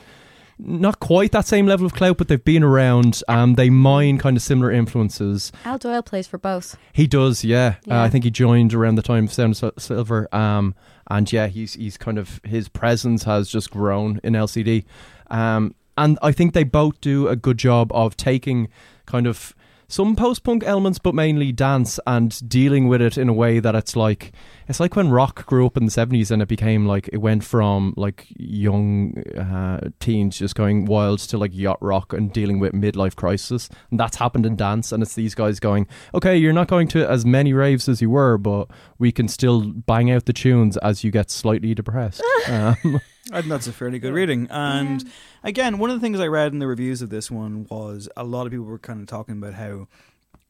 Not 0.62 1.00
quite 1.00 1.32
that 1.32 1.48
same 1.48 1.66
level 1.66 1.86
of 1.86 1.94
clout, 1.94 2.18
but 2.18 2.28
they've 2.28 2.44
been 2.44 2.64
around. 2.64 3.24
Um, 3.30 3.56
they 3.56 3.70
mine 3.70 4.18
kind 4.18 4.36
of 4.36 4.44
similar 4.44 4.72
influences. 4.72 5.54
Al 5.64 5.78
Doyle 5.78 6.04
plays 6.04 6.28
for 6.28 6.38
both. 6.38 6.78
He 6.92 7.08
does, 7.08 7.46
yeah. 7.46 7.76
Uh, 7.90 8.02
I 8.02 8.10
think 8.10 8.26
he 8.26 8.30
joined 8.30 8.74
around 8.74 8.96
the 8.96 9.02
time 9.02 9.26
of 9.26 9.34
Sound 9.34 9.62
of 9.64 9.82
Silver. 9.82 10.28
Um, 10.36 10.76
and 11.10 11.32
yeah, 11.32 11.48
he's 11.48 11.74
he's 11.76 11.98
kind 11.98 12.18
of 12.18 12.42
his 12.44 12.68
presence 12.68 13.24
has 13.24 13.50
just 13.50 13.72
grown 13.72 14.20
in 14.24 14.34
LCD. 14.34 14.84
Um, 15.28 15.76
and 15.98 16.20
I 16.22 16.32
think 16.32 16.54
they 16.54 16.64
both 16.64 17.00
do 17.02 17.28
a 17.28 17.36
good 17.36 17.58
job 17.58 17.92
of 17.94 18.16
taking 18.18 18.68
kind 19.06 19.28
of 19.28 19.56
some 19.90 20.16
post 20.16 20.44
punk 20.44 20.64
elements, 20.64 21.00
but 21.00 21.16
mainly 21.16 21.52
dance 21.52 22.00
and 22.06 22.48
dealing 22.48 22.88
with 22.88 23.02
it 23.02 23.18
in 23.18 23.28
a 23.28 23.34
way 23.34 23.60
that 23.60 23.76
it's 23.76 23.96
like 23.96 24.32
it's 24.68 24.80
like 24.80 24.96
when 24.96 25.10
rock 25.10 25.48
grew 25.48 25.66
up 25.66 25.76
in 25.76 25.86
the 25.86 25.92
seventies 25.92 26.30
and 26.30 26.44
it 26.44 26.48
became 26.48 26.86
like 26.86 27.10
it 27.12 27.18
went 27.18 27.44
from 27.44 27.96
like 27.98 28.28
young 28.38 29.18
uh, 29.36 29.90
teens 30.00 30.38
just 30.38 30.56
going 30.56 30.86
wild 30.86 31.18
to 31.20 31.40
like 31.40 31.52
yacht 31.54 31.80
rock 31.82 32.14
and 32.14 32.32
dealing 32.32 32.60
with 32.60 32.72
midlife 32.74 33.16
crisis, 33.16 33.68
and 33.90 34.00
that's 34.00 34.18
happened 34.18 34.46
in 34.46 34.56
dance. 34.56 34.92
And 34.92 35.02
it's 35.02 35.16
these 35.16 35.34
guys 35.34 35.60
going, 35.60 35.88
okay, 36.14 36.38
you're 36.38 36.54
not 36.54 36.68
going 36.68 36.88
to 36.90 37.10
as 37.10 37.26
many 37.26 37.52
raves 37.52 37.90
as 37.90 38.00
you 38.00 38.12
were, 38.12 38.38
but 38.38 38.70
we 39.00 39.12
can 39.12 39.28
still 39.28 39.72
bang 39.72 40.12
out 40.12 40.26
the 40.26 40.34
tunes 40.34 40.78
as 40.78 41.04
you 41.04 41.10
get 41.10 41.32
slightly 41.32 41.74
depressed. 41.74 42.22
um, 42.48 43.02
I 43.32 43.42
think 43.42 43.50
that's 43.50 43.68
a 43.68 43.74
fairly 43.74 44.00
good 44.00 44.14
reading. 44.14 44.48
And 44.50 45.10
again, 45.44 45.78
one 45.78 45.90
of 45.90 45.96
the 45.96 46.02
things 46.02 46.20
I 46.20 46.28
read 46.28 46.52
in 46.52 46.60
the 46.60 46.68
reviews 46.68 47.02
of 47.02 47.10
this 47.10 47.30
one 47.30 47.66
was 47.70 48.10
a 48.18 48.24
lot 48.24 48.46
of 48.46 48.52
people 48.52 48.66
were 48.66 48.80
kind 48.80 49.02
of 49.02 49.08
talking 49.08 49.38
about 49.38 49.54
how 49.54 49.88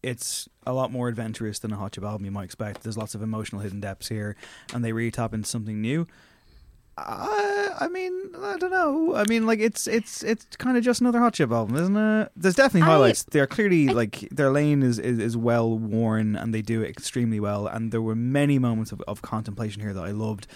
it's 0.01 0.47
a 0.65 0.71
lot 0.73 0.91
more 0.91 1.07
adventurous 1.09 1.59
than 1.59 1.73
a 1.73 1.75
Hot 1.75 1.91
Chip 1.91 2.03
album 2.03 2.25
you 2.25 2.31
might 2.31 2.45
expect. 2.45 2.83
There's 2.83 2.97
lots 2.97 3.15
of 3.15 3.21
emotional 3.21 3.61
hidden 3.61 3.81
depths 3.81 4.07
here, 4.07 4.35
and 4.73 4.83
they 4.83 4.93
really 4.93 5.11
tap 5.11 5.33
into 5.33 5.47
something 5.49 5.81
new. 5.81 6.07
I, 6.97 7.69
I 7.81 7.87
mean, 7.87 8.13
I 8.41 8.57
don't 8.57 8.71
know. 8.71 9.15
I 9.15 9.23
mean, 9.25 9.45
like 9.45 9.59
it's 9.59 9.87
it's 9.87 10.23
it's 10.23 10.45
kind 10.57 10.77
of 10.77 10.83
just 10.83 10.99
another 11.01 11.19
Hot 11.19 11.33
Chip 11.33 11.51
album, 11.51 11.75
isn't 11.77 11.95
it? 11.95 12.31
There's 12.35 12.55
definitely 12.55 12.87
I- 12.89 12.91
highlights. 12.93 13.23
They're 13.23 13.47
clearly 13.47 13.87
like 13.89 14.27
their 14.31 14.51
lane 14.51 14.83
is, 14.83 14.99
is 14.99 15.19
is 15.19 15.37
well 15.37 15.77
worn, 15.77 16.35
and 16.35 16.53
they 16.53 16.61
do 16.61 16.81
it 16.81 16.89
extremely 16.89 17.39
well. 17.39 17.67
And 17.67 17.91
there 17.91 18.01
were 18.01 18.15
many 18.15 18.59
moments 18.59 18.91
of, 18.91 19.01
of 19.07 19.21
contemplation 19.21 19.81
here 19.81 19.93
that 19.93 20.03
I 20.03 20.11
loved, 20.11 20.47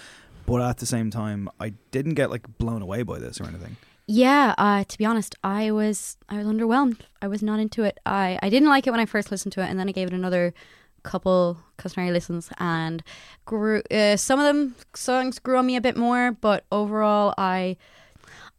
but 0.45 0.61
at 0.61 0.77
the 0.77 0.85
same 0.85 1.09
time, 1.09 1.49
I 1.59 1.73
didn't 1.91 2.13
get 2.13 2.29
like 2.29 2.57
blown 2.57 2.81
away 2.81 3.03
by 3.03 3.19
this 3.19 3.39
or 3.39 3.45
anything. 3.45 3.77
Yeah, 4.05 4.53
uh, 4.57 4.83
to 4.83 4.97
be 4.97 5.05
honest, 5.05 5.35
I 5.43 5.71
was 5.71 6.17
I 6.27 6.37
was 6.37 6.47
underwhelmed. 6.47 7.01
I 7.21 7.27
was 7.27 7.41
not 7.41 7.59
into 7.59 7.83
it. 7.83 7.99
I, 8.05 8.37
I 8.41 8.49
didn't 8.49 8.69
like 8.69 8.85
it 8.85 8.91
when 8.91 8.99
I 8.99 9.05
first 9.05 9.31
listened 9.31 9.53
to 9.53 9.61
it, 9.61 9.69
and 9.69 9.79
then 9.79 9.87
I 9.87 9.93
gave 9.93 10.07
it 10.07 10.13
another 10.13 10.53
couple 11.03 11.57
customary 11.77 12.11
listens, 12.11 12.49
and 12.59 13.03
grew. 13.45 13.81
Uh, 13.91 14.17
some 14.17 14.39
of 14.39 14.45
them 14.45 14.75
songs 14.93 15.39
grew 15.39 15.57
on 15.57 15.65
me 15.65 15.75
a 15.75 15.81
bit 15.81 15.95
more, 15.95 16.31
but 16.31 16.65
overall, 16.71 17.33
I 17.37 17.77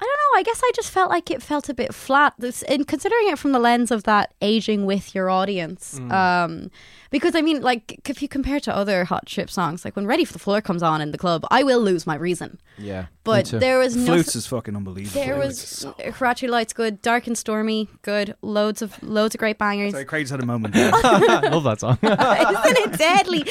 I 0.05 0.07
don't 0.07 0.35
know. 0.35 0.39
I 0.41 0.43
guess 0.43 0.61
I 0.63 0.71
just 0.75 0.91
felt 0.91 1.11
like 1.11 1.31
it 1.31 1.43
felt 1.43 1.69
a 1.69 1.75
bit 1.75 1.95
flat. 1.95 2.35
This, 2.39 2.63
and 2.65 2.87
considering 2.87 3.29
it 3.29 3.39
from 3.39 3.53
the 3.53 3.59
lens 3.59 3.91
of 3.91 4.05
that 4.05 4.35
aging 4.43 4.85
with 4.87 5.15
your 5.15 5.31
audience, 5.31 5.99
um, 6.11 6.71
because 7.11 7.35
I 7.35 7.41
mean, 7.43 7.63
like 7.63 8.01
if 8.09 8.21
you 8.21 8.29
compare 8.29 8.61
to 8.61 8.75
other 8.75 9.05
Hot 9.05 9.27
Chip 9.27 9.49
songs, 9.51 9.85
like 9.85 9.97
when 9.97 10.07
Ready 10.07 10.25
for 10.25 10.33
the 10.33 10.39
Floor 10.39 10.61
comes 10.61 10.83
on 10.83 11.01
in 11.01 11.11
the 11.13 11.19
club, 11.19 11.45
I 11.51 11.63
will 11.63 11.81
lose 11.81 12.07
my 12.07 12.17
reason. 12.17 12.61
yeah, 12.77 13.07
But 13.23 13.47
there 13.47 13.79
was 13.79 13.95
no 13.97 14.15
Flutes 14.15 14.35
is 14.37 14.47
fucking 14.47 14.75
unbelievable. 14.77 15.21
there 15.25 15.39
was 15.39 15.87
Karachi 16.15 16.49
Lights 16.49 16.73
good, 16.73 17.01
Dark 17.01 17.27
and 17.29 17.39
Stormy 17.39 17.89
good, 18.03 18.35
loads 18.43 18.83
of 18.83 19.01
loads 19.03 19.35
of 19.35 19.39
great 19.39 19.59
bangers. 19.59 19.93
Sorry, 19.93 20.05
Craig 20.05 20.23
just 20.25 20.33
had 20.33 20.43
a 20.43 20.47
moment. 20.47 20.75
I 20.77 21.49
love 21.51 21.65
that 21.65 21.81
song. 21.81 21.99
Isn't 22.03 22.93
it 22.93 22.99
deadly? 22.99 23.45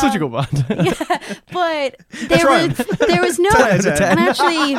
Such 0.00 0.14
a 0.14 0.24
Um, 0.24 0.30
good 0.30 0.66
band. 0.68 1.40
But 1.52 1.96
there 2.28 2.46
right. 2.46 2.68
was 2.78 2.86
there 2.98 3.22
was 3.22 3.38
no 3.40 3.50
Ten 3.50 3.80
ten. 3.82 4.02
and 4.02 4.20
actually 4.20 4.76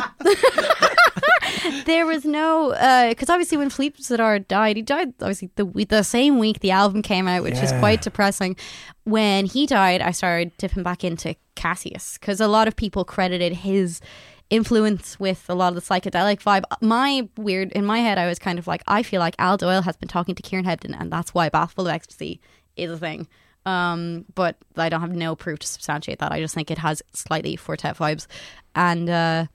there 1.86 2.06
was 2.06 2.24
no 2.24 2.70
because 3.08 3.30
obviously 3.30 3.58
when 3.58 3.70
Philippe 3.70 3.98
Zdar 4.02 4.46
died, 4.46 4.76
he 4.76 4.82
died 4.82 5.14
obviously 5.20 5.50
the 5.56 5.64
the 5.88 6.02
same 6.02 6.38
week 6.38 6.60
the 6.60 6.70
album 6.70 7.02
came 7.02 7.28
out, 7.28 7.42
which 7.42 7.58
is 7.58 7.72
quite 7.72 8.02
depressing. 8.02 8.56
When 9.04 9.46
he 9.46 9.66
died, 9.66 10.00
I 10.00 10.10
started 10.12 10.56
dipping 10.58 10.82
back 10.82 11.04
into 11.04 11.34
Cassius 11.54 12.18
because 12.18 12.40
a 12.40 12.48
lot 12.48 12.68
of 12.68 12.76
people 12.76 13.04
credited 13.04 13.52
his 13.52 14.00
influence 14.50 15.18
with 15.18 15.48
a 15.48 15.54
lot 15.54 15.68
of 15.68 15.74
the 15.76 15.80
psychedelic 15.80 16.42
vibe. 16.42 16.64
My 16.80 17.28
weird 17.36 17.72
in 17.72 17.84
my 17.86 18.00
head, 18.00 18.18
I 18.18 18.26
was 18.26 18.38
kind 18.38 18.58
of 18.58 18.66
like, 18.66 18.82
I 18.86 19.02
feel 19.02 19.20
like 19.20 19.36
Al 19.38 19.56
Doyle 19.56 19.82
has 19.82 19.96
been 19.96 20.08
talking 20.08 20.34
to 20.34 20.42
Kieran 20.42 20.66
Hebden, 20.66 20.94
and 20.98 21.10
that's 21.10 21.32
why 21.32 21.48
Bath 21.48 21.72
Full 21.72 21.86
of 21.86 21.94
Ecstasy 21.94 22.40
is 22.76 22.90
a 22.90 22.98
thing. 22.98 23.28
Um, 23.66 24.24
but 24.34 24.56
I 24.76 24.88
don't 24.88 25.00
have 25.00 25.14
no 25.14 25.36
proof 25.36 25.60
to 25.60 25.66
substantiate 25.66 26.18
that. 26.18 26.32
I 26.32 26.40
just 26.40 26.54
think 26.54 26.70
it 26.70 26.78
has 26.78 27.02
slightly 27.12 27.56
Four 27.56 27.76
Tet 27.76 27.96
vibes, 27.96 28.26
and 28.74 29.08
uh, 29.08 29.46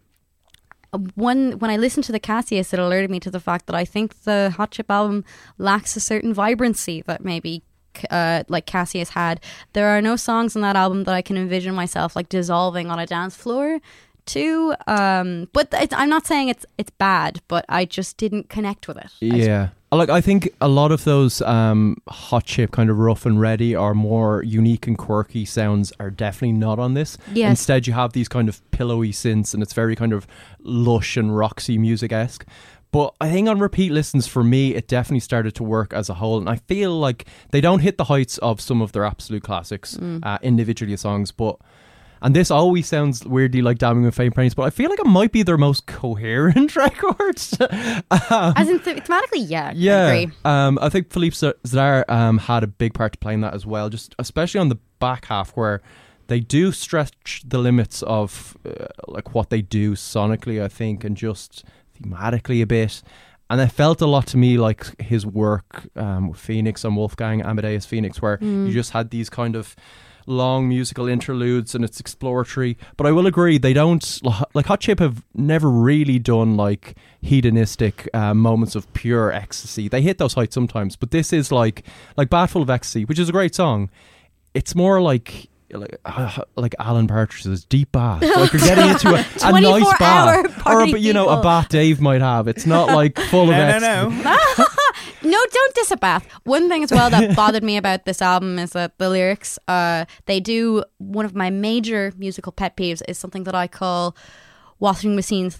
one 1.15 1.53
when 1.59 1.71
I 1.71 1.77
listened 1.77 2.03
to 2.05 2.11
the 2.11 2.19
Cassius, 2.19 2.73
it 2.73 2.79
alerted 2.79 3.09
me 3.09 3.19
to 3.21 3.31
the 3.31 3.39
fact 3.39 3.67
that 3.67 3.75
I 3.75 3.85
think 3.85 4.23
the 4.23 4.53
Hot 4.57 4.71
Chip 4.71 4.89
album 4.89 5.23
lacks 5.57 5.95
a 5.95 5.99
certain 5.99 6.33
vibrancy 6.33 7.01
that 7.07 7.23
maybe 7.23 7.63
uh, 8.09 8.43
like 8.47 8.65
Cassius 8.65 9.09
had. 9.09 9.39
There 9.73 9.87
are 9.89 10.01
no 10.01 10.15
songs 10.15 10.55
on 10.55 10.61
that 10.61 10.75
album 10.75 11.03
that 11.05 11.13
I 11.13 11.21
can 11.21 11.37
envision 11.37 11.75
myself 11.75 12.15
like 12.15 12.29
dissolving 12.29 12.89
on 12.89 12.99
a 12.99 13.05
dance 13.05 13.35
floor 13.35 13.79
to. 14.27 14.75
Um, 14.87 15.49
but 15.53 15.73
I'm 15.91 16.09
not 16.09 16.25
saying 16.25 16.49
it's 16.49 16.65
it's 16.77 16.91
bad, 16.91 17.41
but 17.47 17.65
I 17.69 17.85
just 17.85 18.17
didn't 18.17 18.49
connect 18.49 18.87
with 18.87 18.97
it. 18.97 19.11
Yeah. 19.19 19.69
Like 19.95 20.09
I 20.09 20.21
think 20.21 20.49
a 20.61 20.67
lot 20.67 20.91
of 20.91 21.03
those 21.03 21.41
um, 21.41 21.97
hot 22.07 22.45
chip 22.45 22.71
kind 22.71 22.89
of 22.89 22.97
rough 22.97 23.25
and 23.25 23.39
ready 23.39 23.75
or 23.75 23.93
more 23.93 24.43
unique 24.43 24.87
and 24.87 24.97
quirky 24.97 25.45
sounds 25.45 25.91
are 25.99 26.09
definitely 26.09 26.53
not 26.53 26.79
on 26.79 26.93
this. 26.93 27.17
Yes. 27.33 27.49
Instead, 27.51 27.87
you 27.87 27.93
have 27.93 28.13
these 28.13 28.27
kind 28.27 28.47
of 28.49 28.61
pillowy 28.71 29.11
synths, 29.11 29.53
and 29.53 29.61
it's 29.63 29.73
very 29.73 29.95
kind 29.95 30.13
of 30.13 30.27
lush 30.61 31.17
and 31.17 31.35
roxy 31.35 31.77
music 31.77 32.11
esque. 32.11 32.45
But 32.91 33.13
I 33.19 33.29
think 33.29 33.49
on 33.49 33.59
repeat 33.59 33.91
listens 33.91 34.25
for 34.25 34.43
me, 34.43 34.73
it 34.73 34.87
definitely 34.87 35.19
started 35.19 35.53
to 35.55 35.63
work 35.63 35.93
as 35.93 36.09
a 36.09 36.13
whole, 36.13 36.37
and 36.37 36.47
I 36.49 36.55
feel 36.55 36.97
like 36.97 37.25
they 37.51 37.59
don't 37.59 37.79
hit 37.79 37.97
the 37.97 38.05
heights 38.05 38.37
of 38.37 38.61
some 38.61 38.81
of 38.81 38.91
their 38.93 39.03
absolute 39.03 39.43
classics 39.43 39.97
Mm. 39.97 40.19
uh, 40.25 40.37
individually 40.41 40.95
songs, 40.97 41.31
but. 41.31 41.57
And 42.25 42.35
this 42.35 42.49
always 42.49 42.87
sounds 42.87 43.23
weirdly 43.23 43.61
like 43.61 43.77
Damning 43.77 44.03
with 44.03 44.15
Faint 44.15 44.33
Praise, 44.33 44.55
but 44.55 44.63
I 44.63 44.71
feel 44.71 44.89
like 44.89 44.99
it 44.99 45.05
might 45.05 45.31
be 45.31 45.43
their 45.43 45.57
most 45.59 45.85
coherent 45.85 46.75
records. 46.85 47.55
As 47.61 48.67
in 48.67 48.79
th- 48.79 49.03
thematically, 49.03 49.45
yeah, 49.47 49.67
I 49.69 49.73
Yeah, 49.75 50.07
agree. 50.07 50.33
um, 50.43 50.79
I 50.81 50.89
think 50.89 51.11
Philippe 51.11 51.35
Zdar 51.35 52.03
um, 52.09 52.39
had 52.39 52.63
a 52.63 52.67
big 52.67 52.93
part 52.95 53.13
to 53.13 53.19
play 53.19 53.35
in 53.35 53.41
that 53.41 53.53
as 53.53 53.65
well. 53.65 53.89
Just 53.89 54.15
especially 54.19 54.59
on 54.59 54.69
the 54.69 54.79
back 54.99 55.25
half 55.25 55.51
where 55.51 55.81
they 56.27 56.39
do 56.39 56.71
stretch 56.71 57.43
the 57.45 57.59
limits 57.59 58.01
of 58.01 58.57
uh, 58.65 58.87
like 59.07 59.35
what 59.35 59.51
they 59.51 59.61
do 59.61 59.93
sonically. 59.93 60.61
I 60.63 60.67
think 60.67 61.03
and 61.03 61.15
just 61.15 61.63
thematically 62.01 62.61
a 62.61 62.65
bit. 62.65 63.03
And 63.51 63.61
it 63.61 63.67
felt 63.71 64.01
a 64.01 64.07
lot 64.07 64.25
to 64.27 64.37
me 64.37 64.57
like 64.57 64.99
his 64.99 65.23
work 65.27 65.87
um, 65.95 66.29
with 66.29 66.39
Phoenix 66.39 66.83
and 66.83 66.97
Wolfgang 66.97 67.43
Amadeus 67.43 67.85
Phoenix, 67.85 68.19
where 68.19 68.39
Mm. 68.39 68.65
you 68.65 68.73
just 68.73 68.91
had 68.93 69.11
these 69.11 69.29
kind 69.29 69.55
of 69.55 69.75
long 70.27 70.67
musical 70.67 71.07
interludes 71.07 71.75
and 71.75 71.83
it's 71.85 71.99
exploratory. 71.99 72.77
But 72.97 73.07
I 73.07 73.11
will 73.11 73.27
agree, 73.27 73.57
they 73.57 73.73
don't 73.73 74.19
like 74.53 74.65
Hot 74.65 74.79
Chip 74.81 74.99
have 74.99 75.23
never 75.33 75.69
really 75.69 76.19
done 76.19 76.55
like 76.57 76.95
hedonistic 77.21 78.09
uh, 78.13 78.33
moments 78.33 78.75
of 78.75 78.91
pure 78.93 79.31
ecstasy. 79.31 79.87
They 79.87 80.01
hit 80.01 80.17
those 80.17 80.33
heights 80.33 80.53
sometimes, 80.55 80.95
but 80.95 81.11
this 81.11 81.31
is 81.33 81.51
like 81.51 81.85
like 82.17 82.29
Bath 82.29 82.51
Full 82.51 82.61
of 82.61 82.69
Ecstasy, 82.69 83.05
which 83.05 83.19
is 83.19 83.29
a 83.29 83.31
great 83.31 83.53
song. 83.55 83.89
it's 84.53 84.73
more 84.75 85.01
like 85.01 85.49
like 85.71 85.99
uh, 86.05 86.41
like 86.55 86.73
Alan 86.79 87.07
Partridge's 87.07 87.65
deep 87.65 87.91
bath. 87.91 88.21
Like 88.35 88.53
you're 88.53 88.61
getting 88.61 88.89
into 88.91 89.09
a, 89.09 89.25
a 89.43 89.61
nice 89.61 89.97
bath, 89.99 90.45
or 90.45 90.49
party 90.49 90.91
but 90.91 91.01
you 91.01 91.11
know 91.11 91.23
people. 91.25 91.39
a 91.39 91.43
bath 91.43 91.69
Dave 91.69 91.99
might 91.99 92.21
have. 92.21 92.47
It's 92.47 92.65
not 92.65 92.87
like 92.89 93.19
full 93.29 93.43
of 93.43 93.49
No, 93.49 93.55
ex- 93.57 93.81
no, 93.81 94.09
no. 95.25 95.45
Don't 95.51 95.75
diss 95.75 95.91
a 95.91 95.97
bath. 95.97 96.27
One 96.43 96.69
thing 96.69 96.83
as 96.83 96.91
well 96.91 97.09
that 97.09 97.35
bothered 97.41 97.63
me 97.63 97.77
about 97.77 98.05
this 98.05 98.21
album 98.21 98.59
is 98.59 98.71
that 98.71 98.97
the 98.97 99.09
lyrics, 99.09 99.59
uh, 99.67 100.05
they 100.25 100.39
do 100.39 100.83
one 100.97 101.25
of 101.25 101.35
my 101.35 101.49
major 101.49 102.13
musical 102.17 102.51
pet 102.51 102.77
peeves 102.77 103.01
is 103.07 103.17
something 103.17 103.43
that 103.43 103.55
I 103.55 103.67
call 103.67 104.15
washing 104.79 105.15
machines. 105.15 105.57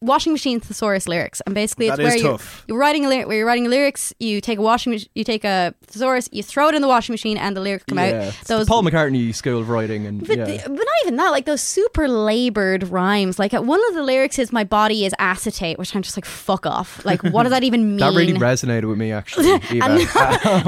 Washing 0.00 0.32
machine 0.32 0.60
thesaurus 0.60 1.08
lyrics, 1.08 1.40
and 1.44 1.56
basically 1.56 1.88
it's 1.88 1.98
where 1.98 2.06
where 2.06 2.16
is 2.16 2.22
you're, 2.22 2.38
you're 2.68 2.78
writing 2.78 3.04
a 3.04 3.08
lyric. 3.08 3.26
Where 3.26 3.36
you're 3.36 3.46
writing 3.46 3.68
lyrics, 3.68 4.14
you 4.20 4.40
take 4.40 4.58
a 4.58 4.62
washing, 4.62 4.92
mach- 4.92 5.08
you 5.16 5.24
take 5.24 5.42
a 5.44 5.74
thesaurus, 5.86 6.28
you 6.30 6.44
throw 6.44 6.68
it 6.68 6.76
in 6.76 6.82
the 6.82 6.86
washing 6.88 7.12
machine, 7.12 7.36
and 7.36 7.56
the 7.56 7.60
lyrics 7.60 7.84
come 7.88 7.98
Yeah, 7.98 8.04
out. 8.04 8.12
it's 8.28 8.46
the 8.46 8.64
Paul 8.64 8.84
McCartney 8.84 9.34
school 9.34 9.58
of 9.60 9.68
writing, 9.68 10.06
and 10.06 10.24
But, 10.24 10.38
yeah. 10.38 10.62
but 10.62 10.70
not 10.72 10.86
even 11.02 11.16
that, 11.16 11.30
like 11.30 11.46
those 11.46 11.60
super 11.62 12.06
labored 12.06 12.84
rhymes. 12.88 13.40
Like 13.40 13.52
uh, 13.52 13.60
one 13.60 13.80
of 13.88 13.94
the 13.96 14.04
lyrics 14.04 14.38
is 14.38 14.52
"My 14.52 14.62
body 14.62 15.04
is 15.04 15.14
acetate," 15.18 15.78
which 15.80 15.96
I'm 15.96 16.02
just 16.02 16.16
like, 16.16 16.24
"Fuck 16.26 16.64
off!" 16.64 17.04
Like, 17.04 17.22
what 17.24 17.42
does 17.42 17.50
that 17.50 17.64
even 17.64 17.88
mean? 17.88 17.96
that 17.98 18.14
really 18.14 18.34
resonated 18.34 18.88
with 18.88 18.98
me 18.98 19.10
actually. 19.10 19.50
And- 19.70 19.82
Um, 19.82 19.98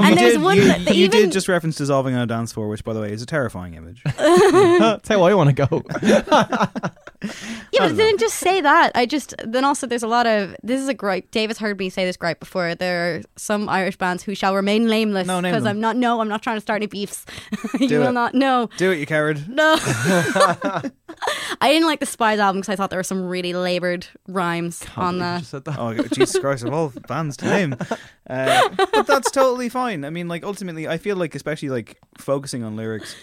and 0.05 0.17
there's 0.17 0.33
did, 0.33 0.41
one 0.41 0.57
you, 0.57 0.63
that 0.63 0.95
you 0.95 1.05
even 1.05 1.21
did 1.21 1.31
just 1.31 1.47
reference 1.47 1.77
dissolving 1.77 2.15
on 2.15 2.21
a 2.21 2.25
dance 2.27 2.51
floor, 2.51 2.67
which, 2.67 2.83
by 2.83 2.91
the 2.93 2.99
way, 2.99 3.13
is 3.13 3.21
a 3.21 3.25
terrifying 3.25 3.75
image. 3.75 4.01
That's 4.17 5.07
how 5.07 5.23
I 5.23 5.33
want 5.35 5.55
to 5.55 5.67
go. 5.67 5.83
Yeah, 7.23 7.29
but 7.79 7.91
it 7.91 7.97
didn't 7.97 8.19
just 8.19 8.35
say 8.37 8.61
that. 8.61 8.91
I 8.95 9.05
just 9.05 9.35
then 9.45 9.63
also 9.63 9.85
there's 9.87 10.03
a 10.03 10.07
lot 10.07 10.25
of 10.27 10.55
this 10.63 10.81
is 10.81 10.87
a 10.87 10.93
gripe. 10.93 11.31
David's 11.31 11.59
heard 11.59 11.77
me 11.77 11.89
say 11.89 12.05
this 12.05 12.17
gripe 12.17 12.39
before. 12.39 12.73
There 12.75 13.15
are 13.17 13.21
some 13.37 13.69
Irish 13.69 13.97
bands 13.97 14.23
who 14.23 14.33
shall 14.35 14.55
remain 14.55 14.87
nameless 14.87 15.27
No, 15.27 15.39
name 15.39 15.51
because 15.51 15.63
them. 15.63 15.77
I'm 15.77 15.79
not. 15.81 15.95
No, 15.97 16.19
I'm 16.21 16.27
not 16.29 16.41
trying 16.41 16.57
to 16.57 16.61
start 16.61 16.77
any 16.77 16.87
beefs. 16.87 17.25
you 17.79 17.87
Do 17.87 17.99
will 17.99 18.07
it. 18.07 18.13
not. 18.13 18.33
No, 18.33 18.69
Do 18.77 18.91
it, 18.91 18.99
you 18.99 19.05
coward. 19.05 19.47
no. 19.47 19.77
I 21.61 21.69
didn't 21.71 21.87
like 21.87 21.99
the 21.99 22.05
Spies 22.05 22.39
album 22.39 22.61
because 22.61 22.73
I 22.73 22.75
thought 22.75 22.89
there 22.89 22.99
were 22.99 23.03
some 23.03 23.27
really 23.27 23.53
labored 23.53 24.07
rhymes 24.27 24.83
on 24.95 25.19
the. 25.19 25.43
Oh, 25.77 25.93
Jesus 25.93 26.39
Christ, 26.39 26.63
of 26.63 26.73
all 26.73 26.91
bands 27.07 27.37
to 27.37 27.45
name. 27.45 27.75
Uh, 28.29 28.69
but 28.93 29.05
that's 29.07 29.29
totally 29.31 29.69
fine. 29.69 30.05
I 30.05 30.09
mean, 30.09 30.27
like, 30.27 30.43
ultimately, 30.43 30.87
I 30.87 30.97
feel 30.97 31.17
like, 31.17 31.35
especially, 31.35 31.69
like, 31.69 31.97
focusing 32.17 32.63
on 32.63 32.75
lyrics 32.75 33.15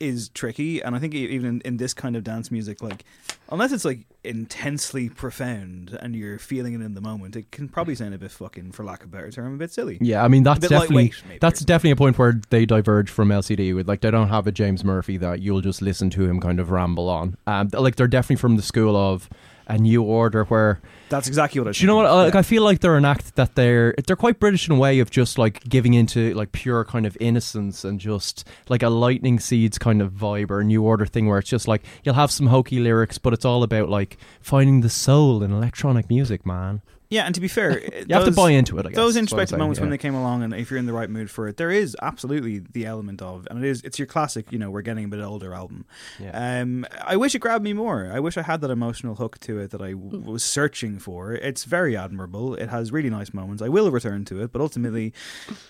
is 0.00 0.30
tricky. 0.30 0.82
And 0.82 0.96
I 0.96 0.98
think 0.98 1.14
even 1.14 1.46
in, 1.46 1.60
in 1.62 1.76
this 1.76 1.94
kind 1.94 2.16
of 2.16 2.24
dance 2.24 2.50
music, 2.50 2.82
like, 2.82 3.04
unless 3.50 3.70
it's, 3.70 3.84
like, 3.84 4.00
intensely 4.24 5.08
profound 5.08 5.96
and 6.00 6.14
you're 6.14 6.38
feeling 6.38 6.74
it 6.74 6.80
in 6.82 6.94
the 6.94 7.00
moment, 7.00 7.36
it 7.36 7.50
can 7.50 7.68
probably 7.68 7.94
sound 7.94 8.14
a 8.14 8.18
bit 8.18 8.30
fucking, 8.30 8.72
for 8.72 8.84
lack 8.84 9.02
of 9.02 9.08
a 9.08 9.12
better 9.12 9.30
term, 9.30 9.54
a 9.54 9.56
bit 9.56 9.70
silly. 9.70 9.98
Yeah, 10.00 10.24
I 10.24 10.28
mean 10.28 10.42
that's 10.42 10.66
definitely 10.66 11.12
that's 11.40 11.60
definitely 11.60 11.92
a 11.92 11.96
point 11.96 12.18
where 12.18 12.40
they 12.50 12.66
diverge 12.66 13.10
from 13.10 13.28
LCD 13.28 13.74
with 13.74 13.88
like 13.88 14.00
they 14.00 14.10
don't 14.10 14.28
have 14.28 14.46
a 14.46 14.52
James 14.52 14.84
Murphy 14.84 15.16
that 15.18 15.40
you'll 15.40 15.60
just 15.60 15.80
listen 15.80 16.10
to 16.10 16.24
him 16.24 16.40
kind 16.40 16.60
of 16.60 16.70
ramble 16.70 17.08
on. 17.08 17.36
Um, 17.46 17.70
like 17.72 17.96
they're 17.96 18.08
definitely 18.08 18.36
from 18.36 18.56
the 18.56 18.62
school 18.62 18.96
of 18.96 19.28
a 19.70 19.78
new 19.78 20.02
order 20.02 20.44
where 20.44 20.80
That's 21.10 21.28
exactly 21.28 21.60
what 21.60 21.68
I 21.68 21.72
do 21.72 21.80
you 21.80 21.86
know 21.86 21.96
what? 21.96 22.10
Like 22.10 22.34
I 22.34 22.42
feel 22.42 22.64
like 22.64 22.80
they're 22.80 22.96
an 22.96 23.04
act 23.04 23.36
that 23.36 23.54
they're 23.54 23.94
they're 24.06 24.16
quite 24.16 24.40
British 24.40 24.68
in 24.68 24.74
a 24.74 24.78
way 24.78 24.98
of 24.98 25.10
just 25.10 25.38
like 25.38 25.62
giving 25.68 25.94
into 25.94 26.34
like 26.34 26.50
pure 26.50 26.84
kind 26.84 27.06
of 27.06 27.16
innocence 27.20 27.84
and 27.84 28.00
just 28.00 28.46
like 28.68 28.82
a 28.82 28.88
lightning 28.88 29.38
seeds 29.38 29.78
kind 29.78 30.02
of 30.02 30.12
vibe 30.12 30.50
or 30.50 30.60
a 30.60 30.64
new 30.64 30.82
order 30.82 31.06
thing 31.06 31.28
where 31.28 31.38
it's 31.38 31.48
just 31.48 31.68
like 31.68 31.82
you'll 32.02 32.16
have 32.16 32.32
some 32.32 32.48
hokey 32.48 32.80
lyrics 32.80 33.16
but 33.16 33.32
it's 33.32 33.44
all 33.44 33.62
about 33.62 33.88
like 33.88 34.18
finding 34.40 34.80
the 34.80 34.90
soul 34.90 35.42
in 35.42 35.52
electronic 35.52 36.10
music, 36.10 36.44
man. 36.44 36.82
Yeah, 37.10 37.24
and 37.24 37.34
to 37.34 37.40
be 37.40 37.48
fair, 37.48 37.80
You 38.08 38.14
have 38.14 38.24
to 38.24 38.30
buy 38.30 38.52
into 38.52 38.78
it, 38.78 38.86
I 38.86 38.90
guess, 38.90 38.96
those 38.96 39.10
is 39.10 39.16
what 39.16 39.18
I'm 39.18 39.22
introspective 39.24 39.48
saying, 39.50 39.58
moments 39.58 39.80
when 39.80 39.90
they 39.90 39.98
came 39.98 40.14
along, 40.14 40.44
and 40.44 40.54
if 40.54 40.70
you're 40.70 40.78
in 40.78 40.86
the 40.86 40.92
right 40.92 41.10
mood 41.10 41.28
for 41.28 41.48
it, 41.48 41.56
there 41.56 41.70
is 41.70 41.96
absolutely 42.00 42.60
the 42.72 42.86
element 42.86 43.20
of, 43.20 43.48
and 43.50 43.62
it 43.64 43.68
is, 43.68 43.82
it's 43.82 43.98
your 43.98 44.06
classic. 44.06 44.50
You 44.52 44.58
know, 44.60 44.70
we're 44.70 44.82
getting 44.82 45.04
a 45.04 45.08
bit 45.08 45.20
older 45.20 45.52
album. 45.52 45.86
Um, 46.32 46.86
I 47.02 47.16
wish 47.16 47.34
it 47.34 47.40
grabbed 47.40 47.64
me 47.64 47.72
more. 47.72 48.10
I 48.12 48.20
wish 48.20 48.36
I 48.36 48.42
had 48.42 48.60
that 48.60 48.70
emotional 48.70 49.16
hook 49.16 49.38
to 49.40 49.58
it 49.58 49.70
that 49.72 49.82
I 49.82 49.90
w- 49.92 50.20
was 50.20 50.44
searching 50.44 50.98
for. 51.00 51.32
It's 51.32 51.64
very 51.64 51.96
admirable. 51.96 52.54
It 52.54 52.68
has 52.68 52.92
really 52.92 53.10
nice 53.10 53.34
moments. 53.34 53.60
I 53.60 53.68
will 53.68 53.90
return 53.90 54.24
to 54.26 54.40
it, 54.42 54.52
but 54.52 54.62
ultimately, 54.62 55.12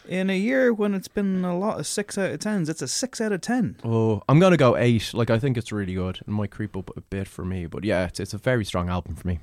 in 0.08 0.28
a 0.28 0.36
year 0.36 0.72
when 0.74 0.94
it's 0.94 1.08
been 1.08 1.44
a 1.44 1.56
lot 1.58 1.80
of 1.80 1.86
six 1.86 2.18
out 2.18 2.30
of 2.32 2.40
tens, 2.40 2.68
it's 2.68 2.82
a 2.82 2.88
six 2.88 3.20
out 3.20 3.32
of 3.32 3.40
ten. 3.40 3.76
Oh, 3.82 4.22
I'm 4.28 4.40
gonna 4.40 4.56
go 4.58 4.76
eight. 4.76 5.14
Like 5.14 5.30
I 5.30 5.38
think 5.38 5.56
it's 5.56 5.72
really 5.72 5.94
good. 5.94 6.18
It 6.18 6.28
might 6.28 6.50
creep 6.50 6.76
up 6.76 6.94
a 6.96 7.00
bit 7.00 7.26
for 7.28 7.44
me, 7.46 7.64
but 7.66 7.82
yeah, 7.84 8.04
it's 8.06 8.20
it's 8.20 8.34
a 8.34 8.38
very 8.38 8.64
strong 8.66 8.88
album 8.90 9.14
for 9.16 9.26
me. 9.26 9.40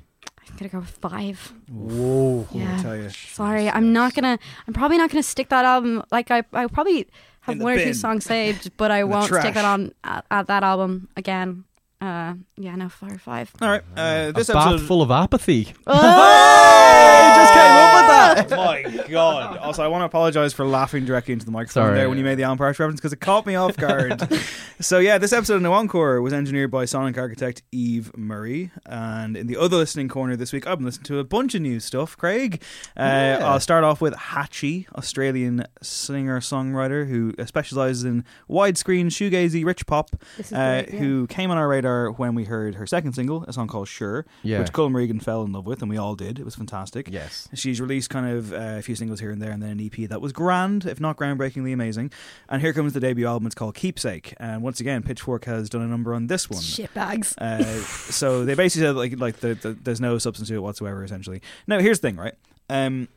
I'm 0.50 0.56
gonna 0.56 0.68
go 0.68 0.78
with 0.80 0.90
five. 0.90 1.52
Whoa! 1.70 2.46
Yeah. 2.52 2.76
I 2.78 2.82
tell 2.82 2.96
you. 2.96 3.10
Sorry, 3.10 3.68
I'm 3.68 3.92
not 3.92 4.14
gonna. 4.14 4.38
I'm 4.66 4.74
probably 4.74 4.98
not 4.98 5.10
gonna 5.10 5.22
stick 5.22 5.48
that 5.50 5.64
album. 5.64 6.02
Like 6.10 6.30
I, 6.30 6.42
I 6.52 6.66
probably 6.66 7.06
have 7.42 7.54
In 7.54 7.58
the 7.58 7.64
one 7.64 7.78
or 7.78 7.82
two 7.82 7.94
songs 7.94 8.24
saved, 8.24 8.70
but 8.76 8.90
I 8.90 9.04
won't 9.04 9.24
stick 9.24 9.40
trash. 9.40 9.54
that 9.54 9.64
on 9.64 9.92
at, 10.04 10.24
at 10.30 10.46
that 10.46 10.62
album 10.62 11.08
again. 11.16 11.64
Uh, 12.00 12.34
yeah, 12.56 12.76
no, 12.76 12.88
five, 12.88 13.20
five. 13.20 13.52
All 13.60 13.68
right, 13.68 13.82
uh, 13.96 14.30
this 14.32 14.48
a 14.48 14.52
bath 14.52 14.68
episode 14.68 14.86
full 14.86 15.02
of 15.02 15.10
apathy. 15.10 15.72
Oh! 15.86 17.34
just 17.36 17.52
came 17.52 17.62
up 17.62 17.82
with 17.82 17.87
that. 18.08 18.50
My 18.56 18.82
God! 19.08 19.56
Also, 19.58 19.82
I 19.84 19.88
want 19.88 20.02
to 20.02 20.06
apologize 20.06 20.52
for 20.52 20.64
laughing 20.64 21.04
directly 21.04 21.32
into 21.32 21.44
the 21.46 21.52
microphone 21.52 21.84
Sorry. 21.84 21.94
there 21.98 22.08
when 22.08 22.18
you 22.18 22.24
made 22.24 22.36
the 22.36 22.42
Alan 22.42 22.58
Partridge 22.58 22.80
reference 22.80 23.00
because 23.00 23.12
it 23.12 23.20
caught 23.20 23.46
me 23.46 23.54
off 23.54 23.76
guard. 23.76 24.28
so 24.80 24.98
yeah, 24.98 25.18
this 25.18 25.32
episode 25.32 25.56
of 25.56 25.62
No 25.62 25.72
Encore 25.72 26.20
was 26.20 26.32
engineered 26.32 26.70
by 26.70 26.84
sonic 26.84 27.16
architect 27.18 27.62
Eve 27.72 28.16
Murray, 28.16 28.70
and 28.86 29.36
in 29.36 29.46
the 29.46 29.56
other 29.56 29.76
listening 29.76 30.08
corner 30.08 30.36
this 30.36 30.52
week, 30.52 30.66
I've 30.66 30.78
been 30.78 30.86
listening 30.86 31.04
to 31.04 31.18
a 31.18 31.24
bunch 31.24 31.54
of 31.54 31.62
new 31.62 31.80
stuff. 31.80 32.16
Craig, 32.16 32.62
uh, 32.96 33.38
I'll 33.42 33.60
start 33.60 33.84
off 33.84 34.00
with 34.00 34.14
Hatchie, 34.14 34.86
Australian 34.96 35.64
singer 35.82 36.40
songwriter 36.40 37.08
who 37.08 37.32
specializes 37.46 38.04
in 38.04 38.24
widescreen 38.48 39.06
shoegazy 39.06 39.64
rich 39.64 39.86
pop, 39.86 40.10
uh, 40.14 40.42
great, 40.48 40.92
yeah. 40.92 40.98
who 40.98 41.26
came 41.26 41.50
on 41.50 41.58
our 41.58 41.68
radar 41.68 42.10
when 42.12 42.34
we 42.34 42.44
heard 42.44 42.74
her 42.76 42.86
second 42.86 43.12
single, 43.12 43.44
a 43.44 43.52
song 43.52 43.68
called 43.68 43.88
Sure, 43.88 44.24
Yeah. 44.42 44.60
which 44.60 44.72
Colin 44.72 44.94
Regan 44.94 45.20
fell 45.20 45.42
in 45.42 45.52
love 45.52 45.66
with, 45.66 45.80
and 45.82 45.90
we 45.90 45.96
all 45.96 46.14
did. 46.14 46.38
It 46.38 46.44
was 46.44 46.54
fantastic. 46.54 47.08
Yes. 47.10 47.48
She's 47.54 47.80
released 47.98 48.10
kind 48.10 48.36
of 48.36 48.52
uh, 48.52 48.78
a 48.78 48.82
few 48.82 48.94
singles 48.94 49.18
here 49.18 49.30
and 49.30 49.42
there, 49.42 49.50
and 49.50 49.60
then 49.60 49.70
an 49.70 49.80
EP 49.80 50.08
that 50.08 50.20
was 50.20 50.32
grand, 50.32 50.86
if 50.86 51.00
not 51.00 51.16
groundbreakingly 51.16 51.72
amazing. 51.72 52.12
And 52.48 52.62
here 52.62 52.72
comes 52.72 52.92
the 52.92 53.00
debut 53.00 53.26
album. 53.26 53.46
It's 53.46 53.56
called 53.56 53.74
Keepsake, 53.74 54.34
and 54.38 54.62
once 54.62 54.78
again, 54.78 55.02
Pitchfork 55.02 55.44
has 55.46 55.68
done 55.68 55.82
a 55.82 55.86
number 55.86 56.14
on 56.14 56.28
this 56.28 56.48
one. 56.48 56.60
Shitbags. 56.60 57.36
Uh, 57.38 57.82
so 58.12 58.44
they 58.44 58.54
basically 58.54 58.86
said 58.86 58.94
like 58.94 59.18
like 59.18 59.38
the, 59.38 59.54
the, 59.54 59.72
there's 59.72 60.00
no 60.00 60.18
substance 60.18 60.48
to 60.48 60.54
it 60.54 60.62
whatsoever. 60.62 61.02
Essentially, 61.02 61.42
now 61.66 61.80
here's 61.80 61.98
the 61.98 62.08
thing, 62.08 62.16
right? 62.16 62.34
Um, 62.70 63.08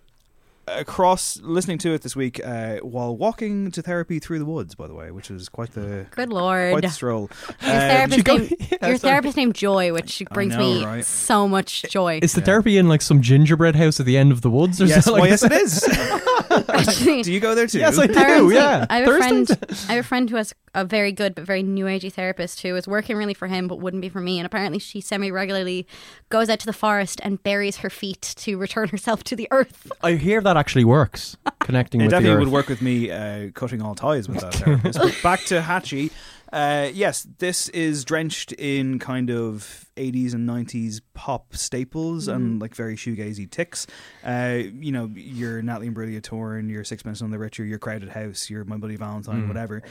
across 0.75 1.39
listening 1.41 1.77
to 1.79 1.93
it 1.93 2.01
this 2.01 2.15
week 2.15 2.39
uh, 2.43 2.77
while 2.77 3.15
walking 3.15 3.71
to 3.71 3.81
therapy 3.81 4.19
through 4.19 4.39
the 4.39 4.45
woods, 4.45 4.75
by 4.75 4.87
the 4.87 4.93
way, 4.93 5.11
which 5.11 5.29
was 5.29 5.49
quite 5.49 5.71
the 5.73 6.05
Good 6.11 6.29
lord. 6.29 6.71
quite 6.73 6.83
the 6.83 6.89
stroll. 6.89 7.29
Your 7.61 7.71
Um, 7.71 7.79
therapist, 7.79 8.23
go- 8.25 8.37
named, 8.37 8.55
Yeah, 8.71 8.87
your 8.87 8.97
therapist 8.97 9.37
named 9.37 9.55
Joy, 9.55 9.93
which 9.93 10.23
brings 10.33 10.53
know, 10.55 10.59
me 10.59 10.85
right? 10.85 11.05
so 11.05 11.47
much 11.47 11.83
joy. 11.83 12.19
Is 12.21 12.33
the 12.33 12.41
therapy 12.41 12.77
in 12.77 12.87
like 12.89 13.01
some 13.01 13.21
gingerbread 13.21 13.75
house 13.75 13.99
at 13.99 14.05
the 14.05 14.17
end 14.17 14.31
of 14.31 14.41
the 14.41 14.49
woods 14.49 14.81
or 14.81 14.85
yes, 14.85 15.05
something? 15.05 15.21
well, 15.21 15.29
like 15.29 15.41
yes, 15.41 15.43
it 15.43 15.49
that? 15.49 15.61
is. 15.61 16.67
Actually, 16.69 17.23
Do 17.23 17.31
you 17.33 17.39
go 17.39 17.55
there 17.55 17.67
too? 17.67 17.79
Yes, 17.79 17.97
I 17.97 18.07
do. 18.07 18.13
Apparently, 18.13 18.55
yeah, 18.55 18.85
I 18.89 18.97
have 18.99 19.07
a 19.07 19.17
friend. 19.17 19.49
I 19.89 19.93
have 19.93 20.05
a 20.05 20.07
friend 20.07 20.29
who 20.29 20.35
has 20.35 20.53
a 20.73 20.85
very 20.85 21.11
good 21.11 21.35
but 21.35 21.43
very 21.45 21.63
new 21.63 21.85
agey 21.85 22.11
therapist 22.11 22.61
who 22.61 22.75
is 22.75 22.87
working 22.87 23.17
really 23.17 23.33
for 23.33 23.47
him, 23.47 23.67
but 23.67 23.79
wouldn't 23.79 24.01
be 24.01 24.09
for 24.09 24.21
me. 24.21 24.39
And 24.39 24.45
apparently, 24.45 24.79
she 24.79 25.01
semi 25.01 25.31
regularly 25.31 25.85
goes 26.29 26.49
out 26.49 26.59
to 26.59 26.65
the 26.65 26.73
forest 26.73 27.19
and 27.23 27.41
buries 27.43 27.77
her 27.77 27.89
feet 27.89 28.21
to 28.37 28.57
return 28.57 28.87
herself 28.89 29.23
to 29.25 29.35
the 29.35 29.47
earth. 29.51 29.91
I 30.03 30.13
hear 30.13 30.41
that 30.41 30.57
actually 30.57 30.85
works. 30.85 31.37
Connecting 31.59 32.01
It 32.01 32.05
with 32.05 32.11
the 32.11 32.15
definitely 32.17 32.35
earth. 32.37 32.45
would 32.45 32.53
work 32.53 32.67
with 32.69 32.81
me 32.81 33.11
uh, 33.11 33.51
cutting 33.51 33.81
all 33.81 33.95
ties 33.95 34.27
with 34.29 34.39
that 34.41 34.53
therapist. 34.55 34.97
but 34.99 35.17
back 35.23 35.41
to 35.45 35.61
Hatchie. 35.61 36.11
Uh, 36.53 36.89
yes, 36.93 37.25
this 37.37 37.69
is 37.69 38.03
drenched 38.03 38.51
in 38.53 38.99
kind 38.99 39.29
of 39.31 39.85
80s 39.95 40.33
and 40.33 40.49
90s 40.49 40.99
pop 41.13 41.55
staples 41.55 42.27
and 42.27 42.59
like 42.61 42.75
very 42.75 42.97
shoegazy 42.97 43.49
ticks. 43.49 43.87
Uh, 44.21 44.59
you 44.73 44.91
know, 44.91 45.09
your 45.15 45.61
Natalie 45.61 45.89
Imbruglia 45.89 46.21
Torn, 46.21 46.67
your 46.67 46.83
Sixpence 46.83 47.21
None 47.21 47.31
the 47.31 47.39
Richer, 47.39 47.63
your 47.63 47.79
Crowded 47.79 48.09
House, 48.09 48.49
your 48.49 48.65
My 48.65 48.75
Bloody 48.75 48.97
Valentine, 48.97 49.43
Mm. 49.43 49.47
whatever. 49.47 49.81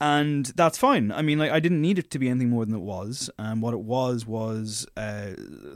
And 0.00 0.46
that's 0.56 0.78
fine. 0.78 1.12
I 1.12 1.20
mean, 1.20 1.38
like, 1.38 1.50
I 1.50 1.60
didn't 1.60 1.82
need 1.82 1.98
it 1.98 2.10
to 2.12 2.18
be 2.18 2.28
anything 2.30 2.48
more 2.48 2.64
than 2.64 2.74
it 2.74 2.80
was. 2.80 3.28
Um, 3.38 3.60
what 3.60 3.74
it 3.74 3.80
was 3.80 4.26
was 4.26 4.86
uh, 4.96 5.32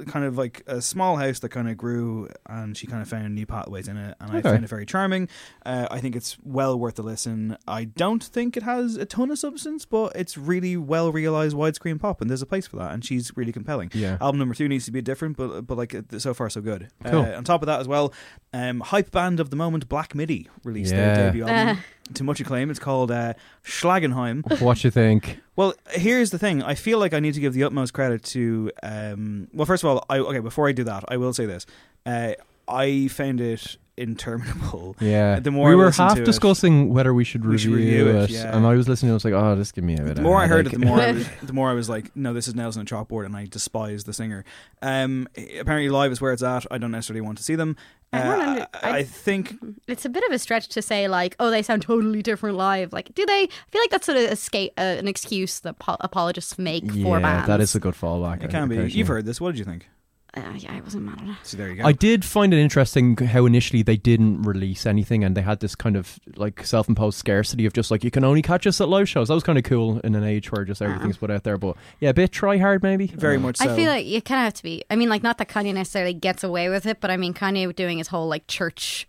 kind 0.07 0.25
of 0.25 0.39
like 0.39 0.63
a 0.67 0.81
small 0.81 1.17
house 1.17 1.41
that 1.41 1.51
kind 1.51 1.69
of 1.69 1.77
grew, 1.77 2.29
and 2.49 2.75
she 2.75 2.87
kind 2.87 3.03
of 3.03 3.09
found 3.09 3.35
new 3.35 3.45
pathways 3.45 3.87
in 3.87 3.99
it, 3.99 4.17
and 4.21 4.31
I 4.31 4.39
Okay. 4.39 4.51
found 4.51 4.65
it 4.65 4.69
very 4.69 4.87
charming. 4.87 5.29
Uh, 5.67 5.89
I 5.91 6.01
think 6.01 6.17
it's 6.17 6.39
well 6.43 6.79
worth 6.79 6.99
a 6.99 7.03
listen. 7.03 7.59
I 7.69 7.85
don't 7.85 8.25
think 8.25 8.57
it 8.57 8.63
has 8.63 8.97
a 8.97 9.05
ton 9.05 9.31
of 9.31 9.39
substance, 9.39 9.85
but 9.85 10.17
it's 10.17 10.39
really 10.39 10.77
well 10.79 11.13
realized 11.13 11.55
widescreen 11.55 12.01
pop, 12.01 12.23
and 12.23 12.31
there's 12.31 12.43
a 12.43 12.47
place 12.47 12.67
for 12.67 12.77
that. 12.77 12.93
And 12.93 13.05
she's 13.05 13.37
really 13.37 13.53
compelling. 13.53 13.91
Yeah. 13.93 14.17
Album 14.23 14.39
number 14.39 14.55
two 14.55 14.69
needs 14.69 14.87
to 14.87 14.91
be 14.93 15.03
different, 15.03 15.37
but 15.37 15.63
but 15.67 15.77
like 15.77 15.95
so 16.17 16.33
far 16.33 16.49
so 16.49 16.63
good. 16.63 16.89
Cool. 17.05 17.21
Uh, 17.23 17.37
on 17.37 17.45
top 17.45 17.61
of 17.63 17.67
that 17.67 17.81
as 17.81 17.87
well, 17.89 18.13
um, 18.55 18.81
hype 18.81 19.11
band 19.11 19.39
of 19.39 19.51
the 19.51 19.57
moment, 19.57 19.87
Black 19.89 20.15
Midi, 20.15 20.49
released 20.63 20.93
Yeah. 20.95 21.15
their 21.15 21.27
debut 21.27 21.47
album. 21.47 21.83
to 22.13 22.25
much 22.25 22.41
acclaim. 22.41 22.71
It's 22.71 22.79
called 22.79 23.11
uh, 23.11 23.35
Schlagenheim. 23.65 24.61
What 24.61 24.85
you 24.85 24.91
think? 24.91 25.41
Well, 25.57 25.75
here's 25.91 26.31
the 26.31 26.39
thing. 26.39 26.63
I 26.63 26.75
feel 26.75 26.99
like 26.99 27.15
I 27.15 27.21
need 27.21 27.35
to 27.35 27.41
give 27.41 27.55
the 27.55 27.65
utmost 27.65 27.95
credit 27.95 28.23
to. 28.25 28.71
Um, 28.83 29.49
well, 29.55 29.67
first 29.67 29.83
of 29.83 29.89
all, 29.89 30.05
I, 30.11 30.19
okay. 30.19 30.41
Before 30.41 30.69
I 30.69 30.73
do 30.73 30.85
that, 30.85 31.05
I 31.09 31.17
will 31.17 31.33
say 31.33 31.47
this. 31.47 31.67
Uh, 32.05 32.33
I 32.69 33.09
found 33.09 33.41
it 33.41 33.77
interminable. 33.97 34.97
Yeah, 35.01 35.39
The 35.41 35.51
more 35.51 35.69
we 35.69 35.73
I 35.75 35.77
were 35.77 35.91
half 35.91 36.15
to 36.17 36.23
it- 36.23 36.25
discussing 36.25 36.91
whether 36.93 37.13
we 37.13 37.25
should 37.25 37.45
We 37.45 37.53
review, 37.53 37.59
should 37.71 37.77
review 37.79 38.09
it, 38.09 38.25
it, 38.25 38.31
yeah. 38.31 38.57
and 38.57 38.67
I 38.67 38.75
was 38.75 38.89
listening. 38.89 39.11
I 39.11 39.15
was 39.15 39.25
like, 39.25 39.35
"Oh, 39.35 39.55
this 39.57 39.73
give 39.73 39.85
me 39.85 39.95
a 39.95 40.03
bit." 40.03 40.15
The 40.15 40.21
of 40.21 40.23
more 40.23 40.41
I 40.41 40.47
heard 40.47 40.67
it, 40.67 40.73
the 40.73 40.79
more 40.79 41.01
I 41.01 41.13
was, 41.13 41.29
the 41.43 41.53
more 41.53 41.71
I 41.71 41.75
was 41.75 41.89
like, 41.89 42.15
no, 42.17 42.33
this 42.33 42.49
is 42.49 42.55
nails 42.55 42.77
on 42.77 42.83
a 42.83 42.87
chalkboard, 42.87 43.27
and 43.27 43.37
I 43.37 43.47
despise 43.47 44.05
the 44.05 44.13
singer. 44.13 44.45
Um, 44.83 45.29
apparently, 45.37 45.89
live 45.91 46.13
is 46.13 46.21
where 46.21 46.33
it's 46.33 46.43
at. 46.43 46.65
I 46.71 46.79
don't 46.79 46.91
necessarily 46.91 47.21
want 47.21 47.39
to 47.39 47.45
see 47.45 47.55
them. 47.55 47.77
I 48.13 48.19
Uh, 48.21 48.31
under- 48.51 48.67
I, 48.83 48.91
I- 48.99 49.03
think 49.03 49.55
It's 49.89 50.05
a 50.05 50.09
bit 50.09 50.25
of 50.25 50.33
a 50.33 50.39
stretch 50.39 50.69
to 50.69 50.83
say 50.83 51.09
like, 51.09 51.35
oh, 51.41 51.51
they 51.51 51.63
sound 51.63 51.83
totally 51.83 52.23
different 52.23 52.57
live. 52.57 52.93
Like, 52.93 53.15
do 53.15 53.27
they? 53.27 53.43
I 53.43 53.49
feel 53.71 53.81
like 53.83 53.91
that's 53.91 54.07
sort 54.07 54.19
of 54.19 54.25
escape, 54.31 54.73
uh, 54.79 54.83
an 54.83 55.09
excuse 55.09 55.61
that 55.61 55.79
po- 55.79 55.97
apologists 56.01 56.59
make 56.59 56.91
for 56.91 57.19
yeah, 57.19 57.21
bands. 57.21 57.49
that 57.49 57.61
is 57.61 57.75
a 57.75 57.81
good 57.81 57.95
fallback. 57.95 58.43
it 58.45 58.51
can 58.51 58.69
be. 58.69 58.77
You've 58.91 59.09
heard 59.09 59.25
this. 59.27 59.41
What 59.41 59.53
did 59.53 59.59
you 59.59 59.65
think? 59.65 59.89
Uh, 60.37 60.53
yeah, 60.57 60.75
I 60.75 60.81
wasn't 60.81 61.05
mad 61.05 61.21
at 61.23 61.29
it. 61.29 61.37
See, 61.47 61.57
there 61.57 61.69
you 61.69 61.77
go. 61.77 61.85
I 61.85 61.93
did 61.93 62.25
find 62.25 62.53
it 62.53 62.59
interesting 62.59 63.17
how 63.17 63.47
initially 63.47 63.83
they 63.83 63.97
didn't 63.97 64.43
release 64.43 64.85
anything 64.85 65.23
and 65.23 65.37
they 65.37 65.43
had 65.43 65.61
this 65.61 65.77
kind 65.77 65.97
of 65.97 66.19
like 66.37 66.67
self-imposed 66.67 67.17
scarcity 67.17 67.67
of 67.67 67.73
just 67.73 67.91
like 67.91 68.03
you 68.03 68.11
can 68.11 68.25
only 68.25 68.43
catch 68.43 68.67
us 68.67 68.81
at 68.81 68.89
live 68.89 69.09
shows. 69.09 69.29
That 69.29 69.35
was 69.35 69.45
kind 69.45 69.59
of 69.59 69.65
cool 69.65 70.01
in 70.01 70.17
an 70.17 70.25
age 70.25 70.51
where 70.51 70.65
just 70.65 70.83
everything's 70.83 71.19
put 71.19 71.31
out 71.31 71.45
there. 71.45 71.57
But 71.57 71.77
yeah, 72.01 72.11
a 72.11 72.15
bit 72.15 72.33
try 72.33 72.59
hard 72.59 72.83
maybe. 72.83 73.07
Very 73.07 73.39
much 73.39 73.59
so. 73.59 73.73
I 73.73 73.77
feel 73.77 73.89
like 73.89 74.07
you 74.07 74.21
kind 74.21 74.41
of 74.41 74.45
have 74.45 74.55
to 74.55 74.63
be. 74.65 74.85
I 74.91 74.97
mean, 74.97 75.09
like, 75.09 75.23
not 75.23 75.39
that 75.39 75.49
Kanye 75.49 75.73
necessarily 75.73 76.15
gets 76.15 76.43
away 76.43 76.69
with 76.69 76.85
it, 76.87 77.01
but 77.01 77.11
I 77.11 77.17
mean, 77.17 77.33
Kanye 77.33 77.75
doing 77.75 77.99
his 77.99 78.09
whole 78.09 78.27
like 78.27 78.47
church 78.49 79.07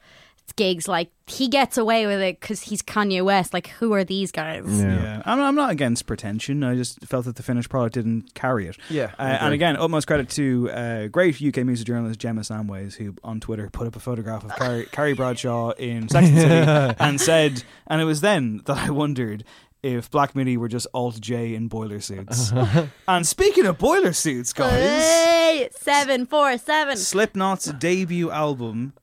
gigs, 0.54 0.88
like 0.88 1.12
he 1.28 1.48
gets 1.48 1.78
away 1.78 2.06
with 2.06 2.22
it 2.22 2.40
because 2.40 2.62
he's 2.62 2.82
Kanye 2.82 3.24
West. 3.24 3.54
Like, 3.54 3.68
who 3.68 3.94
are 3.94 4.04
these 4.04 4.32
guys? 4.32 4.64
Yeah, 4.68 5.22
I'm, 5.26 5.42
I'm 5.42 5.56
not 5.56 5.72
against 5.72 6.06
pretension. 6.06 6.64
I 6.64 6.76
just 6.76 7.00
felt 7.06 7.26
that 7.26 7.36
the 7.36 7.44
finished 7.44 7.70
product 7.70 7.96
didn't 7.96 8.34
carry 8.34 8.68
it. 8.68 8.78
Yeah, 8.90 9.12
uh, 9.18 9.38
and 9.42 9.54
again, 9.54 9.76
utmost 9.78 10.08
credit 10.08 10.30
to 10.32 10.70
uh, 10.72 11.08
great 11.08 11.42
UK 11.42 11.58
music 11.58 11.88
journalist 11.88 12.20
Gemma 12.20 12.42
Samways, 12.42 12.96
who 12.96 13.16
on 13.24 13.40
Twitter 13.40 13.70
put 13.70 13.88
up 13.88 13.96
a 13.96 14.00
photograph 14.00 14.44
of 14.44 14.56
Carrie, 14.56 14.86
Carrie 14.92 15.14
Bradshaw 15.14 15.72
in 15.72 16.10
Sex 16.10 16.28
and 16.28 16.38
the 16.38 16.42
City 16.42 16.96
and 17.00 17.22
said, 17.22 17.64
and 17.88 18.02
it 18.02 18.06
was 18.06 18.22
then 18.22 18.62
that 18.66 18.78
I 18.78 18.90
wondered 18.92 19.44
if 19.86 20.10
Black 20.10 20.36
Midi 20.36 20.58
were 20.58 20.68
just 20.68 20.88
alt 20.96 21.22
J 21.22 21.54
in 21.54 21.68
boiler 21.68 22.00
suits. 22.00 22.52
and 23.08 23.28
speaking 23.28 23.66
of 23.68 23.78
boiler 23.78 24.14
suits, 24.14 24.52
guys, 24.52 24.72
Hey, 24.72 25.70
seven 25.80 26.26
four 26.26 26.58
seven. 26.58 26.98
Slipknot's 26.98 27.66
debut 27.80 28.32
album. 28.32 28.94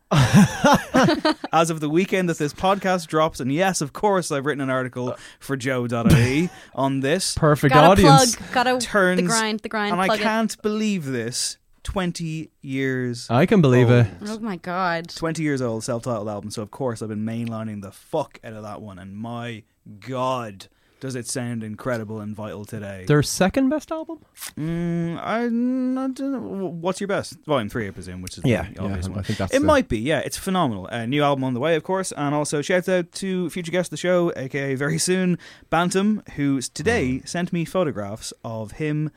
as 1.52 1.70
of 1.70 1.80
the 1.80 1.88
weekend 1.88 2.28
that 2.28 2.36
this 2.38 2.52
podcast 2.52 3.06
drops, 3.06 3.40
and 3.40 3.52
yes, 3.52 3.80
of 3.80 3.92
course, 3.92 4.30
I've 4.30 4.44
written 4.44 4.60
an 4.60 4.68
article 4.70 5.16
for 5.38 5.56
Joe.ie 5.56 6.50
on 6.74 7.00
this. 7.00 7.34
Perfect 7.34 7.72
Gotta 7.72 7.88
audience. 7.88 8.36
plug. 8.36 8.52
Gotta 8.52 8.78
Turns, 8.78 9.20
the 9.20 9.26
grind. 9.26 9.60
The 9.60 9.68
grind. 9.68 9.92
and 9.92 10.00
I 10.00 10.06
plug 10.06 10.18
it. 10.20 10.22
can't 10.22 10.62
believe 10.62 11.06
this. 11.06 11.56
20 11.84 12.50
years. 12.60 13.28
I 13.30 13.46
can 13.46 13.60
believe 13.60 13.90
it. 13.90 14.06
Oh 14.26 14.38
my 14.38 14.56
god. 14.56 15.08
20 15.08 15.42
years 15.42 15.60
old, 15.62 15.82
self 15.84 16.02
titled 16.04 16.28
album. 16.28 16.50
So, 16.50 16.62
of 16.62 16.70
course, 16.70 17.02
I've 17.02 17.08
been 17.08 17.24
mainlining 17.24 17.82
the 17.82 17.90
fuck 17.90 18.38
out 18.44 18.52
of 18.52 18.62
that 18.62 18.80
one. 18.82 18.98
And 18.98 19.16
my 19.16 19.64
God, 19.98 20.68
does 21.02 21.16
it 21.16 21.26
sound 21.26 21.64
incredible 21.64 22.20
and 22.20 22.34
vital 22.34 22.64
today. 22.64 23.04
Their 23.08 23.24
second 23.24 23.68
best 23.70 23.90
album. 23.90 24.20
Mm, 24.56 25.18
I, 25.18 25.40
I 25.46 25.48
don't 25.48 26.20
know. 26.20 26.68
What's 26.80 27.00
your 27.00 27.08
best? 27.08 27.34
Volume 27.44 27.68
3, 27.68 27.88
I 27.88 27.90
presume, 27.90 28.22
which 28.22 28.38
is 28.38 28.44
Yeah, 28.44 28.68
the 28.72 28.82
obvious 28.82 29.06
yeah, 29.06 29.10
one. 29.10 29.18
I 29.18 29.22
think 29.22 29.38
that's 29.40 29.52
it 29.52 29.58
the- 29.58 29.66
might 29.66 29.88
be, 29.88 29.98
yeah. 29.98 30.20
It's 30.20 30.36
phenomenal. 30.38 30.86
A 30.86 31.04
new 31.08 31.24
album 31.24 31.42
on 31.42 31.54
the 31.54 31.60
way, 31.60 31.74
of 31.74 31.82
course. 31.82 32.12
And 32.12 32.36
also, 32.36 32.62
shout 32.62 32.88
out 32.88 33.10
to 33.14 33.50
future 33.50 33.72
guest 33.72 33.88
of 33.88 33.90
the 33.90 33.96
show, 33.96 34.32
aka 34.36 34.76
very 34.76 34.96
soon, 34.98 35.38
Bantam, 35.70 36.22
who 36.36 36.60
today 36.60 37.20
Oh. 37.22 37.26
sent 37.26 37.52
me 37.52 37.64
photographs 37.64 38.32
of 38.44 38.72
him 38.72 39.10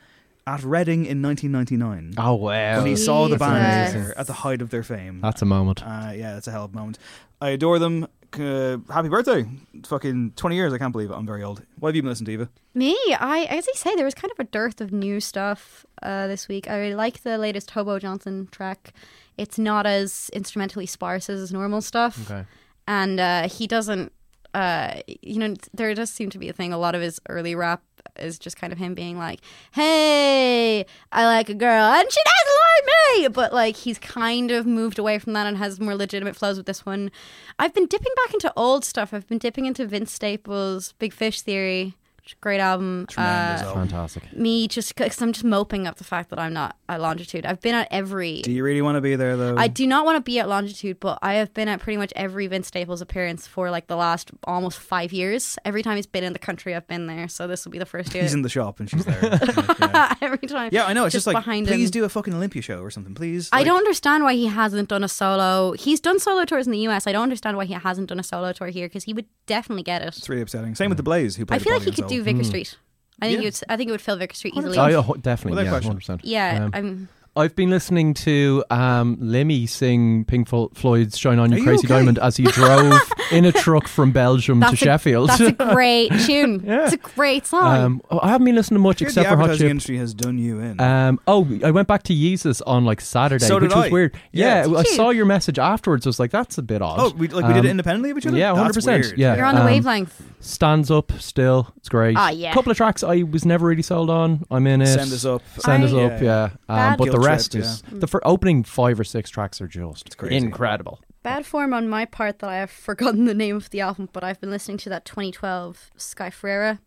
at 0.44 0.64
Reading 0.64 1.06
in 1.06 1.22
1999. 1.22 2.14
Oh 2.18 2.34
wow! 2.34 2.78
when 2.78 2.86
he 2.86 2.96
saw 2.96 3.28
the 3.28 3.36
band 3.36 4.12
at 4.16 4.26
the 4.26 4.32
height 4.32 4.60
of 4.60 4.70
their 4.70 4.82
fame. 4.82 5.20
That's 5.20 5.40
a 5.42 5.44
moment. 5.44 5.82
Uh, 5.86 6.12
yeah, 6.16 6.34
that's 6.34 6.48
a 6.48 6.50
hell 6.50 6.64
of 6.64 6.72
a 6.74 6.76
moment. 6.76 6.98
I 7.40 7.50
adore 7.50 7.78
them. 7.78 8.08
Uh, 8.38 8.78
happy 8.92 9.08
birthday! 9.08 9.46
Fucking 9.86 10.32
20 10.36 10.56
years. 10.56 10.72
I 10.72 10.78
can't 10.78 10.92
believe 10.92 11.10
it. 11.10 11.14
I'm 11.14 11.26
very 11.26 11.42
old. 11.42 11.62
What 11.78 11.88
have 11.90 11.96
you 11.96 12.02
been 12.02 12.10
listening 12.10 12.26
to, 12.26 12.32
Eva? 12.32 12.48
Me, 12.74 12.96
I 13.18 13.46
as 13.50 13.66
I 13.68 13.72
say, 13.76 13.94
there 13.94 14.04
was 14.04 14.14
kind 14.14 14.30
of 14.30 14.38
a 14.38 14.44
dearth 14.44 14.80
of 14.80 14.92
new 14.92 15.20
stuff 15.20 15.84
uh, 16.02 16.26
this 16.26 16.46
week. 16.48 16.68
I 16.68 16.76
really 16.78 16.94
like 16.94 17.22
the 17.22 17.38
latest 17.38 17.70
Hobo 17.70 17.98
Johnson 17.98 18.48
track. 18.52 18.92
It's 19.36 19.58
not 19.58 19.86
as 19.86 20.30
instrumentally 20.32 20.86
sparse 20.86 21.28
as 21.30 21.40
his 21.40 21.52
normal 21.52 21.80
stuff, 21.80 22.30
Okay. 22.30 22.44
and 22.86 23.20
uh, 23.20 23.48
he 23.48 23.66
doesn't. 23.66 24.12
Uh, 24.54 25.00
you 25.22 25.38
know, 25.38 25.54
there 25.74 25.92
does 25.94 26.10
seem 26.10 26.30
to 26.30 26.38
be 26.38 26.48
a 26.48 26.52
thing. 26.52 26.72
A 26.72 26.78
lot 26.78 26.94
of 26.94 27.02
his 27.02 27.20
early 27.28 27.54
rap 27.54 27.82
is 28.18 28.38
just 28.38 28.56
kind 28.56 28.72
of 28.72 28.78
him 28.78 28.94
being 28.94 29.18
like, 29.18 29.40
"Hey, 29.72 30.84
I 31.12 31.26
like 31.26 31.48
a 31.48 31.54
girl, 31.54 31.84
and 31.84 32.10
she 32.10 32.20
doesn't 32.24 32.60
like 32.60 33.22
me," 33.22 33.28
but 33.28 33.52
like 33.52 33.76
he's 33.76 33.98
kind 33.98 34.50
of 34.50 34.66
moved 34.66 34.98
away 34.98 35.18
from 35.18 35.32
that 35.34 35.46
and 35.46 35.56
has 35.58 35.80
more 35.80 35.94
legitimate 35.94 36.36
flows 36.36 36.56
with 36.56 36.66
this 36.66 36.86
one. 36.86 37.10
I've 37.58 37.74
been 37.74 37.86
dipping 37.86 38.12
back 38.24 38.34
into 38.34 38.52
old 38.56 38.84
stuff. 38.84 39.12
I've 39.14 39.26
been 39.26 39.38
dipping 39.38 39.66
into 39.66 39.86
Vince 39.86 40.12
Staples' 40.12 40.94
Big 40.98 41.12
Fish 41.12 41.40
Theory. 41.42 41.96
Which 42.26 42.32
is 42.32 42.36
a 42.38 42.42
Great 42.42 42.58
album. 42.60 43.06
Tremendous 43.08 43.62
Uh, 43.62 43.66
album. 43.66 43.88
Fantastic. 43.88 44.32
me 44.36 44.66
just 44.66 44.94
because 44.96 45.22
I'm 45.22 45.32
just 45.32 45.44
moping 45.44 45.86
up 45.86 45.96
the 45.96 46.04
fact 46.04 46.30
that 46.30 46.38
I'm 46.40 46.52
not 46.52 46.76
at 46.88 47.00
longitude. 47.00 47.46
I've 47.46 47.60
been 47.60 47.74
at 47.76 47.86
every. 47.92 48.42
Do 48.42 48.50
you 48.50 48.64
really 48.64 48.82
want 48.82 48.96
to 48.96 49.00
be 49.00 49.14
there, 49.14 49.36
though? 49.36 49.56
I 49.56 49.68
do 49.68 49.86
not 49.86 50.04
want 50.04 50.16
to 50.16 50.20
be 50.20 50.40
at 50.40 50.48
longitude, 50.48 50.98
but 50.98 51.20
I 51.22 51.34
have 51.34 51.54
been 51.54 51.68
at 51.68 51.80
pretty 51.80 51.96
much 51.98 52.12
every 52.16 52.48
Vince 52.48 52.66
Staples 52.66 53.00
appearance 53.00 53.46
for 53.46 53.70
like 53.70 53.86
the 53.86 53.94
last 53.96 54.32
almost 54.44 54.78
five 54.80 55.12
years. 55.12 55.56
Every 55.64 55.82
time 55.84 55.94
he's 55.96 56.06
been 56.06 56.24
in 56.24 56.32
the 56.32 56.38
country, 56.40 56.74
I've 56.74 56.88
been 56.88 57.06
there. 57.06 57.28
So 57.28 57.46
this 57.46 57.64
will 57.64 57.72
be 57.72 57.78
the 57.78 57.86
first 57.86 58.12
year. 58.12 58.24
He's 58.24 58.34
in 58.34 58.42
the 58.42 58.48
shop 58.48 58.80
and 58.80 58.90
she's 58.90 59.04
there. 59.04 59.20
Like, 59.56 59.78
yeah. 59.78 60.14
every 60.20 60.48
time. 60.48 60.70
Yeah, 60.72 60.86
I 60.86 60.92
know. 60.92 61.04
It's 61.04 61.12
just, 61.12 61.26
like, 61.26 61.34
behind 61.36 61.66
please 61.68 61.88
him. 61.88 61.90
do 61.92 62.04
a 62.04 62.08
fucking 62.08 62.34
Olympia 62.34 62.60
show 62.62 62.80
or 62.80 62.90
something, 62.90 63.14
please. 63.14 63.48
I 63.52 63.62
don't 63.62 63.78
understand 63.78 64.24
why 64.24 64.34
he 64.34 64.46
hasn't 64.46 64.88
done 64.88 65.04
a 65.04 65.08
solo. 65.08 65.72
He's 65.72 66.00
done 66.00 66.18
solo 66.18 66.44
tours 66.44 66.66
in 66.66 66.72
the 66.72 66.78
US. 66.88 67.06
I 67.06 67.12
don't 67.12 67.22
understand 67.22 67.56
why 67.56 67.64
he 67.66 67.74
hasn't 67.74 68.08
done 68.08 68.18
a 68.18 68.22
solo 68.22 68.52
tour 68.52 68.68
here 68.68 68.86
because 68.88 69.04
he 69.04 69.12
would 69.12 69.26
definitely 69.46 69.82
get 69.84 70.02
it. 70.02 70.16
It's 70.16 70.28
really 70.28 70.42
upsetting. 70.42 70.74
Same 70.74 70.88
with 70.90 70.96
the 70.96 71.02
Blaze, 71.02 71.36
who 71.36 71.44
I 71.44 71.46
played 71.46 71.62
feel 71.62 71.72
like 71.74 71.82
he 71.82 71.90
Bobby 71.90 72.02
could 72.02 72.08
do 72.16 72.22
Vicar 72.22 72.40
Mm. 72.42 72.46
Street. 72.46 72.76
I 73.20 73.26
think 73.28 73.40
Yeah. 73.42 73.48
it 73.48 73.54
would. 73.62 73.72
I 73.72 73.76
think 73.76 73.88
it 73.88 73.92
would 73.92 74.00
fill 74.02 74.16
Vicar 74.16 74.34
Street 74.34 74.54
easily. 74.56 74.76
Oh, 74.78 74.86
yeah, 74.88 75.02
ho- 75.02 75.14
definitely, 75.14 75.52
Without 75.52 75.64
yeah, 75.64 75.70
question. 75.70 75.88
hundred 75.90 76.00
percent. 76.00 76.24
Yeah, 76.24 76.64
Um, 76.64 76.70
I'm. 76.74 77.08
I've 77.36 77.54
been 77.54 77.70
listening 77.70 78.14
to 78.14 78.64
um, 78.70 79.18
Lemmy 79.20 79.66
sing 79.66 80.24
Pink 80.24 80.48
Floyd's 80.48 81.18
"Shine 81.18 81.38
On 81.38 81.50
You 81.50 81.56
Are 81.56 81.58
you 81.60 81.64
Crazy 81.64 81.86
okay? 81.86 81.94
Diamond" 81.96 82.18
as 82.18 82.36
he 82.36 82.44
drove 82.44 82.98
in 83.30 83.44
a 83.44 83.52
truck 83.52 83.86
from 83.88 84.10
Belgium 84.12 84.60
to 84.62 84.68
a, 84.68 84.76
Sheffield. 84.76 85.28
That's 85.28 85.40
a 85.40 85.52
great 85.74 86.10
tune. 86.24 86.62
Yeah. 86.64 86.84
It's 86.84 86.94
a 86.94 86.96
great 86.96 87.46
song. 87.46 87.76
um, 87.76 88.02
oh, 88.10 88.20
I 88.22 88.28
haven't 88.30 88.46
been 88.46 88.54
listening 88.54 88.78
to 88.78 88.82
much 88.82 89.00
Here, 89.00 89.08
except 89.08 89.28
the 89.28 89.36
for 89.36 89.42
Hot 89.48 89.56
Chip. 89.58 89.68
industry 89.70 89.98
has 89.98 90.14
done 90.14 90.38
you 90.38 90.60
in. 90.60 90.80
Um, 90.80 91.20
oh, 91.26 91.46
I 91.62 91.70
went 91.72 91.88
back 91.88 92.04
to 92.04 92.14
Yeezus 92.14 92.62
on 92.66 92.84
like 92.84 93.00
Saturday, 93.00 93.44
So 93.44 93.56
which 93.56 93.68
did 93.70 93.76
was 93.76 93.86
I. 93.86 93.88
weird. 93.90 94.16
Yeah. 94.32 94.66
Yeah, 94.66 94.78
I 94.78 94.82
saw 94.84 95.10
your 95.10 95.26
message 95.26 95.58
afterwards. 95.58 96.06
I 96.06 96.08
was 96.08 96.18
like, 96.18 96.30
that's 96.30 96.56
a 96.58 96.62
bit 96.62 96.80
odd. 96.82 96.98
oh, 96.98 97.10
we, 97.16 97.28
like 97.28 97.46
we 97.46 97.52
did 97.52 97.64
it 97.64 97.68
Um, 97.68 97.72
independently 97.72 98.10
of 98.12 98.18
each 98.18 98.26
other? 98.26 98.36
Yeah, 98.38 98.48
That's 98.52 98.58
hundred 98.60 98.74
percent. 98.74 99.04
weird. 99.04 99.18
Yeah, 99.18 99.36
You're 99.36 99.44
on 99.44 99.54
the 99.56 99.60
um, 99.60 99.66
wavelength. 99.66 100.22
Stands 100.40 100.90
up 100.90 101.12
still. 101.18 101.72
It's 101.76 101.88
great. 101.88 102.16
Ah, 102.16 102.30
yeah. 102.30 102.52
couple 102.54 102.70
of 102.70 102.76
tracks 102.76 103.02
I 103.02 103.22
was 103.24 103.44
never 103.44 103.66
really 103.66 103.82
sold 103.82 104.08
on. 104.10 104.44
I'm 104.50 104.66
in 104.66 104.80
it. 104.80 104.86
Send 104.86 105.12
us 105.12 105.24
up. 105.24 105.42
Send 105.58 105.84
us 105.84 105.92
I- 105.92 106.02
up. 106.04 106.22
Yeah, 106.22 106.50
um, 106.68 106.96
but 106.96 107.06
the 107.06 107.10
Guilt 107.12 107.25
rest 107.26 107.52
trip, 107.52 107.64
is 107.64 107.82
the 107.90 108.06
fir- 108.06 108.20
opening 108.24 108.62
five 108.64 108.98
or 109.00 109.04
six 109.04 109.30
tracks 109.30 109.60
are 109.60 109.66
just 109.68 110.16
crazy. 110.16 110.36
incredible. 110.36 111.00
Bad 111.22 111.44
form 111.46 111.72
on 111.74 111.88
my 111.88 112.04
part 112.04 112.38
that 112.38 112.48
I 112.50 112.56
have 112.56 112.70
forgotten 112.88 113.24
the 113.24 113.34
name 113.34 113.56
of 113.56 113.70
the 113.70 113.80
album, 113.80 114.08
but 114.12 114.22
I've 114.24 114.40
been 114.40 114.50
listening 114.50 114.76
to 114.78 114.88
that 114.90 115.04
2012 115.04 115.90
Sky 115.96 116.30
Ferreira 116.30 116.80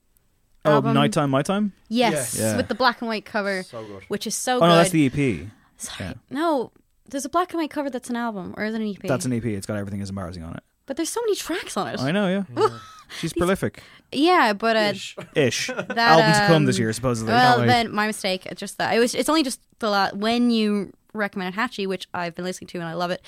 Oh, 0.65 0.71
album. 0.73 0.93
Nighttime, 0.93 1.29
My 1.29 1.41
Time? 1.41 1.71
Yes, 1.87 2.37
Yeah. 2.37 2.57
with 2.57 2.67
the 2.67 2.75
black 2.75 3.01
and 3.01 3.07
white 3.07 3.23
cover, 3.25 3.63
which 4.09 4.27
is 4.27 4.35
so 4.35 4.57
Oh, 4.57 4.59
good. 4.59 4.67
no, 4.67 4.75
that's 4.75 4.89
the 4.89 5.05
EP. 5.05 5.47
Sorry. 5.77 6.09
yeah. 6.09 6.13
No, 6.29 6.71
there's 7.07 7.23
a 7.23 7.29
black 7.29 7.51
and 7.53 7.59
white 7.61 7.69
cover 7.69 7.89
that's 7.89 8.09
an 8.09 8.17
album, 8.17 8.53
or 8.57 8.65
is 8.65 8.73
it 8.75 8.81
an 8.81 8.87
EP? 8.87 9.01
That's 9.07 9.25
an 9.25 9.31
EP. 9.33 9.45
It's 9.45 9.65
got 9.65 9.77
everything 9.77 10.01
is 10.01 10.09
embarrassing 10.09 10.43
on 10.43 10.53
it. 10.55 10.63
But 10.85 10.97
there's 10.97 11.09
so 11.09 11.21
many 11.21 11.35
tracks 11.35 11.77
on 11.77 11.87
it. 11.87 11.99
I 12.01 12.11
know, 12.11 12.27
yeah. 12.57 12.67
She's 13.19 13.31
prolific. 13.33 13.81
Yeah, 14.11 14.53
but 14.53 14.75
uh, 14.75 14.93
Ish. 15.35 15.67
that 15.67 15.97
Album 15.97 16.31
to 16.33 16.47
come 16.47 16.55
um, 16.57 16.65
this 16.65 16.79
year, 16.79 16.91
supposedly. 16.93 17.31
Well, 17.33 17.57
Can't 17.57 17.67
then 17.67 17.93
my 17.93 18.07
mistake. 18.07 18.45
It's 18.45 18.59
just 18.59 18.77
that 18.77 18.93
it 18.95 18.99
was. 18.99 19.13
It's 19.15 19.29
only 19.29 19.43
just 19.43 19.61
the 19.79 19.89
la- 19.89 20.11
when 20.13 20.49
you 20.51 20.93
recommended 21.13 21.59
Hatchie, 21.59 21.87
which 21.87 22.07
I've 22.13 22.35
been 22.35 22.45
listening 22.45 22.67
to 22.69 22.79
and 22.79 22.87
I 22.87 22.93
love 22.93 23.11
it. 23.11 23.21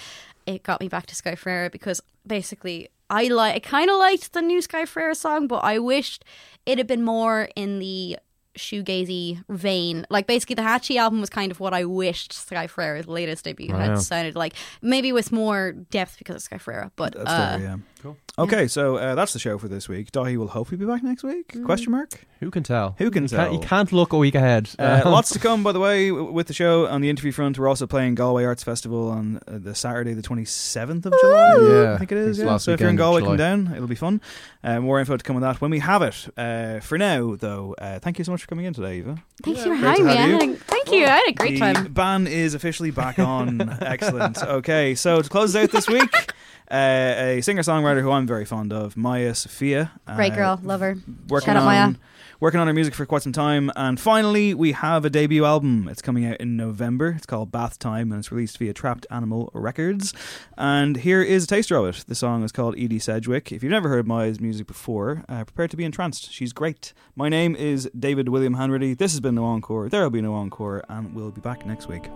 It 0.46 0.64
got 0.64 0.82
me 0.82 0.88
back 0.88 1.06
to 1.08 1.16
Sky 1.16 1.36
Ferreira 1.36 1.70
because 1.70 2.02
basically 2.26 2.90
I 3.10 3.28
like. 3.28 3.56
I 3.56 3.60
kind 3.60 3.90
of 3.90 3.98
liked 3.98 4.34
the 4.34 4.42
new 4.42 4.62
Sky 4.62 4.86
Ferreira 4.86 5.16
song, 5.16 5.48
but 5.48 5.64
I 5.64 5.78
wished 5.80 6.26
it 6.66 6.78
had 6.78 6.88
been 6.88 7.04
more 7.04 7.50
in 7.56 7.80
the 7.80 8.18
shoegazy 8.58 9.44
vein. 9.50 10.06
Like 10.10 10.28
basically, 10.28 10.56
the 10.56 10.62
Hatchie 10.64 10.98
album 10.98 11.20
was 11.22 11.30
kind 11.30 11.52
of 11.52 11.60
what 11.60 11.74
I 11.74 11.86
wished 11.86 12.34
Sky 12.34 12.68
Ferreira's 12.68 13.08
latest 13.08 13.46
debut 13.46 13.72
Wow. 13.72 13.80
had 13.80 14.00
sounded 14.00 14.36
like. 14.36 14.54
Maybe 14.82 15.12
with 15.12 15.32
more 15.32 15.72
depth 15.72 16.18
because 16.18 16.36
of 16.38 16.42
Sky 16.42 16.58
Ferreira, 16.58 16.92
but 16.96 17.14
That's 17.14 17.30
uh, 17.30 17.34
lovely, 17.52 17.66
yeah. 17.66 17.78
Cool. 18.02 18.18
Okay, 18.40 18.68
so 18.68 18.96
uh, 18.96 19.14
that's 19.14 19.34
the 19.34 19.40
show 19.40 19.58
for 19.58 19.68
this 19.68 19.88
week. 19.90 20.12
Dahi 20.12 20.36
will 20.38 20.48
hopefully 20.48 20.78
be 20.78 20.86
back 20.86 21.04
next 21.04 21.24
week? 21.24 21.50
Mm. 21.50 21.66
Question 21.66 21.92
mark? 21.92 22.26
Who 22.40 22.50
can 22.50 22.64
tell? 22.64 22.96
Who 22.98 23.12
can 23.12 23.24
you 23.24 23.30
tell? 23.30 23.40
Can't, 23.50 23.54
you 23.54 23.60
can't 23.68 23.92
look 23.92 24.14
a 24.14 24.18
week 24.18 24.34
ahead. 24.36 24.70
Uh, 24.80 25.02
Um, 25.06 25.12
lots 25.12 25.30
to 25.32 25.40
come, 25.40 25.62
by 25.64 25.72
the 25.72 25.80
way, 25.80 26.10
w- 26.10 26.32
with 26.32 26.48
the 26.48 26.54
show 26.54 26.88
on 26.88 27.02
the 27.02 27.10
interview 27.10 27.32
front. 27.32 27.60
We're 27.60 27.68
also 27.68 27.86
playing 27.86 28.16
Galway 28.16 28.44
Arts 28.46 28.64
Festival 28.64 29.10
on 29.10 29.38
uh, 29.48 29.60
the 29.60 29.76
Saturday, 29.76 30.14
the 30.14 30.22
27th 30.24 31.06
of 31.06 31.14
July. 31.22 31.52
Yeah, 31.62 31.94
I 31.94 31.98
think 31.98 32.12
it 32.12 32.16
I 32.16 32.22
think 32.22 32.30
is. 32.30 32.40
it's 32.40 32.40
Yeah. 32.40 32.46
last 32.52 32.66
So 32.66 32.72
if 32.72 32.80
you're 32.80 32.90
in 32.90 32.96
weekend, 32.96 32.98
Galway, 33.00 33.20
July. 33.22 33.30
come 33.30 33.38
down. 33.66 33.76
It'll 33.76 33.88
be 33.88 33.96
fun. 33.96 34.22
Uh, 34.64 34.80
more 34.80 35.00
info 35.00 35.18
to 35.18 35.24
come 35.24 35.36
on 35.36 35.42
that 35.44 35.62
when 35.62 35.70
we 35.70 35.80
have 35.80 36.02
it. 36.02 36.28
Uh, 36.38 36.80
for 36.80 36.98
now, 36.98 37.36
though, 37.36 37.76
uh, 37.78 38.00
thank 38.00 38.18
you 38.18 38.24
so 38.26 38.32
much 38.32 38.42
for 38.42 38.48
coming 38.48 38.66
in 38.66 38.74
today, 38.74 38.98
Eva. 39.00 39.22
Thank 39.44 39.58
you 39.58 39.64
for 39.64 39.70
Great 39.70 39.80
having 39.82 40.06
me. 40.06 40.16
have 40.16 40.30
I 40.30 40.32
had 40.46 40.50
a, 40.50 40.56
thank 40.56 40.92
you. 40.92 41.06
I 41.06 41.10
had 41.10 41.28
a 41.28 41.34
great 41.34 41.54
the 41.54 41.60
time. 41.60 41.94
ban 41.94 42.28
is 42.28 42.54
officially 42.56 42.92
back 42.92 43.20
on. 43.20 43.62
Excellent. 43.82 44.42
Okay, 44.42 44.96
so 44.96 45.22
to 45.22 45.30
close 45.30 45.56
us 45.56 45.64
out 45.64 45.72
this 45.72 45.88
week, 45.88 46.31
uh, 46.72 47.38
a 47.38 47.42
singer 47.42 47.62
songwriter 47.62 48.02
who 48.02 48.12
I'm 48.12 48.26
very 48.26 48.46
fond 48.46 48.72
of, 48.72 48.96
Maija 48.96 49.36
Sofia. 49.36 49.92
Uh, 50.08 50.16
great 50.16 50.34
uh, 50.34 50.36
girl, 50.36 50.60
love 50.64 50.80
her. 50.80 50.96
Working 51.28 51.48
Shout 51.48 51.58
on, 51.58 51.66
Maija. 51.66 52.00
Working 52.40 52.60
on 52.60 52.66
her 52.66 52.74
music 52.74 52.96
for 52.96 53.06
quite 53.06 53.22
some 53.22 53.34
time, 53.34 53.72
and 53.76 54.00
finally 54.00 54.56
we 54.56 54.72
have 54.72 55.06
a 55.06 55.12
debut 55.12 55.46
album. 55.46 55.88
It's 55.88 56.02
coming 56.02 56.26
out 56.26 56.38
in 56.38 56.58
November. 56.58 57.14
It's 57.16 57.28
called 57.28 57.52
Bath 57.52 57.78
Time, 57.78 58.12
and 58.12 58.18
it's 58.18 58.32
released 58.32 58.58
via 58.58 58.74
Trapped 58.74 59.06
Animal 59.12 59.52
Records. 59.54 60.12
And 60.58 60.98
here 60.98 61.22
is 61.22 61.44
a 61.44 61.48
taster 61.48 61.76
of 61.76 61.86
it. 61.96 62.04
The 62.08 62.16
song 62.16 62.44
is 62.44 62.52
called 62.52 62.74
Edie 62.80 62.98
Sedgwick. 62.98 63.52
If 63.52 63.62
you've 63.62 63.72
never 63.72 63.90
heard 63.90 64.08
Maya's 64.08 64.40
music 64.40 64.66
before, 64.66 65.24
uh, 65.30 65.44
prepare 65.44 65.68
to 65.68 65.78
be 65.78 65.84
entranced. 65.84 66.32
She's 66.32 66.52
great. 66.52 66.94
My 67.16 67.30
name 67.30 67.56
is 67.56 67.88
David 67.98 68.30
William 68.30 68.56
Hanratty. 68.56 68.98
This 68.98 69.12
has 69.12 69.20
been 69.20 69.36
No 69.36 69.46
Encore. 69.46 69.88
There 69.88 70.02
will 70.02 70.10
be 70.10 70.22
no 70.22 70.34
encore, 70.34 70.84
and 70.90 71.14
we'll 71.14 71.30
be 71.30 71.42
back 71.42 71.64
next 71.68 71.88
week. 71.90 72.10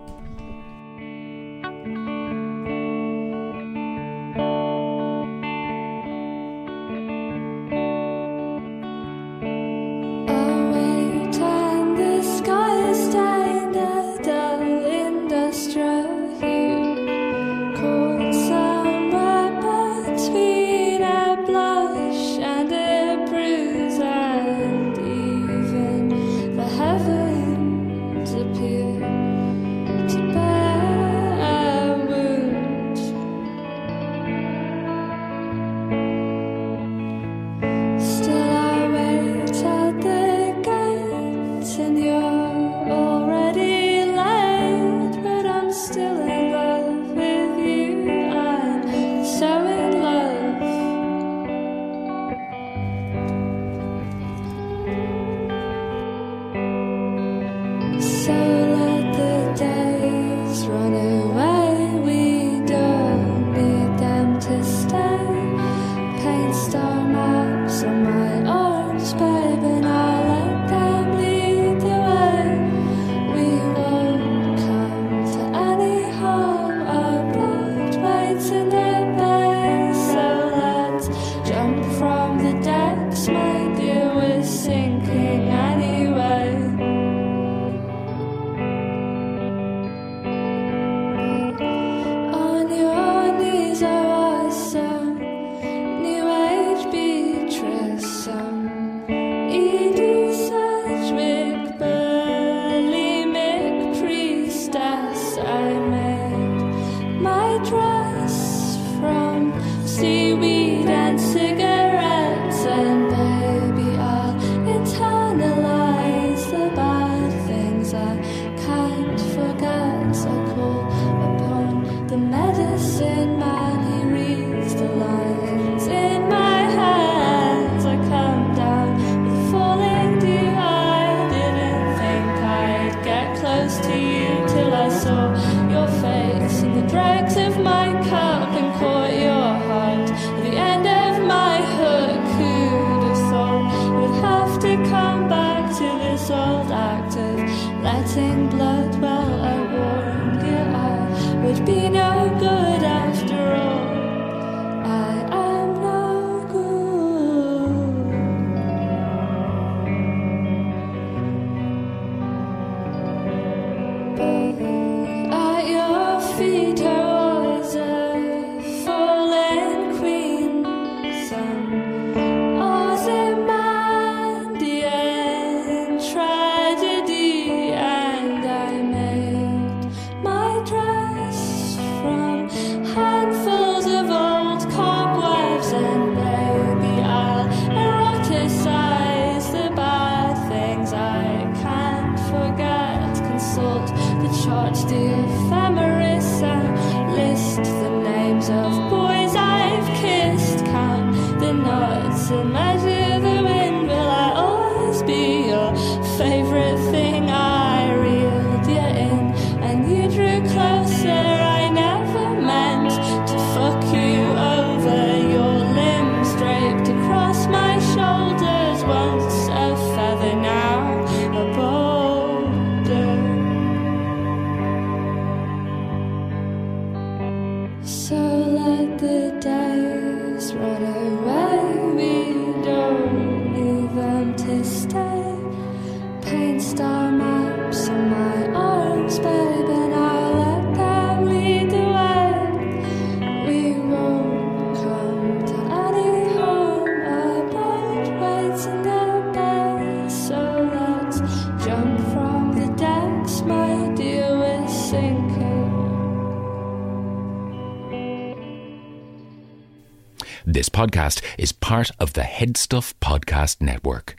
This 260.56 260.70
podcast 260.70 261.22
is 261.36 261.52
part 261.52 261.90
of 262.00 262.14
the 262.14 262.22
HeadStuff 262.22 262.94
Podcast 262.94 263.60
Network. 263.60 264.16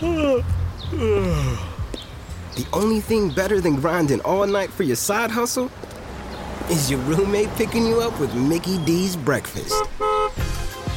the 0.00 0.42
only 2.72 3.00
thing 3.00 3.28
better 3.28 3.60
than 3.60 3.74
grinding 3.74 4.22
all 4.22 4.46
night 4.46 4.70
for 4.70 4.84
your 4.84 4.96
side 4.96 5.30
hustle 5.30 5.70
is 6.70 6.90
your 6.90 7.00
roommate 7.00 7.50
picking 7.56 7.86
you 7.86 8.00
up 8.00 8.18
with 8.18 8.34
Mickey 8.34 8.82
D's 8.86 9.14
breakfast. 9.14 9.74